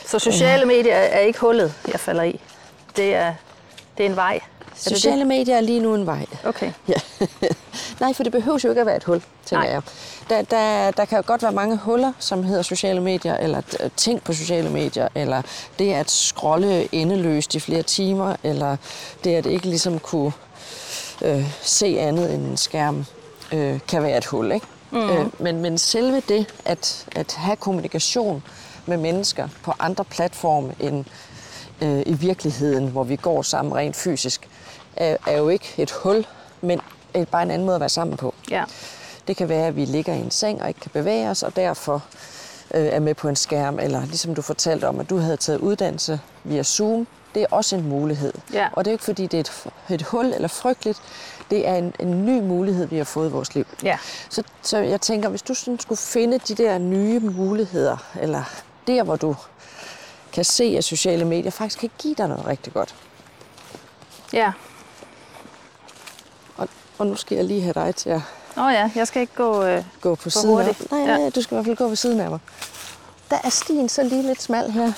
så 0.05 0.19
sociale 0.19 0.65
medier 0.65 0.95
er 0.95 1.19
ikke 1.19 1.39
hullet, 1.39 1.73
jeg 1.91 1.99
falder 1.99 2.23
i. 2.23 2.39
Det 2.95 3.15
er, 3.15 3.33
det 3.97 4.05
er 4.05 4.09
en 4.09 4.15
vej. 4.15 4.39
Det 4.83 4.97
Sociale 4.97 5.25
medier 5.25 5.55
er 5.55 5.61
lige 5.61 5.79
nu 5.79 5.95
en 5.95 6.05
vej. 6.05 6.25
Okay. 6.43 6.71
Ja. 6.87 6.93
Nej, 7.99 8.13
for 8.13 8.23
det 8.23 8.31
behøver 8.31 8.59
jo 8.63 8.69
ikke 8.69 8.81
at 8.81 8.87
være 8.87 8.97
et 8.97 9.03
hul, 9.03 9.21
tænker 9.45 9.65
Nej. 9.65 9.73
jeg. 9.73 9.81
Der, 10.29 10.41
der, 10.41 10.91
der 10.91 11.05
kan 11.05 11.17
jo 11.17 11.23
godt 11.27 11.43
være 11.43 11.51
mange 11.51 11.77
huller, 11.77 12.13
som 12.19 12.43
hedder 12.43 12.61
sociale 12.61 13.01
medier, 13.01 13.37
eller 13.37 13.61
ting 13.97 14.23
på 14.23 14.33
sociale 14.33 14.69
medier, 14.69 15.07
eller 15.15 15.41
det 15.79 15.93
at 15.93 16.11
scrolle 16.11 16.95
endeløst 16.95 17.55
i 17.55 17.59
flere 17.59 17.81
timer, 17.81 18.35
eller 18.43 18.77
det 19.23 19.35
at 19.35 19.45
ikke 19.45 19.65
ligesom 19.65 19.99
kunne 19.99 20.31
øh, 21.21 21.45
se 21.61 21.99
andet 21.99 22.33
end 22.33 22.45
en 22.45 22.57
skærm, 22.57 23.05
øh, 23.53 23.79
kan 23.87 24.03
være 24.03 24.17
et 24.17 24.25
hul. 24.25 24.51
Ikke? 24.51 24.67
Mm. 24.91 25.09
Øh, 25.09 25.25
men, 25.39 25.61
men 25.61 25.77
selve 25.77 26.21
det 26.27 26.53
at, 26.65 27.05
at 27.15 27.33
have 27.33 27.55
kommunikation 27.55 28.43
med 28.85 28.97
mennesker 28.97 29.47
på 29.63 29.73
andre 29.79 30.05
platforme 30.05 30.73
end 30.79 31.05
øh, 31.81 32.03
i 32.05 32.13
virkeligheden, 32.13 32.87
hvor 32.87 33.03
vi 33.03 33.15
går 33.15 33.41
sammen 33.41 33.75
rent 33.75 33.95
fysisk, 33.95 34.47
er, 34.99 35.17
er 35.27 35.37
jo 35.37 35.49
ikke 35.49 35.73
et 35.77 35.91
hul, 35.91 36.25
men 36.61 36.81
er 37.13 37.25
bare 37.25 37.43
en 37.43 37.51
anden 37.51 37.65
måde 37.65 37.75
at 37.75 37.79
være 37.79 37.89
sammen 37.89 38.17
på. 38.17 38.33
Ja. 38.49 38.63
Det 39.27 39.37
kan 39.37 39.49
være, 39.49 39.67
at 39.67 39.75
vi 39.75 39.85
ligger 39.85 40.13
i 40.13 40.19
en 40.19 40.31
seng 40.31 40.61
og 40.61 40.67
ikke 40.67 40.79
kan 40.79 40.91
bevæge 40.93 41.29
os, 41.29 41.43
og 41.43 41.55
derfor 41.55 42.03
øh, 42.73 42.85
er 42.85 42.99
med 42.99 43.15
på 43.15 43.29
en 43.29 43.35
skærm, 43.35 43.79
eller 43.79 44.05
ligesom 44.05 44.35
du 44.35 44.41
fortalte 44.41 44.87
om, 44.87 44.99
at 44.99 45.09
du 45.09 45.17
havde 45.17 45.37
taget 45.37 45.59
uddannelse 45.59 46.19
via 46.43 46.63
Zoom. 46.63 47.07
Det 47.35 47.41
er 47.41 47.47
også 47.51 47.75
en 47.75 47.89
mulighed. 47.89 48.33
Ja. 48.53 48.67
Og 48.73 48.85
det 48.85 48.91
er 48.91 48.93
jo 48.93 48.95
ikke, 48.95 49.03
fordi 49.03 49.27
det 49.27 49.37
er 49.37 49.41
et, 49.41 49.71
et 49.89 50.01
hul 50.01 50.25
eller 50.25 50.47
frygteligt. 50.47 51.01
Det 51.49 51.67
er 51.67 51.75
en, 51.75 51.93
en 51.99 52.25
ny 52.25 52.41
mulighed, 52.41 52.85
vi 52.87 52.97
har 52.97 53.03
fået 53.03 53.29
i 53.29 53.31
vores 53.31 53.55
liv. 53.55 53.67
Ja. 53.83 53.97
Så, 54.29 54.43
så 54.61 54.77
jeg 54.77 55.01
tænker, 55.01 55.29
hvis 55.29 55.41
du 55.41 55.53
sådan 55.53 55.79
skulle 55.79 55.99
finde 55.99 56.37
de 56.37 56.55
der 56.55 56.77
nye 56.77 57.19
muligheder, 57.19 57.97
eller 58.21 58.43
der, 58.87 59.03
hvor 59.03 59.15
du 59.15 59.35
kan 60.33 60.45
se, 60.45 60.75
at 60.77 60.83
sociale 60.83 61.25
medier 61.25 61.51
faktisk 61.51 61.79
kan 61.79 61.89
give 61.97 62.15
dig 62.15 62.27
noget 62.27 62.45
rigtig 62.45 62.73
godt. 62.73 62.95
Ja. 64.33 64.51
Og, 66.99 67.07
nu 67.07 67.15
skal 67.15 67.35
jeg 67.35 67.45
lige 67.45 67.61
have 67.61 67.73
dig 67.73 67.95
til 67.95 68.09
at 68.09 68.21
Nå 68.55 68.67
ja, 68.69 68.91
jeg 68.95 69.07
skal 69.07 69.21
ikke 69.21 69.33
gå... 69.35 69.63
Øh, 69.63 69.83
gå 70.01 70.15
på 70.15 70.21
For 70.23 70.29
siden 70.29 70.49
af 70.59 70.65
hurtigt. 70.65 70.91
mig. 70.91 71.01
Nej, 71.05 71.15
Ja. 71.15 71.21
ja. 71.23 71.29
du 71.29 71.41
skal 71.41 71.53
i 71.53 71.55
hvert 71.55 71.65
fald 71.65 71.77
gå 71.77 71.87
ved 71.87 71.95
siden 71.95 72.19
af 72.19 72.29
mig. 72.29 72.39
Der 73.29 73.37
er 73.43 73.49
stien 73.49 73.89
så 73.89 74.03
lige 74.03 74.21
lidt 74.23 74.41
smal 74.41 74.71
her. 74.71 74.91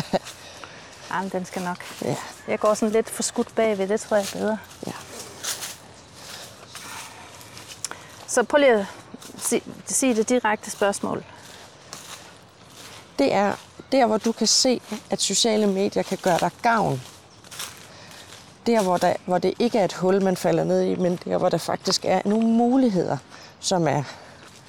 jamen, 1.14 1.28
den 1.32 1.44
skal 1.44 1.62
nok. 1.62 1.76
Ja, 2.04 2.16
Jeg 2.48 2.58
går 2.60 2.74
sådan 2.74 2.92
lidt 2.92 3.10
for 3.10 3.22
skudt 3.22 3.54
bagved, 3.54 3.88
det 3.88 4.00
tror 4.00 4.16
jeg 4.16 4.26
er 4.34 4.38
bedre. 4.38 4.58
ja. 4.86 4.92
Så 8.26 8.42
prøv 8.42 8.58
lige 8.58 8.72
at 8.72 8.86
sige, 9.38 9.62
sige 9.86 10.14
det 10.14 10.28
direkte 10.28 10.70
spørgsmål. 10.70 11.24
Det 13.18 13.32
er 13.32 13.52
der, 13.92 14.06
hvor 14.06 14.18
du 14.18 14.32
kan 14.32 14.46
se, 14.46 14.80
at 15.10 15.20
sociale 15.22 15.66
medier 15.66 16.02
kan 16.02 16.18
gøre 16.22 16.38
dig 16.38 16.50
gavn. 16.62 17.02
Der, 18.66 18.82
hvor, 18.82 18.96
der, 18.96 19.12
hvor 19.26 19.38
det 19.38 19.54
ikke 19.58 19.78
er 19.78 19.84
et 19.84 19.92
hul, 19.92 20.22
man 20.22 20.36
falder 20.36 20.64
ned 20.64 20.82
i, 20.82 20.94
men 20.96 21.18
der, 21.24 21.38
hvor 21.38 21.48
der 21.48 21.58
faktisk 21.58 22.04
er 22.04 22.20
nogle 22.24 22.46
muligheder, 22.46 23.16
som 23.60 23.88
er 23.88 24.02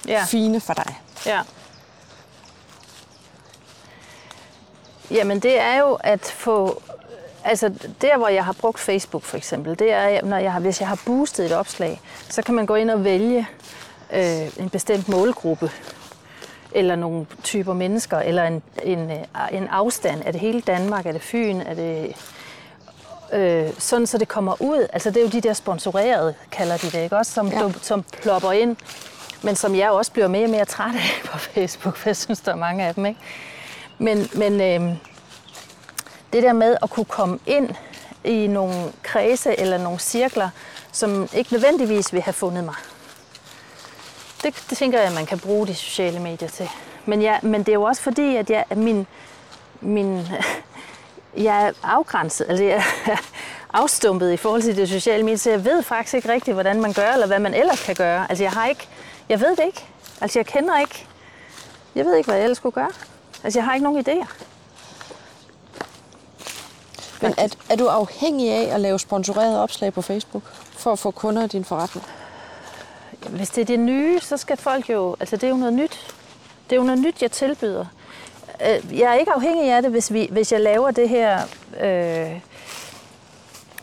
Ja. 0.08 0.24
fine 0.24 0.60
for 0.60 0.74
dig. 0.74 1.00
Ja. 1.26 1.40
Jamen 5.10 5.40
det 5.40 5.60
er 5.60 5.78
jo 5.80 5.94
at 6.00 6.20
få, 6.20 6.82
altså 7.44 7.74
der 8.00 8.16
hvor 8.18 8.28
jeg 8.28 8.44
har 8.44 8.52
brugt 8.52 8.78
Facebook 8.80 9.22
for 9.22 9.36
eksempel, 9.36 9.78
det 9.78 9.92
er, 9.92 10.22
når 10.24 10.36
jeg 10.38 10.52
har, 10.52 10.60
hvis 10.60 10.80
jeg 10.80 10.88
har 10.88 10.98
boostet 11.06 11.46
et 11.46 11.52
opslag, 11.52 12.00
så 12.30 12.42
kan 12.42 12.54
man 12.54 12.66
gå 12.66 12.74
ind 12.74 12.90
og 12.90 13.04
vælge 13.04 13.46
øh, 14.12 14.58
en 14.58 14.70
bestemt 14.70 15.08
målgruppe, 15.08 15.70
eller 16.72 16.96
nogle 16.96 17.26
typer 17.42 17.72
mennesker, 17.74 18.18
eller 18.18 18.44
en, 18.44 18.62
en, 18.82 19.10
øh, 19.10 19.18
en 19.52 19.68
afstand. 19.68 20.22
Er 20.26 20.32
det 20.32 20.40
hele 20.40 20.60
Danmark? 20.60 21.06
Er 21.06 21.12
det 21.12 21.22
Fyn? 21.22 21.60
Er 21.60 21.74
det 21.74 22.16
øh, 23.34 23.70
sådan, 23.78 24.06
så 24.06 24.18
det 24.18 24.28
kommer 24.28 24.62
ud. 24.62 24.86
Altså 24.92 25.10
det 25.10 25.16
er 25.16 25.22
jo 25.22 25.28
de 25.28 25.40
der 25.40 25.52
sponsorerede, 25.52 26.34
kalder 26.50 26.76
de 26.76 26.86
det, 26.90 27.02
ikke 27.02 27.16
også? 27.16 27.32
Som, 27.32 27.48
Ja. 27.48 27.62
ja. 27.62 27.72
som 27.82 28.02
plopper 28.02 28.52
ind, 28.52 28.76
men 29.42 29.56
som 29.56 29.74
jeg 29.74 29.90
også 29.90 30.12
bliver 30.12 30.28
mere 30.28 30.44
og 30.44 30.50
mere 30.50 30.64
træt 30.64 30.94
af 30.94 31.28
på 31.30 31.38
Facebook, 31.38 31.96
for 31.96 32.08
jeg 32.08 32.16
synes, 32.16 32.40
der 32.40 32.52
er 32.52 32.56
mange 32.56 32.84
af 32.84 32.94
dem, 32.94 33.06
ikke? 33.06 33.20
Men, 33.98 34.28
men 34.34 34.60
øh, 34.60 34.96
det 36.32 36.42
der 36.42 36.52
med 36.52 36.76
at 36.82 36.90
kunne 36.90 37.04
komme 37.06 37.38
ind 37.46 37.70
i 38.24 38.46
nogle 38.46 38.92
kredse 39.02 39.60
eller 39.60 39.78
nogle 39.78 39.98
cirkler, 39.98 40.48
som 40.92 41.28
ikke 41.34 41.52
nødvendigvis 41.52 42.12
vil 42.12 42.22
have 42.22 42.32
fundet 42.34 42.64
mig. 42.64 42.74
Det, 44.42 44.64
det 44.70 44.78
tænker 44.78 44.98
jeg, 44.98 45.08
at 45.08 45.14
man 45.14 45.26
kan 45.26 45.38
bruge 45.38 45.66
de 45.66 45.74
sociale 45.74 46.20
medier 46.20 46.48
til. 46.48 46.68
Men, 47.06 47.22
jeg, 47.22 47.38
men 47.42 47.60
det 47.60 47.68
er 47.68 47.72
jo 47.72 47.82
også 47.82 48.02
fordi, 48.02 48.36
at 48.36 48.50
jeg, 48.50 48.64
min, 48.76 49.06
min, 49.80 50.28
jeg 51.36 51.66
er 51.66 51.72
afgrænset, 51.82 52.46
altså 52.48 52.64
jeg 52.64 52.84
er 53.06 53.16
afstumpet 53.80 54.32
i 54.32 54.36
forhold 54.36 54.62
til 54.62 54.76
det 54.76 54.88
sociale 54.88 55.22
medier, 55.22 55.38
så 55.38 55.50
jeg 55.50 55.64
ved 55.64 55.82
faktisk 55.82 56.14
ikke 56.14 56.32
rigtigt, 56.32 56.54
hvordan 56.54 56.80
man 56.80 56.92
gør, 56.92 57.12
eller 57.12 57.26
hvad 57.26 57.38
man 57.38 57.54
ellers 57.54 57.82
kan 57.82 57.94
gøre. 57.94 58.26
Altså 58.28 58.44
jeg 58.44 58.52
har 58.52 58.66
ikke, 58.66 58.88
jeg 59.28 59.40
ved 59.40 59.56
det 59.56 59.64
ikke. 59.66 59.84
Altså 60.20 60.38
jeg 60.38 60.46
kender 60.46 60.78
ikke, 60.78 61.06
jeg 61.94 62.04
ved 62.04 62.16
ikke, 62.16 62.26
hvad 62.26 62.36
jeg 62.36 62.44
ellers 62.44 62.56
skulle 62.56 62.72
gøre. 62.72 62.90
Altså 63.44 63.58
jeg 63.58 63.64
har 63.64 63.74
ikke 63.74 63.84
nogen 63.84 64.04
idéer. 64.08 64.26
Men 67.22 67.34
er, 67.38 67.48
er 67.70 67.76
du 67.76 67.86
afhængig 67.86 68.50
af 68.50 68.74
at 68.74 68.80
lave 68.80 68.98
sponsorerede 68.98 69.62
opslag 69.62 69.92
på 69.92 70.02
Facebook, 70.02 70.42
for 70.72 70.92
at 70.92 70.98
få 70.98 71.10
kunder 71.10 71.44
i 71.44 71.46
din 71.46 71.64
forretning? 71.64 72.06
Hvis 73.30 73.50
det 73.50 73.60
er 73.60 73.66
det 73.66 73.78
nye, 73.78 74.20
så 74.20 74.36
skal 74.36 74.56
folk 74.56 74.90
jo... 74.90 75.16
Altså, 75.20 75.36
det 75.36 75.44
er 75.44 75.48
jo 75.48 75.56
noget 75.56 75.72
nyt. 75.72 76.14
Det 76.70 76.76
er 76.76 76.80
jo 76.80 76.82
noget 76.82 77.00
nyt, 77.00 77.22
jeg 77.22 77.30
tilbyder. 77.30 77.86
Øh, 78.60 78.98
Jeg 78.98 79.10
er 79.10 79.14
ikke 79.14 79.32
afhængig 79.32 79.70
af 79.70 79.82
det, 79.82 79.90
hvis, 79.90 80.12
vi, 80.12 80.28
hvis 80.30 80.52
jeg 80.52 80.60
laver 80.60 80.90
det 80.90 81.08
her 81.08 81.40
øh, 81.80 82.40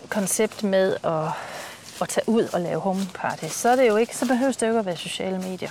koncept 0.10 0.64
med 0.64 0.98
at, 1.04 1.28
at 2.02 2.10
tage 2.10 2.30
ud 2.30 2.50
og 2.54 2.62
lave 2.62 2.80
home 2.80 3.02
party. 3.14 3.46
Så, 3.46 3.70
er 3.70 3.76
det 3.76 3.88
jo 3.88 3.96
ikke, 3.96 4.18
så 4.18 4.28
behøver 4.28 4.52
det 4.52 4.62
jo 4.62 4.68
ikke 4.68 4.80
at 4.80 4.86
være 4.86 4.98
sociale 4.98 5.38
medier. 5.38 5.70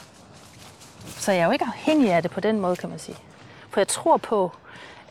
Så 1.18 1.32
jeg 1.32 1.40
er 1.40 1.44
jo 1.44 1.50
ikke 1.50 1.64
afhængig 1.64 2.12
af 2.12 2.22
det 2.22 2.30
på 2.30 2.40
den 2.40 2.60
måde, 2.60 2.76
kan 2.76 2.88
man 2.88 2.98
sige. 2.98 3.16
For 3.70 3.80
jeg 3.80 3.88
tror 3.88 4.16
på, 4.16 4.52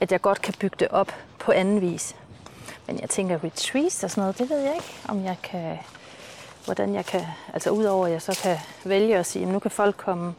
at 0.01 0.11
jeg 0.11 0.21
godt 0.21 0.41
kan 0.41 0.53
bygge 0.59 0.75
det 0.79 0.87
op 0.87 1.15
på 1.39 1.51
anden 1.51 1.81
vis. 1.81 2.15
Men 2.87 2.99
jeg 3.01 3.09
tænker, 3.09 3.43
retreats 3.43 4.03
og 4.03 4.11
sådan 4.11 4.21
noget, 4.21 4.37
det 4.37 4.49
ved 4.49 4.59
jeg 4.59 4.73
ikke, 4.75 4.95
om 5.07 5.25
jeg 5.25 5.35
kan 5.43 5.77
hvordan 6.65 6.95
jeg 6.95 7.05
kan, 7.05 7.21
altså 7.53 7.69
udover 7.69 8.05
at 8.05 8.11
jeg 8.11 8.21
så 8.21 8.39
kan 8.43 8.57
vælge 8.83 9.17
at 9.17 9.25
sige, 9.25 9.45
at 9.45 9.51
nu 9.51 9.59
kan 9.59 9.71
folk 9.71 9.97
komme 9.97 10.33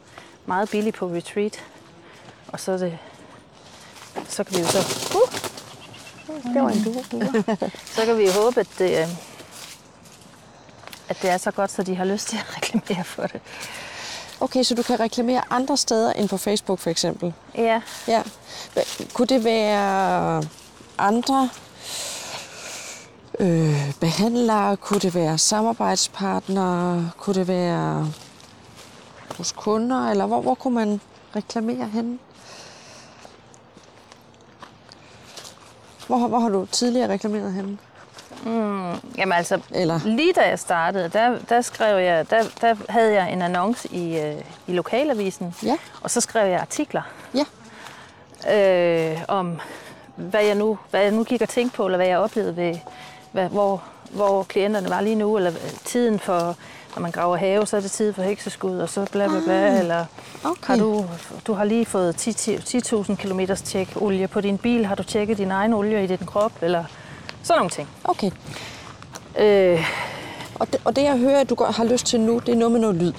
meget 0.45 0.69
billigt 0.69 0.95
på 0.95 1.07
retreat, 1.07 1.63
og 2.47 2.59
så 2.59 2.71
er 2.71 2.77
det, 2.77 2.97
så 4.29 4.43
kan 4.43 4.55
vi 4.55 4.61
jo 4.61 4.67
så, 4.67 4.79
uh, 5.15 6.53
det 6.53 6.63
var 6.63 6.69
en 6.69 6.83
due, 6.83 7.03
så 7.95 8.05
kan 8.05 8.17
vi 8.17 8.25
jo 8.25 8.31
håbe, 8.31 8.59
at 8.59 8.67
det, 8.77 9.01
øh, 9.01 9.07
at 11.09 11.17
det 11.21 11.29
er 11.29 11.37
så 11.37 11.51
godt, 11.51 11.71
så 11.71 11.83
de 11.83 11.95
har 11.95 12.05
lyst 12.05 12.27
til 12.27 12.37
at 12.37 12.57
reklamere 12.57 13.03
for 13.03 13.23
det. 13.23 13.41
Okay, 14.39 14.63
så 14.63 14.75
du 14.75 14.83
kan 14.83 14.99
reklamere 14.99 15.41
andre 15.49 15.77
steder 15.77 16.13
end 16.13 16.29
på 16.29 16.37
Facebook 16.37 16.79
for 16.79 16.89
eksempel? 16.89 17.33
Ja, 17.55 17.81
Ja. 18.07 18.23
Kunne 19.13 19.27
det 19.27 19.43
være 19.43 20.43
andre 20.97 21.49
øh, 23.39 23.93
behandlere? 23.99 24.77
Kunne 24.77 24.99
det 24.99 25.15
være 25.15 25.37
samarbejdspartnere? 25.37 27.11
Kunne 27.17 27.33
det 27.33 27.47
være 27.47 28.13
hos 29.37 29.51
kunder? 29.51 30.09
Eller 30.09 30.25
hvor, 30.25 30.41
hvor 30.41 30.55
kunne 30.55 30.75
man 30.75 31.01
reklamere 31.35 31.87
henne? 31.87 32.19
Hvor, 36.17 36.27
hvor 36.27 36.39
har 36.39 36.49
du 36.49 36.65
tidligere 36.65 37.09
reklameret 37.09 37.53
henne? 37.53 37.77
jamen 39.17 39.33
altså, 39.33 39.59
Eller? 39.71 39.99
lige 40.05 40.33
da 40.33 40.41
jeg 40.49 40.59
startede, 40.59 41.09
der, 41.09 41.37
der 41.49 41.61
skrev 41.61 41.97
jeg, 42.03 42.29
der, 42.29 42.43
der 42.61 42.75
havde 42.89 43.13
jeg 43.13 43.33
en 43.33 43.41
annonce 43.41 43.87
i, 43.93 44.19
øh, 44.19 44.35
i 44.67 44.73
lokalavisen, 44.73 45.55
Ja. 45.63 45.77
og 46.01 46.11
så 46.11 46.21
skrev 46.21 46.47
jeg 46.51 46.59
artikler. 46.59 47.01
Ja. 47.33 47.45
øh, 49.11 49.21
om, 49.27 49.59
hvad 50.15 50.43
jeg, 50.43 50.55
nu, 50.55 50.77
hvad 50.89 51.01
jeg 51.01 51.11
nu 51.11 51.23
gik 51.23 51.41
og 51.41 51.49
tænkte 51.49 51.77
på, 51.77 51.85
eller 51.85 51.97
hvad 51.97 52.07
jeg 52.07 52.17
oplevede 52.17 52.55
ved, 52.55 52.75
hvad, 53.31 53.49
hvor, 53.49 53.83
hvor 54.09 54.43
klienterne 54.43 54.89
var 54.89 55.01
lige 55.01 55.15
nu, 55.15 55.37
eller 55.37 55.51
tiden 55.85 56.19
for, 56.19 56.55
når 56.95 57.01
man 57.01 57.11
graver 57.11 57.37
have, 57.37 57.65
så 57.67 57.77
er 57.77 57.81
det 57.81 57.91
tid 57.91 58.13
for 58.13 58.21
hekseskud, 58.21 58.77
og 58.79 58.89
så 58.89 59.05
bla 59.11 59.27
bla 59.27 59.39
bla, 59.45 59.53
ah, 59.67 59.79
eller 59.79 60.05
okay. 60.43 60.67
har 60.67 60.75
du, 60.75 61.05
du 61.47 61.53
har 61.53 61.63
lige 61.63 61.85
fået 61.85 62.15
10 62.15 62.29
10.000 62.31 63.15
km 63.15 63.39
tjek 63.65 63.89
olie 63.95 64.27
på 64.27 64.41
din 64.41 64.57
bil, 64.57 64.85
har 64.85 64.95
du 64.95 65.03
tjekket 65.03 65.37
din 65.37 65.51
egen 65.51 65.73
olie 65.73 66.03
i 66.03 66.07
din 66.07 66.17
krop, 66.25 66.51
eller 66.61 66.83
sådan 67.43 67.59
nogle 67.59 67.69
ting. 67.69 67.89
Okay. 68.03 68.31
Øh, 69.39 69.85
Og 70.59 70.73
det, 70.73 70.81
og 70.85 70.95
det 70.95 71.03
jeg 71.03 71.17
hører, 71.17 71.39
at 71.39 71.49
du 71.49 71.55
godt 71.55 71.75
har 71.75 71.83
lyst 71.83 72.05
til 72.05 72.19
nu, 72.19 72.39
det 72.39 72.49
er 72.51 72.55
noget 72.55 72.71
med 72.71 72.79
noget 72.79 72.95
lyd. 72.95 73.13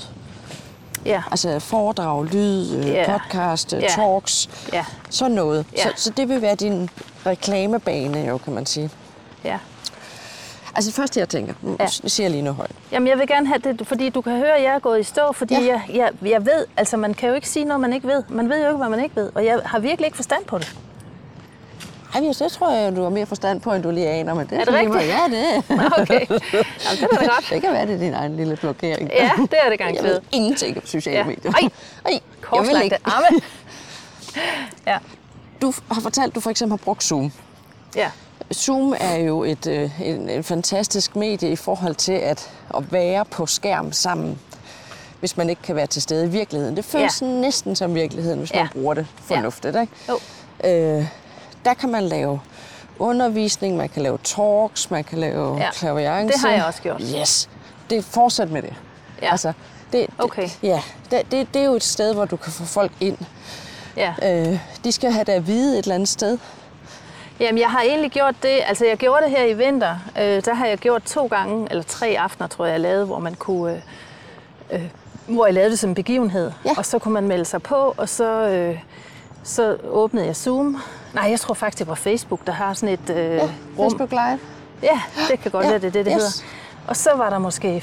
ja, 1.06 1.22
Altså 1.30 1.58
foredrag, 1.58 2.24
lyd, 2.24 2.76
øh, 2.76 2.88
Ja. 2.88 3.18
podcast, 3.18 3.72
øh, 3.72 3.82
Ja. 3.82 3.88
talks, 3.88 4.50
ja, 4.72 4.84
sådan 5.10 5.34
noget. 5.34 5.66
Ja. 5.76 5.82
Så, 5.82 5.92
så 5.96 6.10
det 6.10 6.28
vil 6.28 6.42
være 6.42 6.54
din 6.54 6.90
reklamebane, 7.26 8.18
jo, 8.18 8.38
kan 8.38 8.52
man 8.52 8.66
sige. 8.66 8.90
ja. 9.44 9.58
Altså 10.74 10.88
det 10.88 10.94
første, 10.96 11.20
jeg 11.20 11.28
tænker, 11.28 11.54
nu 11.62 11.76
Ja. 11.80 11.86
siger 11.86 12.24
jeg 12.24 12.30
lige 12.30 12.42
noget 12.42 12.56
højt. 12.56 12.70
Jamen, 12.92 13.08
jeg 13.08 13.18
vil 13.18 13.26
gerne 13.26 13.46
have 13.46 13.58
det, 13.58 13.86
fordi 13.86 14.08
du 14.08 14.20
kan 14.20 14.36
høre, 14.36 14.56
at 14.56 14.62
jeg 14.62 14.74
er 14.74 14.78
gået 14.78 15.00
i 15.00 15.02
stå, 15.02 15.32
fordi 15.32 15.54
Ja. 15.54 15.60
jeg, 15.66 15.82
jeg, 15.94 16.30
jeg 16.30 16.46
ved, 16.46 16.66
altså 16.76 16.96
man 16.96 17.14
kan 17.14 17.28
jo 17.28 17.34
ikke 17.34 17.48
sige 17.48 17.64
noget, 17.64 17.80
man 17.80 17.92
ikke 17.92 18.08
ved. 18.08 18.22
Man 18.28 18.48
ved 18.48 18.58
jo 18.62 18.66
ikke, 18.66 18.76
hvad 18.76 18.88
man 18.88 19.02
ikke 19.04 19.16
ved, 19.16 19.30
og 19.34 19.44
jeg 19.44 19.60
har 19.64 19.78
virkelig 19.78 20.06
ikke 20.06 20.16
forstand 20.16 20.44
på 20.44 20.58
det. 20.58 20.74
Ej, 22.14 22.20
det 22.20 22.52
tror 22.52 22.70
jeg, 22.70 22.96
du 22.96 23.02
har 23.02 23.10
mere 23.10 23.26
forstand 23.26 23.60
på, 23.60 23.72
end 23.72 23.82
du 23.82 23.90
lige 23.90 24.08
aner. 24.08 24.34
Men 24.34 24.46
det 24.46 24.52
Er 24.60 24.64
det 24.64 24.66
lige 24.74 24.78
rigtigt? 24.78 24.94
meget- 24.94 25.08
Ja, 25.08 25.36
det 25.36 25.56
er. 25.78 25.90
Okay, 26.02 26.20
Jamen, 26.28 26.98
det 27.00 27.08
er 27.12 27.16
da 27.16 27.24
godt. 27.26 27.46
Det 27.50 27.60
kan 27.62 27.72
være, 27.72 27.86
det 27.86 27.94
er 27.94 27.98
din 27.98 28.14
egen 28.14 28.36
lille 28.36 28.56
blokering. 28.56 29.10
Ja, 29.12 29.30
det 29.36 29.42
er 29.42 29.46
det 29.46 29.52
Jeg 29.70 29.78
garanteret. 29.78 30.04
ved 30.14 30.20
ingenting 30.32 30.76
om 30.76 30.86
sociale 30.86 31.18
Ja. 31.18 31.24
medier. 31.24 31.52
Ej, 31.52 31.60
Ej, 31.60 31.68
jeg 32.04 32.12
vil 32.12 32.20
Korslagte 32.42 32.84
ikke. 32.84 32.96
arme. 33.04 33.40
Ja, 34.86 34.98
Du 35.62 35.72
har 35.92 36.00
fortalt, 36.00 36.28
at 36.28 36.34
du 36.34 36.40
for 36.40 36.50
eksempel 36.50 36.72
har 36.78 36.84
brugt 36.84 37.04
Zoom. 37.04 37.32
ja, 37.96 38.10
Zoom 38.54 38.94
er 39.00 39.16
jo 39.16 39.44
et, 39.44 39.66
øh, 39.66 40.00
en, 40.00 40.28
en 40.30 40.44
fantastisk 40.44 41.16
medie 41.16 41.50
i 41.52 41.56
forhold 41.56 41.94
til 41.94 42.12
at, 42.12 42.50
at 42.76 42.92
være 42.92 43.24
på 43.24 43.46
skærm 43.46 43.92
sammen, 43.92 44.38
hvis 45.20 45.36
man 45.36 45.50
ikke 45.50 45.62
kan 45.62 45.76
være 45.76 45.86
til 45.86 46.02
stede 46.02 46.26
i 46.26 46.28
virkeligheden. 46.28 46.76
Det 46.76 46.84
føles 46.84 47.22
Ja. 47.22 47.26
ja. 47.26 47.32
næsten 47.32 47.76
som 47.76 47.94
virkeligheden, 47.94 48.38
hvis 48.38 48.52
man 48.54 48.62
Ja. 48.62 48.68
bruger 48.72 48.94
det 48.94 49.06
fornuftigt. 49.24 49.76
Ikke? 49.80 49.92
Jo. 50.08 50.18
Øh, 50.64 51.06
der 51.64 51.74
kan 51.74 51.88
man 51.88 52.02
lave 52.02 52.40
undervisning, 52.98 53.76
man 53.76 53.88
kan 53.88 54.02
lave 54.02 54.18
talks, 54.24 54.90
man 54.90 55.04
kan 55.04 55.18
lave 55.18 55.56
Ja. 55.56 55.70
klaviance. 55.72 56.32
Det 56.32 56.40
har 56.40 56.50
jeg 56.50 56.64
også 56.64 56.82
gjort. 56.82 57.02
Yes. 57.20 57.48
Det 57.90 57.98
er 57.98 58.02
fortsat 58.02 58.50
med 58.50 58.62
det. 58.62 58.74
Ja. 59.22 59.30
Altså, 59.30 59.52
det, 59.92 60.06
Okay. 60.18 60.42
Det, 60.42 60.58
ja, 60.62 60.82
det, 61.10 61.22
det, 61.30 61.54
det 61.54 61.62
er 61.62 61.66
jo 61.66 61.74
et 61.74 61.84
sted, 61.84 62.14
hvor 62.14 62.24
du 62.24 62.36
kan 62.36 62.52
få 62.52 62.64
folk 62.64 62.92
ind. 63.00 63.18
ja. 63.96 64.14
Øh, 64.22 64.58
de 64.84 64.92
skal 64.92 65.12
have 65.12 65.24
det 65.24 65.32
at 65.32 65.46
vide 65.46 65.78
et 65.78 65.82
eller 65.82 65.94
andet 65.94 66.08
sted. 66.08 66.38
Jamen, 67.42 67.58
jeg 67.60 67.70
har 67.70 67.80
egentlig 67.82 68.10
gjort 68.10 68.34
det, 68.42 68.58
altså 68.66 68.86
jeg 68.86 68.96
gjorde 68.96 69.22
det 69.24 69.30
her 69.30 69.44
i 69.44 69.52
vinter, 69.52 69.96
øh, 70.18 70.44
der 70.44 70.54
har 70.54 70.66
jeg 70.66 70.78
gjort 70.78 71.02
to 71.02 71.26
gange, 71.26 71.66
eller 71.70 71.82
tre 71.82 72.16
aftener, 72.18 72.46
tror 72.48 72.64
jeg, 72.64 72.72
jeg 72.72 72.80
lavede, 72.80 73.06
hvor 73.06 73.18
man 73.18 73.34
kunne, 73.34 73.82
øh, 74.72 74.82
øh, 74.82 74.88
hvor 75.26 75.46
jeg 75.46 75.54
lavede 75.54 75.70
det 75.70 75.78
som 75.78 75.90
en 75.90 75.94
begivenhed. 75.94 76.52
Ja. 76.64 76.70
Og 76.76 76.86
så 76.86 76.98
kunne 76.98 77.14
man 77.14 77.28
melde 77.28 77.44
sig 77.44 77.62
på, 77.62 77.94
og 77.96 78.08
så, 78.08 78.48
øh, 78.48 78.78
så 79.42 79.76
åbnede 79.88 80.26
jeg 80.26 80.36
Zoom. 80.36 80.76
Nej, 81.14 81.24
jeg 81.30 81.40
tror 81.40 81.54
faktisk, 81.54 81.78
det 81.78 81.88
var 81.88 81.94
Facebook, 81.94 82.46
der 82.46 82.52
har 82.52 82.74
sådan 82.74 82.88
et 82.94 83.10
øh, 83.10 83.16
Ja, 83.36 83.42
rum. 83.42 83.50
Facebook 83.90 84.10
Live. 84.10 84.38
Ja, 84.82 85.00
det 85.30 85.40
kan 85.40 85.50
godt 85.50 85.64
Ja, 85.64 85.70
være, 85.70 85.78
det 85.78 85.86
er 85.86 85.90
det, 85.90 86.04
det 86.06 86.14
yes. 86.16 86.22
hedder. 86.22 86.44
Og 86.88 86.96
så 86.96 87.10
var 87.16 87.30
der 87.30 87.38
måske 87.38 87.82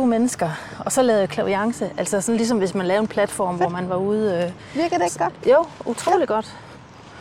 14-20 0.00 0.06
mennesker, 0.06 0.50
og 0.84 0.92
så 0.92 1.02
lavede 1.02 1.20
jeg 1.20 1.28
klaviance. 1.28 1.90
Altså 1.98 2.20
sådan 2.20 2.36
ligesom 2.36 2.58
hvis 2.58 2.74
man 2.74 2.86
lavede 2.86 3.00
en 3.02 3.08
platform, 3.08 3.56
hvor 3.56 3.68
man 3.68 3.88
var 3.88 3.96
ude... 3.96 4.52
Øh, 4.74 4.80
Virker 4.82 4.98
det 4.98 5.04
ikke 5.04 5.18
godt? 5.18 5.32
jo, 5.46 5.64
utrolig 5.84 6.28
ja. 6.28 6.34
godt. 6.34 6.56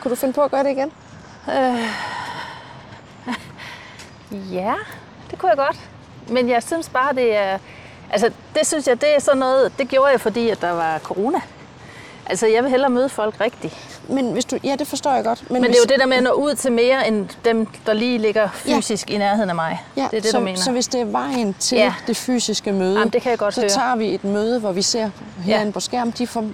Kunne 0.01 0.09
du 0.11 0.15
finde 0.15 0.33
på 0.33 0.41
at 0.41 0.51
gøre 0.51 0.63
det 0.63 0.69
igen? 0.69 0.91
Ja, 4.51 4.73
det 5.31 5.39
kunne 5.39 5.49
jeg 5.49 5.57
godt. 5.57 5.79
Men 6.29 6.49
jeg 6.49 6.63
synes 6.63 6.89
bare, 6.89 7.13
det 7.15 7.35
er... 7.37 7.57
Altså, 8.11 8.31
det 8.55 8.67
synes 8.67 8.87
jeg, 8.87 9.01
det 9.01 9.15
er 9.15 9.19
sådan 9.19 9.39
noget... 9.39 9.71
Det 9.79 9.87
gjorde 9.87 10.11
jeg, 10.11 10.21
fordi 10.21 10.49
at 10.49 10.61
der 10.61 10.71
var 10.71 10.99
corona. 10.99 11.41
Altså, 12.25 12.47
jeg 12.47 12.63
vil 12.63 12.71
hellere 12.71 12.89
møde 12.89 13.09
folk 13.09 13.41
rigtigt. 13.41 13.99
Men 14.09 14.31
hvis 14.31 14.45
du, 14.45 14.59
ja, 14.63 14.75
det 14.79 14.87
forstår 14.87 15.13
jeg 15.13 15.23
godt. 15.23 15.51
Men 15.51 15.61
det 15.61 15.69
hvis, 15.69 15.77
er 15.77 15.81
jo 15.81 15.91
det 15.93 15.99
der 15.99 16.05
med 16.05 16.17
at 16.17 16.23
nå 16.23 16.31
ud 16.31 16.55
til 16.55 16.71
mere, 16.71 17.07
end 17.07 17.29
dem, 17.45 17.67
der 17.85 17.93
lige 17.93 18.17
ligger 18.17 18.49
fysisk 18.53 19.09
ja. 19.09 19.15
i 19.15 19.17
nærheden 19.17 19.49
af 19.49 19.55
mig. 19.55 19.83
ja, 19.97 20.07
det 20.11 20.17
er 20.17 20.21
det, 20.21 20.31
så, 20.31 20.37
du 20.37 20.43
mener. 20.43 20.59
Så 20.59 20.71
hvis 20.71 20.87
det 20.87 21.01
er 21.01 21.05
vejen 21.05 21.53
til 21.59 21.77
ja. 21.77 21.93
det 22.07 22.17
fysiske 22.17 22.71
møde, 22.71 22.93
Jamen, 22.93 23.09
det 23.09 23.21
kan 23.21 23.29
jeg 23.29 23.39
godt 23.39 23.53
så 23.53 23.61
høre. 23.61 23.69
tager 23.69 23.95
vi 23.95 24.13
et 24.13 24.23
møde, 24.23 24.59
hvor 24.59 24.71
vi 24.71 24.81
ser 24.81 25.09
herinde 25.45 25.65
Ja. 25.65 25.71
på 25.71 25.79
skærmen, 25.79 26.13
de 26.17 26.27
får 26.27 26.45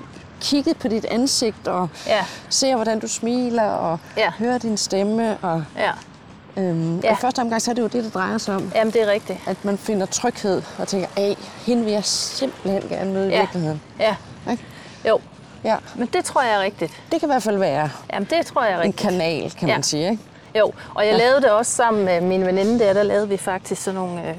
kigget 0.41 0.77
på 0.77 0.87
dit 0.87 1.05
ansigt 1.05 1.67
og 1.67 1.89
Ja. 2.07 2.25
ser, 2.49 2.75
hvordan 2.75 2.99
du 2.99 3.07
smiler 3.07 3.63
og 3.69 3.99
Ja. 4.17 4.31
hører 4.39 4.57
din 4.57 4.77
stemme. 4.77 5.37
Og, 5.41 5.63
Ja, 5.77 5.91
øhm, 6.57 6.99
Ja. 6.99 7.07
ja. 7.07 7.13
I 7.13 7.15
første 7.21 7.39
omgang 7.39 7.61
så 7.61 7.71
er 7.71 7.75
det 7.75 7.81
jo 7.81 7.87
det, 7.87 8.03
det 8.03 8.13
drejer 8.13 8.37
sig 8.37 8.55
om. 8.55 8.71
jamen 8.75 8.93
det 8.93 9.01
er 9.01 9.07
rigtigt. 9.11 9.39
At 9.47 9.65
man 9.65 9.77
finder 9.77 10.05
tryghed 10.05 10.61
og 10.77 10.87
tænker, 10.87 11.07
af, 11.17 11.37
hende 11.65 11.83
vil 11.83 11.93
jeg 11.93 12.05
simpelthen 12.05 12.89
gerne 12.89 13.13
møde 13.13 13.27
i 13.27 13.33
Ja. 13.33 13.39
virkeligheden. 13.39 13.81
Ja, 13.99 14.15
Ikke? 14.51 14.63
jo. 15.07 15.19
Ja, 15.63 15.75
Men 15.95 16.07
det 16.07 16.25
tror 16.25 16.41
jeg 16.41 16.53
er 16.55 16.59
rigtigt. 16.61 16.91
det 17.11 17.19
kan 17.19 17.29
i 17.29 17.31
hvert 17.31 17.43
fald 17.43 17.57
være 17.57 17.89
Jamen 18.13 18.27
det 18.29 18.45
tror 18.45 18.63
jeg 18.63 18.71
er 18.71 18.75
en 18.77 18.81
rigtigt. 18.83 19.09
kanal, 19.09 19.51
kan 19.51 19.67
Ja. 19.67 19.73
man 19.75 19.83
sige. 19.83 20.11
Ikke? 20.11 20.23
Jo, 20.59 20.71
og 20.95 21.05
jeg 21.05 21.11
Ja. 21.11 21.17
lavede 21.17 21.41
det 21.41 21.51
også 21.51 21.71
sammen 21.71 22.05
med 22.05 22.21
min 22.21 22.45
veninde 22.45 22.79
der. 22.79 22.93
Der 22.93 23.03
lavede 23.03 23.29
vi 23.29 23.37
faktisk 23.37 23.81
sådan 23.83 23.99
nogle 23.99 24.29
øh, 24.29 24.35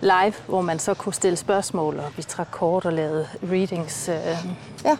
live, 0.00 0.32
hvor 0.46 0.60
man 0.60 0.78
så 0.78 0.94
kunne 0.94 1.14
stille 1.14 1.36
spørgsmål, 1.36 1.98
og 1.98 2.04
vi 2.16 2.22
trak 2.22 2.48
kort 2.50 2.84
og 2.86 2.92
lavede 2.92 3.28
readings 3.52 4.08
øh, 4.08 4.14
Ja. 4.84 4.96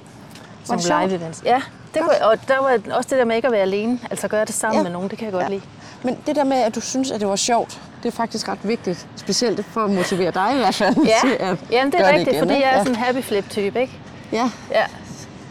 Som 0.68 0.78
det 0.78 0.86
live 1.10 1.20
events. 1.20 1.42
Ja, 1.44 1.62
det 1.94 2.02
kunne, 2.02 2.26
og 2.26 2.48
der 2.48 2.58
var 2.58 2.96
også 2.96 3.08
det 3.10 3.18
der 3.18 3.24
med 3.24 3.36
ikke 3.36 3.46
at 3.48 3.52
være 3.52 3.60
alene. 3.62 3.98
Altså 4.10 4.28
gøre 4.28 4.44
det 4.44 4.54
sammen 4.54 4.78
Ja. 4.78 4.82
med 4.82 4.90
nogen, 4.90 5.10
det 5.10 5.18
kan 5.18 5.24
jeg 5.24 5.32
godt 5.32 5.44
Ja. 5.44 5.48
lide. 5.48 5.62
Men 6.02 6.18
det 6.26 6.36
der 6.36 6.44
med, 6.44 6.56
at 6.56 6.74
du 6.74 6.80
synes, 6.80 7.10
at 7.10 7.20
det 7.20 7.28
var 7.28 7.36
sjovt, 7.36 7.80
det 8.02 8.08
er 8.08 8.12
faktisk 8.16 8.48
ret 8.48 8.58
vigtigt. 8.62 9.06
Specielt 9.16 9.66
for 9.66 9.80
at 9.84 9.90
motivere 9.90 10.30
dig 10.30 10.50
i 10.54 10.56
hvert 10.58 10.74
fald 10.74 10.96
Ja, 10.96 11.14
til 11.28 11.36
at 11.40 11.58
Jamen, 11.70 11.92
det 11.92 12.00
er 12.00 12.08
rigtigt, 12.08 12.28
igen, 12.28 12.38
fordi 12.40 12.54
ikke? 12.54 12.66
jeg 12.66 12.74
er 12.74 12.78
sådan 12.78 12.92
en 12.92 12.96
happy 12.96 13.20
flip 13.22 13.50
type, 13.50 13.80
ikke? 13.80 13.92
Ja, 14.32 14.50
Ja, 14.70 14.84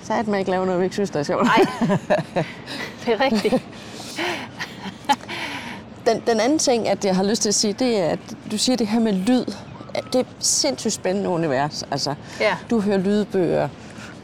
så 0.04 0.14
at 0.14 0.28
man 0.28 0.40
ikke 0.40 0.52
lave 0.52 0.66
noget, 0.66 0.80
vi 0.82 0.86
ikke 0.86 0.96
synes, 0.96 1.10
der 1.10 1.20
er 1.20 1.24
sjovt. 1.24 1.44
nej, 1.44 1.66
det 3.06 3.14
er 3.14 3.22
rigtigt. 3.22 3.54
Den, 6.08 6.24
den 6.28 6.40
anden 6.40 6.60
ting, 6.60 6.88
at 6.90 7.06
jeg 7.06 7.16
har 7.16 7.24
lyst 7.24 7.42
til 7.42 7.50
at 7.50 7.56
sige, 7.56 7.74
det 7.74 8.00
er, 8.00 8.10
at 8.10 8.20
du 8.52 8.58
siger 8.58 8.76
det 8.78 8.88
her 8.88 9.00
med 9.00 9.14
lyd. 9.14 9.46
Det 9.96 10.16
er 10.16 10.20
et 10.20 10.26
sindssygt 10.40 10.94
spændende 10.94 11.30
univers. 11.30 11.84
Altså, 11.92 12.14
Ja. 12.40 12.56
Du 12.70 12.80
hører 12.80 12.98
lydbøger, 12.98 13.70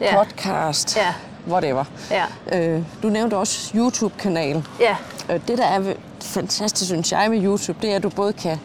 Ja. 0.03 0.17
podcast, 0.23 0.97
Ja. 0.97 1.13
whatever. 1.47 1.83
Ja, 2.11 2.23
Øh, 2.51 2.83
du 3.03 3.07
nævnte 3.09 3.37
også 3.37 3.71
YouTube-kanal. 3.77 4.67
ja, 4.79 4.95
Øh, 5.29 5.39
Det, 5.47 5.57
der 5.57 5.65
er 5.65 5.93
fantastisk, 6.21 6.85
synes 6.89 7.11
jeg, 7.11 7.29
med 7.29 7.43
YouTube, 7.43 7.77
det 7.81 7.91
er, 7.91 7.95
at 7.95 8.03
du 8.03 8.09
både 8.09 8.33
kan... 8.33 8.59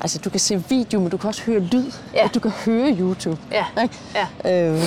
Altså, 0.00 0.18
du 0.18 0.30
kan 0.30 0.40
se 0.40 0.64
video, 0.68 1.00
men 1.00 1.08
du 1.10 1.16
kan 1.16 1.28
også 1.28 1.42
høre 1.42 1.60
lyd. 1.60 1.92
Ja. 2.14 2.24
Og 2.24 2.34
du 2.34 2.40
kan 2.40 2.50
høre 2.50 2.92
YouTube. 3.00 3.38
Ja. 3.50 3.64
Ikke? 3.82 3.98
ja. 4.44 4.64
Øh, 4.70 4.82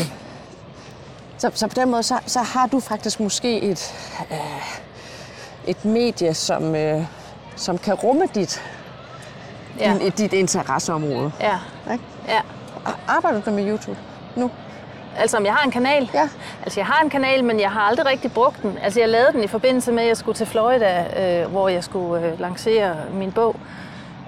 så, 1.37 1.51
så 1.53 1.67
på 1.67 1.73
den 1.75 1.89
måde, 1.91 2.03
så, 2.03 2.19
så 2.25 2.39
har 2.39 2.67
du 2.67 2.79
faktisk 2.79 3.19
måske 3.19 3.61
et, 3.61 3.93
øh, 4.31 4.37
et 5.67 5.85
medie, 5.85 6.33
som, 6.33 6.75
øh, 6.75 7.03
som 7.55 7.77
kan 7.77 7.93
rumme 7.93 8.25
dit, 8.35 8.61
Ja, 9.79 9.97
din, 10.01 10.11
dit 10.11 10.33
interesseområde. 10.33 11.31
ja, 11.39 11.57
Ikke? 11.93 12.03
ja. 12.27 12.39
Ar- 12.85 12.99
Arbejder 13.07 13.41
du 13.41 13.51
med 13.51 13.67
YouTube 13.69 13.97
nu? 14.35 14.51
Altså, 15.17 15.37
om 15.37 15.45
jeg 15.45 15.53
har 15.53 15.65
en 15.65 15.71
kanal? 15.71 16.09
Ja. 16.13 16.29
Altså, 16.63 16.79
jeg 16.79 16.87
har 16.87 17.03
en 17.03 17.09
kanal, 17.09 17.43
men 17.43 17.59
jeg 17.59 17.71
har 17.71 17.81
aldrig 17.81 18.05
rigtig 18.05 18.31
brugt 18.31 18.61
den. 18.61 18.77
Altså, 18.81 18.99
jeg 18.99 19.09
lavede 19.09 19.31
den 19.33 19.43
i 19.43 19.47
forbindelse 19.47 19.91
med, 19.91 20.03
at 20.03 20.07
jeg 20.09 20.17
skulle 20.17 20.35
til 20.37 20.47
Florida, 20.47 21.05
øh, 21.43 21.51
hvor 21.51 21.69
jeg 21.69 21.83
skulle 21.83 22.25
øh, 22.27 22.39
lancere 22.39 22.95
min 23.13 23.31
bog. 23.31 23.55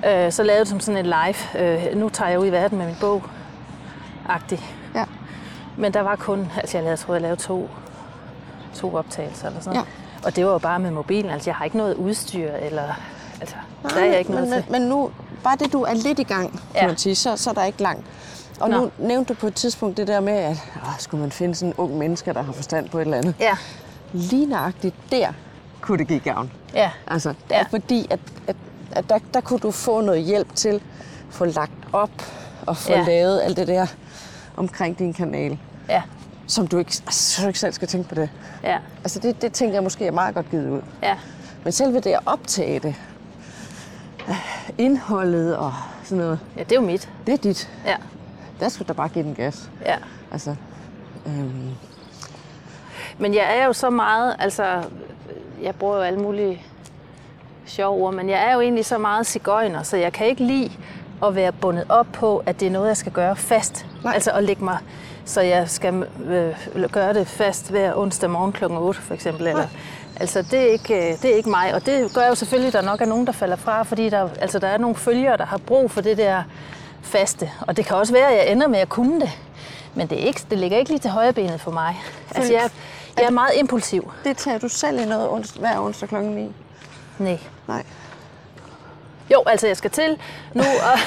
Øh, 0.07 0.31
så 0.31 0.43
lavede 0.43 0.59
det 0.59 0.67
som 0.67 0.79
sådan 0.79 0.97
et 0.97 1.05
live. 1.05 1.65
Øh, 1.67 1.95
nu 1.97 2.09
tager 2.09 2.29
jeg 2.29 2.39
ud 2.39 2.45
i 2.47 2.51
verden 2.51 2.77
med 2.77 2.85
min 2.85 2.95
bog. 3.01 3.23
Agtig. 4.29 4.59
Ja. 4.95 5.03
Men 5.77 5.93
der 5.93 6.01
var 6.01 6.15
kun, 6.15 6.51
altså 6.57 6.77
jeg 6.77 6.83
lavede, 6.83 7.01
tror, 7.01 7.13
jeg 7.13 7.21
lavede 7.21 7.41
to, 7.41 7.69
to 8.75 8.95
optagelser 8.95 9.47
eller 9.47 9.61
sådan 9.61 9.79
Ja. 9.79 9.85
Og 10.25 10.35
det 10.35 10.45
var 10.45 10.51
jo 10.51 10.57
bare 10.57 10.79
med 10.79 10.91
mobilen. 10.91 11.31
Altså, 11.31 11.49
jeg 11.49 11.55
har 11.55 11.65
ikke 11.65 11.77
noget 11.77 11.95
udstyr, 11.95 12.51
eller... 12.51 12.83
Altså, 13.41 13.55
der 13.83 13.99
er 14.01 14.05
jeg 14.05 14.19
ikke 14.19 14.31
noget 14.31 14.47
men, 14.47 14.61
til. 14.61 14.71
men, 14.71 14.81
men 14.81 14.89
nu, 14.89 15.11
bare 15.43 15.55
det, 15.59 15.73
du 15.73 15.81
er 15.83 15.93
lidt 15.93 16.19
i 16.19 16.23
gang, 16.23 16.51
kan 16.51 16.59
Ja. 16.75 16.87
man 16.87 16.97
sige, 16.97 17.15
så, 17.15 17.37
så 17.37 17.49
er 17.49 17.53
der 17.53 17.63
ikke 17.63 17.81
langt. 17.81 18.05
Og 18.59 18.69
Nå. 18.69 18.77
nu 18.79 18.91
nævnte 18.97 19.33
du 19.33 19.39
på 19.39 19.47
et 19.47 19.55
tidspunkt 19.55 19.97
det 19.97 20.07
der 20.07 20.19
med, 20.19 20.33
at 20.33 20.57
åh, 20.75 20.99
skulle 20.99 21.21
man 21.21 21.31
finde 21.31 21.55
sådan 21.55 21.69
en 21.69 21.73
ung 21.77 21.97
menneske, 21.97 22.33
der 22.33 22.41
har 22.43 22.53
forstand 22.53 22.89
på 22.89 22.97
et 22.97 23.01
eller 23.01 23.17
andet. 23.17 23.35
Ja, 23.39 23.57
Lige 24.13 24.45
nøjagtigt 24.45 24.95
der 25.11 25.27
kunne 25.81 25.97
det 25.97 26.07
give 26.07 26.19
gavn. 26.19 26.51
ja, 26.73 26.91
Altså, 27.07 27.29
det 27.29 27.37
Ja. 27.51 27.59
er 27.59 27.65
fordi, 27.69 28.07
at, 28.09 28.19
at, 28.47 28.55
at 28.91 29.09
der, 29.09 29.19
der 29.33 29.41
kunne 29.41 29.59
du 29.59 29.71
få 29.71 30.01
noget 30.01 30.23
hjælp 30.23 30.55
til 30.55 30.69
at 30.69 30.81
få 31.29 31.45
lagt 31.45 31.71
op 31.93 32.09
og 32.65 32.77
få 32.77 32.91
Ja. 32.91 33.03
lavet 33.03 33.41
alt 33.41 33.57
det 33.57 33.67
der 33.67 33.85
omkring 34.57 34.99
din 34.99 35.13
kanal, 35.13 35.57
ja, 35.89 36.01
som 36.47 36.67
du 36.67 36.77
ikke, 36.77 36.91
altså, 37.05 37.35
så 37.35 37.41
du 37.41 37.47
ikke 37.47 37.59
selv 37.59 37.73
skal 37.73 37.87
tænke 37.87 38.09
på 38.09 38.15
det. 38.15 38.29
ja, 38.63 38.77
Altså 39.03 39.19
det, 39.19 39.41
det 39.41 39.53
tænker 39.53 39.73
jeg 39.75 39.83
måske 39.83 40.07
er 40.07 40.11
meget 40.11 40.35
godt 40.35 40.51
givet 40.51 40.69
ud. 40.69 40.81
ja. 41.03 41.15
Men 41.63 41.71
selve 41.71 41.99
det 41.99 42.09
at 42.11 42.19
optage 42.25 42.79
det, 42.79 42.95
indholdet 44.77 45.57
og 45.57 45.73
sådan 46.03 46.17
noget, 46.17 46.39
Ja, 46.57 46.63
det 46.63 46.71
er 46.71 46.75
jo 46.75 46.81
mit. 46.81 47.09
det 47.27 47.33
er 47.33 47.37
dit. 47.37 47.69
Ja, 47.85 47.95
Der 48.63 48.69
skal 48.69 48.87
du 48.87 48.93
bare 48.93 49.09
give 49.09 49.23
den 49.23 49.35
gas. 49.35 49.69
ja. 49.85 49.95
Altså, 50.31 50.55
øhm, 51.25 51.69
Men 53.17 53.33
jeg 53.33 53.57
er 53.57 53.65
jo 53.65 53.73
så 53.73 53.89
meget, 53.89 54.35
altså, 54.39 54.83
jeg 55.61 55.75
bruger 55.75 55.95
jo 55.95 56.01
alle 56.01 56.19
mulige 56.19 56.61
sjove 57.65 58.01
ord, 58.03 58.13
men 58.13 58.29
jeg 58.29 58.49
er 58.49 58.53
jo 58.53 58.61
egentlig 58.61 58.85
så 58.85 58.97
meget 58.97 59.27
cigøjner, 59.27 59.83
så 59.83 59.97
jeg 59.97 60.13
kan 60.13 60.27
ikke 60.27 60.43
lide 60.43 60.71
at 61.25 61.35
være 61.35 61.51
bundet 61.51 61.85
op 61.89 62.07
på, 62.13 62.43
at 62.45 62.59
det 62.59 62.65
er 62.67 62.71
noget, 62.71 62.87
jeg 62.87 62.97
skal 62.97 63.11
gøre 63.11 63.35
fast. 63.35 63.85
Nej. 64.03 64.13
Altså 64.13 64.31
at 64.31 64.43
lægge 64.43 64.63
mig, 64.63 64.77
så 65.25 65.41
jeg 65.41 65.69
skal 65.69 66.07
øh, 66.25 66.89
gøre 66.91 67.13
det 67.13 67.27
fast 67.27 67.69
hver 67.71 67.95
onsdag 67.95 68.29
morgen 68.29 68.51
kl. 68.51 68.63
8 68.65 69.01
for 69.01 69.13
eksempel. 69.13 69.47
Eller, 69.47 69.67
altså 70.19 70.41
det 70.41 70.59
er, 70.59 70.71
ikke, 70.71 70.95
øh, 70.95 71.21
det 71.21 71.31
er 71.31 71.35
ikke 71.35 71.49
mig, 71.49 71.73
og 71.73 71.85
det 71.85 72.13
gør 72.13 72.27
jo 72.27 72.35
selvfølgelig, 72.35 72.67
at 72.67 72.73
der 72.73 72.81
nok 72.91 73.01
er 73.01 73.05
nogen, 73.05 73.25
der 73.25 73.33
falder 73.33 73.55
fra, 73.55 73.83
fordi 73.83 74.09
der, 74.09 74.29
altså, 74.41 74.59
der 74.59 74.67
er 74.67 74.77
nogle 74.77 74.95
følgere, 74.95 75.37
der 75.37 75.45
har 75.45 75.57
brug 75.57 75.91
for 75.91 76.01
det 76.01 76.17
der 76.17 76.43
faste. 77.03 77.51
Og 77.61 77.77
det 77.77 77.85
kan 77.85 77.97
også 77.97 78.13
være, 78.13 78.27
at 78.31 78.37
jeg 78.37 78.51
ender 78.51 78.67
med 78.67 78.79
at 78.79 78.89
kunne 78.89 79.19
det. 79.21 79.29
Men 79.95 80.07
det, 80.07 80.21
er 80.21 80.25
ikke, 80.27 80.41
det 80.49 80.57
ligger 80.57 80.77
ikke 80.77 80.89
lige 80.91 80.99
til 80.99 81.11
højre 81.11 81.33
benet 81.33 81.61
for 81.61 81.71
mig. 81.71 82.01
Altså, 82.35 82.53
jeg, 82.53 82.69
jeg 83.17 83.25
er 83.25 83.29
meget 83.31 83.51
impulsiv. 83.55 84.11
det 84.23 84.37
tager 84.37 84.57
du 84.57 84.67
selv 84.69 84.99
i 85.01 85.05
noget 85.05 85.27
ons- 85.27 85.59
hver 85.59 85.79
onsdag 85.79 86.09
kl. 86.09 86.15
9. 86.15 86.51
Nej. 87.19 87.37
Nej. 87.67 87.83
Jo, 89.31 89.43
altså 89.45 89.67
jeg 89.67 89.77
skal 89.77 89.89
til 89.91 90.17
nu. 90.53 90.61
Og 90.63 90.99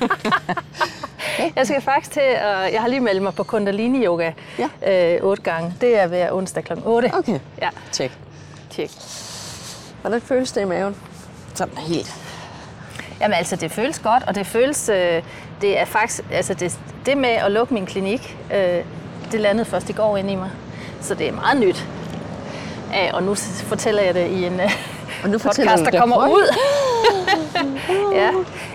jeg 1.56 1.66
skal 1.66 1.80
faktisk 1.82 2.12
til, 2.12 2.22
og 2.22 2.72
jeg 2.72 2.80
har 2.80 2.88
lige 2.88 3.00
meldt 3.00 3.22
mig 3.22 3.34
på 3.34 3.42
Kundalini 3.42 4.04
Yoga 4.06 4.32
Ja. 4.58 5.14
øh, 5.16 5.22
otte 5.22 5.42
gange. 5.42 5.74
Det 5.80 5.98
er 5.98 6.06
hver 6.06 6.32
onsdag 6.32 6.64
kl. 6.64 6.72
8. 6.84 7.10
Okay. 7.14 7.38
Ja, 7.62 7.68
Tjek. 7.92 8.12
tjek. 8.70 8.90
Hvordan 10.00 10.20
føles 10.20 10.52
det 10.52 10.60
i 10.60 10.64
maven? 10.64 10.96
Sådan 11.54 11.76
helt. 11.78 12.14
Jamen 13.22 13.34
altså, 13.34 13.56
det 13.56 13.70
føles 13.70 13.98
godt, 13.98 14.22
og 14.26 14.34
det 14.34 14.46
føles... 14.46 14.88
Øh, 14.88 15.22
det 15.60 15.80
er 15.80 15.84
faktisk... 15.84 16.20
Altså, 16.32 16.54
det, 16.54 16.78
det 17.06 17.16
med 17.16 17.28
at 17.28 17.52
lukke 17.52 17.74
min 17.74 17.86
klinik, 17.86 18.36
øh, 18.54 18.84
det 19.32 19.40
landede 19.40 19.64
først 19.64 19.90
i 19.90 19.92
går 19.92 20.16
ind 20.16 20.30
i 20.30 20.34
mig. 20.34 20.50
Så 21.00 21.14
det 21.14 21.28
er 21.28 21.32
meget 21.32 21.60
nyt. 21.60 21.86
Øh, 22.88 23.10
og 23.12 23.22
nu 23.22 23.34
fortæller 23.64 24.02
jeg 24.02 24.14
det 24.14 24.26
i 24.26 24.44
en 24.44 24.60
øh, 24.60 24.70
Og 25.22 25.30
nu 25.30 25.38
podcast, 25.38 25.84
der 25.84 26.00
kommer 26.00 26.28
ud. 26.28 26.54
ja. 28.20 28.30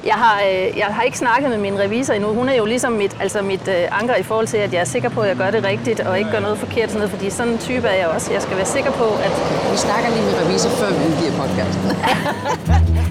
Jeg 0.05 0.15
har, 0.15 0.41
øh, 0.49 0.77
jeg 0.77 0.85
har 0.85 1.03
ikke 1.03 1.17
snakket 1.17 1.49
med 1.49 1.57
min 1.57 1.79
revisor 1.79 2.13
endnu. 2.13 2.33
Hun 2.33 2.49
er 2.49 2.53
jo 2.53 2.65
ligesom 2.65 2.91
mit, 2.91 3.17
altså 3.19 3.41
mit 3.41 3.67
øh, 3.67 3.99
anker 3.99 4.15
i 4.15 4.23
forhold 4.23 4.47
til, 4.47 4.57
at 4.57 4.73
jeg 4.73 4.79
er 4.79 4.85
sikker 4.85 5.09
på, 5.09 5.21
at 5.21 5.27
jeg 5.27 5.37
gør 5.37 5.51
det 5.51 5.63
rigtigt, 5.63 5.99
og 5.99 6.19
ikke 6.19 6.31
gør 6.31 6.39
noget 6.39 6.57
forkert. 6.57 6.89
Sådan 6.89 6.99
noget, 6.99 7.11
fordi 7.11 7.29
sådan 7.29 7.51
en 7.51 7.59
type 7.59 7.87
er 7.87 7.95
jeg 7.95 8.07
også. 8.07 8.33
Jeg 8.33 8.41
skal 8.41 8.57
være 8.57 8.65
sikker 8.65 8.91
på, 8.91 9.03
at 9.03 9.31
Vi 9.71 9.77
snakker 9.77 10.09
lige 10.09 10.25
med 10.25 10.45
revisor, 10.45 10.69
før 10.69 10.87
vi 10.87 11.05
udgiver 11.05 11.31
podcasten. 11.31 11.91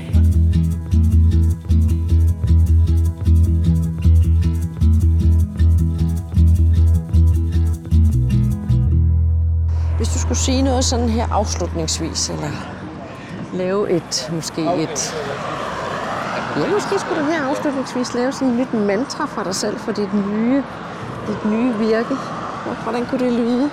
skulle 10.27 10.39
sige 10.39 10.63
noget 10.63 10.85
sådan 10.85 11.09
her 11.09 11.27
afslutningsvis, 11.33 12.29
eller 12.31 12.49
lave 13.53 13.91
et, 13.91 14.31
måske 14.33 14.61
et... 14.63 15.15
Ja, 16.57 16.67
måske 16.75 16.99
skulle 16.99 17.21
du 17.21 17.27
her 17.27 17.49
afslutningsvis 17.51 18.15
lave 18.15 18.33
sådan 18.33 18.49
et 18.49 18.55
nyt 18.55 18.75
mantra 18.81 19.27
for 19.27 19.43
dig 19.43 19.55
selv, 19.55 19.79
for 19.79 19.93
dit 19.93 20.15
nye, 20.15 20.63
dit 21.29 21.45
nye 21.45 21.75
virke. 21.75 22.17
Hvordan 22.83 23.07
kunne 23.07 23.25
det 23.25 23.33
lyde? 23.33 23.71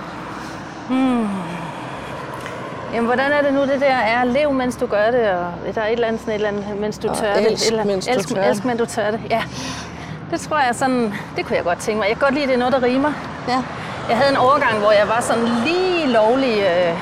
Jamen, 2.93 3.05
hvordan 3.05 3.31
er 3.31 3.41
det 3.41 3.53
nu, 3.53 3.61
det 3.61 3.81
der 3.81 3.85
er? 3.95 4.23
Lev, 4.23 4.51
mens 4.53 4.75
du 4.75 4.85
gør 4.85 5.11
det, 5.11 5.29
og 5.29 5.75
der 5.75 5.81
er 5.81 5.87
et 5.87 5.91
eller 5.93 6.07
andet, 6.07 6.21
sådan 6.21 6.33
et 6.33 6.35
eller 6.35 6.49
andet 6.49 6.81
mens 6.81 6.97
du 6.97 7.09
Og 7.09 7.17
tør 7.17 7.33
det. 7.33 7.51
elsk, 7.51 7.65
et 7.65 7.71
eller 7.71 7.83
mens 7.85 8.05
du 8.05 8.11
elsk, 8.13 8.29
tør 8.29 8.41
det. 8.41 8.49
elsk, 8.49 8.65
mens 8.65 8.79
du 8.79 8.85
tør 8.85 9.11
det. 9.11 9.21
Ja. 9.29 9.43
Det 10.31 10.39
tror 10.41 10.57
jeg 10.59 10.75
sådan, 10.75 11.13
det 11.35 11.45
kunne 11.45 11.55
jeg 11.55 11.63
godt 11.63 11.79
tænke 11.79 11.99
mig. 11.99 12.07
Jeg 12.09 12.17
kan 12.17 12.25
godt 12.25 12.33
lide, 12.33 12.47
det 12.47 12.53
er 12.53 12.57
noget, 12.57 12.73
der 12.73 12.83
rimer. 12.83 13.11
Ja. 13.47 13.63
Jeg 14.09 14.17
havde 14.17 14.31
en 14.31 14.37
overgang, 14.37 14.79
hvor 14.79 14.91
jeg 14.91 15.07
var 15.07 15.21
sådan 15.21 15.43
lige 15.65 16.07
lovlig... 16.07 16.57
Øh, 16.57 16.97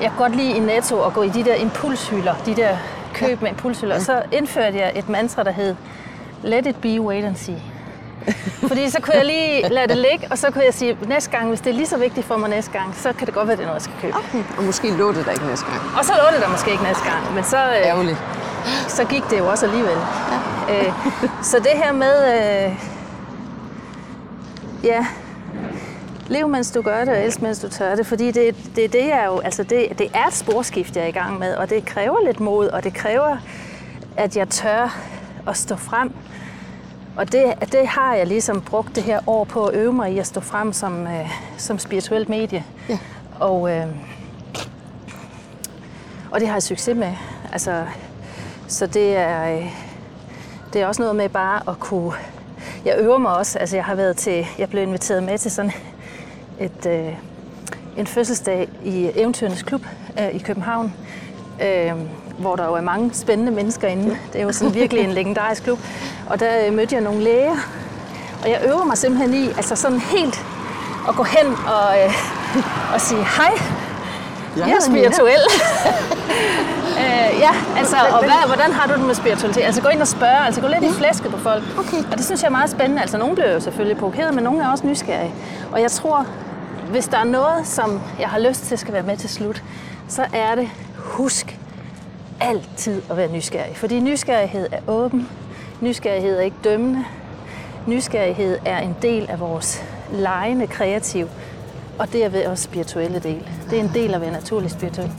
jeg 0.00 0.10
kunne 0.10 0.18
godt 0.18 0.36
lide 0.36 0.50
i 0.50 0.58
Netto 0.58 1.02
at 1.02 1.12
gå 1.14 1.22
i 1.22 1.28
de 1.28 1.44
der 1.44 1.54
impulshylder, 1.54 2.34
de 2.46 2.56
der 2.56 2.76
køb 3.14 3.42
med 3.42 3.50
impulshylder. 3.50 3.94
Og 3.94 4.00
så 4.02 4.22
indførte 4.32 4.78
jeg 4.78 4.92
et 4.94 5.08
mantra, 5.08 5.42
der 5.42 5.50
hed 5.50 5.76
Let 6.42 6.66
it 6.66 6.76
be, 6.76 7.00
wait 7.00 7.24
and 7.24 7.36
see. 7.36 7.62
Fordi 8.68 8.90
så 8.90 9.00
kunne 9.02 9.16
jeg 9.16 9.24
lige 9.24 9.68
lade 9.68 9.88
det 9.88 9.96
ligge, 9.96 10.26
og 10.30 10.38
så 10.38 10.50
kunne 10.50 10.64
jeg 10.64 10.74
sige, 10.74 10.98
næste 11.06 11.30
gang, 11.30 11.48
hvis 11.48 11.60
det 11.60 11.70
er 11.70 11.74
lige 11.74 11.86
så 11.86 11.96
vigtigt 11.96 12.26
for 12.26 12.36
mig 12.36 12.50
næste 12.50 12.70
gang, 12.72 12.94
så 12.96 13.12
kan 13.12 13.26
det 13.26 13.34
godt 13.34 13.48
være, 13.48 13.56
det 13.56 13.62
er 13.62 13.66
noget, 13.66 13.80
jeg 13.80 13.82
skal 13.82 13.96
købe. 14.00 14.16
Okay. 14.16 14.44
Og 14.58 14.64
måske 14.64 14.90
lå 14.90 15.12
det 15.12 15.24
der 15.24 15.30
ikke 15.30 15.46
næste 15.46 15.66
gang. 15.66 15.80
Og 15.98 16.04
så 16.04 16.12
lå 16.12 16.34
det 16.34 16.42
der 16.42 16.48
måske 16.48 16.70
ikke 16.70 16.82
næste 16.82 17.04
gang, 17.04 17.34
men 17.34 17.44
så, 17.44 17.56
øh, 17.56 18.16
så 18.88 19.04
gik 19.04 19.22
det 19.30 19.38
jo 19.38 19.46
også 19.46 19.66
alligevel. 19.66 19.98
Ja. 20.68 20.86
Øh, 20.86 20.92
så 21.42 21.58
det 21.58 21.72
her 21.74 21.92
med, 21.92 22.16
øh, 22.34 22.74
ja, 24.84 25.06
lev 26.28 26.48
mens 26.48 26.70
du 26.70 26.82
gør 26.82 26.98
det, 26.98 27.08
og 27.08 27.24
elsk 27.24 27.42
mens 27.42 27.58
du 27.58 27.68
tør 27.68 27.94
det, 27.94 28.06
fordi 28.06 28.30
det, 28.30 28.56
det, 28.76 28.92
det 28.92 29.12
er 29.12 29.24
jo, 29.24 29.38
altså 29.38 29.62
det, 29.62 29.98
det 29.98 30.10
er 30.14 30.26
et 30.26 30.34
sporskift, 30.34 30.96
jeg 30.96 31.04
er 31.04 31.08
i 31.08 31.12
gang 31.12 31.38
med, 31.38 31.54
og 31.54 31.70
det 31.70 31.84
kræver 31.84 32.24
lidt 32.24 32.40
mod, 32.40 32.68
og 32.68 32.84
det 32.84 32.94
kræver, 32.94 33.36
at 34.16 34.36
jeg 34.36 34.48
tør 34.48 34.98
at 35.48 35.56
stå 35.56 35.76
frem. 35.76 36.12
Og 37.16 37.32
det, 37.32 37.54
det 37.72 37.86
har 37.86 38.14
jeg 38.14 38.26
ligesom 38.26 38.60
brugt 38.60 38.96
det 38.96 39.02
her 39.02 39.20
år 39.26 39.44
på 39.44 39.66
at 39.66 39.74
øve 39.74 39.92
mig 39.92 40.12
i 40.12 40.18
at 40.18 40.26
stå 40.26 40.40
frem 40.40 40.72
som, 40.72 41.06
øh, 41.06 41.30
som 41.56 41.78
spirituelt 41.78 42.28
medie. 42.28 42.64
Ja. 42.88 42.98
Og, 43.40 43.70
øh, 43.70 43.86
og 46.30 46.40
det 46.40 46.48
har 46.48 46.54
jeg 46.54 46.62
succes 46.62 46.96
med. 46.96 47.12
Altså, 47.52 47.84
så 48.68 48.86
det 48.86 49.16
er, 49.16 49.56
øh, 49.56 49.72
det 50.72 50.82
er 50.82 50.86
også 50.86 51.02
noget 51.02 51.16
med 51.16 51.28
bare 51.28 51.62
at 51.68 51.80
kunne... 51.80 52.12
Jeg 52.84 52.94
øver 52.98 53.18
mig 53.18 53.36
også. 53.36 53.58
Altså, 53.58 53.76
jeg 53.76 53.84
har 53.84 53.94
været 53.94 54.16
til... 54.16 54.46
Jeg 54.58 54.68
blev 54.68 54.82
inviteret 54.82 55.22
med 55.22 55.38
til 55.38 55.50
sådan 55.50 55.72
et, 56.60 56.86
øh, 56.86 57.14
en 57.96 58.06
fødselsdag 58.06 58.68
i 58.84 59.10
Eventyrens 59.14 59.62
Klub 59.62 59.80
øh, 60.20 60.34
i 60.34 60.38
København, 60.38 60.94
øh, 61.62 61.92
hvor 62.38 62.56
der 62.56 62.66
jo 62.66 62.74
er 62.74 62.80
mange 62.80 63.10
spændende 63.14 63.52
mennesker 63.52 63.88
inde. 63.88 64.16
Det 64.32 64.40
er 64.40 64.44
jo 64.44 64.52
sådan 64.52 64.74
virkelig 64.74 65.04
en 65.04 65.12
legendarisk 65.12 65.62
klub. 65.62 65.78
Og 66.28 66.40
der 66.40 66.66
øh, 66.66 66.72
mødte 66.72 66.94
jeg 66.94 67.02
nogle 67.02 67.20
læger, 67.20 67.56
og 68.42 68.50
jeg 68.50 68.62
øver 68.66 68.84
mig 68.84 68.98
simpelthen 68.98 69.34
i, 69.34 69.46
altså 69.48 69.76
sådan 69.76 70.00
helt 70.00 70.46
at 71.08 71.16
gå 71.16 71.22
hen 71.22 71.46
og, 71.46 71.98
øh, 72.04 72.14
og 72.94 73.00
sige 73.00 73.24
hej, 73.36 73.52
jeg 74.56 74.70
er 74.70 74.80
spirituel. 74.80 75.40
øh, 77.00 77.40
ja, 77.40 77.50
altså, 77.76 77.96
og 78.12 78.18
hvad, 78.18 78.46
hvordan 78.46 78.72
har 78.72 78.86
du 78.86 78.94
det 78.94 79.06
med 79.06 79.14
spiritualitet? 79.14 79.62
Altså 79.62 79.82
gå 79.82 79.88
ind 79.88 80.00
og 80.00 80.08
spørge, 80.08 80.46
altså 80.46 80.60
gå 80.60 80.66
lidt 80.66 80.82
ja. 80.82 80.90
i 80.90 80.92
flæsket 80.92 81.30
på 81.30 81.38
folk. 81.38 81.62
Okay. 81.78 82.02
Og 82.12 82.18
det 82.18 82.24
synes 82.24 82.42
jeg 82.42 82.48
er 82.48 82.52
meget 82.52 82.70
spændende. 82.70 83.02
Altså 83.02 83.18
nogle 83.18 83.34
bliver 83.34 83.52
jo 83.52 83.60
selvfølgelig 83.60 83.96
provokeret, 83.96 84.34
men 84.34 84.44
nogle 84.44 84.64
er 84.64 84.68
også 84.68 84.86
nysgerrige. 84.86 85.34
Og 85.72 85.80
jeg 85.80 85.90
tror, 85.90 86.26
hvis 86.90 87.08
der 87.08 87.18
er 87.18 87.24
noget, 87.24 87.66
som 87.66 88.00
jeg 88.20 88.28
har 88.28 88.38
lyst 88.38 88.64
til 88.64 88.78
skal 88.78 88.92
være 88.92 89.02
med 89.02 89.16
til 89.16 89.30
slut, 89.30 89.62
så 90.08 90.24
er 90.32 90.54
det, 90.54 90.68
husk 90.96 91.58
altid 92.40 93.02
at 93.10 93.16
være 93.16 93.32
nysgerrig. 93.32 93.76
Fordi 93.76 94.00
nysgerrighed 94.00 94.68
er 94.72 94.80
åben. 94.88 95.28
Nysgerrighed 95.80 96.36
er 96.36 96.42
ikke 96.42 96.56
dømmende. 96.64 97.04
Nysgerrighed 97.86 98.58
er 98.64 98.78
en 98.78 98.96
del 99.02 99.30
af 99.30 99.40
vores 99.40 99.84
lejende 100.12 100.66
kreativ. 100.66 101.28
Og 101.98 102.12
det 102.12 102.24
er 102.24 102.28
ved 102.28 102.46
også 102.46 102.64
spirituelle 102.64 103.18
del. 103.18 103.48
Det 103.70 103.78
er 103.78 103.82
en 103.82 103.90
del 103.94 104.10
af 104.10 104.14
at 104.14 104.20
være 104.20 104.32
naturligt 104.32 104.72
spirituel. 104.72 105.10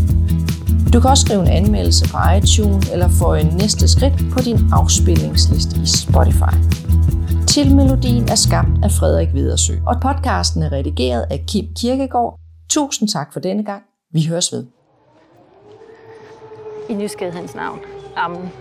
Du 0.94 0.99
kan 0.99 1.10
også 1.10 1.26
skrive 1.26 1.41
en 1.41 1.48
anmeldelse 1.48 2.06
på 2.11 2.18
iTunes, 2.38 2.90
eller 2.91 3.07
få 3.07 3.34
en 3.34 3.48
næste 3.48 3.88
skridt 3.88 4.14
på 4.34 4.40
din 4.40 4.60
afspillingsliste 4.73 5.76
i 5.84 5.86
Spotify. 5.86 6.56
Tilmelodien 7.48 8.30
er 8.30 8.36
skabt 8.36 8.84
af 8.84 8.91
Frederik 8.91 9.34
Vedersø, 9.34 9.73
og 9.88 9.95
podcasten 10.02 10.64
er 10.64 10.72
redigeret 10.72 11.26
af 11.32 11.44
Kim 11.48 11.65
Kirkegaard. 11.80 12.40
Tusind 12.69 13.10
tak 13.10 13.34
for 13.34 13.40
denne 13.40 13.64
gang. 13.64 13.84
Vi 14.14 14.26
høres 14.26 14.52
ved. 14.53 14.65
I 16.90 16.94
nysgerrighedens 16.94 17.56
navn. 17.56 17.80
Amen. 18.15 18.52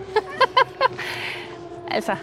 altså, 1.95 2.15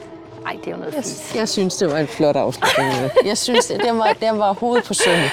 ej, 0.47 0.53
det 0.65 0.67
er 0.67 0.71
jo 0.71 0.77
noget 0.77 0.95
fint. 0.95 1.35
Jeg 1.35 1.49
synes, 1.49 1.77
det 1.77 1.91
var 1.91 1.99
en 1.99 2.07
flot 2.07 2.37
afslutning. 2.37 2.93
Jeg 3.31 3.39
synes, 3.39 3.67
det, 3.67 3.81
den, 3.85 3.99
var, 3.99 4.13
den 4.21 4.39
var 4.39 4.53
hovedet 4.55 4.85
på 4.85 4.95
sømmet. 4.95 5.31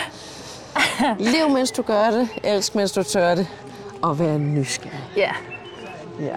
Lev, 1.19 1.49
mens 1.49 1.71
du 1.71 1.81
gør 1.81 2.11
det. 2.11 2.29
Elsk, 2.43 2.75
mens 2.75 2.91
du 2.91 3.03
tør 3.03 3.35
det. 3.35 3.47
Og 4.01 4.19
vær 4.19 4.37
nysgerrig. 4.37 4.99
Ja, 5.17 5.31
Ja. 6.19 6.35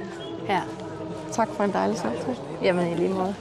ja. 0.49 0.61
Tak 1.33 1.49
for 1.57 1.65
en 1.65 1.73
dejlig 1.73 1.99
samtale. 1.99 2.37
Jamen 2.63 2.93
i 2.93 2.95
lige 2.95 3.09
måde. 3.09 3.35